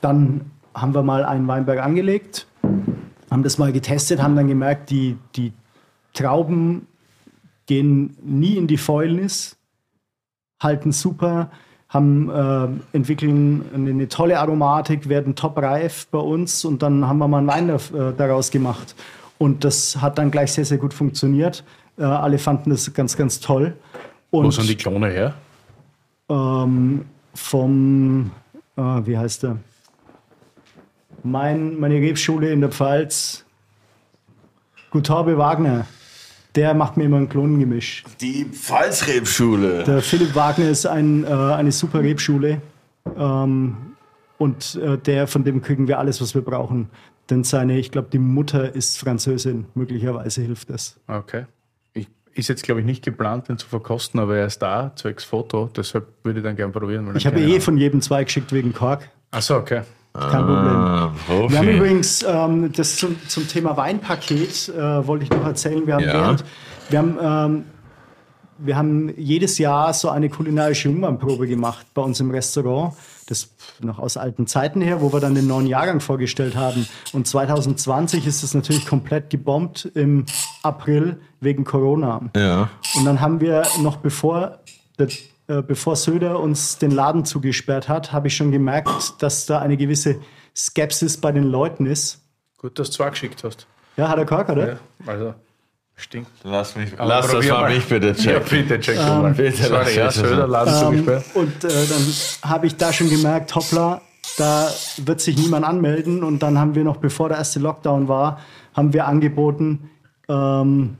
dann 0.00 0.50
haben 0.74 0.94
wir 0.94 1.02
mal 1.02 1.24
einen 1.24 1.46
Weinberg 1.46 1.80
angelegt, 1.80 2.46
haben 3.30 3.42
das 3.42 3.58
mal 3.58 3.72
getestet, 3.72 4.22
haben 4.22 4.36
dann 4.36 4.48
gemerkt, 4.48 4.90
die, 4.90 5.16
die 5.36 5.52
Trauben 6.14 6.86
gehen 7.66 8.16
nie 8.22 8.56
in 8.56 8.66
die 8.66 8.76
Fäulnis, 8.76 9.56
halten 10.60 10.92
super, 10.92 11.50
haben, 11.88 12.30
äh, 12.30 12.96
entwickeln 12.96 13.64
eine, 13.74 13.90
eine 13.90 14.08
tolle 14.08 14.38
Aromatik, 14.40 15.08
werden 15.08 15.34
top 15.34 15.58
reif 15.58 16.06
bei 16.10 16.18
uns 16.18 16.64
und 16.64 16.82
dann 16.82 17.06
haben 17.06 17.18
wir 17.18 17.28
mal 17.28 17.38
einen 17.38 17.48
Wein 17.48 17.68
äh, 17.68 18.12
daraus 18.16 18.50
gemacht. 18.50 18.94
Und 19.42 19.64
das 19.64 20.00
hat 20.00 20.18
dann 20.18 20.30
gleich 20.30 20.52
sehr, 20.52 20.64
sehr 20.64 20.78
gut 20.78 20.94
funktioniert. 20.94 21.64
Äh, 21.98 22.04
alle 22.04 22.38
fanden 22.38 22.70
das 22.70 22.94
ganz, 22.94 23.16
ganz 23.16 23.40
toll. 23.40 23.74
Und 24.30 24.44
Wo 24.44 24.50
sind 24.52 24.68
die 24.68 24.76
Klone 24.76 25.10
her? 25.10 25.34
ähm, 26.28 27.04
vom, 27.34 28.30
äh, 28.76 28.80
wie 28.80 29.18
heißt 29.18 29.42
der? 29.42 29.56
Mein, 31.24 31.78
meine 31.80 31.96
Rebschule 31.96 32.52
in 32.52 32.60
der 32.60 32.70
Pfalz, 32.70 33.44
Gutarbe 34.90 35.38
Wagner, 35.38 35.86
der 36.54 36.74
macht 36.74 36.96
mir 36.96 37.04
immer 37.04 37.16
ein 37.16 37.28
Klonengemisch. 37.28 38.04
Die 38.20 38.44
Pfalzrebschule. 38.44 39.82
Der 39.84 40.02
Philipp 40.02 40.36
Wagner 40.36 40.68
ist 40.68 40.86
ein, 40.86 41.24
äh, 41.24 41.28
eine 41.28 41.72
super 41.72 42.00
Rebschule 42.00 42.60
ähm, 43.18 43.76
und 44.38 44.76
äh, 44.76 44.98
der, 44.98 45.26
von 45.26 45.42
dem 45.44 45.62
kriegen 45.62 45.88
wir 45.88 45.98
alles, 45.98 46.20
was 46.20 46.34
wir 46.34 46.42
brauchen. 46.42 46.90
Denn 47.30 47.44
seine, 47.44 47.78
ich 47.78 47.90
glaube, 47.90 48.08
die 48.12 48.18
Mutter 48.18 48.74
ist 48.74 48.98
Französin. 48.98 49.66
Möglicherweise 49.74 50.42
hilft 50.42 50.70
das. 50.70 50.98
Okay. 51.06 51.46
Ich, 51.94 52.08
ist 52.34 52.48
jetzt, 52.48 52.64
glaube 52.64 52.80
ich, 52.80 52.86
nicht 52.86 53.04
geplant, 53.04 53.48
den 53.48 53.58
zu 53.58 53.66
verkosten, 53.68 54.18
aber 54.20 54.36
er 54.36 54.46
ist 54.46 54.60
da, 54.60 54.92
zwecks 54.96 55.24
Foto. 55.24 55.70
Deshalb 55.74 56.06
würde 56.24 56.40
ich 56.40 56.44
dann 56.44 56.56
gerne 56.56 56.72
probieren. 56.72 57.06
weil 57.06 57.16
Ich 57.16 57.26
habe 57.26 57.40
eh 57.40 57.60
von 57.60 57.76
jedem 57.78 58.00
zwei 58.02 58.24
geschickt 58.24 58.52
wegen 58.52 58.72
Kork. 58.72 59.08
Achso, 59.30 59.56
okay. 59.56 59.82
Kein 60.14 60.30
Problem. 60.44 60.76
Ah. 60.76 61.12
Wir 61.48 61.58
haben 61.58 61.68
übrigens 61.68 62.22
ähm, 62.22 62.70
das 62.72 62.96
zum, 62.96 63.16
zum 63.28 63.48
Thema 63.48 63.76
Weinpaket, 63.78 64.68
äh, 64.68 65.06
wollte 65.06 65.24
ich 65.24 65.30
noch 65.30 65.46
erzählen. 65.46 65.86
Wir 65.86 65.94
haben, 65.94 66.04
Ja. 66.04 66.12
während, 66.12 66.44
wir, 66.90 66.98
haben, 66.98 67.18
ähm, 67.22 67.64
wir 68.58 68.76
haben 68.76 69.14
jedes 69.16 69.56
Jahr 69.56 69.94
so 69.94 70.10
eine 70.10 70.28
kulinarische 70.28 70.90
Jungfernprobe 70.90 71.46
gemacht 71.46 71.86
bei 71.94 72.02
uns 72.02 72.20
im 72.20 72.30
Restaurant. 72.30 72.92
Das 73.32 73.48
noch 73.80 73.98
aus 73.98 74.18
alten 74.18 74.46
Zeiten 74.46 74.82
her, 74.82 75.00
wo 75.00 75.10
wir 75.10 75.20
dann 75.20 75.34
den 75.34 75.46
neuen 75.46 75.66
Jahrgang 75.66 76.00
vorgestellt 76.00 76.54
haben. 76.54 76.86
Und 77.14 77.26
2020 77.26 78.26
ist 78.26 78.42
es 78.42 78.52
natürlich 78.52 78.86
komplett 78.86 79.30
gebombt 79.30 79.86
im 79.94 80.26
April 80.62 81.18
wegen 81.40 81.64
Corona. 81.64 82.20
ja. 82.36 82.68
Und 82.94 83.06
dann 83.06 83.22
haben 83.22 83.40
wir 83.40 83.62
noch 83.80 83.96
bevor, 83.96 84.58
der, 84.98 85.08
äh, 85.46 85.62
bevor 85.62 85.96
Söder 85.96 86.40
uns 86.40 86.76
den 86.76 86.90
Laden 86.90 87.24
zugesperrt 87.24 87.88
hat, 87.88 88.12
habe 88.12 88.28
ich 88.28 88.36
schon 88.36 88.50
gemerkt, 88.50 89.22
dass 89.22 89.46
da 89.46 89.60
eine 89.60 89.78
gewisse 89.78 90.16
Skepsis 90.54 91.16
bei 91.16 91.32
den 91.32 91.44
Leuten 91.44 91.86
ist. 91.86 92.20
Gut, 92.58 92.78
dass 92.78 92.90
du 92.90 92.96
zwei 92.96 93.10
geschickt 93.10 93.42
hast. 93.44 93.66
Ja, 93.96 94.08
hat 94.08 94.18
er 94.18 94.26
Kork, 94.26 94.50
oder? 94.50 94.68
Ja, 94.74 94.78
also, 95.06 95.34
stinkt. 96.02 96.30
Lass 96.44 96.76
mich, 96.76 96.92
Aber 96.98 97.08
lass 97.08 97.28
das 97.30 97.46
mal 97.48 97.72
mich 97.74 97.84
bitte 97.86 98.08
Ja, 98.08 98.14
checken. 98.14 98.42
bitte, 98.50 98.80
check 98.80 98.96
du 98.96 99.02
mal. 99.02 99.32
bitte, 99.36 99.62
Sorry, 99.62 99.72
lass 99.84 99.94
ja, 99.94 100.10
Söder, 100.10 100.46
mal. 100.46 100.64
Laden 100.64 100.74
Ähm, 100.74 100.80
zugesperrt. 101.04 101.24
und 101.34 101.64
äh, 101.64 101.68
dann 101.68 102.50
habe 102.50 102.66
ich 102.66 102.76
da 102.76 102.92
schon 102.92 103.08
gemerkt, 103.08 103.54
hoppla, 103.54 104.00
da 104.38 104.68
wird 104.98 105.20
sich 105.20 105.36
niemand 105.36 105.64
anmelden. 105.64 106.22
Und 106.22 106.42
dann 106.42 106.58
haben 106.58 106.74
wir 106.74 106.84
noch, 106.84 106.96
bevor 106.98 107.28
der 107.28 107.38
erste 107.38 107.60
Lockdown 107.60 108.08
war, 108.08 108.38
haben 108.74 108.92
wir 108.92 109.06
angeboten, 109.06 109.90
ähm, 110.28 110.96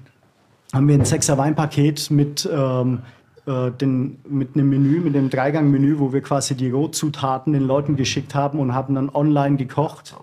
haben 0.72 0.88
wir 0.88 0.94
ein 0.94 1.04
Sechser 1.04 1.38
Weinpaket 1.38 2.10
mit, 2.10 2.48
ähm, 2.52 3.00
äh, 3.46 3.70
den, 3.70 4.18
mit 4.28 4.54
einem 4.54 4.68
Menü, 4.70 5.00
mit 5.00 5.14
dem 5.14 5.30
Dreigang-Menü, 5.30 5.98
wo 5.98 6.12
wir 6.12 6.20
quasi 6.22 6.54
die 6.54 6.70
Rohzutaten 6.70 7.52
den 7.52 7.66
Leuten 7.66 7.96
geschickt 7.96 8.34
haben 8.34 8.58
und 8.58 8.74
haben 8.74 8.94
dann 8.94 9.08
online 9.10 9.56
gekocht. 9.56 10.14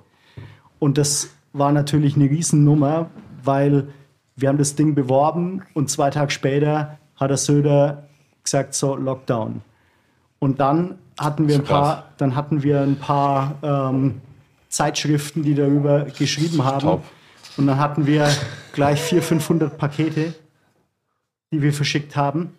Und 0.80 0.98
das 0.98 1.30
war 1.54 1.72
natürlich 1.72 2.16
eine 2.16 2.26
Riesennummer, 2.30 3.10
weil 3.44 3.90
wir 4.42 4.50
haben 4.50 4.58
das 4.58 4.76
Ding 4.76 4.96
beworben 4.96 5.64
und 5.74 5.90
zwei 5.90 6.10
Tage 6.10 6.32
später 6.32 6.98
hat 7.16 7.30
der 7.30 7.38
Söder 7.38 8.08
gesagt, 8.44 8.74
so 8.74 8.96
Lockdown. 8.96 9.62
Und 10.40 10.60
dann 10.60 10.98
hatten 11.20 11.48
wir 11.48 11.56
ein 11.56 11.64
paar, 11.64 12.06
dann 12.18 12.36
hatten 12.36 12.64
wir 12.64 12.82
ein 12.82 12.98
paar 12.98 13.56
ähm, 13.62 14.22
Zeitschriften, 14.70 15.44
die 15.44 15.56
darüber 15.56 16.06
geschrieben 16.06 16.64
haben. 16.64 16.82
Top. 16.82 17.04
Und 17.58 17.68
dann 17.68 17.78
hatten 17.78 18.06
wir 18.06 18.30
gleich 18.74 19.02
400, 19.02 19.28
500 19.28 19.78
Pakete, 19.78 20.34
die 21.52 21.62
wir 21.62 21.74
verschickt 21.74 22.16
haben. 22.16 22.56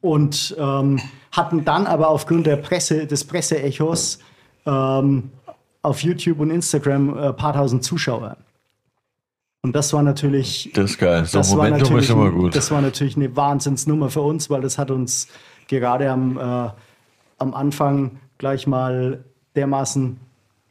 Und 0.00 0.56
ähm, 0.58 1.00
hatten 1.30 1.64
dann 1.64 1.86
aber 1.86 2.08
aufgrund 2.08 2.46
der 2.46 2.56
Presse, 2.56 3.06
des 3.06 3.24
Presseechos 3.24 4.18
ähm, 4.66 5.30
auf 5.82 6.02
YouTube 6.02 6.40
und 6.40 6.50
Instagram 6.50 7.16
ein 7.16 7.36
paar 7.36 7.54
tausend 7.54 7.84
Zuschauer. 7.84 8.36
Und 9.68 9.76
das 9.76 9.92
war 9.92 10.02
natürlich 10.02 10.70
Das 10.72 10.92
ist 10.92 10.98
geil. 10.98 11.26
So 11.26 11.36
das 11.36 11.50
war, 11.50 11.66
Momentum 11.66 11.80
natürlich, 11.80 12.04
ist 12.04 12.10
immer 12.10 12.30
gut. 12.30 12.56
das 12.56 12.70
war 12.70 12.80
natürlich 12.80 13.16
eine 13.16 13.36
Wahnsinnsnummer 13.36 14.08
für 14.08 14.22
uns, 14.22 14.48
weil 14.48 14.62
das 14.62 14.78
hat 14.78 14.90
uns 14.90 15.28
gerade 15.66 16.10
am, 16.10 16.38
äh, 16.38 16.70
am 17.36 17.52
Anfang 17.52 18.12
gleich 18.38 18.66
mal 18.66 19.22
dermaßen 19.56 20.16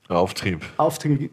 Auftrieb. 0.07 0.65
Auftrieb 0.77 1.29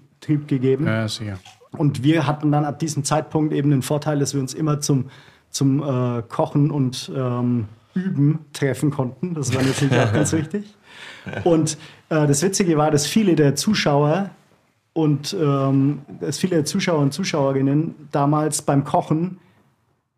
gegeben. 0.46 0.86
Ja, 0.86 1.08
sicher. 1.08 1.38
Und 1.72 2.02
wir 2.02 2.26
hatten 2.26 2.52
dann 2.52 2.66
ab 2.66 2.78
diesem 2.80 3.02
Zeitpunkt 3.02 3.54
eben 3.54 3.70
den 3.70 3.80
Vorteil, 3.80 4.18
dass 4.18 4.34
wir 4.34 4.42
uns 4.42 4.52
immer 4.52 4.82
zum, 4.82 5.08
zum 5.48 5.82
äh, 5.82 6.22
Kochen 6.28 6.70
und 6.70 7.10
ähm, 7.16 7.68
Üben 7.94 8.40
treffen 8.52 8.90
konnten. 8.90 9.32
Das 9.32 9.54
war 9.54 9.62
natürlich 9.62 9.98
auch 9.98 10.12
ganz 10.12 10.34
wichtig. 10.34 10.76
Und 11.44 11.78
äh, 12.10 12.26
das 12.26 12.42
Witzige 12.42 12.76
war, 12.76 12.90
dass 12.90 13.06
viele 13.06 13.36
der 13.36 13.54
Zuschauer 13.54 14.28
und 14.94 15.36
ähm, 15.38 16.02
dass 16.20 16.38
viele 16.38 16.64
Zuschauer 16.64 17.00
und 17.00 17.12
Zuschauerinnen 17.12 17.94
damals 18.12 18.62
beim 18.62 18.84
Kochen 18.84 19.38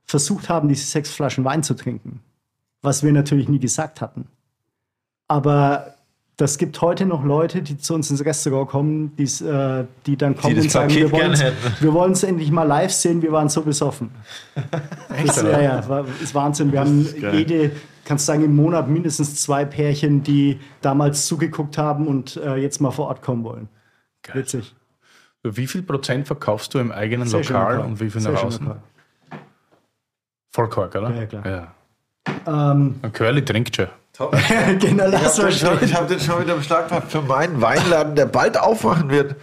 versucht 0.05 0.49
haben, 0.49 0.69
diese 0.69 0.87
sechs 0.87 1.11
Flaschen 1.11 1.45
Wein 1.45 1.65
zu 1.65 1.75
trinken. 1.75 2.21
Was 2.83 3.03
wir 3.03 3.11
natürlich 3.11 3.49
nie 3.49 3.59
gesagt 3.59 4.01
hatten. 4.01 4.27
Aber 5.27 5.95
das 6.37 6.59
gibt 6.59 6.81
heute 6.83 7.07
noch 7.07 7.25
Leute, 7.25 7.63
die 7.63 7.79
zu 7.79 7.95
uns 7.95 8.11
ins 8.11 8.25
Restaurant 8.25 8.69
kommen, 8.69 9.13
äh, 9.19 9.85
die 10.05 10.17
dann 10.17 10.37
kommen 10.37 10.55
das 10.55 10.65
und 10.67 10.71
sagen, 10.71 10.89
Paket 10.89 11.55
wir 11.81 11.93
wollen 11.95 12.13
es 12.13 12.23
endlich 12.23 12.51
mal 12.51 12.65
live 12.65 12.93
sehen, 12.93 13.23
wir 13.23 13.33
waren 13.33 13.49
so 13.49 13.63
besoffen. 13.63 14.11
Das, 15.25 15.43
ja, 15.43 15.61
ja, 15.61 15.89
war, 15.89 16.05
ist 16.23 16.35
Wahnsinn. 16.35 16.71
Wir 16.71 16.81
haben 16.81 17.09
jede, 17.33 17.73
kannst 18.05 18.27
sagen, 18.27 18.45
im 18.45 18.55
Monat 18.55 18.89
mindestens 18.89 19.37
zwei 19.37 19.65
Pärchen, 19.65 20.23
die 20.23 20.61
damals 20.83 21.27
zugeguckt 21.27 21.79
haben 21.79 22.07
und 22.07 22.37
äh, 22.37 22.57
jetzt 22.57 22.83
mal 22.83 22.91
vor 22.91 23.07
Ort 23.07 23.23
kommen 23.23 23.43
wollen. 23.43 23.69
Witzig. 24.35 24.75
Wie 25.43 25.67
viel 25.67 25.83
Prozent 25.83 26.27
verkaufst 26.27 26.75
du 26.75 26.79
im 26.79 26.91
eigenen 26.91 27.29
Sehr 27.29 27.41
Lokal 27.41 27.77
lokal. 27.77 27.87
und 27.91 28.01
wie 28.01 28.11
viel 28.11 28.23
nach 28.23 28.43
außen? 28.43 28.71
Voll 30.53 30.69
Kork, 30.69 30.95
oder? 30.95 31.11
Ja, 31.15 31.27
klar. 31.27 31.47
Ja. 31.47 32.73
Ähm, 32.73 32.99
Und 33.03 33.15
Curly 33.15 33.45
trinkt 33.45 33.77
schon. 33.77 33.89
genau, 34.79 35.05
lass 35.09 35.37
mal 35.39 35.53
stehen. 35.53 35.79
Ich 35.83 35.95
habe 35.95 36.07
den 36.07 36.19
schon 36.19 36.41
wieder 36.43 36.57
beschlagt 36.57 36.91
für 37.13 37.21
meinen 37.21 37.61
Weinladen, 37.61 38.17
der 38.17 38.25
bald 38.27 38.59
aufmachen 38.59 39.11
wird. 39.11 39.37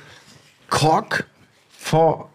Cork 0.69 1.25
for 1.69 2.29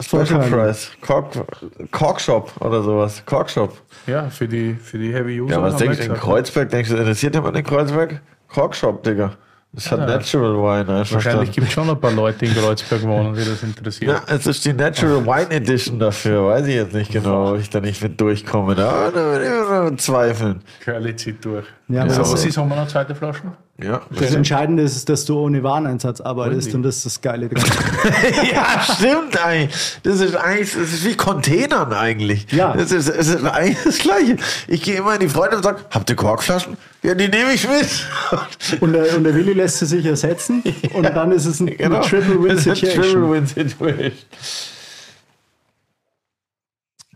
Special 0.00 0.26
Kork. 0.26 0.50
Price. 0.50 0.90
Cork, 1.00 1.90
Cork 1.90 2.20
Shop 2.20 2.52
oder 2.60 2.82
sowas. 2.82 3.22
Cork 3.24 3.50
Shop. 3.50 3.76
Ja, 4.06 4.28
für 4.28 4.46
die, 4.46 4.74
für 4.74 4.98
die 4.98 5.12
Heavy 5.12 5.40
User. 5.40 5.54
Ja, 5.54 5.62
was 5.62 5.76
denkst 5.76 5.98
du 5.98 6.04
in. 6.04 6.14
Kreuzberg? 6.14 6.68
Denkst 6.68 6.90
du, 6.90 6.96
interessiert 6.96 7.34
jemand 7.34 7.56
in 7.56 7.64
Kreuzberg? 7.64 8.20
Cork 8.48 8.76
Shop, 8.76 9.02
Digga. 9.02 9.32
Das 9.72 9.92
hat 9.92 10.00
Natural 10.00 10.54
Wine. 10.54 10.88
Wahrscheinlich 11.10 11.52
gibt 11.52 11.66
es 11.66 11.72
schon 11.74 11.88
ein 11.90 12.00
paar 12.00 12.10
Leute 12.10 12.46
in 12.46 12.54
Kreuzberg 12.54 13.02
wohnen, 13.02 13.34
die 13.34 13.44
das 13.44 13.62
interessiert. 13.62 14.10
Ja, 14.10 14.22
es 14.34 14.46
ist 14.46 14.64
die 14.64 14.72
Natural 14.72 15.24
Wine 15.24 15.50
Edition 15.50 15.98
dafür. 15.98 16.46
Weiß 16.46 16.66
ich 16.66 16.74
jetzt 16.74 16.94
nicht 16.94 17.12
genau, 17.12 17.52
ob 17.52 17.60
ich 17.60 17.68
da 17.68 17.80
nicht 17.80 18.02
mit 18.02 18.18
durchkomme. 18.20 18.74
Da 18.74 19.10
da 19.10 19.14
würde 19.14 19.44
ich 19.44 19.50
immer 19.50 19.96
zweifeln. 19.98 20.62
Curly 20.82 21.14
zieht 21.16 21.44
durch. 21.44 21.66
Ja, 21.88 22.02
aber 22.02 22.10
so, 22.10 22.20
das- 22.20 22.32
was 22.32 22.44
ist, 22.46 22.56
haben 22.56 22.68
wir 22.70 22.76
noch 22.76 22.88
zweite 22.88 23.14
Flaschen? 23.14 23.52
Ja, 23.80 24.02
Das 24.10 24.34
Entscheidende 24.34 24.82
ist, 24.82 25.08
dass 25.08 25.24
du 25.24 25.38
ohne 25.38 25.62
Wareneinsatz 25.62 26.20
arbeitest 26.20 26.74
und 26.74 26.82
das 26.82 26.96
ist 26.96 27.06
das 27.06 27.20
Geile 27.20 27.48
ja, 28.52 28.82
stimmt 28.82 29.40
eigentlich. 29.40 30.00
Das 30.02 30.18
ist 30.18 30.34
eigentlich, 30.34 30.72
das 30.72 30.92
ist 30.92 31.04
wie 31.04 31.14
Containern 31.16 31.92
eigentlich. 31.92 32.50
Ja. 32.50 32.72
Das 32.76 32.90
ist, 32.90 33.08
es 33.08 33.28
ist 33.28 33.44
eigentlich 33.44 33.78
das 33.84 33.98
Gleiche. 33.98 34.36
Ich 34.66 34.82
gehe 34.82 34.96
immer 34.96 35.14
in 35.14 35.20
die 35.20 35.28
Freunde 35.28 35.58
und 35.58 35.62
sage, 35.62 35.78
habt 35.90 36.10
ihr 36.10 36.16
Korkflaschen? 36.16 36.76
Ja, 37.04 37.14
die 37.14 37.28
nehme 37.28 37.52
ich 37.52 37.68
mit. 37.68 38.06
Und 38.80 38.92
der, 38.94 39.16
und 39.16 39.22
der 39.22 39.34
Willi 39.36 39.52
lässt 39.52 39.78
sie 39.78 39.86
sich 39.86 40.04
ersetzen 40.04 40.62
und 40.92 41.04
dann 41.04 41.30
ist 41.30 41.46
es 41.46 41.60
ein, 41.60 41.66
Genau. 41.66 41.98
eine 42.00 42.04
Triple 42.04 42.42
Win 42.42 42.48
Das 42.48 42.58
ist 42.60 42.66
eine 42.66 42.76
Situation. 42.76 43.04
Triple 43.04 43.30
Win 43.30 43.46
Situation. 43.46 44.12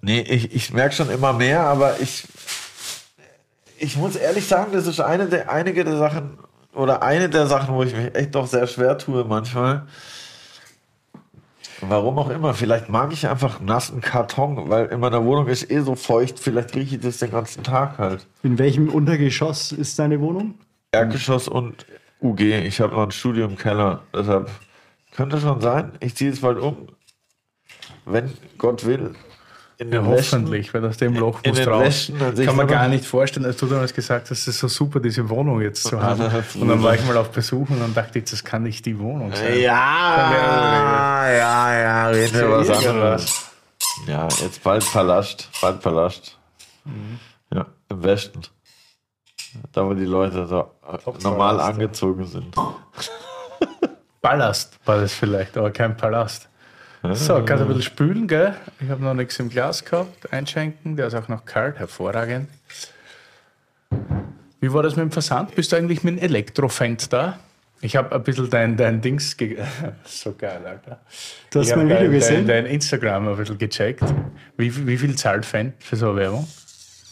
Nee, 0.00 0.20
ich, 0.20 0.54
ich 0.54 0.72
merke 0.72 0.94
schon 0.94 1.10
immer 1.10 1.32
mehr, 1.32 1.60
aber 1.62 1.96
ich, 2.00 2.24
ich 3.78 3.96
muss 3.96 4.14
ehrlich 4.14 4.46
sagen, 4.46 4.70
das 4.72 4.86
ist 4.86 5.00
eine 5.00 5.26
der, 5.26 5.50
einige 5.50 5.84
der 5.84 5.96
Sachen, 5.98 6.38
oder 6.74 7.02
eine 7.02 7.28
der 7.28 7.46
Sachen, 7.46 7.74
wo 7.74 7.82
ich 7.82 7.94
mich 7.94 8.14
echt 8.14 8.34
doch 8.34 8.46
sehr 8.46 8.66
schwer 8.66 8.98
tue 8.98 9.24
manchmal. 9.24 9.86
Warum 11.80 12.18
auch 12.18 12.30
immer, 12.30 12.54
vielleicht 12.54 12.88
mag 12.88 13.12
ich 13.12 13.26
einfach 13.26 13.60
nassen 13.60 14.00
Karton, 14.00 14.70
weil 14.70 14.86
in 14.86 15.00
meiner 15.00 15.24
Wohnung 15.24 15.48
ist 15.48 15.68
eh 15.68 15.80
so 15.80 15.96
feucht, 15.96 16.38
vielleicht 16.38 16.76
rieche 16.76 16.94
ich 16.96 17.02
das 17.02 17.18
den 17.18 17.32
ganzen 17.32 17.64
Tag 17.64 17.98
halt. 17.98 18.26
In 18.44 18.56
welchem 18.58 18.88
Untergeschoss 18.88 19.72
ist 19.72 19.98
deine 19.98 20.20
Wohnung? 20.20 20.54
Erdgeschoss 20.92 21.48
und 21.48 21.84
UG. 22.20 22.40
Ich 22.40 22.80
habe 22.80 22.94
noch 22.94 23.02
ein 23.02 23.10
Studio 23.10 23.46
im 23.46 23.56
Keller. 23.56 24.02
Deshalb 24.14 24.48
könnte 25.10 25.40
schon 25.40 25.60
sein. 25.60 25.92
Ich 25.98 26.14
ziehe 26.14 26.30
es 26.30 26.40
bald 26.40 26.58
um. 26.58 26.88
Wenn 28.04 28.32
Gott 28.58 28.86
will. 28.86 29.14
Ja, 29.78 30.04
hoffentlich, 30.04 30.72
weil 30.74 30.84
aus 30.84 30.96
dem 30.96 31.14
Loch 31.14 31.40
muss 31.44 31.66
raus. 31.66 32.12
Sehe 32.34 32.46
Kann 32.46 32.56
man 32.56 32.66
gar 32.66 32.88
nicht 32.88 33.04
vorstellen. 33.04 33.46
Als 33.46 33.56
du 33.56 33.66
damals 33.66 33.94
gesagt 33.94 34.30
hast, 34.30 34.40
es 34.40 34.48
ist 34.48 34.58
so 34.58 34.68
super, 34.68 35.00
diese 35.00 35.28
Wohnung 35.28 35.60
jetzt 35.60 35.84
zu 35.84 36.00
haben. 36.00 36.22
Und 36.60 36.68
dann 36.68 36.82
war 36.82 36.94
ich 36.94 37.04
mal 37.04 37.16
auf 37.16 37.30
Besuch 37.30 37.68
und 37.70 37.80
dann 37.80 37.94
dachte 37.94 38.18
ich, 38.18 38.30
das 38.30 38.44
kann 38.44 38.62
nicht 38.62 38.86
die 38.86 38.98
Wohnung 38.98 39.34
sein. 39.34 39.60
Ja, 39.60 41.30
ja, 41.30 41.80
ja, 41.80 42.08
reden 42.08 42.34
wir 42.34 42.50
was 42.50 42.70
anderes. 42.70 43.50
Ja, 44.06 44.28
jetzt 44.40 44.62
bald 44.62 44.84
Palast. 44.92 45.48
Bald 45.60 45.80
Palast. 45.80 46.38
Mhm. 46.84 47.18
Ja, 47.52 47.66
im 47.88 48.02
Westen. 48.02 48.42
Da, 49.72 49.84
wo 49.84 49.94
die 49.94 50.04
Leute 50.04 50.46
so 50.46 50.70
normal 51.22 51.56
Palast, 51.56 51.58
ja. 51.58 51.74
angezogen 51.74 52.26
sind. 52.26 52.54
Ballast 54.20 54.78
war 54.84 55.00
das 55.00 55.12
vielleicht, 55.12 55.56
aber 55.56 55.70
kein 55.70 55.96
Palast. 55.96 56.48
So, 57.14 57.34
kannst 57.44 57.50
du 57.50 57.54
ein 57.62 57.66
bisschen 57.66 57.82
spülen, 57.82 58.28
gell? 58.28 58.54
Ich 58.80 58.88
habe 58.88 59.02
noch 59.02 59.14
nichts 59.14 59.38
im 59.40 59.48
Glas 59.48 59.84
gehabt. 59.84 60.32
Einschenken, 60.32 60.96
der 60.96 61.08
ist 61.08 61.14
auch 61.14 61.26
noch 61.28 61.44
kalt, 61.44 61.78
hervorragend. 61.78 62.48
Wie 64.60 64.72
war 64.72 64.82
das 64.84 64.94
mit 64.94 65.02
dem 65.02 65.10
Versand? 65.10 65.54
Bist 65.56 65.72
du 65.72 65.76
eigentlich 65.76 66.04
mit 66.04 66.18
dem 66.18 66.22
Elektrofend 66.24 67.12
da? 67.12 67.38
Ich 67.80 67.96
habe 67.96 68.14
ein 68.14 68.22
bisschen 68.22 68.48
dein, 68.48 68.76
dein 68.76 69.00
Dings. 69.00 69.36
ge- 69.36 69.58
so 70.04 70.32
geil, 70.38 70.60
Alter. 70.64 71.00
Du 71.50 71.58
hast 71.58 71.74
mein 71.74 71.86
Video 71.88 72.02
dein, 72.02 72.12
gesehen? 72.12 72.46
Dein, 72.46 72.64
dein 72.64 72.72
Instagram 72.72 73.26
ein 73.28 73.36
bisschen 73.36 73.58
gecheckt. 73.58 74.04
Wie, 74.56 74.86
wie 74.86 74.96
viel 74.96 75.16
zahlt 75.16 75.44
Fendt 75.44 75.82
für 75.82 75.96
so 75.96 76.10
eine 76.10 76.20
Werbung? 76.20 76.46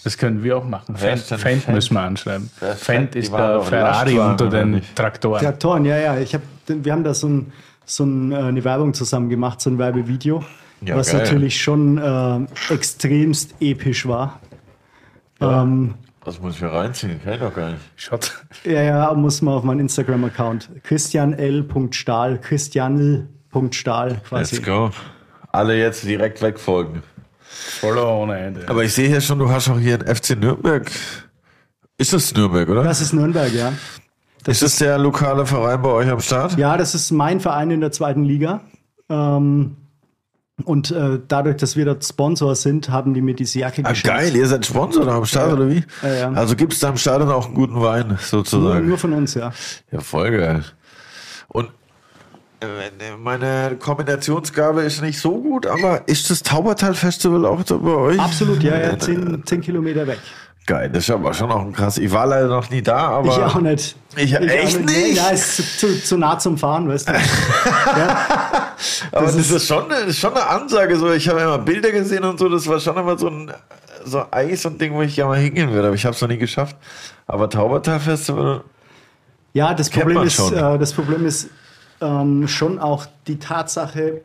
Das 0.05 0.17
können 0.17 0.45
wir 0.45 0.57
auch 0.57 0.65
machen. 0.65 0.95
Fendt, 0.97 1.23
Fendt 1.25 1.41
Fendt? 1.43 1.69
müssen 1.69 1.95
wir 1.95 2.01
anschreiben. 2.03 2.49
Fendt 2.77 3.17
ist 3.17 3.33
der 3.33 3.61
Ferrari 3.63 4.19
unter 4.21 4.49
den? 4.49 4.81
Traktoren. 4.95 5.43
Traktoren, 5.43 5.85
ja, 5.85 5.99
ja. 5.99 6.19
Ich 6.19 6.33
hab, 6.35 6.43
wir 6.69 6.93
haben 6.93 7.03
da 7.05 7.13
so, 7.13 7.29
ein, 7.29 7.53
so 7.95 8.05
ein, 8.05 8.33
äh, 8.33 8.37
eine 8.37 8.65
Werbung 8.65 8.95
zusammen 8.95 9.29
gemacht, 9.29 9.61
so 9.61 9.71
ein 9.71 9.79
Werbevideo, 9.79 10.45
Ja, 10.83 10.97
was 10.97 11.11
geil. 11.13 11.23
natürlich 11.23 11.61
schon 11.61 11.99
äh, 11.99 12.73
extremst 12.73 13.55
episch 13.61 14.07
war. 14.07 14.41
Ähm, 15.41 15.95
Das 16.25 16.41
muss 16.41 16.57
ich 16.57 16.63
mir 16.63 16.73
reinziehen, 16.73 17.21
kann 17.23 17.35
ich 17.35 17.41
doch 17.41 17.55
gar 17.55 17.71
nicht. 17.71 17.83
Schaut. 17.97 18.45
ja, 18.65 18.83
ja, 18.83 19.15
muss 19.15 19.41
man 19.43 19.55
auf 19.55 19.65
meinen 19.65 19.81
Instagram-Account. 19.81 20.69
christianl.stahl, 20.83 22.39
christianl.stahl 22.41 24.21
quasi. 24.29 24.57
Let's 24.57 24.67
go. 24.67 24.91
Alle 25.53 25.77
jetzt 25.79 26.05
direkt 26.05 26.43
wegfolgen. 26.43 27.03
Voller 27.81 28.09
ohne 28.09 28.39
Ende. 28.39 28.69
Aber 28.69 28.85
ich 28.85 28.93
sehe 28.93 29.09
hier 29.09 29.21
schon, 29.21 29.39
du 29.41 29.51
hast 29.51 29.69
auch 29.69 29.79
hier 29.79 29.99
ein 29.99 30.15
FC 30.15 30.39
Nürnberg. 30.39 30.91
Ist 31.99 32.13
das 32.13 32.33
Nürnberg, 32.35 32.69
oder? 32.69 32.85
Das 32.85 33.01
ist 33.01 33.13
Nürnberg, 33.13 33.53
ja. 33.53 33.73
Ist 34.47 34.63
das 34.63 34.77
der 34.77 34.99
lokale 34.99 35.47
Verein 35.47 35.83
bei 35.83 35.91
euch 35.91 36.09
am 36.11 36.21
Start? 36.21 36.57
Ja, 36.59 36.77
das 36.77 36.95
ist 36.95 37.11
mein 37.11 37.41
Verein 37.41 37.71
in 37.71 37.81
der 37.81 37.93
zweiten 37.93 38.25
Liga. 38.25 38.61
Ähm, 39.09 39.77
und 40.65 40.91
äh, 40.91 41.19
dadurch, 41.27 41.57
dass 41.57 41.75
wir 41.77 41.87
dort 41.87 42.05
Sponsor 42.05 42.55
sind, 42.55 42.91
haben 42.91 43.15
die 43.15 43.23
mir 43.23 43.35
diese 43.35 43.59
Jacke 43.61 43.83
Ah, 43.85 43.91
geschenkt. 43.91 44.17
geil, 44.17 44.37
ihr 44.37 44.47
seid 44.47 44.67
Sponsor 44.67 45.07
da 45.07 45.17
am 45.17 45.25
Start, 45.25 45.53
oder 45.55 45.71
wie? 45.71 45.83
Ja, 46.03 46.15
ja. 46.15 46.33
Also 46.33 46.55
gibt 46.55 46.75
es 46.75 46.81
da 46.81 46.89
am 46.91 46.97
Stadion 46.99 47.31
auch 47.31 47.47
einen 47.47 47.55
guten 47.55 47.81
Wein, 47.81 48.09
Nur, 48.09 48.19
sozusagen. 48.19 48.87
nur 48.87 48.99
von 48.99 49.13
uns, 49.15 49.35
ja. 49.35 49.53
Ja, 49.91 50.01
voll 50.01 50.31
geil. 50.37 50.63
Und 51.49 51.69
äh, 52.61 52.67
meine 53.19 53.77
Kombinationsgabe 53.79 54.83
ist 54.83 55.01
nicht 55.01 55.19
so 55.19 55.41
gut, 55.41 55.67
aber 55.67 56.07
ist 56.09 56.29
das 56.29 56.43
Taubertal 56.43 56.93
Festival 56.95 57.47
auch 57.47 57.63
bei 57.63 57.91
euch? 57.95 58.21
Absolut, 58.21 58.63
ja, 58.63 58.79
ja. 58.79 58.99
Zehn, 58.99 59.43
zehn 59.47 59.63
Kilometer 59.63 60.07
weg. 60.07 60.19
Geil, 60.67 60.91
das 60.91 61.05
ist 61.05 61.11
aber 61.11 61.35
schon 61.35 61.51
auch 61.51 61.63
ein 61.63 61.73
krass. 61.73 61.99
Ich 61.99 62.13
war 62.13 62.27
leider 62.27 62.47
noch 62.49 62.71
nie 62.71 62.83
da, 62.83 62.97
aber. 63.09 63.29
Ich 63.29 63.43
auch 63.43 63.61
nicht. 63.61 63.97
Ich- 64.17 64.33
echt 64.35 64.77
auch 64.77 64.81
nicht? 64.81 64.87
Nee, 64.87 65.13
ja, 65.13 65.31
ist 65.31 65.57
zu, 65.57 65.63
zu, 65.63 66.03
zu 66.03 66.17
nah 66.17 66.39
zum 66.39 66.57
Fahren, 66.59 66.89
weißt 66.89 67.09
du. 67.09 67.13
ja, 67.97 68.27
aber 69.13 69.27
das, 69.27 69.37
das 69.37 69.51
ist, 69.51 69.67
schon, 69.67 69.91
eine, 69.91 70.13
schon 70.13 70.33
eine 70.35 70.47
Ansage. 70.47 70.97
So, 70.97 71.11
ich 71.13 71.29
habe 71.29 71.41
immer 71.41 71.59
Bilder 71.59 71.91
gesehen 71.91 72.25
und 72.25 72.39
so. 72.39 72.49
Das 72.49 72.67
war 72.69 72.79
schon 72.79 72.97
immer 72.97 73.19
so 73.19 73.29
ein 73.29 73.51
so 74.05 74.25
Eis 74.31 74.65
und 74.67 74.81
Ding, 74.81 74.95
wo 74.95 75.03
ich 75.03 75.15
gerne 75.15 75.31
mal 75.31 75.39
hingehen 75.41 75.71
würde. 75.73 75.89
Aber 75.89 75.97
ich 75.97 76.05
habe 76.05 76.15
es 76.15 76.21
noch 76.23 76.29
nie 76.29 76.39
geschafft. 76.39 76.77
Aber 77.27 77.49
Taubertal 77.51 77.99
Festival. 78.01 78.63
ja, 79.53 79.75
das 79.75 79.91
Problem 79.91 80.23
ist, 80.23 80.35
schon. 80.35 80.55
äh, 80.55 80.79
das 80.79 80.93
Problem 80.93 81.27
ist 81.27 81.49
ähm, 82.01 82.47
schon 82.49 82.79
auch 82.79 83.07
die 83.27 83.39
Tatsache, 83.39 84.23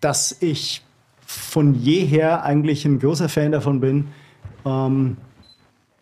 dass 0.00 0.36
ich 0.40 0.82
von 1.26 1.74
jeher 1.74 2.44
eigentlich 2.44 2.84
ein 2.84 2.98
großer 2.98 3.28
Fan 3.28 3.52
davon 3.52 3.80
bin, 3.80 4.08
ähm, 4.64 5.16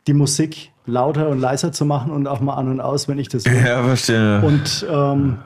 die 0.07 0.15
Musik 0.15 0.71
lauter 0.87 1.29
und 1.29 1.39
leiser 1.41 1.73
zu 1.73 1.85
machen 1.85 2.11
und 2.11 2.27
auch 2.27 2.41
mal 2.41 2.55
an 2.55 2.69
und 2.69 2.81
aus, 2.81 3.07
wenn 3.09 3.19
ich 3.19 3.29
das 3.29 3.45
will. 3.45 3.55
Ja, 3.65 3.83
verstehe. 3.85 4.43
Und 4.43 4.87
ähm, 4.91 5.39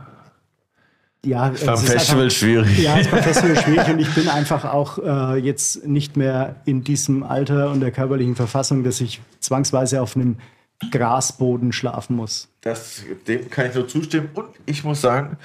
ja, 1.24 1.50
es 1.50 1.64
Beim 1.64 1.74
ist 1.74 1.90
Festival 1.90 2.22
einfach- 2.24 2.36
schwierig. 2.36 2.78
Ja, 2.78 2.96
ist 2.98 3.10
beim 3.10 3.22
Festival 3.22 3.56
schwierig 3.56 3.88
und 3.88 3.98
ich 3.98 4.14
bin 4.14 4.28
einfach 4.28 4.64
auch 4.64 4.98
äh, 4.98 5.36
jetzt 5.38 5.86
nicht 5.86 6.16
mehr 6.16 6.56
in 6.64 6.84
diesem 6.84 7.22
Alter 7.22 7.70
und 7.70 7.80
der 7.80 7.90
körperlichen 7.90 8.36
Verfassung, 8.36 8.84
dass 8.84 9.00
ich 9.00 9.20
zwangsweise 9.40 10.00
auf 10.00 10.14
einem 10.16 10.36
Grasboden 10.90 11.72
schlafen 11.72 12.16
muss. 12.16 12.48
Das, 12.60 13.02
dem 13.26 13.50
kann 13.50 13.66
ich 13.68 13.74
nur 13.74 13.88
zustimmen. 13.88 14.28
Und 14.34 14.46
ich 14.66 14.84
muss 14.84 15.00
sagen, 15.00 15.36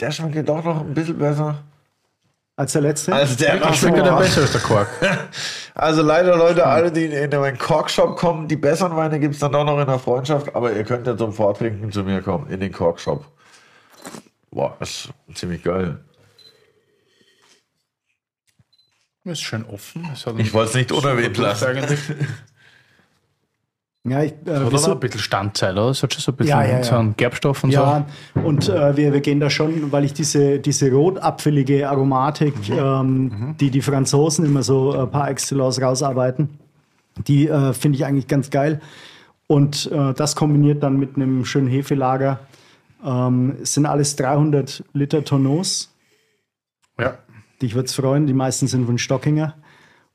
der 0.00 0.10
schmeckt 0.10 0.48
doch 0.48 0.64
noch 0.64 0.80
ein 0.80 0.94
bisschen 0.94 1.18
besser 1.18 1.62
Als 2.56 2.72
der 2.72 2.82
letzte? 2.82 3.12
als 3.12 3.36
der 3.36 3.68
Ich 3.70 3.78
schmecke 3.80 4.02
der 4.02 4.16
besser 4.16 4.42
als 4.42 4.52
der 4.52 4.60
Kork. 4.60 4.88
Also 5.74 6.02
leider 6.02 6.36
Leute, 6.36 6.64
alle, 6.64 6.92
die 6.92 7.06
in 7.06 7.30
den 7.30 7.58
Korkshop 7.58 8.16
kommen, 8.16 8.46
die 8.46 8.56
besseren 8.56 8.96
Weine 8.96 9.18
gibt 9.18 9.34
es 9.34 9.40
dann 9.40 9.50
doch 9.50 9.64
noch 9.64 9.80
in 9.80 9.86
der 9.86 9.98
Freundschaft, 9.98 10.54
aber 10.54 10.72
ihr 10.72 10.84
könnt 10.84 11.06
ja 11.08 11.16
zum 11.16 11.32
Vortrinken 11.32 11.90
zu 11.90 12.04
mir 12.04 12.22
kommen, 12.22 12.48
in 12.48 12.60
den 12.60 12.70
Korkshop. 12.70 13.26
Boah, 14.52 14.76
ist 14.78 15.08
ziemlich 15.34 15.64
geil. 15.64 15.98
Ist 19.24 19.42
schön 19.42 19.64
offen. 19.64 20.08
Ich 20.38 20.52
wollte 20.52 20.68
es 20.68 20.74
nicht 20.74 20.92
unerwähnt 20.92 21.36
lassen. 21.38 21.66
Ja, 24.06 24.22
ich, 24.22 24.34
äh, 24.46 24.50
aber 24.50 24.70
wieso- 24.72 24.92
ein 24.92 25.00
bisschen 25.00 25.20
Standzeit, 25.20 25.72
oder? 25.72 25.88
Es 25.88 26.02
hat 26.02 26.12
schon 26.12 26.20
so 26.20 26.32
ein 26.32 26.36
bisschen 26.36 26.50
Ja, 26.50 26.62
ja, 26.62 26.76
ja. 26.78 26.84
so 26.84 26.94
einen 26.96 27.16
Gerbstoff 27.16 27.64
und 27.64 27.70
Ja, 27.70 28.04
und 28.34 28.68
äh, 28.68 28.96
wir, 28.98 29.14
wir 29.14 29.20
gehen 29.20 29.40
da 29.40 29.48
schon, 29.48 29.92
weil 29.92 30.04
ich 30.04 30.12
diese, 30.12 30.58
diese 30.58 30.92
rotapfelige 30.92 31.88
Aromatik, 31.88 32.54
ähm, 32.70 33.54
die 33.58 33.70
die 33.70 33.80
Franzosen 33.80 34.44
immer 34.44 34.62
so 34.62 34.94
äh, 34.94 35.06
par 35.06 35.30
excellence 35.30 35.80
rausarbeiten, 35.80 36.50
die 37.26 37.48
äh, 37.48 37.72
finde 37.72 37.96
ich 37.96 38.04
eigentlich 38.04 38.28
ganz 38.28 38.50
geil. 38.50 38.80
Und 39.46 39.90
äh, 39.90 40.12
das 40.12 40.36
kombiniert 40.36 40.82
dann 40.82 40.98
mit 40.98 41.16
einem 41.16 41.46
schönen 41.46 41.68
Hefelager. 41.68 42.40
Ähm, 43.04 43.56
es 43.62 43.72
sind 43.74 43.86
alles 43.86 44.16
300 44.16 44.84
Liter 44.92 45.24
Tonneaus. 45.24 45.94
so. 46.98 47.04
Ja. 47.04 47.18
Dich 47.62 47.74
würde 47.74 47.86
es 47.86 47.94
freuen, 47.94 48.26
die 48.26 48.32
meisten 48.34 48.66
sind 48.66 48.84
von 48.84 48.98
Stockinger. 48.98 49.54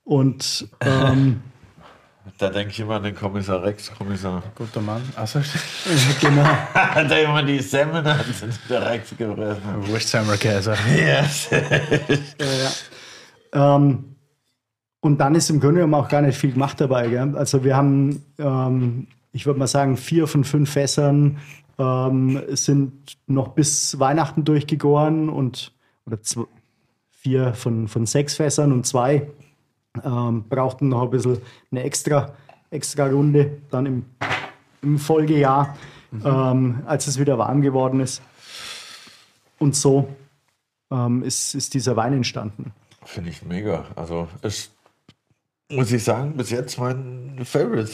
Und 0.03 0.67
ähm, 0.81 1.41
Da 2.37 2.49
denke 2.49 2.71
ich 2.71 2.79
immer 2.79 2.95
an 2.95 3.03
den 3.03 3.15
Kommissar 3.15 3.63
Rex, 3.63 3.91
Kommissar. 3.97 4.43
Guter 4.55 4.81
Mann. 4.81 5.01
Also, 5.15 5.39
genau. 6.21 6.43
Hat 6.43 7.11
er 7.11 7.23
immer 7.23 7.43
die 7.43 7.59
Semmeln 7.59 8.05
hat 8.05 8.25
der 8.69 8.85
Rex 8.85 9.09
gefressen. 9.17 9.61
Wurstheimer 9.87 10.37
Käse. 10.37 10.75
Yes. 10.95 11.49
Ähm, 13.51 14.15
und 15.01 15.17
dann 15.17 15.33
ist 15.33 15.49
im 15.49 15.59
Grunde 15.59 15.75
genommen 15.81 15.95
auch 15.95 16.07
gar 16.07 16.21
nicht 16.21 16.37
viel 16.37 16.51
gemacht 16.51 16.79
dabei. 16.79 17.07
Gell? 17.07 17.35
Also 17.35 17.63
wir 17.63 17.75
haben, 17.75 18.23
ähm, 18.37 19.07
ich 19.31 19.45
würde 19.47 19.59
mal 19.59 19.67
sagen, 19.67 19.97
vier 19.97 20.27
von 20.27 20.43
fünf 20.43 20.71
Fässern 20.71 21.37
ähm, 21.79 22.41
sind 22.49 23.17
noch 23.25 23.49
bis 23.49 23.99
Weihnachten 23.99 24.43
durchgegoren 24.43 25.29
und 25.29 25.71
oder 26.05 26.17
zw- 26.17 26.47
vier 27.09 27.53
von, 27.55 27.87
von 27.87 28.05
sechs 28.05 28.35
Fässern 28.35 28.71
und 28.71 28.85
zwei 28.85 29.27
ähm, 30.03 30.45
brauchten 30.47 30.89
noch 30.89 31.03
ein 31.03 31.09
bisschen 31.09 31.39
eine 31.71 31.83
extra, 31.83 32.33
extra 32.69 33.07
Runde 33.07 33.57
dann 33.69 33.85
im, 33.85 34.05
im 34.81 34.97
Folgejahr, 34.97 35.77
ähm, 36.23 36.83
als 36.85 37.07
es 37.07 37.19
wieder 37.19 37.37
warm 37.37 37.61
geworden 37.61 37.99
ist. 37.99 38.21
Und 39.57 39.75
so 39.75 40.09
ähm, 40.91 41.23
ist, 41.23 41.55
ist 41.55 41.73
dieser 41.73 41.95
Wein 41.95 42.13
entstanden. 42.13 42.71
Finde 43.03 43.29
ich 43.29 43.43
mega. 43.43 43.85
Also 43.95 44.27
ist, 44.41 44.73
muss 45.71 45.91
ich 45.91 46.03
sagen, 46.03 46.35
bis 46.35 46.49
jetzt 46.49 46.79
mein 46.79 47.39
Favorite. 47.43 47.91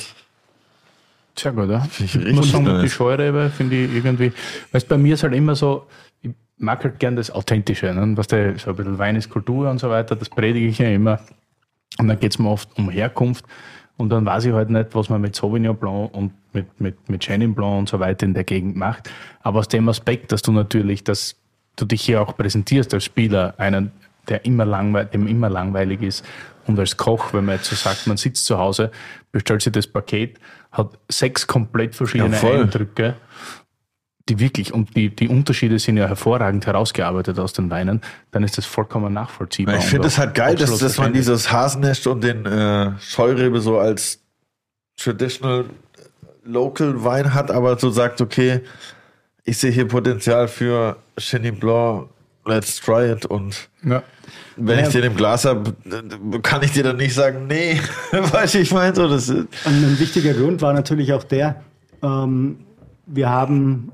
Sehr 1.37 1.51
gut, 1.51 1.69
ja. 1.69 1.85
ich 1.99 2.15
muss 2.33 2.51
sagen, 2.51 2.63
nice. 2.63 2.83
die 2.83 2.89
Scheurebe 2.89 3.49
finde 3.49 3.75
ich 3.75 3.93
irgendwie, 3.93 4.31
weißt 4.71 4.87
bei 4.87 4.97
mir 4.97 5.15
ist 5.15 5.23
halt 5.23 5.33
immer 5.33 5.55
so, 5.55 5.85
ich 6.21 6.31
mag 6.57 6.83
halt 6.83 6.99
gern 6.99 7.17
das 7.17 7.29
Authentische, 7.29 7.93
ne? 7.93 8.15
was 8.15 8.27
der 8.27 8.57
so 8.57 8.69
ein 8.69 8.75
bisschen 8.77 8.97
Wein 8.97 9.17
ist 9.17 9.29
Kultur 9.29 9.69
und 9.69 9.79
so 9.79 9.89
weiter, 9.89 10.15
das 10.15 10.29
predige 10.29 10.67
ich 10.67 10.77
ja 10.77 10.87
immer. 10.87 11.19
Und 11.97 12.07
dann 12.07 12.19
geht 12.19 12.31
es 12.33 12.39
mir 12.39 12.49
oft 12.49 12.69
um 12.77 12.89
Herkunft 12.89 13.45
und 13.97 14.09
dann 14.09 14.25
weiß 14.25 14.45
ich 14.45 14.53
halt 14.53 14.69
nicht, 14.69 14.93
was 14.93 15.09
man 15.09 15.21
mit 15.21 15.35
Sauvignon 15.35 15.77
Blanc 15.77 16.13
und 16.13 16.33
mit, 16.53 16.79
mit, 16.79 17.09
mit 17.09 17.23
Chenin 17.23 17.55
Blanc 17.55 17.79
und 17.79 17.89
so 17.89 17.99
weiter 17.99 18.25
in 18.25 18.33
der 18.33 18.43
Gegend 18.43 18.75
macht. 18.75 19.09
Aber 19.41 19.59
aus 19.59 19.67
dem 19.67 19.87
Aspekt, 19.87 20.31
dass 20.31 20.41
du 20.41 20.51
natürlich, 20.51 21.03
dass 21.03 21.35
du 21.77 21.85
dich 21.85 22.01
hier 22.01 22.21
auch 22.21 22.35
präsentierst 22.35 22.93
als 22.93 23.05
Spieler, 23.05 23.53
einen, 23.57 23.91
der 24.27 24.43
immer 24.45 24.65
langweilig, 24.65 25.11
dem 25.11 25.27
immer 25.27 25.49
langweilig 25.49 26.01
ist 26.01 26.25
und 26.67 26.79
als 26.79 26.97
Koch, 26.97 27.33
wenn 27.33 27.45
man 27.45 27.55
jetzt 27.55 27.69
so 27.69 27.75
sagt, 27.75 28.07
man 28.07 28.17
sitzt 28.17 28.45
zu 28.45 28.57
Hause, 28.57 28.91
bestellt 29.31 29.61
sich 29.61 29.71
das 29.71 29.87
Paket, 29.87 30.39
hat 30.71 30.89
sechs 31.09 31.45
komplett 31.45 31.95
verschiedene 31.95 32.35
Ja. 32.35 32.61
Eindrücke, 32.61 33.15
die 34.29 34.39
wirklich, 34.39 34.73
und 34.73 34.95
die, 34.95 35.09
die 35.15 35.27
Unterschiede 35.27 35.77
sind 35.77 35.97
ja 35.97 36.07
hervorragend 36.07 36.65
herausgearbeitet 36.65 37.37
aus 37.37 37.53
den 37.53 37.69
Weinen, 37.69 38.01
dann 38.31 38.43
ist 38.43 38.57
das 38.57 38.65
vollkommen 38.65 39.13
nachvollziehbar. 39.13 39.77
Ich 39.77 39.85
finde 39.85 40.07
es 40.07 40.17
halt 40.17 40.33
geil, 40.33 40.55
dass, 40.55 40.77
dass 40.79 40.97
man 40.97 41.13
dieses 41.13 41.51
Hasennest 41.51 42.07
und 42.07 42.23
den 42.23 42.45
äh, 42.45 42.91
Scheurebe 42.99 43.59
so 43.61 43.77
als 43.77 44.19
traditional 44.97 45.65
local 46.43 47.03
Wein 47.03 47.33
hat, 47.33 47.51
aber 47.51 47.77
so 47.77 47.89
sagt, 47.89 48.21
okay, 48.21 48.61
ich 49.43 49.57
sehe 49.57 49.71
hier 49.71 49.87
Potenzial 49.87 50.47
für 50.47 50.97
Chenin 51.19 51.59
Blanc, 51.59 52.09
let's 52.45 52.79
try 52.79 53.11
it. 53.11 53.25
Und 53.27 53.69
Ja. 53.83 54.01
wenn 54.55 54.79
Ja. 54.79 54.85
ich 54.87 54.91
den 54.91 55.03
im 55.03 55.15
Glas 55.15 55.45
habe, 55.45 55.73
kann 56.41 56.63
ich 56.63 56.71
dir 56.71 56.83
dann 56.83 56.97
nicht 56.97 57.13
sagen, 57.13 57.45
nee, 57.47 57.79
weißt 58.11 58.55
du, 58.55 58.59
ich 58.59 58.71
meine 58.71 58.95
so, 58.95 59.07
das 59.07 59.29
ist, 59.29 59.35
Und 59.65 59.83
ein 59.83 59.99
wichtiger 59.99 60.33
Grund 60.33 60.61
war 60.63 60.73
natürlich 60.73 61.13
auch 61.13 61.23
der, 61.23 61.63
ähm, 62.01 62.59
wir 63.05 63.29
haben, 63.29 63.91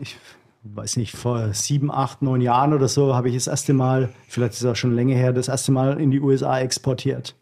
ich 0.00 0.16
weiß 0.62 0.96
nicht, 0.96 1.16
vor 1.16 1.52
sieben, 1.54 1.90
acht, 1.90 2.22
neun 2.22 2.40
Jahren 2.40 2.72
oder 2.72 2.88
so 2.88 3.14
habe 3.14 3.28
ich 3.28 3.34
das 3.34 3.46
erste 3.46 3.72
Mal, 3.72 4.10
vielleicht 4.28 4.54
ist 4.54 4.60
es 4.60 4.66
auch 4.66 4.76
schon 4.76 4.94
länger 4.94 5.16
her, 5.16 5.32
das 5.32 5.48
erste 5.48 5.72
Mal 5.72 6.00
in 6.00 6.10
die 6.10 6.20
USA 6.20 6.60
exportiert. 6.60 7.34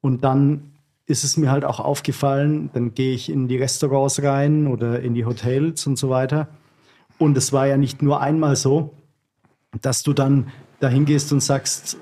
Und 0.00 0.24
dann 0.24 0.72
ist 1.06 1.24
es 1.24 1.36
mir 1.36 1.50
halt 1.50 1.64
auch 1.64 1.80
aufgefallen, 1.80 2.70
dann 2.74 2.94
gehe 2.94 3.14
ich 3.14 3.30
in 3.30 3.48
die 3.48 3.56
Restaurants 3.56 4.22
rein 4.22 4.66
oder 4.66 5.00
in 5.00 5.14
die 5.14 5.24
Hotels 5.24 5.86
und 5.86 5.96
so 5.96 6.10
weiter. 6.10 6.48
Und 7.16 7.36
es 7.36 7.52
war 7.52 7.66
ja 7.66 7.76
nicht 7.76 8.02
nur 8.02 8.20
einmal 8.20 8.54
so, 8.56 8.94
dass 9.80 10.02
du 10.02 10.12
dann 10.12 10.48
dahin 10.80 11.06
gehst 11.06 11.32
und 11.32 11.40
sagst, 11.40 11.96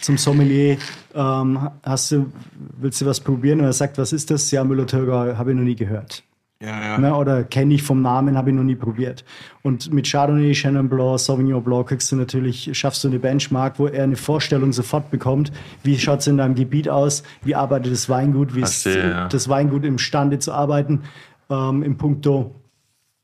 zum 0.00 0.18
Sommelier, 0.18 0.78
ähm, 1.14 1.70
hast 1.82 2.12
du, 2.12 2.32
willst 2.78 3.00
du 3.00 3.06
was 3.06 3.20
probieren? 3.20 3.60
Und 3.60 3.66
er 3.66 3.72
sagt, 3.72 3.98
was 3.98 4.12
ist 4.12 4.30
das? 4.30 4.50
Ja, 4.50 4.64
Müller-Thurgau, 4.64 5.36
habe 5.36 5.50
ich 5.50 5.56
noch 5.56 5.64
nie 5.64 5.76
gehört. 5.76 6.22
Ja, 6.62 6.82
ja. 6.82 6.98
Ne? 6.98 7.14
Oder 7.14 7.44
kenne 7.44 7.74
ich 7.74 7.82
vom 7.82 8.00
Namen, 8.00 8.36
habe 8.36 8.50
ich 8.50 8.56
noch 8.56 8.62
nie 8.62 8.76
probiert. 8.76 9.24
Und 9.62 9.92
mit 9.92 10.10
Chardonnay, 10.10 10.54
Chenin 10.54 10.88
Blanc, 10.88 11.20
Sauvignon 11.20 11.62
Blanc 11.62 11.88
kriegst 11.88 12.10
du 12.10 12.16
natürlich, 12.16 12.70
schaffst 12.72 13.04
du 13.04 13.08
eine 13.08 13.18
Benchmark, 13.18 13.78
wo 13.78 13.86
er 13.86 14.04
eine 14.04 14.16
Vorstellung 14.16 14.72
sofort 14.72 15.10
bekommt, 15.10 15.52
wie 15.82 15.98
schaut 15.98 16.20
es 16.20 16.26
in 16.26 16.38
deinem 16.38 16.54
Gebiet 16.54 16.88
aus, 16.88 17.22
wie 17.42 17.54
arbeitet 17.54 17.92
das 17.92 18.08
Weingut, 18.08 18.54
wie 18.54 18.62
ist 18.62 18.86
ja. 18.86 19.28
das 19.28 19.48
Weingut 19.50 19.84
imstande 19.84 20.38
zu 20.38 20.52
arbeiten, 20.52 21.02
ähm, 21.50 21.82
im 21.82 21.98
Punkto 21.98 22.54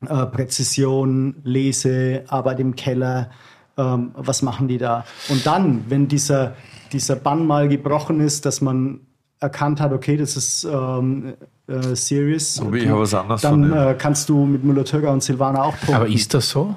äh, 0.07 0.25
Präzision, 0.27 1.35
Lese, 1.43 2.25
Arbeit 2.27 2.59
im 2.59 2.75
Keller, 2.75 3.31
ähm, 3.77 4.11
was 4.15 4.43
machen 4.43 4.67
die 4.67 4.77
da? 4.77 5.05
Und 5.29 5.45
dann, 5.47 5.85
wenn 5.89 6.07
dieser, 6.07 6.55
dieser 6.91 7.15
Bann 7.15 7.47
mal 7.47 7.67
gebrochen 7.67 8.19
ist, 8.19 8.45
dass 8.45 8.61
man 8.61 8.99
erkannt 9.39 9.81
hat, 9.81 9.91
okay, 9.91 10.17
das 10.17 10.37
ist 10.37 10.65
ähm, 10.65 11.33
äh, 11.67 11.95
serious, 11.95 12.59
Aber 12.59 12.75
ich 12.75 12.87
habe 12.87 13.01
was 13.01 13.13
anderes 13.13 13.41
dann 13.41 13.69
von 13.69 13.77
äh, 13.77 13.95
kannst 13.97 14.29
du 14.29 14.45
mit 14.45 14.63
Müller-Thurgau 14.63 15.11
und 15.11 15.23
Silvana 15.23 15.63
auch 15.63 15.75
punkten. 15.77 15.93
Aber 15.93 16.07
ist 16.07 16.33
das 16.33 16.49
so? 16.49 16.75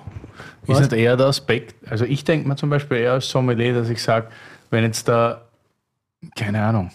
Was? 0.67 0.81
Ist 0.81 0.91
nicht 0.91 1.01
eher 1.01 1.17
der 1.17 1.27
Aspekt, 1.27 1.75
also 1.89 2.05
ich 2.05 2.25
denke 2.25 2.49
mir 2.49 2.57
zum 2.57 2.71
Beispiel 2.71 2.99
eher 2.99 3.13
als 3.13 3.29
Sommelier, 3.29 3.75
dass 3.75 3.89
ich 3.89 4.03
sage, 4.03 4.29
wenn 4.71 4.83
jetzt 4.83 5.07
da, 5.07 5.43
keine 6.35 6.63
Ahnung, 6.63 6.91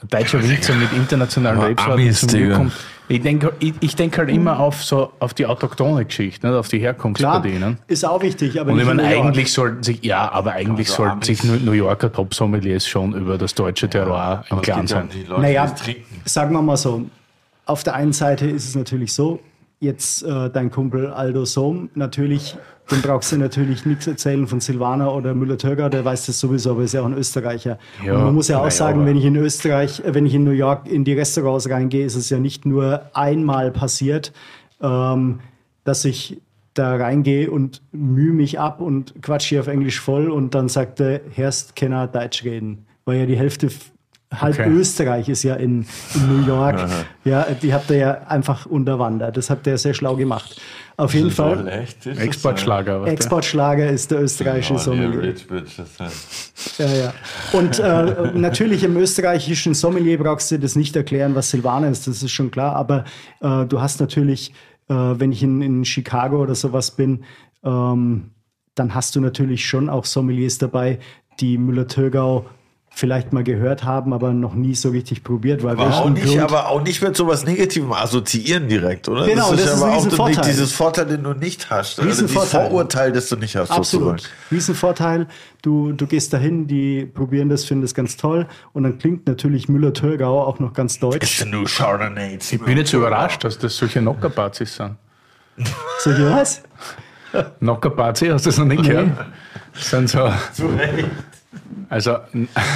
ein 0.00 0.08
deutscher 0.08 0.42
Winzer 0.42 0.74
mit 0.74 0.92
internationalen 0.92 1.60
Rebsorten 1.60 2.12
zu 2.12 2.36
mir 2.36 2.54
kommt. 2.54 2.72
Ich 3.08 3.22
denke 3.22 3.52
ich, 3.60 3.74
ich 3.80 3.94
denk 3.94 4.18
halt 4.18 4.30
immer 4.30 4.58
auf, 4.58 4.82
so, 4.82 5.12
auf 5.20 5.32
die 5.32 5.46
autochtone 5.46 6.04
Geschichte, 6.04 6.46
nicht? 6.46 6.56
auf 6.56 6.68
die 6.68 6.80
Herkunft 6.80 7.18
Klar, 7.20 7.40
bei 7.40 7.50
denen. 7.50 7.78
ist 7.86 8.04
auch 8.04 8.20
wichtig, 8.20 8.60
aber 8.60 8.72
Und 8.72 8.80
ich 8.80 8.84
meine, 8.86 9.04
eigentlich 9.04 9.52
sollten 9.52 9.82
sich, 9.82 10.04
ja, 10.04 10.30
aber 10.32 10.52
eigentlich 10.52 10.88
Also 10.90 11.04
sollten 11.04 11.22
sich 11.22 11.44
New 11.44 11.72
Yorker 11.72 12.12
Top-Sommeliers 12.12 12.86
schon 12.88 13.12
über 13.14 13.38
das 13.38 13.54
deutsche 13.54 13.88
Terroir 13.88 14.44
im 14.50 14.52
Aber 14.52 14.60
es 14.60 14.64
Klaren 14.64 14.86
ja 14.86 14.96
sein. 14.96 15.08
Leute, 15.28 15.40
Naja, 15.42 15.74
sagen 16.24 16.52
wir 16.52 16.62
mal 16.62 16.76
so, 16.76 17.06
auf 17.64 17.84
der 17.84 17.94
einen 17.94 18.12
Seite 18.12 18.46
ist 18.46 18.68
es 18.68 18.74
natürlich 18.74 19.12
so, 19.12 19.38
jetzt 19.78 20.22
äh, 20.24 20.50
dein 20.50 20.70
Kumpel 20.70 21.08
Aldo 21.08 21.44
Sohm, 21.44 21.90
natürlich, 21.94 22.56
dem 22.90 23.02
brauchst 23.02 23.32
du 23.32 23.36
natürlich 23.36 23.84
nichts 23.86 24.06
erzählen 24.06 24.46
von 24.46 24.60
Silvana 24.60 25.08
oder 25.10 25.34
Müller-Thurgau, 25.34 25.88
der 25.88 26.04
weiß 26.04 26.26
das 26.26 26.38
sowieso, 26.38 26.70
aber 26.72 26.82
ist 26.82 26.94
ja 26.94 27.02
auch 27.02 27.06
ein 27.06 27.16
Österreicher. 27.18 27.78
Ja, 28.04 28.14
Und 28.14 28.24
man 28.24 28.34
muss 28.34 28.48
ja 28.48 28.60
auch 28.60 28.70
sagen, 28.70 29.04
wenn 29.06 29.16
ich 29.16 29.24
in 29.24 29.36
Österreich, 29.36 30.02
wenn 30.06 30.24
ich 30.26 30.34
in 30.34 30.44
New 30.44 30.50
York 30.52 30.86
in 30.88 31.04
die 31.04 31.12
Restaurants 31.14 31.68
reingehe, 31.68 32.04
ist 32.06 32.14
es 32.14 32.30
ja 32.30 32.38
nicht 32.38 32.64
nur 32.64 33.02
einmal 33.12 33.70
passiert, 33.70 34.32
ähm, 34.80 35.40
dass 35.84 36.04
ich 36.04 36.40
da 36.74 36.96
reingehe 36.96 37.50
und 37.50 37.82
mühe 37.92 38.32
mich 38.32 38.60
ab 38.60 38.80
und 38.80 39.14
quatsch 39.22 39.46
hier 39.48 39.60
auf 39.60 39.66
Englisch 39.66 39.98
voll 40.00 40.30
und 40.30 40.54
dann 40.54 40.68
sagte, 40.68 41.22
Herst, 41.32 41.74
kann 41.74 41.92
er 41.92 42.06
Deutsch 42.06 42.44
reden. 42.44 42.86
Weil 43.04 43.20
ja 43.20 43.26
die 43.26 43.36
Hälfte, 43.38 43.68
halb 44.34 44.58
Okay. 44.58 44.68
Österreich 44.68 45.28
ist 45.28 45.42
ja 45.44 45.54
in, 45.54 45.86
in 46.14 46.40
New 46.40 46.46
York. 46.46 46.78
ja, 47.24 47.46
die 47.62 47.72
habt 47.72 47.88
ihr 47.90 47.96
ja 47.96 48.12
einfach 48.28 48.66
unterwandert. 48.66 49.36
Das 49.36 49.48
habt 49.50 49.66
ihr 49.66 49.78
sehr 49.78 49.94
schlau 49.94 50.16
gemacht. 50.16 50.60
Auf 50.98 51.12
jeden 51.12 51.30
Fall, 51.30 51.86
Exportschlager. 52.04 53.06
Exportschlager 53.06 53.90
ist 53.90 54.10
der 54.10 54.22
österreichische 54.22 54.78
Sommelier. 54.78 55.34
Ja, 56.78 56.86
ja. 56.86 57.14
Und 57.52 57.78
äh, 57.78 58.32
natürlich 58.34 58.82
im 58.82 58.96
österreichischen 58.96 59.74
Sommelier 59.74 60.18
brauchst 60.18 60.50
du 60.50 60.58
das 60.58 60.74
nicht 60.74 60.96
erklären, 60.96 61.34
was 61.34 61.50
Silvaner 61.50 61.90
ist, 61.90 62.06
das 62.06 62.22
ist 62.22 62.30
schon 62.32 62.50
klar. 62.50 62.74
Aber 62.76 63.04
äh, 63.40 63.66
du 63.66 63.80
hast 63.80 64.00
natürlich, 64.00 64.54
äh, 64.88 64.94
wenn 64.94 65.32
ich 65.32 65.42
in, 65.42 65.60
in 65.60 65.84
Chicago 65.84 66.42
oder 66.42 66.54
sowas 66.54 66.90
bin, 66.92 67.24
ähm, 67.62 68.30
dann 68.74 68.94
hast 68.94 69.16
du 69.16 69.20
natürlich 69.20 69.66
schon 69.66 69.90
auch 69.90 70.06
Sommeliers 70.06 70.56
dabei, 70.56 70.98
die 71.40 71.58
Müller-Thurgau 71.58 72.46
vielleicht 72.98 73.30
mal 73.34 73.44
gehört 73.44 73.84
haben, 73.84 74.14
aber 74.14 74.32
noch 74.32 74.54
nie 74.54 74.74
so 74.74 74.88
richtig 74.88 75.22
probiert. 75.22 75.62
Weil 75.62 75.72
Aber 75.72 75.94
auch, 75.94 76.08
nicht, 76.08 76.24
Grund- 76.24 76.40
aber 76.40 76.70
auch 76.70 76.82
nicht 76.82 77.02
mit 77.02 77.14
sowas 77.14 77.44
Negativem 77.44 77.92
assoziieren 77.92 78.68
direkt, 78.68 79.06
oder? 79.10 79.26
Genau, 79.26 79.50
das 79.52 79.60
ist 79.60 79.68
ein 79.68 79.82
aber 79.82 79.92
auch 79.92 79.96
Riesenvorteil. 79.96 80.36
nicht 80.36 80.46
dieses 80.46 80.72
Vorteil, 80.72 81.04
den 81.04 81.22
du 81.22 81.34
nicht 81.34 81.68
hast. 81.68 81.98
Also 81.98 82.08
dieses 82.10 82.22
Riesenvorteil. 82.22 82.68
Vorurteil, 82.70 83.12
das 83.12 83.28
du 83.28 83.36
nicht 83.36 83.54
hast. 83.54 83.70
Absolut. 83.70 84.22
Riesenvorteil. 84.50 85.26
Du, 85.60 85.92
du 85.92 86.06
gehst 86.06 86.32
dahin, 86.32 86.66
die 86.68 87.04
probieren 87.04 87.50
das, 87.50 87.66
finden 87.66 87.82
das 87.82 87.92
ganz 87.92 88.16
toll. 88.16 88.46
Und 88.72 88.84
dann 88.84 88.96
klingt 88.98 89.26
natürlich 89.26 89.68
Müller-Thurgau 89.68 90.44
auch 90.46 90.58
noch 90.58 90.72
ganz 90.72 90.98
deutsch. 90.98 91.16
It's 91.16 91.38
the 91.40 91.44
new 91.44 91.64
Chardonnay. 91.66 92.38
Ich 92.50 92.58
bin 92.62 92.78
jetzt 92.78 92.94
überrascht, 92.94 93.44
dass 93.44 93.58
das 93.58 93.76
solche 93.76 94.00
Knockerpartys 94.00 94.74
sind. 94.76 94.96
So, 95.98 96.14
hier 96.14 96.30
was? 96.30 96.62
Knockerparty, 97.60 98.28
hast 98.28 98.46
du 98.46 98.48
das 98.50 98.58
noch 98.58 98.64
nicht 98.64 98.84
gehört? 98.84 99.10
Das 99.74 99.90
sind 99.90 100.08
so, 100.08 100.30
also 101.88 102.18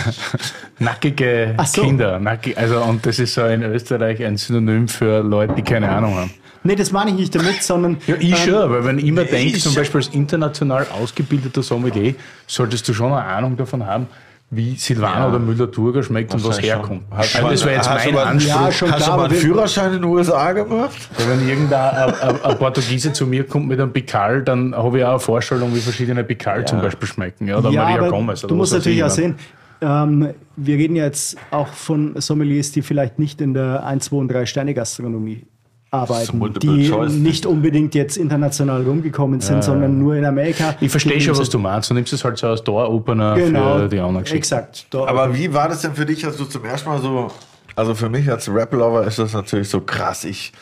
nackige 0.78 1.56
so. 1.64 1.82
Kinder. 1.82 2.18
Nackig, 2.18 2.56
also, 2.56 2.82
und 2.82 3.04
das 3.04 3.18
ist 3.18 3.34
so 3.34 3.44
in 3.44 3.62
Österreich 3.62 4.24
ein 4.24 4.36
Synonym 4.36 4.88
für 4.88 5.20
Leute, 5.22 5.54
die 5.54 5.62
keine 5.62 5.90
Ahnung 5.90 6.14
haben. 6.16 6.30
Nee, 6.62 6.76
das 6.76 6.92
meine 6.92 7.10
ich 7.10 7.16
nicht 7.16 7.34
damit, 7.34 7.62
sondern. 7.62 7.96
Ja, 8.06 8.16
ich 8.18 8.30
ähm, 8.30 8.36
schon, 8.36 8.70
weil 8.70 8.84
wenn 8.84 8.98
ich 8.98 9.06
immer 9.06 9.24
denke, 9.24 9.58
zum. 9.58 9.74
Beispiel 9.74 10.00
als 10.00 10.08
international 10.08 10.86
ausgebildeter 10.92 11.62
Sommelier, 11.62 12.14
solltest 12.46 12.86
du 12.88 12.92
schon 12.92 13.12
eine 13.12 13.24
Ahnung 13.24 13.56
davon 13.56 13.86
haben, 13.86 14.06
wie 14.52 14.74
Silvaner 14.74 15.20
Ja. 15.20 15.28
oder 15.28 15.38
Müller-Thurgau 15.38 16.02
schmeckt 16.02 16.34
und 16.34 16.44
was 16.44 16.60
herkommt. 16.60 17.02
schon. 17.08 17.16
Hast 17.18 17.36
Also 17.36 17.50
das 17.50 17.64
wäre 17.64 17.76
jetzt 17.76 17.88
mein 17.88 18.14
mal- 18.14 18.24
Anspruch. 18.24 18.48
Ja, 18.60 18.72
schon 18.72 18.90
Hast 18.90 18.96
klar, 18.96 19.10
du 19.10 19.16
mal 19.16 19.24
aber 19.26 19.32
einen 19.32 19.40
Führerschein 19.40 19.86
in 19.94 20.02
den 20.02 20.04
USA 20.04 20.52
gemacht? 20.52 21.08
Wenn 21.28 21.48
irgendein 21.48 21.94
ein, 21.94 22.14
ein, 22.20 22.42
ein 22.44 22.58
Portugiese 22.58 23.12
zu 23.12 23.26
mir 23.26 23.44
kommt 23.44 23.68
mit 23.68 23.78
einem 23.80 23.92
Picard, 23.92 24.48
dann 24.48 24.74
habe 24.74 24.98
ich 24.98 25.04
auch 25.04 25.10
eine 25.10 25.18
Vorstellung, 25.20 25.72
wie 25.74 25.78
verschiedene 25.80 26.24
Picard 26.24 26.68
zum 26.68 26.80
Beispiel 26.80 27.06
schmecken. 27.08 27.46
Ja, 27.46 27.58
oder 27.58 27.70
ja, 27.70 27.82
Maria 27.84 27.98
aber 27.98 28.08
Gomez. 28.10 28.42
Oder 28.42 28.48
du 28.48 28.54
musst 28.56 28.72
natürlich 28.72 28.98
ich 28.98 29.04
auch 29.04 29.10
sehen, 29.10 29.36
ähm, 29.82 30.30
wir 30.56 30.76
reden 30.76 30.96
ja 30.96 31.04
jetzt 31.04 31.36
auch 31.52 31.68
von 31.68 32.20
Sommeliers, 32.20 32.72
die 32.72 32.82
vielleicht 32.82 33.18
nicht 33.20 33.40
in 33.40 33.54
der 33.54 33.84
1, 33.86 34.06
2 34.06 34.16
und 34.16 34.28
3 34.28 34.46
Sterne 34.46 34.74
Gastronomie 34.74 35.46
arbeiten, 35.90 36.52
die 36.60 36.88
Choice. 36.88 37.12
nicht 37.12 37.46
unbedingt 37.46 37.94
jetzt 37.94 38.16
international 38.16 38.82
rumgekommen 38.82 39.40
sind, 39.40 39.64
sondern 39.64 39.98
nur 39.98 40.14
in 40.14 40.24
Amerika. 40.24 40.76
Ich 40.80 40.90
verstehe 40.90 41.20
schon, 41.20 41.36
was 41.36 41.50
du 41.50 41.58
meinst. 41.58 41.90
Du 41.90 41.94
nimmst 41.94 42.12
es 42.12 42.24
halt 42.24 42.38
so 42.38 42.46
als 42.48 42.62
Door-Opener 42.62 43.34
Genau, 43.34 43.78
für 43.78 43.88
die 43.88 43.98
anderen 43.98 44.22
Geschichten. 44.24 44.38
exakt. 44.38 44.86
Aber 44.94 45.34
wie 45.36 45.52
war 45.52 45.68
das 45.68 45.82
denn 45.82 45.94
für 45.94 46.06
dich, 46.06 46.24
als 46.24 46.36
du 46.36 46.44
zum 46.44 46.64
ersten 46.64 46.88
Mal 46.88 47.00
so, 47.00 47.30
also 47.74 47.94
für 47.94 48.08
mich 48.08 48.30
als 48.30 48.48
Rap-Lover 48.48 49.06
ist 49.06 49.18
das 49.18 49.32
natürlich 49.32 49.68
so 49.68 49.80
krass. 49.80 50.24
Ich 50.24 50.52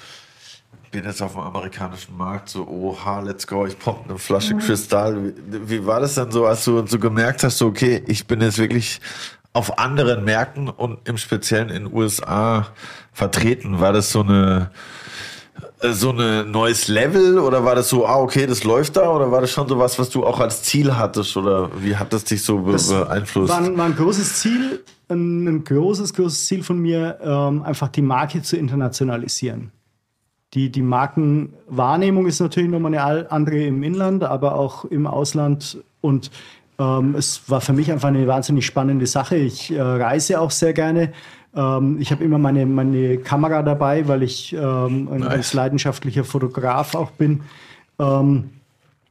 bin 0.90 1.04
jetzt 1.04 1.20
auf 1.20 1.32
dem 1.32 1.42
amerikanischen 1.42 2.16
Markt, 2.16 2.48
so, 2.48 2.66
oha, 2.66 3.20
let's 3.20 3.46
go, 3.46 3.66
ich 3.66 3.78
pop 3.78 4.06
eine 4.08 4.16
Flasche 4.16 4.56
Kristall. 4.56 5.34
Wie, 5.50 5.68
wie 5.70 5.86
war 5.86 6.00
das 6.00 6.14
denn 6.14 6.30
so, 6.30 6.46
als 6.46 6.64
du 6.64 6.86
so 6.86 6.98
gemerkt 6.98 7.42
hast, 7.44 7.58
so, 7.58 7.66
okay, 7.66 8.02
ich 8.06 8.26
bin 8.26 8.40
jetzt 8.40 8.58
wirklich 8.58 8.98
auf 9.52 9.78
anderen 9.78 10.24
Märkten 10.24 10.68
und 10.68 10.98
im 11.08 11.16
Speziellen 11.16 11.68
in 11.70 11.84
den 11.84 11.92
USA 11.92 12.68
vertreten? 13.12 13.80
War 13.80 13.92
das 13.92 14.10
so 14.12 14.20
eine, 14.20 14.70
äh, 15.80 15.92
so 15.92 16.10
ein 16.10 16.50
neues 16.50 16.88
Level 16.88 17.38
oder 17.38 17.64
war 17.64 17.74
das 17.74 17.88
so, 17.88 18.06
ah, 18.06 18.18
okay, 18.20 18.46
das 18.46 18.64
läuft 18.64 18.96
da 18.96 19.10
oder 19.10 19.30
war 19.32 19.40
das 19.40 19.50
schon 19.50 19.68
so 19.68 19.78
was, 19.78 19.98
was 19.98 20.10
du 20.10 20.24
auch 20.24 20.38
als 20.40 20.62
Ziel 20.62 20.96
hattest 20.96 21.36
oder 21.36 21.70
wie 21.82 21.96
hat 21.96 22.12
das 22.12 22.24
dich 22.24 22.42
so 22.42 22.60
Das 22.70 22.88
beeinflusst? 22.88 23.50
War, 23.52 23.58
ein- 23.62 23.76
war 23.76 23.86
ein 23.86 23.96
großes 23.96 24.40
Ziel, 24.40 24.84
ein, 25.08 25.46
ein 25.48 25.64
großes, 25.64 26.12
großes 26.14 26.46
Ziel 26.46 26.62
von 26.62 26.78
mir, 26.78 27.18
ähm, 27.22 27.62
einfach 27.62 27.88
die 27.88 28.02
Marke 28.02 28.42
zu 28.42 28.56
internationalisieren. 28.56 29.72
Die, 30.54 30.70
die 30.70 30.82
Markenwahrnehmung 30.82 32.26
ist 32.26 32.40
natürlich 32.40 32.70
nochmal 32.70 32.94
eine 32.94 33.30
andere 33.30 33.58
im 33.64 33.82
Inland, 33.82 34.24
aber 34.24 34.54
auch 34.54 34.84
im 34.86 35.06
Ausland. 35.06 35.78
Und 36.00 36.30
ähm, 36.78 37.14
es 37.16 37.48
war 37.50 37.60
für 37.60 37.72
mich 37.72 37.90
einfach 37.90 38.08
eine 38.08 38.26
wahnsinnig 38.26 38.64
spannende 38.64 39.06
Sache. 39.06 39.36
Ich 39.36 39.70
äh, 39.70 39.80
reise 39.80 40.40
auch 40.40 40.50
sehr 40.50 40.72
gerne. 40.72 41.12
Ähm, 41.54 41.98
ich 42.00 42.12
habe 42.12 42.24
immer 42.24 42.38
meine, 42.38 42.66
meine 42.66 43.18
Kamera 43.18 43.62
dabei, 43.62 44.06
weil 44.06 44.22
ich 44.22 44.52
ähm, 44.52 45.08
ein 45.10 45.22
ganz 45.22 45.52
leidenschaftlicher 45.54 46.24
Fotograf 46.24 46.94
auch 46.94 47.10
bin. 47.10 47.42
Ähm, 47.98 48.50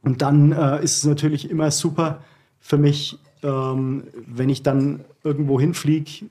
und 0.02 0.22
dann 0.22 0.52
äh, 0.52 0.82
ist 0.82 0.98
es 0.98 1.04
natürlich 1.04 1.50
immer 1.50 1.70
super 1.70 2.22
für 2.60 2.78
mich, 2.78 3.18
ähm, 3.42 4.04
wenn 4.26 4.48
ich 4.48 4.62
dann 4.62 5.04
irgendwo 5.22 5.60
hinfliege, 5.60 6.26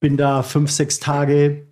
bin 0.00 0.16
da 0.16 0.42
fünf, 0.42 0.70
sechs 0.70 0.98
Tage, 0.98 1.66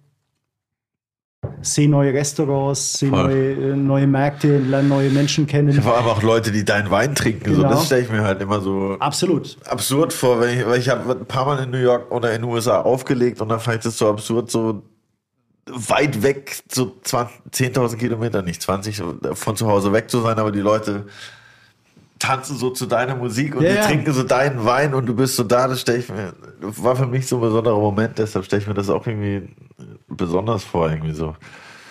sehe 1.63 1.89
neue 1.89 2.13
Restaurants, 2.13 2.95
sehe 2.95 3.11
neue, 3.11 3.53
äh, 3.53 3.77
neue 3.77 4.07
Märkte, 4.07 4.59
lerne 4.59 4.89
neue 4.89 5.11
Menschen 5.11 5.47
kennen. 5.47 5.73
Vor 5.81 5.97
allem 5.97 6.07
auch 6.07 6.23
Leute, 6.23 6.51
die 6.51 6.65
deinen 6.65 6.91
Wein 6.91 7.15
trinken. 7.15 7.55
So, 7.55 7.63
Genau. 7.63 7.71
das 7.75 7.87
stelle 7.87 8.03
ich 8.03 8.11
mir 8.11 8.23
halt 8.23 8.41
immer 8.41 8.61
so 8.61 8.97
Absolut. 8.99 9.57
absurd 9.67 10.13
vor, 10.13 10.41
wenn 10.41 10.59
ich, 10.59 10.67
weil 10.67 10.81
ich 10.81 10.89
habe 10.89 11.11
ein 11.13 11.27
paar 11.27 11.47
Mal 11.47 11.63
in 11.63 11.71
New 11.71 11.79
York 11.79 12.11
oder 12.11 12.33
in 12.35 12.43
den 12.43 12.51
USA 12.51 12.81
aufgelegt 12.81 13.41
und 13.41 13.49
dann 13.49 13.61
fand 13.61 13.79
ich 13.79 13.83
das 13.85 13.99
so 13.99 14.09
absurd, 14.09 14.51
so 14.51 14.83
weit 15.67 16.23
weg, 16.23 16.59
so 16.71 16.97
20 17.03 17.37
10.000 17.77 17.97
Kilometer, 17.99 18.43
nicht 18.43 18.63
20, 18.63 19.03
von 19.35 19.57
zu 19.57 19.69
Hause 19.69 19.93
weg 19.93 20.11
zu 20.11 20.21
sein, 20.21 20.39
aber 20.39 20.51
die 20.51 20.61
Leute 20.61 21.07
tanzen 22.19 22.57
so 22.57 22.71
zu 22.71 22.87
deiner 22.87 23.15
Musik 23.17 23.55
und 23.57 23.63
Ja, 23.65 23.75
ja. 23.75 23.83
trinken 23.83 24.13
so 24.13 24.23
deinen 24.23 24.65
Wein 24.65 24.95
und 24.95 25.07
du 25.07 25.15
bist 25.15 25.37
so 25.37 25.45
da, 25.45 25.69
das 25.69 25.81
stelle 25.81 25.99
ich 25.99 26.09
mir, 26.09 26.33
war 26.61 26.97
für 26.97 27.07
mich 27.07 27.27
so 27.27 27.37
ein 27.37 27.43
besonderer 27.43 27.79
Moment, 27.79 28.19
deshalb 28.19 28.45
stelle 28.45 28.63
ich 28.63 28.69
mir 28.69 28.75
das 28.75 28.91
auch 28.91 29.07
irgendwie 29.07 29.49
besonders 30.09 30.65
vor, 30.65 30.91
irgendwie 30.91 31.15
so. 31.15 31.35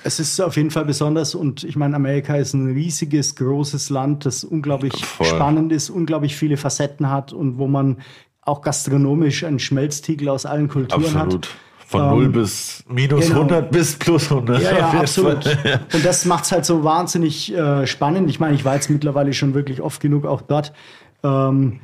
Es 0.03 0.19
ist 0.19 0.39
auf 0.39 0.55
jeden 0.55 0.71
Fall 0.71 0.85
besonders 0.85 1.35
und 1.35 1.63
ich 1.63 1.75
meine, 1.75 1.95
Amerika 1.95 2.35
ist 2.35 2.53
ein 2.53 2.73
riesiges, 2.73 3.35
großes 3.35 3.89
Land, 3.89 4.25
das 4.25 4.43
unglaublich 4.43 4.93
Voll. 5.05 5.27
spannend 5.27 5.71
ist, 5.71 5.89
unglaublich 5.89 6.35
viele 6.35 6.55
Facetten 6.57 7.09
hat 7.09 7.33
und 7.33 7.57
wo 7.57 7.67
man 7.67 7.97
auch 8.41 8.61
gastronomisch 8.61 9.43
einen 9.43 9.59
Schmelztiegel 9.59 10.29
aus 10.29 10.45
allen 10.45 10.69
Kulturen 10.69 11.03
Absolut. 11.03 11.47
hat. 11.47 11.55
Von 11.87 12.01
Ähm, 12.01 12.09
0 12.09 12.29
bis 12.29 12.83
minus 12.89 13.27
genau. 13.27 13.43
100 13.43 13.71
bis 13.71 13.95
plus 13.95 14.29
100. 14.29 14.61
Ja, 14.61 14.77
ja, 14.77 14.89
absolut. 14.91 15.45
Fall. 15.45 15.79
Und 15.93 16.03
das 16.03 16.25
macht 16.25 16.43
es 16.43 16.51
halt 16.51 16.65
so 16.65 16.83
wahnsinnig 16.83 17.53
äh, 17.55 17.87
spannend. 17.87 18.29
Ich 18.29 18.41
meine, 18.41 18.55
ich 18.55 18.65
war 18.65 18.75
jetzt 18.75 18.89
mittlerweile 18.89 19.31
schon 19.31 19.53
wirklich 19.53 19.81
oft 19.81 20.01
genug 20.01 20.25
auch 20.25 20.41
dort. 20.41 20.73
Ähm, 21.23 21.79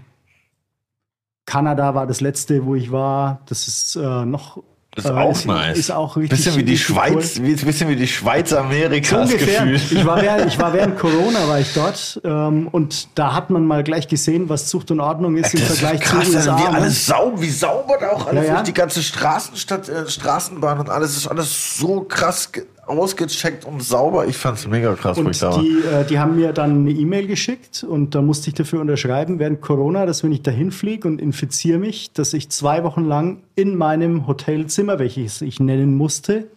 Kanada 1.45 1.95
war 1.95 2.05
das 2.05 2.19
letzte, 2.19 2.65
wo 2.65 2.75
ich 2.75 2.91
war. 2.91 3.43
Das 3.45 3.69
ist 3.69 3.95
äh, 3.95 4.25
noch. 4.25 4.61
Ist 4.95 5.06
äh, 5.06 5.10
auch 5.10 5.32
ist, 5.32 5.45
nice. 5.48 5.78
Ist 5.78 5.91
auch 5.91 6.15
richtig. 6.18 6.38
Bisschen 6.38 6.56
wie 6.57 6.64
die 6.64 6.78
Schweiz, 6.78 7.38
cool. 7.40 7.45
wie, 7.48 7.56
bisschen 7.56 7.90
wie 7.90 7.95
die 7.95 8.07
Schweiz 8.07 8.49
So 8.52 8.57
Amerikas 8.57 9.32
ungefähr. 9.32 9.65
gefühlt. 9.65 9.91
Ich 9.91 10.06
war, 10.06 10.22
während, 10.22 10.45
ich 10.48 10.60
war 10.60 10.72
während 10.74 10.99
Corona 10.99 11.48
war 11.48 11.60
ich 11.60 11.74
dort 11.74 12.22
ähm, 12.24 12.68
und 12.72 13.07
da 13.18 13.34
hat 13.34 13.49
man 13.49 13.65
mal 13.65 13.84
gleich 13.84 14.07
gesehen, 14.07 14.49
was 14.49 14.68
Zucht 14.68 14.91
und 14.91 14.99
Ordnung 14.99 15.36
ist 15.38 15.53
im 15.53 15.61
Das 15.61 15.72
ist 15.72 15.80
Vergleich 15.80 16.02
krass, 16.02 16.30
zu 16.32 16.38
also 16.38 16.52
USA. 16.52 16.60
wie, 16.72 16.76
alles 16.76 17.06
sau, 17.07 17.34
wie 17.38 17.49
sauber 17.49 17.98
da 17.99 18.10
auch 18.11 18.28
alles 18.28 18.45
Ja, 18.48 18.53
ja. 18.53 18.60
ist. 18.60 18.68
Die 18.68 18.74
ganze 18.74 19.02
Straßenstadt, 19.02 19.90
äh, 19.90 20.07
Straßenbahn 20.07 20.80
und 20.80 20.90
alles 20.90 21.18
ist 21.18 21.28
alles 21.28 21.78
so 21.78 22.02
krass 22.02 22.52
ausgecheckt 22.85 23.65
und 23.65 23.81
sauber. 23.81 24.27
Ich 24.27 24.38
fand's 24.38 24.68
mega 24.68 24.93
krass, 24.93 25.18
wo 25.18 25.22
ich 25.22 25.27
Und 25.27 25.41
da 25.41 25.51
war. 25.51 25.61
die, 25.61 25.77
äh, 25.80 26.05
die 26.05 26.19
haben 26.19 26.35
mir 26.35 26.53
dann 26.53 26.81
eine 26.81 26.91
E-Mail 26.91 27.27
geschickt 27.27 27.85
und 27.88 28.15
da 28.15 28.22
musste 28.22 28.49
ich 28.49 28.55
dafür 28.55 28.81
unterschreiben 28.81 29.39
während 29.39 29.61
Corona, 29.61 30.05
dass 30.05 30.23
wenn 30.23 30.31
ich 30.31 30.41
dahin 30.41 30.72
fliege 30.72 31.07
und 31.07 31.22
infiziere 31.22 31.80
mich, 31.80 32.11
dass 32.14 32.34
ich 32.34 32.49
zwei 32.49 32.84
Wochen 32.84 33.05
lang 33.05 33.38
in 33.55 33.76
meinem 33.76 34.27
Hotelzimmer, 34.27 34.99
welches 34.99 35.41
ich 35.41 35.60
nennen 35.60 35.95
musste, 35.95 36.47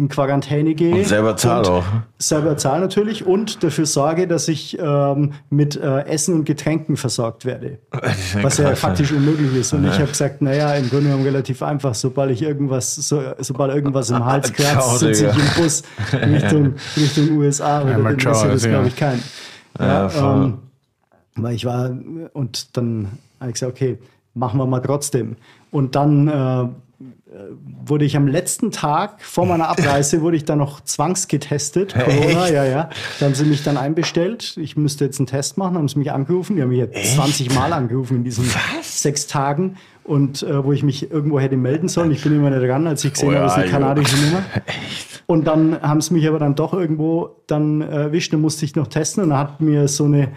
in 0.00 0.08
Quarantäne 0.08 0.74
gehe. 0.74 0.94
Und 0.94 1.06
selber 1.06 1.36
zahl 1.36 1.66
auch. 1.66 1.84
Selber 2.18 2.56
zahle 2.56 2.80
natürlich 2.80 3.26
und 3.26 3.62
dafür 3.62 3.84
sorge, 3.84 4.26
dass 4.26 4.48
ich 4.48 4.78
ähm, 4.80 5.34
mit 5.50 5.76
äh, 5.76 6.06
Essen 6.06 6.34
und 6.34 6.44
Getränken 6.46 6.96
versorgt 6.96 7.44
werde. 7.44 7.78
Was 8.42 8.56
ja 8.56 8.74
faktisch 8.74 9.12
unmöglich 9.12 9.54
ist. 9.54 9.74
Und 9.74 9.86
ich 9.86 9.94
habe 9.94 10.06
gesagt, 10.06 10.40
naja, 10.40 10.74
im 10.74 10.88
Grunde 10.88 11.06
genommen 11.06 11.24
relativ 11.24 11.62
einfach. 11.62 11.94
Sobald 11.94 12.30
ich 12.30 12.40
irgendwas, 12.42 12.94
so, 12.94 13.22
sobald 13.38 13.74
irgendwas 13.74 14.08
im 14.08 14.24
Hals 14.24 14.50
kratzt, 14.54 15.00
sitze 15.00 15.26
ich 15.26 15.36
im 15.36 15.62
Bus 15.62 15.82
Richtung, 16.12 16.74
Richtung 16.96 17.36
USA. 17.36 17.82
Oder 17.82 17.98
dann 17.98 18.18
ciao, 18.18 18.48
das, 18.48 18.62
glaube 18.62 18.88
ich. 18.88 18.98
Ja, 18.98 19.14
Ja, 19.78 20.08
voll. 20.08 20.44
ähm, 20.44 20.58
weil 21.36 21.54
ich 21.54 21.66
war, 21.66 21.90
und 22.32 22.76
dann 22.76 23.08
habe 23.38 23.50
ich 23.50 23.54
gesagt, 23.54 23.72
okay, 23.72 23.98
machen 24.32 24.58
wir 24.58 24.66
mal 24.66 24.80
trotzdem. 24.80 25.36
Und 25.70 25.94
dann 25.94 26.28
äh, 26.28 26.68
wurde 27.84 28.04
ich 28.04 28.16
am 28.16 28.26
letzten 28.26 28.72
Tag 28.72 29.22
vor 29.22 29.46
meiner 29.46 29.68
Abreise, 29.68 30.20
wurde 30.20 30.36
ich 30.36 30.44
dann 30.44 30.58
noch 30.58 30.80
zwangsgetestet. 30.80 31.94
Corona, 31.94 32.50
ja, 32.50 32.64
ja. 32.64 32.90
Da 33.18 33.26
haben 33.26 33.34
sie 33.34 33.44
mich 33.44 33.62
dann 33.62 33.76
einbestellt. 33.76 34.56
Ich 34.56 34.76
müsste 34.76 35.04
jetzt 35.04 35.20
einen 35.20 35.26
Test 35.26 35.56
machen, 35.56 35.76
haben 35.76 35.88
sie 35.88 35.98
mich 35.98 36.10
angerufen. 36.10 36.56
Die 36.56 36.62
haben 36.62 36.70
mich 36.70 36.78
jetzt 36.78 37.14
20 37.14 37.54
Mal 37.54 37.72
angerufen 37.72 38.18
in 38.18 38.24
diesen 38.24 38.44
sechs 38.82 39.26
Tagen. 39.26 39.76
Und 40.02 40.42
äh, 40.42 40.64
wo 40.64 40.72
ich 40.72 40.82
mich 40.82 41.10
irgendwo 41.10 41.38
hätte 41.38 41.56
melden 41.56 41.88
sollen. 41.88 42.10
Ich 42.10 42.22
bin 42.24 42.34
immer 42.34 42.50
nicht 42.50 42.68
dran, 42.68 42.86
als 42.86 43.04
ich 43.04 43.12
gesehen 43.12 43.28
Oh 43.28 43.32
ja, 43.32 43.38
habe, 43.40 43.46
ist 43.46 43.54
eine 43.54 43.66
jo. 43.66 43.70
kanadische 43.70 44.16
Nummer. 44.16 44.42
Und 45.26 45.44
dann 45.44 45.80
haben 45.80 46.00
sie 46.00 46.14
mich 46.14 46.26
aber 46.26 46.40
dann 46.40 46.56
doch 46.56 46.72
irgendwo 46.72 47.36
dann 47.46 47.82
erwischt, 47.82 48.32
dann 48.32 48.40
musste 48.40 48.64
ich 48.64 48.74
noch 48.74 48.88
testen 48.88 49.22
und 49.22 49.30
dann 49.30 49.38
hat 49.38 49.60
mir 49.60 49.86
so 49.86 50.06
eine 50.06 50.32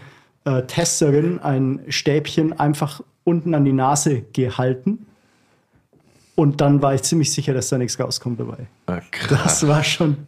äh, 0.45 0.61
Testerin 0.67 1.39
ein 1.39 1.79
Stäbchen 1.87 2.53
einfach 2.59 3.01
unten 3.23 3.55
an 3.55 3.65
die 3.65 3.73
Nase 3.73 4.21
gehalten. 4.33 5.07
Und 6.35 6.61
dann 6.61 6.81
war 6.81 6.93
ich 6.95 7.03
ziemlich 7.03 7.31
sicher, 7.31 7.53
dass 7.53 7.69
da 7.69 7.77
nichts 7.77 7.99
rauskommt 7.99 8.39
dabei. 8.39 8.67
Ah, 8.87 8.99
krass. 9.11 9.43
Das 9.61 9.67
war 9.67 9.83
schon. 9.83 10.27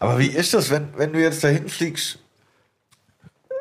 Aber 0.00 0.18
wie 0.18 0.26
ist 0.26 0.52
das, 0.54 0.70
wenn, 0.70 0.88
wenn 0.96 1.12
du 1.12 1.20
jetzt 1.20 1.42
dahin 1.44 1.68
fliegst? 1.68 2.18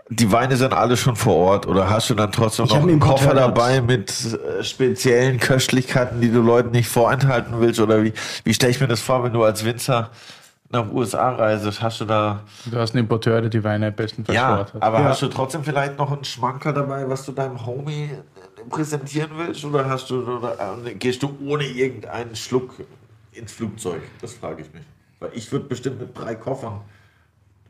Die 0.10 0.32
Weine 0.32 0.56
sind 0.56 0.72
alle 0.74 0.98
schon 0.98 1.16
vor 1.16 1.36
Ort 1.36 1.66
oder 1.68 1.90
hast 1.90 2.12
du 2.12 2.14
dann 2.14 2.32
trotzdem 2.32 2.66
Ich 2.66 2.72
noch 2.74 2.82
einen 2.84 3.00
Koffer 3.00 3.32
Importeur 3.32 3.48
dabei 3.48 3.82
mit 3.82 4.12
äh, 4.60 4.64
speziellen 4.64 5.40
Köstlichkeiten, 5.40 6.22
die 6.22 6.30
du 6.32 6.42
Leuten 6.42 6.70
nicht 6.72 6.88
vorenthalten 6.90 7.60
willst? 7.60 7.80
Oder 7.80 8.04
wie, 8.04 8.14
wie 8.44 8.54
stelle 8.54 8.72
ich 8.72 8.80
mir 8.80 8.88
das 8.88 9.02
vor, 9.02 9.24
wenn 9.24 9.34
du 9.34 9.44
als 9.44 9.66
Winzer 9.66 10.12
nach 10.70 10.92
USA 10.92 11.32
reist? 11.32 11.82
Hast 11.82 12.02
du 12.02 12.06
da, 12.06 12.42
Du 12.66 12.78
hast 12.78 12.94
einen 12.94 13.04
Importeur, 13.06 13.42
der 13.42 13.50
die 13.50 13.64
Weine 13.64 13.92
bestenfalls 13.92 14.38
vor 14.38 14.48
ja, 14.48 14.58
Ort 14.60 14.74
hat. 14.76 14.84
aber 14.84 15.00
Ja. 15.00 15.06
hast 15.10 15.24
du 15.24 15.28
trotzdem 15.28 15.64
vielleicht 15.64 15.98
noch 15.98 16.12
einen 16.12 16.24
Schmanker 16.24 16.72
dabei, 16.72 17.10
was 17.10 17.26
du 17.26 17.32
deinem 17.32 17.66
Homie 17.66 18.10
präsentieren 18.70 19.32
willst? 19.36 19.64
Oder 19.66 19.90
hast 19.90 20.10
du, 20.10 20.22
oder, 20.22 20.78
äh, 20.86 20.94
gehst 20.96 21.24
du 21.24 21.38
ohne 21.46 21.66
irgendeinen 21.66 22.36
Schluck 22.36 22.76
ins 23.34 23.52
Flugzeug? 23.52 24.02
Das 24.22 24.34
frage 24.34 24.64
ich 24.64 24.74
mich. 24.74 24.84
Weil 25.20 25.32
ich 25.34 25.52
würde 25.52 25.66
bestimmt 25.66 26.00
mit 26.00 26.18
drei 26.18 26.36
Koffern 26.36 26.82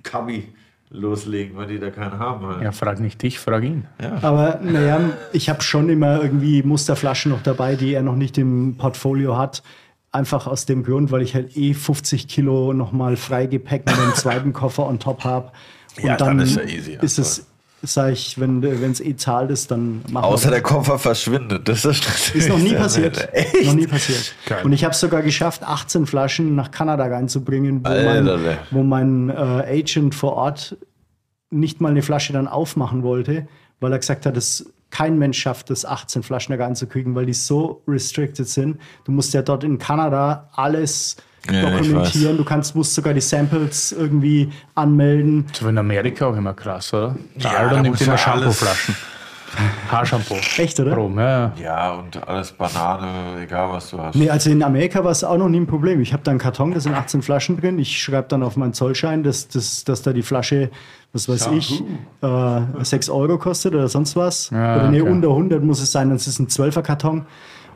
Kabi 0.03 0.47
loslegen, 0.89 1.57
weil 1.57 1.67
die 1.67 1.80
da 1.80 1.89
keinen 1.89 2.19
haben. 2.19 2.45
Halt. 2.45 2.61
ja, 2.61 2.72
frag 2.72 2.99
nicht 2.99 3.22
dich, 3.22 3.39
frag 3.39 3.63
ihn. 3.63 3.85
Aber 4.22 4.59
naja, 4.63 4.99
ich 5.34 5.49
habe 5.49 5.61
schon 5.61 5.89
immer 5.89 6.22
irgendwie 6.22 6.63
Musterflaschen 6.63 7.31
noch 7.31 7.41
dabei, 7.41 7.76
die 7.76 7.93
er 7.93 8.03
noch 8.03 8.15
nicht 8.15 8.38
im 8.38 8.76
Portfolio 8.77 9.38
hat. 9.38 9.63
Einfach 10.11 10.47
aus 10.47 10.65
dem 10.65 10.84
Grund, 10.84 11.11
weil 11.11 11.22
ich 11.23 11.35
halt 11.35 11.57
eh 11.57 11.73
50 11.73 12.27
Kilo 12.27 12.72
nochmal 12.72 13.17
Freigepäck 13.17 13.85
mit 13.85 13.99
einem 13.99 14.13
zweiten 14.13 14.53
Koffer 14.53 14.88
on 14.88 14.99
top 14.99 15.23
habe. 15.23 15.51
Und 15.97 16.05
Ja, 16.05 16.15
dann, 16.17 16.38
dann 16.38 16.47
ist 16.47 16.55
ja 16.55 16.63
easy, 16.63 16.93
ja, 16.93 17.01
ist 17.01 17.19
es, 17.19 17.47
sag 17.85 18.11
ich, 18.13 18.39
wenn 18.39 18.61
es 18.63 18.99
eh 18.99 19.15
zahlt 19.15 19.51
ist, 19.51 19.71
dann 19.71 20.01
machen 20.09 20.25
Außer 20.25 20.45
wir 20.45 20.51
der. 20.51 20.61
Koffer 20.61 20.99
verschwindet. 20.99 21.67
Das 21.67 21.85
ist, 21.85 22.35
Ist 22.35 22.49
noch 22.49 22.57
nie 22.57 22.73
passiert. 22.73 23.29
Echt? 23.33 23.65
Noch 23.65 23.73
nie 23.73 23.87
passiert. 23.87 24.33
Geil. 24.45 24.63
Und 24.63 24.73
ich 24.73 24.83
habe 24.83 24.93
es 24.93 24.99
sogar 24.99 25.21
geschafft, 25.21 25.63
18 25.63 26.05
Flaschen 26.05 26.55
nach 26.55 26.71
Kanada 26.71 27.05
reinzubringen, 27.05 27.83
wo 27.83 27.89
mein, 27.89 28.27
Alter. 28.27 28.57
wo 28.71 28.83
mein 28.83 29.29
äh, 29.29 29.33
Agent 29.33 30.15
vor 30.15 30.33
Ort 30.33 30.77
nicht 31.49 31.81
mal 31.81 31.89
eine 31.89 32.01
Flasche 32.01 32.33
dann 32.33 32.47
aufmachen 32.47 33.03
wollte, 33.03 33.47
weil 33.79 33.91
er 33.91 33.99
gesagt 33.99 34.25
hat, 34.25 34.35
dass 34.35 34.65
kein 34.89 35.17
Mensch 35.17 35.39
schafft 35.39 35.71
es, 35.71 35.85
18 35.85 36.23
Flaschen 36.23 36.57
da 36.57 36.63
reinzukriegen, 36.63 37.15
weil 37.15 37.25
die 37.25 37.33
so 37.33 37.83
restricted 37.87 38.47
sind. 38.47 38.79
Du 39.03 39.11
musst 39.11 39.33
ja 39.33 39.41
dort 39.41 39.63
in 39.63 39.77
Kanada 39.77 40.49
alles 40.53 41.17
Ja, 41.51 41.69
dokumentieren. 41.69 42.38
Du 42.38 42.43
kannst, 42.43 42.76
musst 42.76 42.95
sogar 42.95 43.13
die 43.13 43.22
Samples 43.22 43.91
irgendwie 43.91 44.49
anmelden. 44.73 45.45
So 45.53 45.67
in 45.67 45.77
Amerika 45.77 46.27
auch 46.27 46.35
immer 46.35 46.53
krass, 46.53 46.93
oder? 46.93 47.15
Der 47.35 47.51
Ja, 47.51 47.57
Alter 47.57 47.76
da 47.76 47.81
nimmt 47.81 48.01
immer 48.01 48.17
Shampooflaschen. 48.17 48.95
Haarshampoo. 49.91 50.35
Echt, 50.57 50.80
oder? 50.80 50.93
Proben, 50.93 51.17
ja, 51.17 51.51
ja. 51.61 51.93
Und 51.93 52.27
alles 52.27 52.51
Banane, 52.51 53.41
egal 53.43 53.72
was 53.72 53.89
du 53.89 53.99
hast. 53.99 54.15
Nee, 54.15 54.30
also 54.30 54.49
in 54.49 54.63
Amerika 54.63 55.03
war 55.03 55.11
es 55.11 55.23
auch 55.23 55.38
noch 55.38 55.49
nie 55.49 55.59
ein 55.59 55.67
Problem. 55.67 56.01
Ich 56.01 56.13
habe 56.13 56.23
da 56.23 56.31
einen 56.31 56.39
Karton, 56.39 56.73
da 56.73 56.80
sind 56.80 56.93
18 56.93 57.22
Flaschen 57.22 57.57
drin. 57.59 57.80
Ich 57.80 58.01
schreibe 58.01 58.27
dann 58.27 58.43
auf 58.43 58.57
meinen 58.57 58.73
Zollschein, 58.73 59.23
dass, 59.23 59.47
dass, 59.47 59.84
dass 59.84 60.01
da 60.01 60.13
die 60.13 60.23
Flasche, 60.23 60.72
was 61.13 61.30
weiß 61.30 61.47
ich, 61.57 61.84
äh, 62.22 62.61
6 62.81 63.09
Euro 63.09 63.38
kostet 63.38 63.73
oder 63.73 63.88
sonst 63.88 64.15
was. 64.15 64.49
Ja, 64.49 64.76
oder 64.76 64.89
nee, 64.89 65.01
okay. 65.01 65.09
unter 65.09 65.30
100 65.30 65.63
muss 65.63 65.81
es 65.81 65.91
sein, 65.91 66.09
dann 66.09 66.17
ist 66.17 66.27
es 66.27 66.39
ein 66.39 66.47
12er 66.47 66.81
Karton. 66.81 67.26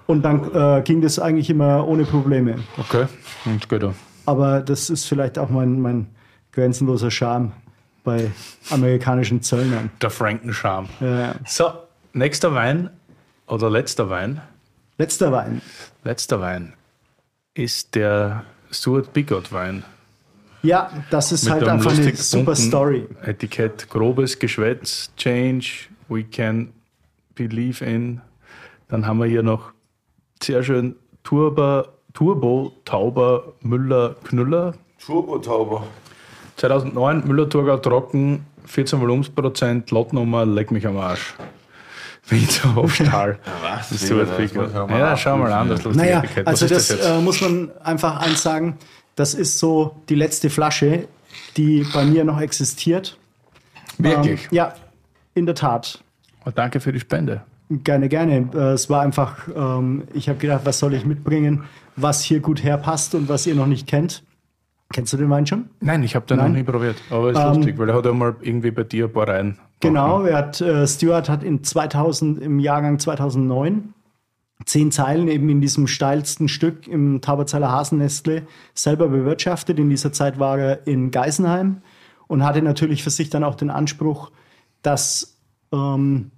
Und 0.09 0.23
dann 0.23 0.51
äh, 0.55 0.81
ging 0.81 1.01
das 1.01 1.19
eigentlich 1.19 1.51
immer 1.51 1.87
ohne 1.87 2.03
Probleme. 2.03 2.55
Okay, 2.79 3.05
und 3.45 3.69
gut. 3.69 3.93
Aber 4.25 4.59
das 4.61 4.89
ist 4.89 5.05
vielleicht 5.05 5.37
auch 5.37 5.49
mein, 5.49 5.79
mein 5.79 6.07
grenzenloser 6.51 7.11
Charme 7.11 7.51
bei 8.03 8.31
amerikanischen 8.71 9.43
Zöllnern. 9.43 9.91
Der 10.01 10.09
Frankenscham. 10.09 10.89
Ja. 10.99 11.35
So, 11.45 11.71
nächster 12.13 12.55
Wein 12.55 12.89
oder 13.45 13.69
letzter 13.69 14.09
Wein, 14.09 14.41
Letzter 14.97 15.31
Wein. 15.31 15.61
letzter 16.03 16.41
Wein 16.41 16.73
ist 17.53 17.93
der 17.93 18.45
Stuart 18.71 19.13
Bigot 19.13 19.53
Wein. 19.53 19.83
Ja, 20.63 20.89
das 21.11 21.31
ist 21.31 21.47
halt 21.47 21.61
einem 21.61 21.73
einfach 21.73 21.95
eine 21.95 22.15
super 22.15 22.55
Story. 22.55 23.07
Etikett, 23.21 23.87
grobes 23.91 24.39
Geschwätz, 24.39 25.11
Change, 25.17 25.67
we 26.07 26.23
can 26.23 26.73
believe 27.35 27.85
in. 27.85 28.21
Dann 28.87 29.05
haben 29.05 29.19
wir 29.19 29.27
hier 29.27 29.43
noch 29.43 29.71
sehr 30.43 30.63
schön 30.63 30.95
Turbo, 31.23 31.83
Turbo 32.13 32.73
Tauber 32.85 33.53
Müller 33.61 34.15
Knüller. 34.23 34.73
Turbo-Tauber. 35.05 35.83
2009 36.57 37.25
Müller-Thurgau 37.25 37.77
trocken, 37.77 38.45
14 38.65 38.99
Volumensprozent, 38.99 39.91
Lotnummer, 39.91 40.45
leck 40.45 40.71
mich 40.71 40.85
am 40.85 40.97
Arsch. 40.97 41.35
Winterhofstahl. 42.27 43.39
was? 43.61 43.89
Das 43.89 44.03
ist 44.03 44.05
Stuart 44.05 44.27
Das 44.37 44.89
Ja, 44.89 45.17
schau 45.17 45.37
mal 45.37 45.51
an, 45.51 45.69
das 45.69 45.83
lustige 45.83 46.05
Naja, 46.05 46.23
also 46.45 46.67
das, 46.67 46.89
das 46.89 46.99
äh, 46.99 47.19
muss 47.21 47.41
man 47.41 47.71
einfach 47.81 48.17
eins 48.19 48.43
sagen. 48.43 48.77
Das 49.15 49.33
ist 49.33 49.57
so 49.57 49.95
die 50.09 50.15
letzte 50.15 50.49
Flasche, 50.49 51.07
die 51.57 51.85
bei 51.93 52.05
mir 52.05 52.23
noch 52.23 52.39
existiert. 52.39 53.17
Wirklich? 53.97 54.43
Ähm, 54.43 54.49
ja, 54.51 54.73
in 55.33 55.45
der 55.45 55.55
Tat. 55.55 56.03
Oh, 56.45 56.51
danke 56.53 56.79
für 56.79 56.93
die 56.93 56.99
Spende. 56.99 57.41
Gerne, 57.69 58.09
gerne. 58.09 58.49
Äh, 58.53 58.57
es 58.73 58.89
war 58.89 59.01
einfach, 59.01 59.47
ähm, 59.55 60.03
ich 60.13 60.27
habe 60.27 60.39
gedacht, 60.39 60.61
was 60.63 60.79
soll 60.79 60.93
ich 60.95 61.05
mitbringen, 61.05 61.65
was 61.95 62.23
hier 62.23 62.39
gut 62.39 62.63
herpasst 62.63 63.13
und 63.13 63.29
was 63.29 63.45
ihr 63.45 63.55
noch 63.55 63.67
nicht 63.67 63.87
kennt. 63.87 64.23
Kennst 64.91 65.13
du 65.13 65.17
den 65.17 65.29
Wein 65.29 65.45
schon? 65.45 65.69
Nein, 65.79 66.01
ich 66.01 66.15
habe 66.15 66.25
den 66.25 66.37
noch 66.37 66.45
Nein? 66.45 66.53
nie 66.53 66.63
probiert. 66.63 66.95
Aber 67.11 67.29
ist 67.29 67.37
Ähm, 67.37 67.53
lustig, 67.57 67.77
weil 67.77 67.89
er 67.89 67.95
hat 67.95 68.05
ja 68.05 68.13
mal 68.13 68.35
irgendwie 68.41 68.71
bei 68.71 68.83
dir 68.83 69.05
ein 69.05 69.13
paar 69.13 69.27
rein. 69.27 69.59
Genau, 69.81 70.23
er 70.23 70.37
hat, 70.37 70.61
äh, 70.61 70.87
Stuart 70.87 71.29
hat 71.29 71.43
in 71.43 71.63
2000, 71.63 72.41
im 72.41 72.59
Jahrgang 72.59 72.97
2009 72.97 73.93
zehn 74.65 74.91
Zeilen 74.91 75.27
eben 75.27 75.47
in 75.49 75.61
diesem 75.61 75.87
steilsten 75.87 76.47
Stück 76.49 76.87
im 76.87 77.21
Tauberzeiler 77.21 77.71
Hasennestle 77.71 78.47
selber 78.73 79.07
bewirtschaftet. 79.07 79.79
In 79.79 79.89
dieser 79.89 80.11
Zeit 80.11 80.39
war 80.39 80.57
er 80.57 80.87
in 80.87 81.11
Geisenheim 81.11 81.81
und 82.27 82.43
hatte 82.43 82.61
natürlich 82.61 83.03
für 83.03 83.09
sich 83.09 83.29
dann 83.29 83.43
auch 83.43 83.55
den 83.55 83.69
Anspruch, 83.69 84.31
dass 84.81 85.37
ähm, 85.71 86.31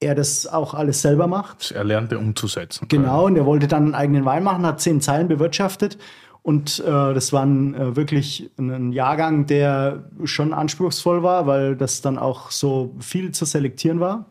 er 0.00 0.14
das 0.14 0.46
auch 0.46 0.74
alles 0.74 1.02
selber 1.02 1.26
macht. 1.26 1.70
Er 1.70 1.84
lernte 1.84 2.18
umzusetzen. 2.18 2.86
Genau, 2.88 3.26
und 3.26 3.36
er 3.36 3.46
wollte 3.46 3.66
dann 3.66 3.84
einen 3.84 3.94
eigenen 3.94 4.24
Wein 4.24 4.42
machen, 4.42 4.66
hat 4.66 4.80
zehn 4.80 5.00
Zeilen 5.00 5.28
bewirtschaftet. 5.28 5.98
Und 6.42 6.78
äh, 6.78 6.84
das 6.90 7.32
war 7.32 7.44
ein, 7.44 7.74
äh, 7.74 7.96
wirklich 7.96 8.50
ein, 8.56 8.92
Jahrgang, 8.92 9.46
der 9.46 10.04
schon 10.24 10.52
anspruchsvoll 10.52 11.22
war, 11.22 11.46
weil 11.46 11.74
das 11.74 12.02
dann 12.02 12.18
auch 12.18 12.52
so 12.52 12.94
viel 13.00 13.32
zu 13.32 13.44
selektieren 13.44 13.98
war. 13.98 14.26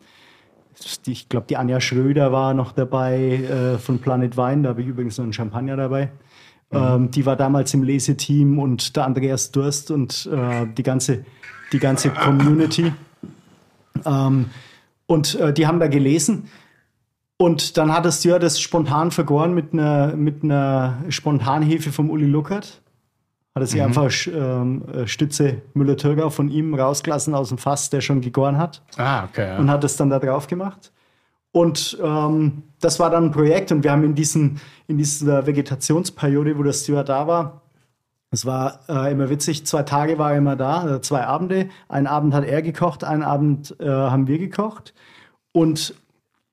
Ich 1.06 1.28
glaube, 1.30 1.48
die 1.50 1.58
Anja 1.58 1.82
Schröder 1.82 2.32
war 2.32 2.54
noch 2.54 2.72
dabei 2.72 3.18
äh, 3.18 3.78
von 3.80 4.00
Planet 4.00 4.38
Wein. 4.38 4.64
Da 4.64 4.70
habe 4.70 4.82
ich 4.82 4.88
übrigens 4.88 5.18
noch 5.18 5.24
einen 5.24 5.34
Champagner 5.34 5.76
dabei. 5.76 6.12
Ähm, 6.72 7.12
die 7.12 7.26
war 7.26 7.36
damals 7.36 7.74
im 7.74 7.84
Leseteam 7.84 8.60
und 8.60 8.96
der 8.96 9.06
Andreas 9.06 9.52
Durst 9.52 9.92
und 9.92 10.30
äh, 10.32 10.68
die 10.68 10.84
ganze, 10.84 11.26
die 11.72 11.80
ganze 11.80 12.10
Community. 12.10 12.94
Ähm, 14.06 14.48
und 15.08 15.36
äh, 15.36 15.54
die 15.54 15.68
haben 15.68 15.80
da 15.80 15.88
gelesen. 15.88 16.50
Und 17.38 17.78
dann 17.78 17.92
hat 17.94 18.06
das 18.06 18.20
Stuart 18.22 18.44
das 18.44 18.60
spontan 18.62 19.12
vergoren 19.12 19.54
mit 19.54 19.74
einer, 19.74 20.16
mit 20.16 20.44
einer 20.44 21.04
Spontanhefe 21.10 21.92
vom 21.92 22.10
Uli 22.10 22.26
Luckert. 22.26 22.82
Hat 23.54 23.64
er 23.64 23.68
sich 23.68 23.82
einfach 23.82 24.12
ähm, 24.28 24.84
äh, 24.94 25.08
Stütze 25.08 25.62
Müller-Thürgau 25.74 26.30
von 26.30 26.50
ihm 26.50 26.74
rausgelassen 26.74 27.34
aus 27.36 27.50
dem 27.50 27.58
Fass, 27.58 27.90
der 27.90 28.02
schon 28.02 28.20
gegoren 28.22 28.58
hat 28.58 28.82
Ah, 28.98 29.24
okay. 29.26 29.48
Ja. 29.48 29.58
und 29.58 29.70
hat 29.70 29.84
es 29.84 29.96
dann 29.98 30.10
da 30.10 30.20
drauf 30.20 30.48
gemacht. 30.48 30.92
Und 31.52 31.98
ähm, 32.04 32.64
das 32.82 33.00
war 33.00 33.10
dann 33.10 33.26
ein 33.26 33.32
Projekt 33.32 33.72
und 33.72 33.84
wir 33.84 33.92
haben 33.92 34.04
in, 34.04 34.14
diesen, 34.16 34.60
in 34.88 34.98
dieser 34.98 35.46
Vegetationsperiode, 35.48 36.58
wo 36.58 36.64
der 36.64 36.74
Steward 36.74 37.08
da 37.08 37.28
war, 37.28 37.62
es 38.32 38.46
war 38.46 38.80
äh, 38.90 39.12
immer 39.12 39.30
witzig, 39.30 39.66
zwei 39.66 39.84
Tage 39.84 40.18
war 40.18 40.32
er 40.32 40.38
immer 40.38 40.56
da, 40.56 40.96
äh, 40.96 41.02
zwei 41.02 41.26
Abende. 41.26 41.70
Einen 41.88 42.08
Abend 42.08 42.34
hat 42.34 42.46
er 42.46 42.62
gekocht, 42.62 43.04
einen 43.04 43.24
Abend 43.24 43.76
äh, 43.80 43.88
haben 43.88 44.28
wir 44.28 44.40
gekocht. 44.40 44.94
Und 45.52 45.96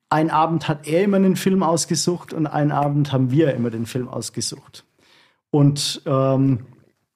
einen 0.09 0.29
Abend 0.29 0.67
hat 0.67 0.87
er 0.87 1.03
immer 1.03 1.19
den 1.19 1.35
Film 1.35 1.63
ausgesucht 1.63 2.33
und 2.33 2.47
einen 2.47 2.71
Abend 2.71 3.11
haben 3.11 3.31
wir 3.31 3.53
immer 3.53 3.69
den 3.69 3.85
Film 3.85 4.07
ausgesucht. 4.07 4.85
Und 5.49 6.01
ähm, 6.05 6.59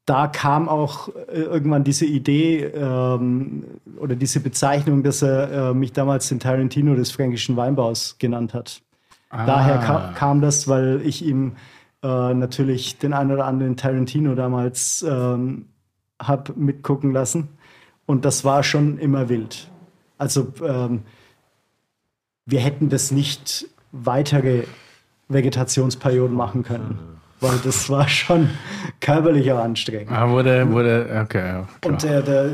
da 0.05 0.27
kam 0.27 0.67
auch 0.67 1.09
äh, 1.09 1.41
irgendwann 1.41 1.83
diese 1.83 2.05
Idee 2.05 2.63
ähm, 2.63 3.65
oder 3.99 4.15
diese 4.15 4.39
Bezeichnung, 4.39 5.03
dass 5.03 5.21
er 5.21 5.51
äh, 5.51 5.73
mich 5.73 5.93
damals 5.93 6.29
den 6.29 6.39
Tarantino 6.39 6.95
des 6.95 7.11
fränkischen 7.11 7.55
Weinbaus 7.55 8.17
genannt 8.17 8.53
hat. 8.53 8.81
Daher 9.29 9.79
ka 9.79 10.13
kam 10.15 10.39
das, 10.39 10.67
weil 10.69 11.01
ich 11.03 11.23
ihm 11.25 11.57
äh, 12.03 12.33
natürlich 12.33 12.97
den 12.97 13.13
einen 13.13 13.31
oder 13.31 13.45
anderen 13.45 13.77
Tarantino 13.77 14.35
damals 14.35 15.05
ähm, 15.07 15.67
habe 16.21 16.53
mitgucken 16.55 17.11
lassen. 17.13 17.49
Und 18.05 18.25
das 18.25 18.45
war 18.45 18.63
schon 18.63 18.97
immer 18.97 19.29
wild. 19.29 19.69
Also 20.17 20.53
ähm, 20.63 21.03
wir 22.45 22.59
hätten 22.59 22.89
das 22.89 23.11
nicht 23.11 23.67
weitere 23.91 24.63
Vegetationsperioden 25.27 26.35
machen 26.35 26.63
können, 26.63 27.19
weil 27.41 27.57
das 27.63 27.89
war 27.89 28.07
schon 28.07 28.49
körperlich 29.01 29.51
auch 29.51 29.59
anstrengend. 29.59 30.11
Ah, 30.11 30.29
wurde, 30.29 30.71
wurde, 30.71 31.21
okay. 31.23 31.65
Klar. 31.81 31.93
Und 31.93 32.03
der, 32.03 32.21
der, 32.21 32.49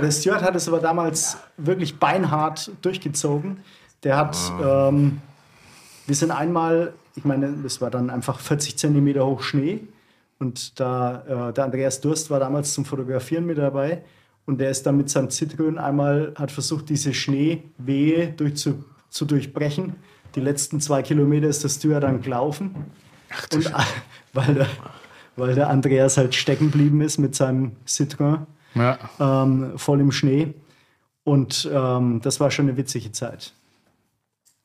der 0.00 0.10
Stuart 0.10 0.42
hat 0.42 0.56
es 0.56 0.66
aber 0.66 0.78
damals 0.78 1.36
wirklich 1.58 1.98
beinhart 1.98 2.70
durchgezogen. 2.80 3.58
Der 4.02 4.16
hat, 4.16 4.36
ähm, 4.62 5.20
wir 6.06 6.14
sind 6.14 6.30
einmal, 6.30 6.94
ich 7.16 7.24
meine, 7.24 7.52
das 7.62 7.80
war 7.80 7.90
dann 7.90 8.10
einfach 8.10 8.40
40 8.40 8.76
Zentimeter 8.76 9.26
hoch 9.26 9.42
Schnee. 9.42 9.80
Und 10.38 10.78
da, 10.80 11.48
äh, 11.48 11.52
der 11.52 11.64
Andreas 11.64 12.00
Durst 12.00 12.30
war 12.30 12.40
damals 12.40 12.74
zum 12.74 12.84
Fotografieren 12.84 13.46
mit 13.46 13.58
dabei. 13.58 14.02
Und 14.46 14.58
der 14.58 14.70
ist 14.70 14.84
dann 14.84 14.96
mit 14.96 15.08
seinem 15.08 15.30
Zitrön 15.30 15.78
einmal, 15.78 16.34
hat 16.36 16.50
versucht, 16.50 16.88
diese 16.88 17.14
Schneewehe 17.14 18.28
durch 18.36 18.56
zu, 18.56 18.84
zu 19.08 19.24
durchbrechen. 19.24 19.94
Die 20.34 20.40
letzten 20.40 20.80
zwei 20.80 21.02
Kilometer 21.02 21.48
ist 21.48 21.62
der 21.62 21.68
Stuart 21.68 22.02
dann 22.02 22.20
gelaufen. 22.20 22.74
und 23.52 23.72
weil 24.32 24.54
der, 24.54 24.66
weil 25.36 25.54
der 25.54 25.70
Andreas 25.70 26.16
halt 26.16 26.34
stecken 26.34 26.70
geblieben 26.70 27.00
ist 27.00 27.18
mit 27.18 27.34
seinem 27.34 27.72
Citroën 27.86 28.40
ja. 28.74 28.98
ähm, 29.20 29.78
voll 29.78 30.00
im 30.00 30.12
Schnee. 30.12 30.52
Und 31.22 31.70
ähm, 31.72 32.20
das 32.22 32.40
war 32.40 32.50
schon 32.50 32.68
eine 32.68 32.76
witzige 32.76 33.12
Zeit. 33.12 33.54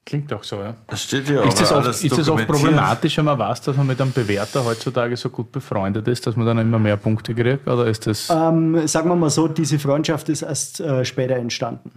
Klingt 0.10 0.32
doch 0.32 0.44
so, 0.44 0.56
ja. 0.56 0.74
Das 0.88 1.04
steht 1.04 1.30
ja 1.30 1.42
auch 1.42 1.46
Ist 1.46 1.62
das, 1.62 1.72
oft, 1.72 1.86
alles 1.86 2.04
ist 2.04 2.18
das 2.18 2.28
oft 2.30 2.40
dokumentiert. 2.42 2.48
problematisch, 2.50 3.16
wenn 3.20 3.26
man 3.26 3.38
weiß, 3.38 3.62
dass 3.62 3.78
man 3.78 3.86
mit 3.86 4.02
einem 4.02 4.12
Bewerter 4.12 4.66
heutzutage 4.66 5.16
so 5.16 5.30
gut 5.30 5.52
befreundet 5.52 6.08
ist, 6.08 6.26
dass 6.26 6.36
man 6.36 6.48
dann 6.48 6.58
immer 6.58 6.80
mehr 6.80 6.98
Punkte 6.98 7.36
kriegt? 7.36 7.68
Oder 7.68 7.86
ist 7.86 8.08
das. 8.08 8.28
Ähm, 8.32 8.88
sagen 8.88 9.08
wir 9.08 9.16
mal 9.16 9.30
so, 9.30 9.48
diese 9.48 9.78
Freundschaft 9.78 10.28
ist 10.30 10.42
erst 10.42 10.80
äh, 10.80 11.06
später 11.06 11.36
entstanden. 11.36 11.92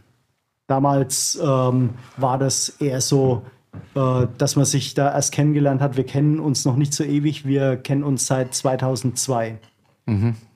Damals 0.67 1.41
ähm, 1.43 1.91
war 2.19 2.37
das 2.37 2.69
eher 2.81 3.01
so, 3.01 3.47
äh, 3.95 4.27
dass 4.37 4.57
man 4.57 4.67
sich 4.67 4.93
da 4.93 5.11
erst 5.11 5.33
kennengelernt 5.33 5.81
hat. 5.81 5.97
Wir 5.97 6.05
kennen 6.05 6.39
uns 6.39 6.67
noch 6.67 6.77
nicht 6.77 6.93
so 6.93 7.05
ewig, 7.05 7.47
wir 7.47 7.79
kennen 7.79 8.05
uns 8.05 8.27
seit 8.27 8.55
2002 8.55 9.59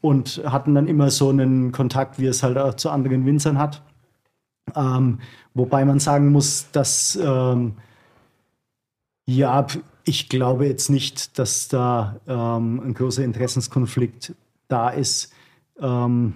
und 0.00 0.42
hatten 0.44 0.74
dann 0.74 0.88
immer 0.88 1.10
so 1.10 1.30
einen 1.30 1.70
Kontakt, 1.70 2.18
wie 2.18 2.26
es 2.26 2.42
halt 2.42 2.58
auch 2.58 2.74
zu 2.74 2.90
anderen 2.90 3.24
Winzern 3.24 3.58
hat. 3.58 3.80
Ähm, 4.74 5.20
wobei 5.56 5.84
man 5.84 5.98
sagen 5.98 6.30
muss, 6.30 6.66
dass 6.72 7.18
ähm, 7.20 7.74
ja, 9.26 9.66
ich 10.04 10.28
glaube 10.28 10.66
jetzt 10.66 10.88
nicht, 10.88 11.38
dass 11.38 11.68
da 11.68 12.16
ähm, 12.28 12.80
ein 12.84 12.94
großer 12.94 13.24
Interessenskonflikt 13.24 14.34
da 14.68 14.90
ist, 14.90 15.32
ähm, 15.80 16.34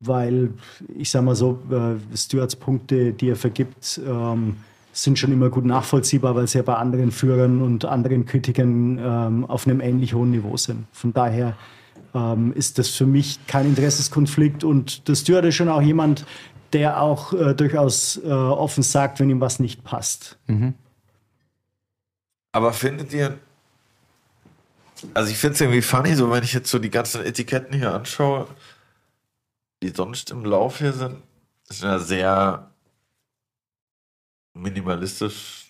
weil 0.00 0.50
ich 0.96 1.10
sage 1.10 1.26
mal 1.26 1.34
so, 1.34 1.58
äh, 1.70 2.16
Stewarts 2.16 2.56
Punkte, 2.56 3.12
die 3.12 3.28
er 3.28 3.36
vergibt, 3.36 4.00
ähm, 4.06 4.56
sind 4.92 5.18
schon 5.18 5.32
immer 5.32 5.50
gut 5.50 5.64
nachvollziehbar, 5.64 6.36
weil 6.36 6.46
sie 6.46 6.58
ja 6.58 6.62
bei 6.62 6.76
anderen 6.76 7.10
Führern 7.10 7.60
und 7.60 7.84
anderen 7.84 8.26
Kritikern 8.26 8.98
ähm, 8.98 9.44
auf 9.44 9.66
einem 9.66 9.80
ähnlich 9.80 10.14
hohen 10.14 10.30
Niveau 10.30 10.56
sind. 10.56 10.86
Von 10.92 11.12
daher 11.12 11.56
ähm, 12.14 12.52
ist 12.52 12.78
das 12.78 12.90
für 12.90 13.06
mich 13.06 13.44
kein 13.46 13.66
Interessenskonflikt 13.66 14.62
und 14.64 15.08
der 15.08 15.16
Steward 15.16 15.44
ist 15.46 15.56
schon 15.56 15.68
auch 15.68 15.82
jemand, 15.82 16.24
der 16.74 17.00
auch 17.00 17.32
äh, 17.32 17.54
durchaus 17.54 18.18
äh, 18.22 18.28
offen 18.30 18.82
sagt, 18.82 19.20
wenn 19.20 19.30
ihm 19.30 19.40
was 19.40 19.58
nicht 19.60 19.84
passt. 19.84 20.36
Aber 22.52 22.72
findet 22.72 23.12
ihr, 23.12 23.38
also 25.14 25.30
ich 25.30 25.38
finde 25.38 25.54
es 25.54 25.60
irgendwie 25.60 25.82
funny, 25.82 26.14
so 26.14 26.30
wenn 26.30 26.44
ich 26.44 26.52
jetzt 26.52 26.70
so 26.70 26.78
die 26.78 26.90
ganzen 26.90 27.24
Etiketten 27.24 27.76
hier 27.76 27.94
anschaue, 27.94 28.46
die 29.82 29.88
sonst 29.90 30.30
im 30.30 30.44
Lauf 30.44 30.78
hier 30.78 30.92
sind, 30.92 31.16
sind 31.68 31.88
ja 31.88 31.98
sehr 31.98 32.70
minimalistisch, 34.54 35.66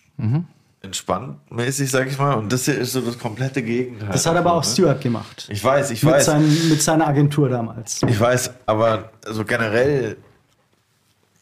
entspannt 0.81 1.39
mäßig, 1.51 1.89
sag 1.89 2.07
ich 2.07 2.17
mal. 2.17 2.35
Und 2.35 2.51
das 2.53 2.65
hier 2.65 2.77
ist 2.77 2.93
so 2.93 3.01
das 3.01 3.17
komplette 3.17 3.61
Gegenteil. 3.63 4.09
Das 4.09 4.25
hat 4.25 4.35
aber 4.37 4.53
auch 4.53 4.63
ne? 4.63 4.69
Stewart 4.69 5.01
gemacht. 5.01 5.47
Ich 5.49 5.63
weiß, 5.63 5.91
ich 5.91 6.03
Mit, 6.03 6.13
weiß. 6.13 6.25
seinen, 6.25 6.69
mit 6.69 6.81
seiner 6.81 7.07
Agentur 7.07 7.49
damals. 7.49 8.03
Ich 8.03 8.19
weiß, 8.19 8.51
aber 8.67 9.11
so 9.27 9.43
generell, 9.43 10.17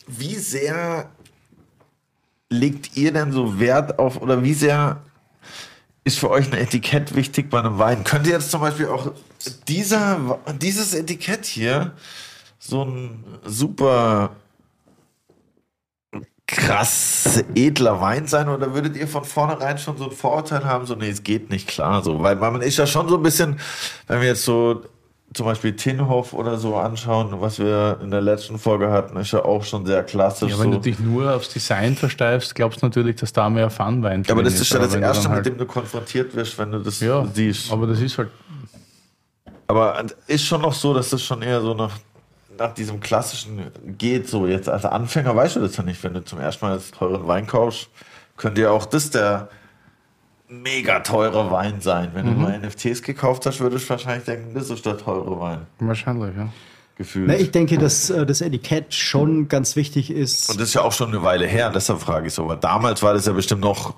wie 0.07 0.35
sehr 0.35 1.09
legt 2.49 2.95
ihr 2.95 3.11
denn 3.11 3.31
so 3.31 3.59
Wert 3.59 3.99
auf 3.99 4.21
oder 4.21 4.43
wie 4.43 4.53
sehr 4.53 5.01
ist 6.03 6.19
für 6.19 6.29
euch 6.29 6.51
ein 6.51 6.57
Etikett 6.57 7.15
wichtig 7.15 7.49
bei 7.49 7.59
einem 7.59 7.79
Wein? 7.79 8.03
Könnt 8.03 8.27
ihr 8.27 8.33
jetzt 8.33 8.51
zum 8.51 8.61
Beispiel 8.61 8.87
auch 8.87 9.11
dieser, 9.67 10.39
dieses 10.61 10.93
Etikett 10.93 11.45
hier 11.45 11.93
so 12.59 12.83
ein 12.83 13.23
super 13.45 14.31
krass 16.45 17.43
edler 17.55 17.99
Wein 17.99 18.27
sein 18.27 18.47
oder 18.47 18.73
würdet 18.73 18.95
ihr 18.95 19.07
von 19.07 19.23
vornherein 19.23 19.77
schon 19.77 19.97
so 19.97 20.05
ein 20.05 20.11
Vorurteil 20.11 20.65
haben, 20.65 20.85
so 20.85 20.95
nee, 20.95 21.09
es 21.09 21.23
geht 21.23 21.49
nicht 21.49 21.67
klar 21.67 22.03
so, 22.03 22.21
weil 22.21 22.35
man 22.35 22.61
ist 22.61 22.77
ja 22.77 22.85
schon 22.85 23.09
so 23.09 23.17
ein 23.17 23.23
bisschen, 23.23 23.59
wenn 24.07 24.21
wir 24.21 24.27
jetzt 24.27 24.43
so 24.43 24.83
zum 25.33 25.45
Beispiel 25.45 25.75
Tinhoff 25.75 26.33
oder 26.33 26.57
so 26.57 26.75
anschauen, 26.75 27.29
was 27.39 27.59
wir 27.59 27.99
in 28.01 28.11
der 28.11 28.21
letzten 28.21 28.59
Folge 28.59 28.89
hatten, 28.91 29.17
ist 29.17 29.31
ja 29.31 29.43
auch 29.43 29.63
schon 29.63 29.85
sehr 29.85 30.03
klassisch. 30.03 30.51
ja, 30.51 30.59
wenn 30.59 30.71
so. 30.71 30.77
du 30.77 30.81
dich 30.83 30.99
nur 30.99 31.33
aufs 31.33 31.49
Design 31.49 31.95
versteifst, 31.95 32.53
glaubst 32.55 32.81
du 32.81 32.85
natürlich, 32.85 33.15
dass 33.17 33.33
da 33.33 33.49
mehr 33.49 33.69
Funwein 33.69 34.23
ja, 34.23 34.31
aber 34.33 34.43
das 34.43 34.59
ist 34.59 34.71
ja 34.71 34.79
das 34.79 34.93
Erste, 34.93 35.23
dann 35.23 35.31
mit 35.31 35.35
halt- 35.37 35.45
dem 35.45 35.57
du 35.57 35.65
konfrontiert 35.65 36.35
wirst, 36.35 36.57
wenn 36.57 36.71
du 36.71 36.79
das 36.79 36.99
Ja, 36.99 37.25
siehst. 37.33 37.71
aber 37.71 37.87
das 37.87 37.99
ist 37.99 38.17
halt. 38.17 38.29
Aber 39.67 40.03
ist 40.27 40.43
schon 40.45 40.61
noch 40.61 40.73
so, 40.73 40.93
dass 40.93 41.09
das 41.09 41.23
schon 41.23 41.41
eher 41.41 41.61
so 41.61 41.73
nach, 41.73 41.97
nach 42.57 42.73
diesem 42.73 42.99
klassischen 42.99 43.61
geht. 43.97 44.27
So 44.27 44.45
jetzt 44.45 44.69
als 44.69 44.85
Anfänger 44.85 45.35
weißt 45.35 45.55
du 45.55 45.61
das 45.61 45.77
ja 45.77 45.83
nicht. 45.83 46.03
Wenn 46.03 46.13
du 46.13 46.23
zum 46.23 46.39
ersten 46.39 46.65
Mal 46.65 46.75
jetzt 46.75 46.93
teuren 46.93 47.25
Wein 47.27 47.47
kaufst, 47.47 47.89
könnte 48.37 48.61
ja 48.61 48.71
auch 48.71 48.85
das 48.85 49.09
der 49.09 49.47
mega 50.61 50.99
teure 50.99 51.49
Wein 51.51 51.81
sein. 51.81 52.11
Wenn 52.13 52.25
Mhm. 52.25 52.33
du 52.33 52.39
mal 52.41 52.59
NFTs 52.59 53.01
gekauft 53.01 53.45
hast, 53.45 53.59
würdest 53.59 53.85
du 53.85 53.89
wahrscheinlich 53.91 54.25
denken, 54.25 54.53
das 54.53 54.69
ist 54.69 54.85
der 54.85 54.97
teure 54.97 55.39
Wein. 55.39 55.59
Wahrscheinlich, 55.79 56.35
ja. 56.37 56.49
Gefühlt. 56.95 57.27
Na, 57.27 57.35
ich 57.35 57.49
denke, 57.49 57.79
dass 57.79 58.11
äh, 58.11 58.23
das 58.25 58.41
Etikett 58.41 58.93
schon 58.93 59.47
ganz 59.47 59.75
wichtig 59.75 60.11
ist. 60.11 60.51
Und 60.51 60.59
das 60.59 60.67
ist 60.69 60.73
ja 60.75 60.81
auch 60.83 60.91
schon 60.91 61.07
eine 61.09 61.23
Weile 61.23 61.47
her, 61.47 61.71
deshalb 61.73 61.99
frage 62.01 62.27
ich 62.27 62.33
so. 62.33 62.43
Aber 62.43 62.55
damals 62.55 63.01
war 63.01 63.13
das 63.15 63.25
ja 63.25 63.33
bestimmt 63.33 63.61
noch 63.61 63.95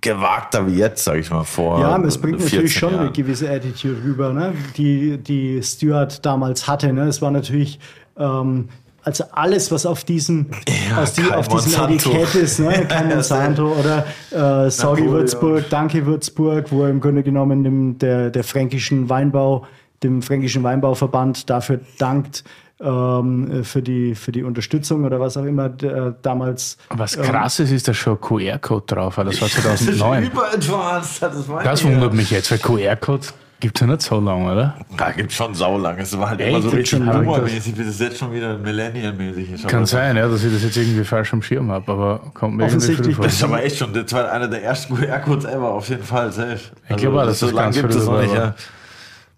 gewagter 0.00 0.66
wie 0.66 0.76
jetzt, 0.76 1.04
sage 1.04 1.18
ich 1.20 1.30
mal, 1.30 1.44
vor. 1.44 1.80
Ja, 1.80 1.98
es 2.02 2.16
bringt 2.18 2.38
14 2.40 2.56
natürlich 2.58 2.74
schon 2.74 2.88
eine 2.94 3.02
Jahren. 3.04 3.12
gewisse 3.12 3.50
Attitude 3.50 4.02
rüber, 4.04 4.32
ne? 4.32 4.54
die, 4.76 5.18
die 5.18 5.60
Stewart 5.62 6.24
damals 6.24 6.66
hatte. 6.66 6.92
Ne? 6.92 7.08
Es 7.08 7.20
war 7.20 7.30
natürlich, 7.30 7.78
ähm, 8.16 8.68
also 9.04 9.24
alles, 9.32 9.70
was 9.72 9.86
auf 9.86 10.04
diesem, 10.04 10.46
Ja, 10.90 11.02
aus 11.02 11.14
die, 11.14 11.24
auf 11.30 11.48
diesem. 11.48 11.90
Etikett 11.90 12.34
ist, 12.34 12.60
ne? 12.60 12.86
kein 12.88 13.08
Ja, 13.10 13.16
Monsanto 13.16 13.72
oder 13.72 14.06
äh, 14.30 14.70
Sorry. 14.70 15.08
Würzburg, 15.10 15.64
Danke 15.70 16.06
Würzburg, 16.06 16.70
wo 16.70 16.84
er 16.84 16.90
im 16.90 17.00
Grunde 17.00 17.22
genommen 17.22 17.64
dem, 17.64 17.98
der, 17.98 18.30
der 18.30 18.44
fränkischen 18.44 19.08
Weinbau, 19.08 19.66
dem 20.02 20.22
fränkischen 20.22 20.62
Weinbauverband 20.62 21.50
dafür 21.50 21.80
dankt, 21.98 22.44
ähm, 22.80 23.64
für, 23.64 23.82
die, 23.82 24.14
für 24.14 24.32
die 24.32 24.42
Unterstützung 24.42 25.04
oder 25.04 25.20
was 25.20 25.36
auch 25.36 25.44
immer 25.44 25.68
der, 25.68 26.12
damals. 26.22 26.76
Was 26.90 27.16
ähm, 27.16 27.22
krass 27.22 27.60
ist, 27.60 27.70
ist 27.70 27.88
da 27.88 27.94
schon 27.94 28.20
QR-Code 28.20 28.86
drauf, 28.86 29.18
weil 29.18 29.26
das 29.26 29.40
war 29.40 29.48
Das 29.62 29.80
ist 29.80 29.98
2009. 29.98 30.24
überadvanced, 30.24 31.22
das 31.22 31.46
Das 31.64 31.84
wundert 31.84 32.12
mich 32.14 32.30
jetzt, 32.30 32.50
weil 32.50 32.58
QR-Code 32.58 33.26
gibt 33.62 33.76
es 33.76 33.80
ja 33.80 33.86
nicht 33.86 34.02
so 34.02 34.18
lange, 34.18 34.52
oder? 34.52 34.76
Da 34.96 35.12
gibt 35.12 35.32
schon 35.32 35.54
saulang. 35.54 35.96
Es 35.98 36.18
war 36.18 36.30
halt 36.30 36.40
Echt? 36.40 36.50
immer 36.50 36.60
so 36.60 36.70
richtig 36.70 36.98
lange. 36.98 37.24
boomermäßig, 37.24 37.74
bis 37.76 37.86
es 37.86 38.00
jetzt 38.00 38.18
schon 38.18 38.32
wieder 38.32 38.58
millennial-mäßig 38.58 39.52
ist. 39.52 39.68
Kann 39.68 39.78
Aber 39.78 39.86
sein, 39.86 40.16
ja, 40.16 40.28
dass 40.28 40.42
ich 40.42 40.52
das 40.52 40.64
jetzt 40.64 40.76
irgendwie 40.76 41.04
falsch 41.04 41.32
am 41.32 41.42
Schirm 41.42 41.70
habe, 41.70 41.92
aber 41.92 42.18
kommt 42.34 42.56
mir 42.56 42.64
irgendwie 42.64 42.76
Offensichtlich 42.76 43.16
Das 43.16 43.34
ist 43.34 43.44
aber 43.44 43.62
echt 43.62 43.78
schon, 43.78 43.94
das 43.94 44.12
war 44.12 44.30
einer 44.32 44.48
der 44.48 44.64
ersten 44.64 44.96
QR-Codes 44.96 45.44
ever, 45.44 45.70
auf 45.70 45.88
jeden 45.88 46.02
Fall, 46.02 46.32
safe. 46.32 46.58
Also, 46.88 46.96
glaube 46.96 47.22
auch, 47.22 47.26
dass 47.26 47.38
so 47.38 47.46
das 47.46 47.54
lange 47.54 47.72
gibt 47.72 47.94
es 47.94 48.04
noch 48.04 48.20
nicht, 48.20 48.34
ja. 48.34 48.54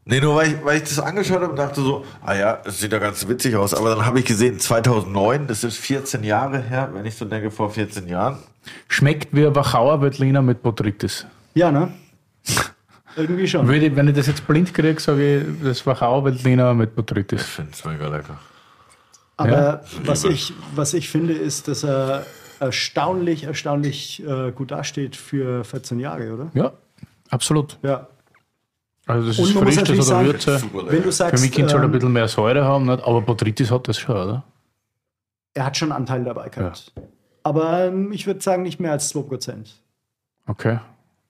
Nee, 0.07 0.21
nur 0.21 0.37
weil 0.37 0.49
ich, 0.49 0.65
weil 0.65 0.77
ich 0.79 0.85
das 0.85 0.99
angeschaut 0.99 1.43
habe 1.43 1.51
und 1.51 1.57
dachte 1.59 1.83
so, 1.83 2.05
ah 2.25 2.35
ja, 2.35 2.59
das 2.65 2.81
sieht 2.81 2.93
ja 2.93 2.99
ganz 2.99 3.27
witzig 3.29 3.57
aus. 3.57 3.75
Aber 3.75 3.91
dann 3.95 4.05
habe 4.07 4.19
ich 4.19 4.25
gesehen, 4.25 4.59
2009, 4.59 5.47
das 5.47 5.65
ist 5.65 5.79
14 5.79 6.25
Jahre 6.25 6.61
her, 6.61 6.91
wenn 6.93 7.05
ich 7.05 7.15
so 7.15 7.25
denke, 7.27 7.51
vor 7.51 7.71
14 7.71 8.09
Jahren. 8.09 8.39
Schmeckt 8.89 9.35
wie 9.35 9.47
ein 9.47 9.55
Wachauer 9.55 10.01
Veltliner 10.01 10.43
mit 10.43 10.63
Botrytis. 10.63 11.27
Ja, 11.55 11.71
ne? 11.71 11.93
Irgendwie 13.17 13.47
schon. 13.47 13.67
Würde 13.67 13.87
ich, 13.87 13.97
wenn 13.97 14.09
ich 14.09 14.15
das 14.15 14.27
jetzt 14.27 14.47
blind 14.47 14.73
kriege, 14.75 15.01
sage 15.01 15.39
ich, 15.39 15.63
das 15.63 15.87
Wachauer 15.87 16.25
Veltliner 16.25 16.75
mit 16.75 16.95
Botrytis. 16.95 17.43
Ich 17.43 17.47
finde 17.47 17.71
es 17.73 17.85
mega 17.85 18.09
lecker. 18.09 18.39
Aber 19.37 19.51
Ja. 19.51 19.81
was, 20.05 20.25
ich, 20.25 20.53
was 20.75 20.95
ich 20.95 21.09
finde, 21.09 21.33
ist, 21.33 21.69
dass 21.69 21.85
er 21.85 22.27
erstaunlich, 22.61 23.45
erstaunlich 23.45 24.23
äh, 24.27 24.53
gut 24.53 24.71
dasteht 24.71 25.17
für 25.17 25.65
14 25.65 25.99
Jahre, 26.01 26.33
oder? 26.35 26.51
Ja, 26.55 26.73
absolut. 27.31 27.79
Ja. 27.83 28.09
Also 29.07 29.29
das 29.29 29.39
Und 29.39 29.45
ist 29.47 29.59
frisch, 29.59 29.75
das 29.97 30.11
hat 30.11 30.17
eine 30.19 30.27
Würze. 30.29 30.59
Super 30.59 30.85
Wenn 30.91 31.03
du 31.03 31.13
sagst, 31.13 31.35
Für 31.37 31.41
mich 31.41 31.53
könnte 31.53 31.67
es 31.69 31.73
halt 31.75 31.83
ein 31.83 31.87
ähm, 31.87 31.93
bisschen 31.93 32.13
mehr 32.13 32.29
Säure 32.29 32.65
haben, 32.65 32.87
nicht? 32.87 33.05
aber 33.05 33.21
Botrytis 33.21 33.71
hat 33.71 33.87
das 33.89 33.99
schon, 33.99 34.17
oder? 34.17 34.45
er 35.55 35.67
hat 35.67 35.77
schon 35.77 35.93
einen 35.93 36.03
Anteil 36.03 36.25
dabei 36.25 36.49
gehabt. 36.49 36.93
Aber 37.45 37.85
ähm, 37.85 38.11
ich 38.13 38.27
würde 38.27 38.41
sagen, 38.41 38.63
nicht 38.63 38.81
mehr 38.81 38.93
als 38.93 39.15
2%. 39.15 39.67
Okay. 40.47 40.79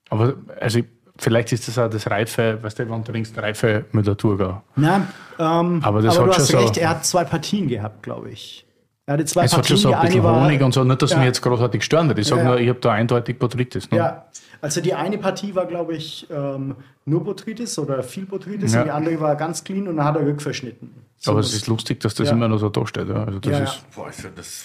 Aber 0.09 0.35
also 0.61 0.81
vielleicht 1.19 1.53
ist 1.53 1.69
das 1.69 1.79
auch 1.79 1.89
das 1.89 2.11
Reife, 2.11 2.59
weißt 2.63 2.79
du, 2.79 2.91
wenn 2.91 3.05
du 3.05 3.13
trinkst, 3.13 3.37
reife 3.39 3.85
Müller-Thurgau. 3.93 4.63
Na, 4.77 5.07
ähm, 5.39 5.81
Aber 5.83 6.03
das 6.03 6.19
hat 6.19 6.27
du 6.27 6.33
schon 6.33 6.41
hast 6.41 6.47
so- 6.49 6.59
recht, 6.59 6.77
er 6.77 6.89
hat 6.91 7.05
zwei 7.07 7.25
Partien 7.25 7.69
gehabt, 7.69 8.03
glaube 8.03 8.31
ich. 8.31 8.67
Er 9.07 9.15
hatte 9.15 9.25
zwei 9.27 9.45
Es 9.45 9.53
hat 9.53 9.59
Partien, 9.61 9.77
schon 9.77 9.91
so 9.93 9.95
ein 9.97 10.01
bisschen 10.07 10.21
eine 10.21 10.29
war, 10.29 10.45
Honig 10.45 10.63
und 10.63 10.73
so, 10.73 10.83
nicht, 10.83 11.03
dass 11.03 11.11
Ja. 11.11 11.19
mir 11.19 11.27
jetzt 11.27 11.43
großartig 11.43 11.83
stören 11.85 12.09
wird. 12.09 12.19
Ich 12.19 12.27
sage 12.27 12.41
Ja, 12.41 12.45
ja. 12.47 12.51
nur, 12.53 12.61
ich 12.61 12.69
habe 12.71 12.81
da 12.81 12.93
eindeutig 12.93 13.39
Botrytis. 13.39 13.91
Ne? 13.91 13.99
Ja, 13.99 14.25
also 14.63 14.81
die 14.81 14.95
eine 14.95 15.19
Partie 15.19 15.55
war, 15.55 15.67
glaube 15.67 15.95
ich, 15.95 16.27
ähm, 16.31 16.75
nur 17.05 17.23
Botrytis 17.23 17.79
oder 17.79 18.03
viel 18.03 18.25
Botrytis 18.25 18.73
Ja. 18.73 18.81
und 18.81 18.87
die 18.87 18.91
andere 18.93 19.21
war 19.21 19.37
ganz 19.37 19.63
clean 19.63 19.87
und 19.89 19.99
dann 19.99 20.07
hat 20.07 20.17
er 20.17 20.25
rückverschnitten. 20.27 20.91
So 21.19 21.33
Aber 21.33 21.41
es 21.41 21.53
ist 21.53 21.67
lustig, 21.67 22.01
dass 22.01 22.15
das 22.15 22.29
Ja. 22.29 22.35
immer 22.35 22.49
noch 22.49 22.59
so 22.59 22.71
da 22.71 22.87
steht. 22.87 23.09
Ja? 23.09 23.25
Also 23.25 23.39
das 23.41 23.53
Ja, 23.53 23.59
ja. 23.59 23.65
ist, 23.65 23.91
Boah, 23.95 24.09
ich 24.09 24.15
finde 24.17 24.37
das 24.37 24.65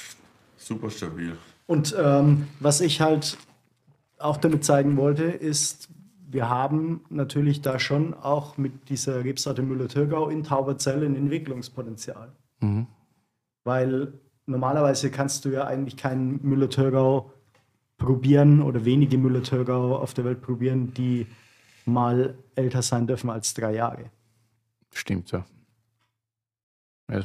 super 0.57 0.89
stabil. 0.89 1.33
Und 1.67 1.93
ähm, 2.01 2.47
was 2.61 2.79
ich 2.79 3.01
halt 3.01 3.37
auch 4.19 4.37
damit 4.37 4.63
zeigen 4.63 4.95
wollte, 4.97 5.23
ist, 5.23 5.89
wir 6.31 6.49
haben 6.49 7.01
natürlich 7.09 7.61
da 7.61 7.79
schon 7.79 8.13
auch 8.13 8.57
mit 8.57 8.89
dieser 8.89 9.23
Rebsorte 9.23 9.63
Müller-Thurgau 9.63 10.29
in 10.29 10.43
Tauberzell 10.43 11.03
ein 11.03 11.15
Entwicklungspotenzial. 11.15 12.31
Weil 13.63 14.13
normalerweise 14.45 15.09
kannst 15.09 15.45
du 15.45 15.49
ja 15.49 15.65
eigentlich 15.65 15.97
keinen 15.97 16.39
Müller-Thurgau 16.43 17.33
probieren 17.97 18.61
oder 18.61 18.85
wenige 18.85 19.17
Müller-Thurgau 19.17 19.97
auf 19.97 20.13
der 20.13 20.25
Welt 20.25 20.41
probieren, 20.41 20.93
die 20.93 21.27
mal 21.85 22.37
älter 22.55 22.81
sein 22.81 23.07
dürfen 23.07 23.29
als 23.29 23.53
drei 23.53 23.73
Jahre. 23.73 24.11
stimmt, 24.93 25.31
ja. 25.31 25.45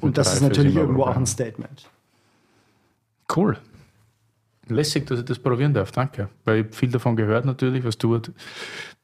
Und 0.00 0.16
das 0.16 0.34
ist 0.34 0.40
natürlich 0.40 0.76
irgendwo 0.76 1.02
auch 1.02 1.16
ein 1.16 1.26
Statement. 1.26 1.90
Cool. 3.34 3.58
Lässig, 4.68 5.06
dass 5.06 5.18
ich 5.18 5.24
das 5.24 5.38
probieren 5.38 5.74
darf, 5.74 5.92
danke. 5.92 6.28
Weil 6.44 6.60
ich 6.60 6.74
viel 6.74 6.90
davon 6.90 7.16
gehört 7.16 7.44
natürlich, 7.44 7.84
was 7.84 7.98
du 7.98 8.20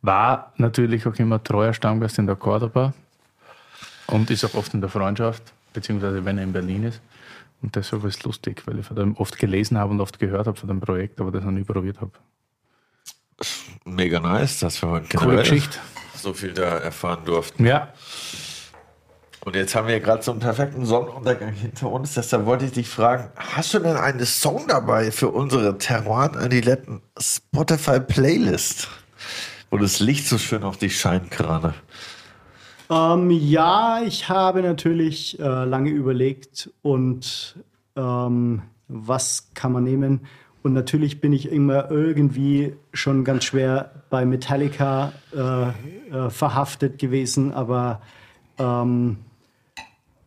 war 0.02 0.52
natürlich 0.56 1.06
auch 1.06 1.14
immer 1.16 1.42
treuer 1.42 1.74
Stammgast 1.74 2.18
in 2.18 2.26
der 2.26 2.36
Cordoba 2.36 2.94
und 4.06 4.30
ist 4.30 4.44
auch 4.44 4.54
oft 4.54 4.72
in 4.72 4.80
der 4.80 4.88
Freundschaft, 4.88 5.42
beziehungsweise 5.72 6.24
wenn 6.24 6.38
er 6.38 6.44
in 6.44 6.52
Berlin 6.52 6.84
ist. 6.84 7.00
Und 7.62 7.76
deshalb 7.76 8.04
ist 8.04 8.18
es 8.18 8.24
lustig, 8.24 8.62
weil 8.66 8.78
ich 8.78 8.86
von 8.86 8.96
dem 8.96 9.14
oft 9.16 9.38
gelesen 9.38 9.76
habe 9.76 9.90
und 9.90 10.00
oft 10.00 10.18
gehört 10.18 10.46
habe 10.46 10.56
von 10.56 10.68
dem 10.68 10.80
Projekt, 10.80 11.20
aber 11.20 11.30
das 11.30 11.44
noch 11.44 11.50
nie 11.50 11.64
probiert 11.64 12.00
habe. 12.00 12.12
Mega 13.84 14.20
nice, 14.20 14.60
dass 14.60 14.82
wir 14.82 14.88
heute 14.88 15.16
Coole 15.16 15.36
Geschichte. 15.38 15.78
so 16.14 16.32
viel 16.32 16.52
da 16.52 16.78
erfahren 16.78 17.24
durften. 17.24 17.66
Ja, 17.66 17.92
Und 19.42 19.56
jetzt 19.56 19.74
haben 19.74 19.88
wir 19.88 20.00
gerade 20.00 20.22
so 20.22 20.32
einen 20.32 20.40
perfekten 20.40 20.84
Sonnenuntergang 20.84 21.52
hinter 21.52 21.90
uns. 21.90 22.14
Deshalb 22.14 22.44
wollte 22.44 22.66
ich 22.66 22.72
dich 22.72 22.88
fragen, 22.88 23.30
hast 23.36 23.72
du 23.72 23.78
denn 23.78 23.96
einen 23.96 24.26
Song 24.26 24.66
dabei 24.68 25.10
für 25.10 25.28
unsere 25.28 25.78
Terroir 25.78 26.32
Adiletten 26.36 27.00
Spotify 27.18 28.00
Playlist? 28.00 28.88
Wo 29.70 29.78
das 29.78 30.00
Licht 30.00 30.26
so 30.26 30.36
schön 30.36 30.62
auf 30.62 30.76
dich 30.76 31.00
scheint 31.00 31.30
gerade. 31.30 31.74
Ähm, 32.90 33.30
ja, 33.30 34.02
ich 34.04 34.28
habe 34.28 34.62
natürlich 34.62 35.38
äh, 35.38 35.64
lange 35.64 35.90
überlegt 35.90 36.70
und 36.82 37.56
ähm, 37.96 38.62
was 38.88 39.50
kann 39.54 39.72
man 39.72 39.84
nehmen. 39.84 40.26
Und 40.62 40.74
natürlich 40.74 41.22
bin 41.22 41.32
ich 41.32 41.50
immer 41.50 41.90
irgendwie 41.90 42.74
schon 42.92 43.24
ganz 43.24 43.44
schwer 43.44 44.02
bei 44.10 44.26
Metallica 44.26 45.12
äh, 45.34 45.68
äh, 46.14 46.30
verhaftet 46.30 46.98
gewesen, 46.98 47.54
aber 47.54 48.02
ähm, 48.58 49.18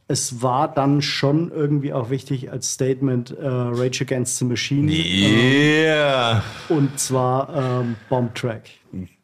es 0.07 0.41
war 0.41 0.67
dann 0.67 1.01
schon 1.01 1.51
irgendwie 1.51 1.93
auch 1.93 2.09
wichtig 2.09 2.51
als 2.51 2.71
Statement 2.71 3.31
äh, 3.31 3.45
Rage 3.47 4.03
Against 4.03 4.37
the 4.37 4.45
Machine 4.45 4.91
Yeah! 4.91 6.43
und 6.69 6.99
zwar 6.99 7.49
ähm, 7.81 7.95
Bomb 8.09 8.35
Track. 8.35 8.63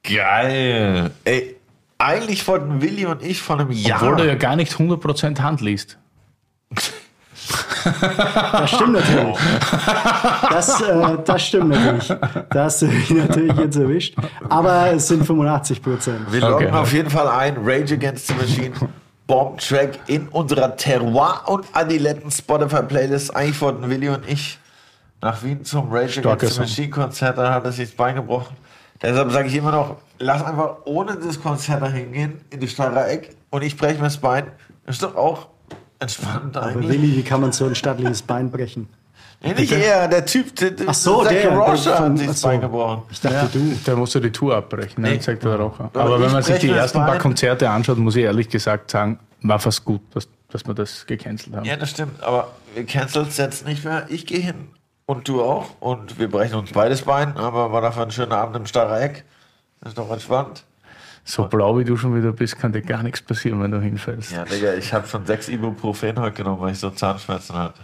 Geil! 0.03 1.11
Ey, 1.26 1.56
eigentlich 1.97 2.47
wollten 2.47 2.81
Willi 2.81 3.06
und 3.06 3.22
ich 3.23 3.41
vor 3.41 3.60
einem 3.60 3.72
Jahr. 3.72 4.01
obwohl 4.01 4.15
du 4.18 4.27
ja 4.27 4.35
gar 4.35 4.56
nicht 4.56 4.73
100% 4.73 5.39
Hand 5.41 5.61
liest. 5.61 5.97
Das 7.84 8.69
stimmt 8.72 8.93
natürlich. 8.93 9.38
Das, 10.49 10.81
äh, 10.81 11.18
das 11.26 11.45
stimmt 11.47 11.69
natürlich. 11.69 12.07
Da 12.49 12.64
hast 12.65 12.81
du 12.81 12.88
mich 12.88 13.10
natürlich 13.10 13.56
jetzt 13.57 13.76
erwischt. 13.77 14.15
Aber 14.49 14.91
es 14.91 15.07
sind 15.07 15.26
85 15.26 15.81
Prozent. 15.81 16.19
Wir 16.31 16.43
Okay. 16.43 16.64
loggen 16.65 16.76
auf 16.76 16.93
jeden 16.93 17.10
Fall 17.10 17.27
ein. 17.27 17.57
Rage 17.64 17.93
Against 17.95 18.27
the 18.27 18.34
Machine. 18.35 18.72
Bomb 19.30 19.60
Track 19.60 19.99
in 20.07 20.27
unserer 20.30 20.76
Terroir 20.76 21.43
und 21.45 21.68
Adiletten 21.73 22.31
Spotify 22.31 22.81
Playlist. 22.81 23.35
Eigentlich 23.35 23.61
wollten 23.61 23.88
Willi 23.88 24.10
und 24.10 24.27
ich 24.27 24.57
nach 25.22 25.43
Wien 25.43 25.64
zum 25.64 25.91
Rage 25.91 26.22
Against 26.22 26.41
the 26.41 26.47
Song. 26.47 26.64
Machine 26.64 26.89
Konzert. 26.89 27.38
Da 27.38 27.53
hat 27.53 27.64
er 27.64 27.72
sich 27.72 27.89
das 27.89 27.95
Bein 27.95 28.15
gebrochen. 28.15 28.57
Deshalb 28.99 29.31
sage 29.31 29.47
ich 29.47 29.56
immer 29.56 29.72
noch, 29.72 29.97
lass 30.18 30.43
einfach 30.43 30.77
ohne 30.85 31.15
das 31.15 31.39
Konzert 31.39 31.84
dahin 31.84 32.11
gehen 32.11 32.41
in 32.49 32.60
die 32.60 32.68
Steirer 32.68 33.07
Eck 33.07 33.35
und 33.51 33.61
ich 33.61 33.77
breche 33.77 33.99
mir 33.99 34.06
das 34.06 34.18
Bein. 34.18 34.47
Ist 34.88 35.03
doch 35.03 35.15
auch 35.15 35.49
entspannt 35.99 36.57
Aber 36.57 36.65
eigentlich. 36.65 36.89
Willi, 36.89 37.18
wie 37.18 37.23
kann 37.23 37.41
man 37.41 37.51
so 37.51 37.65
ein 37.65 37.76
stattliches 37.76 38.23
Bein 38.23 38.49
brechen? 38.49 38.89
Nee, 39.41 39.53
nicht 39.53 39.72
er, 39.72 40.07
der 40.10 40.26
Typ, 40.26 40.53
der, 40.57 40.72
der 40.72 40.90
Ach 40.90 40.94
so, 40.94 41.24
der, 41.24 41.32
der- 41.32 41.56
hat 41.68 42.18
sich 42.18 42.28
das 42.28 42.41
so. 42.41 42.49
Gebrochen. 42.60 43.03
Ich 43.10 43.22
dachte, 43.22 43.48
du. 43.57 43.80
Da 43.86 43.95
musst 43.95 44.14
du 44.16 44.20
die 44.20 44.32
Tour 44.32 44.56
abbrechen, 44.56 45.02
ne? 45.02 45.11
Nee. 45.11 45.20
sagt 45.20 45.44
der 45.44 45.56
Raucher. 45.56 45.86
Aber 45.94 46.02
Aber 46.02 46.22
wenn 46.22 46.32
man 46.32 46.44
sich 46.44 46.60
die 46.60 46.68
das 46.68 46.78
ersten 46.78 46.98
paar. 46.99 47.18
Konzerte 47.20 47.70
anschaut, 47.70 47.98
muss 47.98 48.18
ich 48.18 48.24
ehrlich 48.24 48.49
gesagt 48.49 48.91
sagen, 48.91 49.18
war 49.41 49.60
fast 49.60 49.86
gut, 49.86 50.02
dass, 50.14 50.28
dass 50.49 50.68
wir 50.68 50.74
das 50.74 51.06
gecancelt 51.06 51.56
haben. 51.56 51.64
Ja, 51.66 51.78
das 51.78 51.90
stimmt, 51.91 52.22
aber 52.22 52.49
wir 52.76 52.86
canceln 52.86 53.28
es 53.28 53.38
jetzt 53.38 53.66
nicht 53.66 53.86
mehr. 53.86 54.07
Ich 54.10 54.26
gehe 54.26 54.40
hin 54.41 54.68
und 55.06 55.30
du 55.30 55.41
auch 55.41 55.68
und 55.80 56.20
wir 56.20 56.30
brechen 56.30 56.56
uns 56.56 56.74
beides 56.74 57.03
Bein, 57.03 57.38
aber 57.38 57.72
war 57.72 57.80
dafür 57.82 58.03
ein 58.03 58.11
schöner 58.11 58.36
Abend 58.38 58.57
im 58.57 58.66
Starrer 58.66 58.99
Eck. 59.02 59.24
Ist 59.86 59.98
doch 59.98 60.11
entspannt. 60.11 60.66
So 61.24 61.45
blau 61.45 61.78
wie 61.78 61.86
du 61.86 61.95
schon 61.95 62.14
wieder 62.14 62.34
bist, 62.34 62.60
kann 62.60 62.74
dir 62.74 62.82
gar 62.82 63.03
nichts 63.03 63.22
passieren, 63.22 63.61
wenn 63.64 63.72
du 63.72 63.80
hinfällst. 63.80 64.32
Ja, 64.34 64.44
Digga, 64.44 64.74
ich 64.74 64.94
habe 64.94 65.07
schon 65.07 65.26
sechs 65.26 65.48
Ibuprofen 65.48 66.20
heute 66.20 66.36
genommen, 66.36 66.60
weil 66.60 66.74
ich 66.74 66.80
so 66.80 66.90
Zahnschmerzen 66.90 67.56
hatte. 67.56 67.80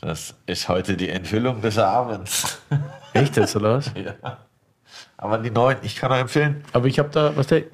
Das 0.00 0.34
ist 0.46 0.68
heute 0.68 0.96
die 0.96 1.08
Enthüllung 1.10 1.60
des 1.60 1.78
Abends. 1.78 2.58
Echt 3.12 3.36
jetzt, 3.36 3.54
oder 3.56 3.74
was? 3.78 3.90
ja. 3.94 4.38
Aber 5.18 5.36
die 5.38 5.50
neuen, 5.50 5.76
ich 5.82 5.96
kann 5.96 6.10
euch 6.12 6.20
empfehlen. 6.20 6.64
Aber 6.72 6.86
ich 6.86 6.98
habe 6.98 7.10
da, 7.10 7.36
was 7.36 7.48
der 7.48 7.64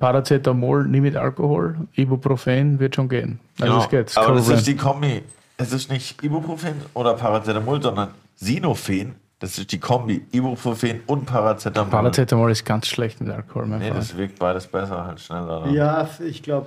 Paracetamol 0.00 0.88
nie 0.88 1.00
mit 1.00 1.16
Alkohol, 1.16 1.76
Ibuprofen 1.94 2.80
wird 2.80 2.96
schon 2.96 3.08
gehen. 3.08 3.38
Also 3.60 3.64
Genau. 3.72 3.76
das 3.82 3.90
geht. 3.90 4.18
Aber 4.18 4.34
das 4.34 4.48
ist 4.48 4.66
die 4.66 4.76
Kombi. 4.76 5.22
Es 5.58 5.72
ist 5.72 5.90
nicht 5.90 6.22
Ibuprofen 6.24 6.74
oder 6.94 7.14
Paracetamol, 7.14 7.80
sondern 7.80 8.08
Sinophen. 8.36 9.14
Das 9.38 9.58
ist 9.58 9.70
die 9.70 9.78
Kombi. 9.78 10.24
Ibuprofen 10.32 11.02
und 11.06 11.26
Paracetamol. 11.26 11.90
Paracetamol 11.90 12.50
ist 12.50 12.64
ganz 12.64 12.86
schlecht 12.88 13.20
mit 13.20 13.30
Alkohol, 13.30 13.66
mein 13.66 13.78
Nee, 13.80 13.88
Freund. 13.90 14.00
das 14.00 14.16
wirkt 14.16 14.38
beides 14.38 14.66
besser, 14.66 15.04
halt 15.04 15.20
schneller. 15.20 15.60
dann. 15.60 15.74
Ja, 15.74 16.08
ich 16.26 16.42
glaube, 16.42 16.66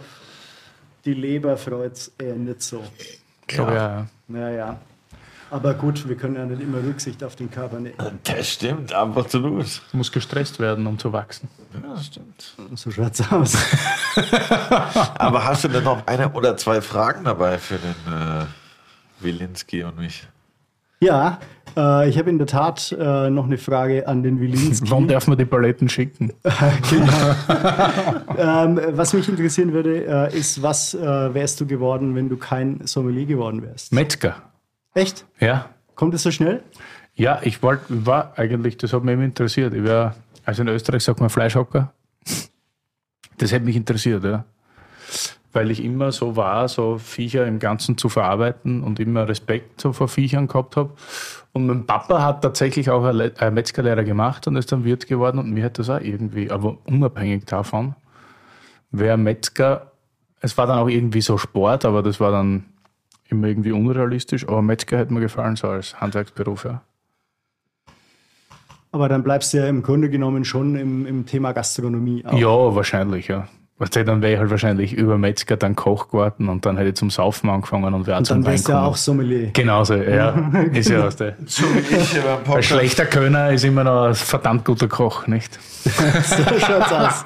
die 1.04 1.14
Leber 1.14 1.58
freut 1.58 2.12
eher 2.18 2.36
nicht 2.36 2.62
so. 2.62 2.82
Ich 3.48 3.56
glaube, 3.56 3.74
ja. 3.74 3.98
ja. 3.98 4.08
Naja. 4.28 4.80
Aber 5.52 5.74
gut, 5.76 6.08
wir 6.10 6.18
können 6.18 6.36
ja 6.36 6.46
nicht 6.46 6.62
immer 6.62 6.80
Rücksicht 6.80 7.24
auf 7.24 7.36
den 7.36 7.52
Körper 7.52 7.80
nehmen. 7.80 7.96
Das 8.24 8.50
stimmt, 8.50 8.94
absolut. 8.94 9.82
Du 9.92 9.98
musst 9.98 10.12
gestresst 10.12 10.60
werden, 10.60 10.88
um 10.88 10.98
zu 10.98 11.14
wachsen. 11.14 11.48
Ja, 11.74 11.94
das 11.94 12.08
stimmt. 12.08 12.56
So 12.74 12.90
schaut's 12.90 13.22
aus. 13.32 13.56
Aber 15.16 15.46
hast 15.46 15.64
du 15.64 15.68
denn 15.68 15.84
noch 15.84 16.06
eine 16.08 16.32
oder 16.32 16.58
zwei 16.58 16.82
Fragen 16.82 17.24
dabei 17.26 17.60
für 17.60 17.78
den 17.78 18.14
äh, 18.14 18.46
Wilinski 19.20 19.84
und 19.84 19.98
mich? 19.98 20.28
Ja, 21.00 21.40
äh, 21.76 22.10
ich 22.10 22.18
habe 22.18 22.30
in 22.30 22.38
der 22.38 22.48
Tat 22.48 22.96
äh, 22.98 23.30
noch 23.30 23.46
eine 23.46 23.58
Frage 23.58 24.08
an 24.08 24.24
den 24.24 24.40
Wilinski. 24.40 24.90
Wann 24.90 25.08
darf 25.08 25.28
man 25.28 25.38
die 25.38 25.46
Paletten 25.46 25.90
schicken? 25.90 26.34
ähm, 28.38 28.80
was 28.92 29.14
mich 29.14 29.30
interessieren 29.30 29.74
würde, 29.74 30.06
äh, 30.06 30.38
ist, 30.38 30.62
was 30.62 30.94
äh, 30.94 31.34
wärst 31.34 31.62
du 31.62 31.68
geworden, 31.68 32.16
wenn 32.16 32.30
du 32.30 32.38
kein 32.38 32.86
Sommelier 32.86 33.26
geworden 33.26 33.62
wärst? 33.62 33.94
Metzger. 33.94 34.36
Echt? 34.94 35.26
Ja. 35.40 35.70
Kommt 35.96 36.14
es 36.14 36.24
so 36.24 36.32
schnell? 36.32 36.64
Ja, 37.16 37.40
ich 37.44 37.64
wollte, 37.64 38.06
war 38.06 38.34
eigentlich, 38.38 38.78
das 38.78 38.92
hat 38.94 39.04
mich 39.04 39.14
immer 39.14 39.24
interessiert. 39.24 39.74
Ich 39.74 39.84
war, 39.84 40.16
also 40.44 40.62
in 40.62 40.68
Österreich 40.68 41.04
sagt 41.04 41.20
man 41.20 41.30
Fleischhocker. 41.30 41.94
Das 43.38 43.52
hätte 43.52 43.66
mich 43.66 43.76
interessiert, 43.76 44.24
ja. 44.24 44.46
Weil 45.56 45.72
ich 45.72 45.82
immer 45.82 46.12
so 46.12 46.36
war, 46.36 46.68
so 46.68 46.98
Viecher 46.98 47.48
im 47.48 47.60
Ganzen 47.60 47.98
zu 47.98 48.10
verarbeiten 48.10 48.84
und 48.84 49.00
immer 49.00 49.30
Respekt 49.30 49.80
so 49.80 49.94
vor 49.94 50.10
Viechern 50.10 50.48
gehabt 50.48 50.76
habe. 50.76 50.90
Und 51.54 51.68
mein 51.68 51.86
Papa 51.86 52.22
hat 52.22 52.42
tatsächlich 52.42 52.90
auch 52.90 53.06
eine 53.06 53.14
Le- 53.14 53.34
eine 53.38 53.52
Metzgerlehre 53.52 54.04
gemacht 54.04 54.46
und 54.48 54.58
ist 54.58 54.74
dann 54.74 54.84
Wirt 54.84 55.08
geworden 55.08 55.40
und 55.40 55.52
mir 55.52 55.64
hat 55.64 55.80
das 55.80 55.90
auch 55.90 56.02
irgendwie, 56.02 56.52
aber 56.52 56.78
unabhängig 56.86 57.46
davon, 57.46 57.96
wer 58.92 59.16
Metzger, 59.16 59.94
es 60.42 60.58
war 60.58 60.68
dann 60.68 60.80
auch 60.80 60.90
irgendwie 60.90 61.22
so 61.22 61.38
Sport, 61.38 61.86
aber 61.86 62.04
das 62.04 62.20
war 62.20 62.32
dann 62.32 62.66
immer 63.30 63.48
irgendwie 63.48 63.72
unrealistisch, 63.72 64.46
aber 64.46 64.62
Metzger 64.62 64.98
hätte 64.98 65.14
mir 65.14 65.22
gefallen, 65.22 65.56
so 65.56 65.70
als 65.70 66.02
Handwerksberuf, 66.02 66.66
ja. 66.66 66.82
Aber 68.92 69.08
dann 69.08 69.24
bleibst 69.24 69.54
du 69.54 69.58
ja 69.58 69.68
im 69.68 69.84
Grunde 69.84 70.10
genommen 70.10 70.44
schon 70.44 70.76
im, 70.76 71.06
im 71.06 71.26
Thema 71.26 71.54
Gastronomie. 71.54 72.26
Auch. 72.26 72.38
Ja, 72.38 72.76
wahrscheinlich, 72.76 73.30
ja. 73.30 73.48
Weißt 73.78 73.94
du, 73.94 74.06
dann 74.06 74.22
wäre 74.22 74.34
ich 74.34 74.40
halt 74.40 74.50
wahrscheinlich 74.52 74.94
über 74.94 75.18
Metzger 75.18 75.58
dann 75.58 75.76
Koch 75.76 76.08
geworden 76.08 76.48
und 76.48 76.66
dann 76.66 76.78
hätte 76.78 76.90
ich 76.90 76.96
zum 76.96 77.10
Saufen 77.10 77.50
angefangen 77.50 77.94
und 77.94 78.08
wäre 78.08 78.24
zum 78.24 78.42
dann 78.44 78.52
wärst 78.52 78.70
du 78.70 78.72
ja 78.72 78.78
Wein 78.78 78.84
auch 78.84 78.88
gekommen. 78.94 79.20
Sommelier. 79.20 79.50
Genauso, 79.52 79.96
ja. 79.96 80.30
Ist 80.72 80.90
ja 80.90 81.04
was 81.04 81.18
der. 81.18 81.36
Ein 82.54 82.64
schlechter 82.64 83.06
Könner 83.06 83.52
ist 83.52 83.66
immer 83.66 83.84
noch 83.84 84.06
ein 84.06 84.16
verdammt 84.16 84.64
guter 84.64 84.88
Koch, 84.88 85.28
nicht? 85.28 85.60
so 85.84 86.60
schaut's 86.60 86.92
aus. 86.94 87.26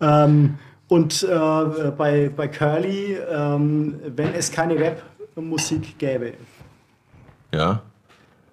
ähm, 0.00 0.54
und 0.88 1.22
äh, 1.22 1.90
bei, 1.96 2.28
bei 2.36 2.48
Curly, 2.48 3.16
ähm, 3.32 4.00
wenn 4.16 4.34
es 4.34 4.50
keine 4.50 4.76
Rap-Musik 4.76 5.98
gäbe, 5.98 6.32
Ja. 7.54 7.80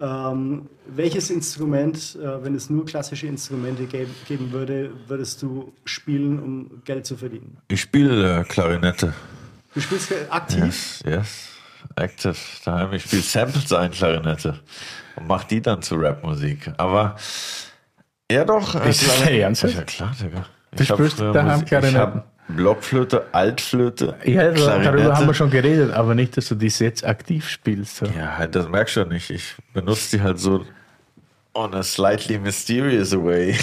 Ähm, 0.03 0.69
welches 0.87 1.29
Instrument, 1.29 2.17
äh, 2.21 2.43
wenn 2.43 2.53
es 2.55 2.69
nur 2.69 2.85
klassische 2.85 3.25
Instrumente 3.27 3.85
gäb, 3.85 4.09
geben 4.27 4.51
würde, 4.51 4.91
würdest 5.07 5.41
du 5.41 5.71
spielen, 5.85 6.39
um 6.39 6.81
Geld 6.83 7.05
zu 7.05 7.15
verdienen? 7.15 7.57
Ich 7.69 7.81
spiele 7.81 8.41
äh, 8.41 8.43
Klarinette. 8.43 9.13
Du 9.73 9.79
spielst 9.79 10.11
aktiv? 10.29 10.59
Yes, 10.63 11.03
yes. 11.05 11.49
Active. 11.95 12.35
Daheim, 12.65 12.93
ich 12.93 13.03
spiele 13.03 13.21
Samples 13.21 13.71
ein 13.71 13.91
Klarinette 13.91 14.59
und 15.15 15.27
mach 15.27 15.43
die 15.45 15.61
dann 15.61 15.81
zu 15.81 15.95
Rapmusik. 15.95 16.71
Aber 16.77 17.15
ja 18.31 18.43
doch. 18.45 18.75
äh, 18.75 18.89
Ist 18.89 19.07
das 19.07 19.15
Klarinette-? 19.21 19.67
Ja 19.69 19.81
klar, 19.83 20.15
Digga. 20.21 20.45
Du 20.75 20.83
hab 20.83 20.97
spielst 20.97 21.19
daheim 21.21 21.45
Musik- 21.45 21.61
Ich 21.63 21.69
Klarinetten? 21.69 21.99
habe 22.01 22.23
Blockflöte, 22.47 23.25
Altflöte, 23.31 24.15
Ja, 24.25 24.41
also, 24.41 24.67
darüber 24.67 25.15
haben 25.15 25.27
wir 25.27 25.33
schon 25.33 25.49
geredet, 25.49 25.93
aber 25.93 26.13
nicht, 26.13 26.35
dass 26.37 26.49
du 26.49 26.55
das 26.55 26.79
jetzt 26.79 27.05
aktiv 27.05 27.47
spielst. 27.49 27.97
So. 27.97 28.05
Ja, 28.05 28.45
das 28.47 28.67
merkst 28.67 28.95
du 28.97 28.99
ja 29.01 29.05
nicht. 29.05 29.29
Ich 29.29 29.55
benutze 29.73 30.17
die 30.17 30.21
halt 30.23 30.39
so 30.39 30.65
on 31.55 31.73
a 31.73 31.83
slightly 31.83 32.37
mysterious 32.39 33.13
way. 33.15 33.55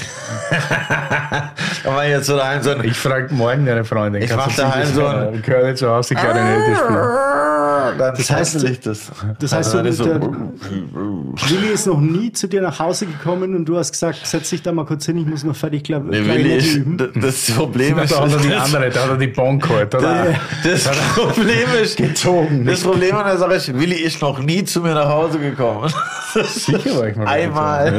Aber 1.84 2.04
jetzt 2.06 2.26
so 2.26 2.36
daheim 2.36 2.62
so 2.62 2.76
Ich 2.82 2.96
frage 2.96 3.34
morgen 3.34 3.66
deine 3.66 3.84
Freundin. 3.84 4.22
Ich 4.22 4.30
kannst 4.30 4.46
mach 4.46 4.54
du 4.54 4.62
daheim 4.62 4.86
so 4.94 5.06
ein- 5.06 5.64
nicht 5.66 5.78
so 5.78 5.88
aus, 5.88 6.08
die 6.08 6.14
Klarinette 6.14 6.76
spielen. 6.76 7.49
Dann 7.98 8.14
Das 8.16 8.30
heißt, 8.30 8.54
das. 8.86 9.10
das 9.38 9.52
heißt, 9.52 9.74
Dann 9.74 9.84
du- 9.84 9.92
so, 9.92 10.04
Willi 10.04 11.68
ist 11.72 11.86
noch 11.86 12.00
nie 12.00 12.32
zu 12.32 12.46
dir 12.48 12.60
nach 12.62 12.78
Hause 12.78 13.06
gekommen 13.06 13.54
und 13.54 13.64
du 13.64 13.76
hast 13.78 13.92
gesagt, 13.92 14.20
setz 14.26 14.50
dich 14.50 14.62
da 14.62 14.72
mal 14.72 14.84
kurz 14.86 15.06
hin, 15.06 15.16
ich 15.18 15.26
muss 15.26 15.44
noch 15.44 15.56
fertig 15.56 15.84
Kla 15.84 15.98
Nee, 16.00 16.24
Willi 16.26 16.56
ist, 16.56 16.74
üben. 16.76 16.96
das 17.20 17.50
Problem 17.50 17.98
ist, 17.98 18.12
Da 18.12 18.22
hat 18.22 18.32
er 18.32 18.38
die 18.38 18.48
das, 18.48 18.64
andere, 18.74 18.90
da 18.90 19.02
hat 19.02 19.10
er 19.10 19.16
die 19.16 19.26
Bon 19.28 19.58
geholt, 19.58 19.94
oder? 19.94 20.26
das 20.64 20.84
Problem 21.14 21.68
ist, 21.82 21.96
Gezogen. 21.96 22.64
das 22.66 22.80
Problem 22.82 23.16
an 23.16 23.26
der 23.26 23.38
Sache 23.38 23.54
ist, 23.54 23.72
Willi 23.78 23.96
ist 23.96 24.20
noch 24.20 24.38
nie 24.38 24.64
zu 24.64 24.80
mir 24.80 24.94
nach 24.94 25.08
Hause 25.08 25.38
gekommen. 25.38 25.90
Sicher 26.46 26.96
war 26.98 27.08
ich 27.08 27.16
mal 27.16 27.26
Einmal. 27.26 27.86
Ja. 27.86 27.92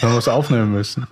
Dann 0.00 0.10
haben 0.10 0.12
wir 0.12 0.18
es 0.18 0.28
aufnehmen 0.28 0.72
müssen. 0.72 1.06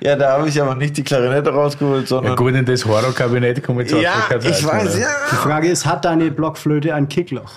Ja, 0.00 0.16
da 0.16 0.32
habe 0.32 0.48
ich 0.48 0.60
aber 0.60 0.74
nicht 0.74 0.96
die 0.96 1.04
Klarinette 1.04 1.50
rausgeholt, 1.50 2.02
Ja, 2.02 2.06
sondern. 2.08 2.36
gut, 2.36 2.54
in 2.54 2.64
das 2.64 2.84
Horror-Kabinett 2.84 3.62
komme 3.62 3.82
ich 3.82 3.90
jetzt 3.90 4.02
Ja, 4.02 4.26
auch 4.28 4.44
ich 4.44 4.66
weiß, 4.66 4.96
mehr. 4.96 5.08
Die 5.30 5.34
ja. 5.34 5.40
Frage 5.42 5.68
ist, 5.68 5.86
hat 5.86 6.04
deine 6.04 6.30
Blockflöte 6.30 6.94
ein 6.94 7.08
Kickloch? 7.08 7.52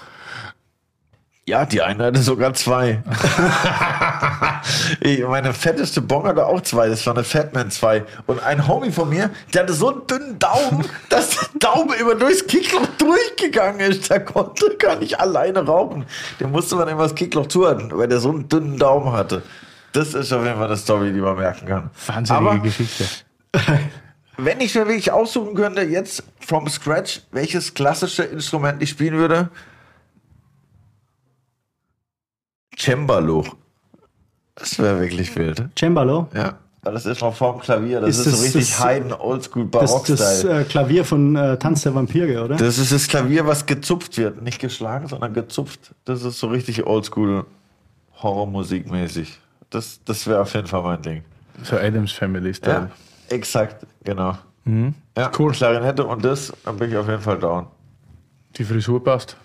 Ja, 1.48 1.66
die 1.66 1.82
eine 1.82 2.06
hatte 2.06 2.22
sogar 2.22 2.54
zwei. 2.54 3.02
ich, 5.00 5.22
meine 5.26 5.54
fetteste 5.54 6.00
Bong 6.00 6.26
hatte 6.26 6.46
auch 6.46 6.62
zwei. 6.62 6.88
Das 6.88 7.06
war 7.08 7.16
eine 7.16 7.24
Fatman 7.24 7.72
2. 7.72 8.06
Und 8.28 8.44
ein 8.44 8.68
Homie 8.68 8.92
von 8.92 9.10
mir, 9.10 9.32
der 9.54 9.64
hatte 9.64 9.74
so 9.74 9.92
einen 9.92 10.08
dünnen 10.08 10.40
Daumen, 10.40 10.86
dass 11.10 11.32
der 11.32 11.48
Daumen 11.60 11.94
immer 12.00 12.16
durchs 12.16 12.46
Kickloch 12.46 12.86
durchgegangen 13.00 13.80
ist. 13.82 14.10
Der 14.10 14.24
konnte 14.24 14.78
gar 14.78 14.98
nicht 14.98 15.20
alleine 15.20 15.66
rauchen. 15.66 16.06
Den 16.40 16.52
musste 16.52 16.76
man 16.76 16.88
immer 16.88 17.04
das 17.04 17.16
Kickloch 17.16 17.48
zuhalten, 17.48 17.90
weil 17.92 18.08
der 18.08 18.20
so 18.20 18.30
einen 18.30 18.48
dünnen 18.48 18.78
Daumen 18.78 19.12
hatte. 19.12 19.42
Das 19.94 20.14
ist 20.14 20.32
auf 20.32 20.44
jeden 20.44 20.56
Fall 20.58 20.68
eine 20.68 20.78
Story, 20.78 21.12
die 21.14 21.20
man 21.20 21.36
merken 21.38 21.66
kann. 21.68 21.90
Wahnsinnige 22.08 22.50
Aber 22.50 22.60
Geschichte. 22.60 23.06
wenn 24.38 24.62
ich 24.62 24.74
mir 24.76 24.88
wirklich 24.88 25.12
aussuchen 25.12 25.54
könnte, 25.56 25.82
jetzt 25.82 26.24
from 26.40 26.68
scratch, 26.70 27.22
welches 27.32 27.74
klassische 27.74 28.24
Instrument 28.24 28.82
ich 28.82 28.90
spielen 28.90 29.16
würde, 29.18 29.50
Cembalo. 32.78 33.46
Das 34.56 34.78
wäre 34.80 35.00
wirklich 35.00 35.36
wild. 35.36 35.70
Cembalo? 35.78 36.28
Ja. 36.34 36.58
Weil 36.84 36.94
Das 36.94 37.06
ist 37.06 37.22
noch 37.22 37.36
vorm 37.36 37.60
Klavier. 37.60 38.02
Das 38.02 38.10
Ist 38.12 38.20
ist, 38.20 38.24
so 38.26 38.32
das- 38.32 38.44
richtig 38.44 38.70
das- 38.70 38.80
Heiden, 38.80 39.14
Oldschool, 39.14 39.68
Das, 39.68 39.82
das 39.82 39.92
Barock-Style. 39.92 40.62
äh, 40.62 40.64
Klavier 40.64 41.06
von 41.06 41.36
äh, 41.36 41.58
Tanz 41.60 41.84
der 41.84 41.94
Vampire, 41.94 42.44
oder? 42.44 42.56
Das 42.56 42.78
ist 42.80 42.92
das 42.92 43.08
Klavier, 43.08 43.46
was 43.46 43.66
gezupft 43.66 44.18
wird. 44.18 44.42
Nicht 44.42 44.60
geschlagen, 44.60 45.08
sondern 45.08 45.34
gezupft. 45.34 45.94
Das 46.06 46.24
ist 46.24 46.40
so 46.40 46.48
richtig 46.48 46.86
Oldschool, 46.88 47.46
Horrormusikmäßig. 48.24 49.40
Das, 49.72 50.00
das 50.06 50.28
wäre 50.28 50.42
auf 50.42 50.54
jeden 50.54 50.68
Fall 50.68 50.84
mein 50.84 51.02
Ding. 51.02 51.24
So 51.64 51.78
Adams 51.78 52.12
Family 52.12 52.54
Style. 52.54 52.90
Ja, 53.30 53.36
exakt, 53.36 53.86
genau. 54.04 54.38
Mhm. 54.66 54.94
Ja, 55.18 55.32
cool. 55.40 55.52
Klarinette 55.54 56.06
und 56.06 56.24
das, 56.24 56.54
dann 56.64 56.78
bin 56.78 56.92
ich 56.92 56.98
auf 56.98 57.08
jeden 57.08 57.22
Fall 57.22 57.40
down. 57.40 57.66
Die 58.58 58.64
Frisur 58.64 59.04
passt. 59.04 59.36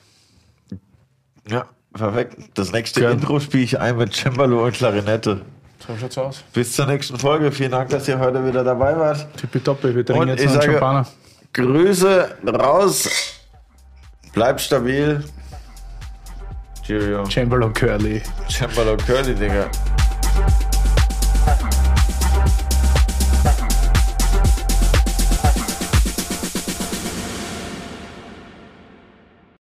Ja, 1.49 1.65
perfekt. 1.95 2.37
Das 2.55 2.73
nächste 2.73 3.01
Gern. 3.01 3.13
Intro 3.15 3.41
spiele 3.41 3.63
ich 3.63 3.79
ein 3.81 3.97
mit 3.97 4.13
Cembalo 4.15 4.65
und 4.67 4.73
Klarinette. 4.75 5.41
So 5.87 5.97
schaut's 5.97 6.19
aus. 6.19 6.45
Bis 6.53 6.73
zur 6.75 6.87
nächsten 6.87 7.17
Folge. 7.19 7.53
Vielen 7.53 7.71
Dank, 7.71 7.91
dass 7.91 8.09
ihr 8.09 8.19
heute 8.19 8.45
wieder 8.45 8.65
dabei 8.65 8.97
wart. 8.99 9.27
Tippitoppi, 9.37 9.95
wir 9.95 10.05
trinken 10.05 10.23
Und 10.23 10.29
jetzt 10.29 10.41
ich 10.41 10.49
einen 10.49 10.61
sage- 10.61 10.73
Champagner. 10.73 11.07
Grüße 11.53 12.37
raus. 12.49 13.09
Bleibt 14.33 14.61
stabil. 14.61 15.23
Cheerio. 16.85 17.25
Chamberlain 17.31 17.73
Curly. 17.73 18.23
Cembalo 18.51 18.97
Curly, 18.97 19.35
Digga. 19.35 19.71
Bye. 20.37 20.66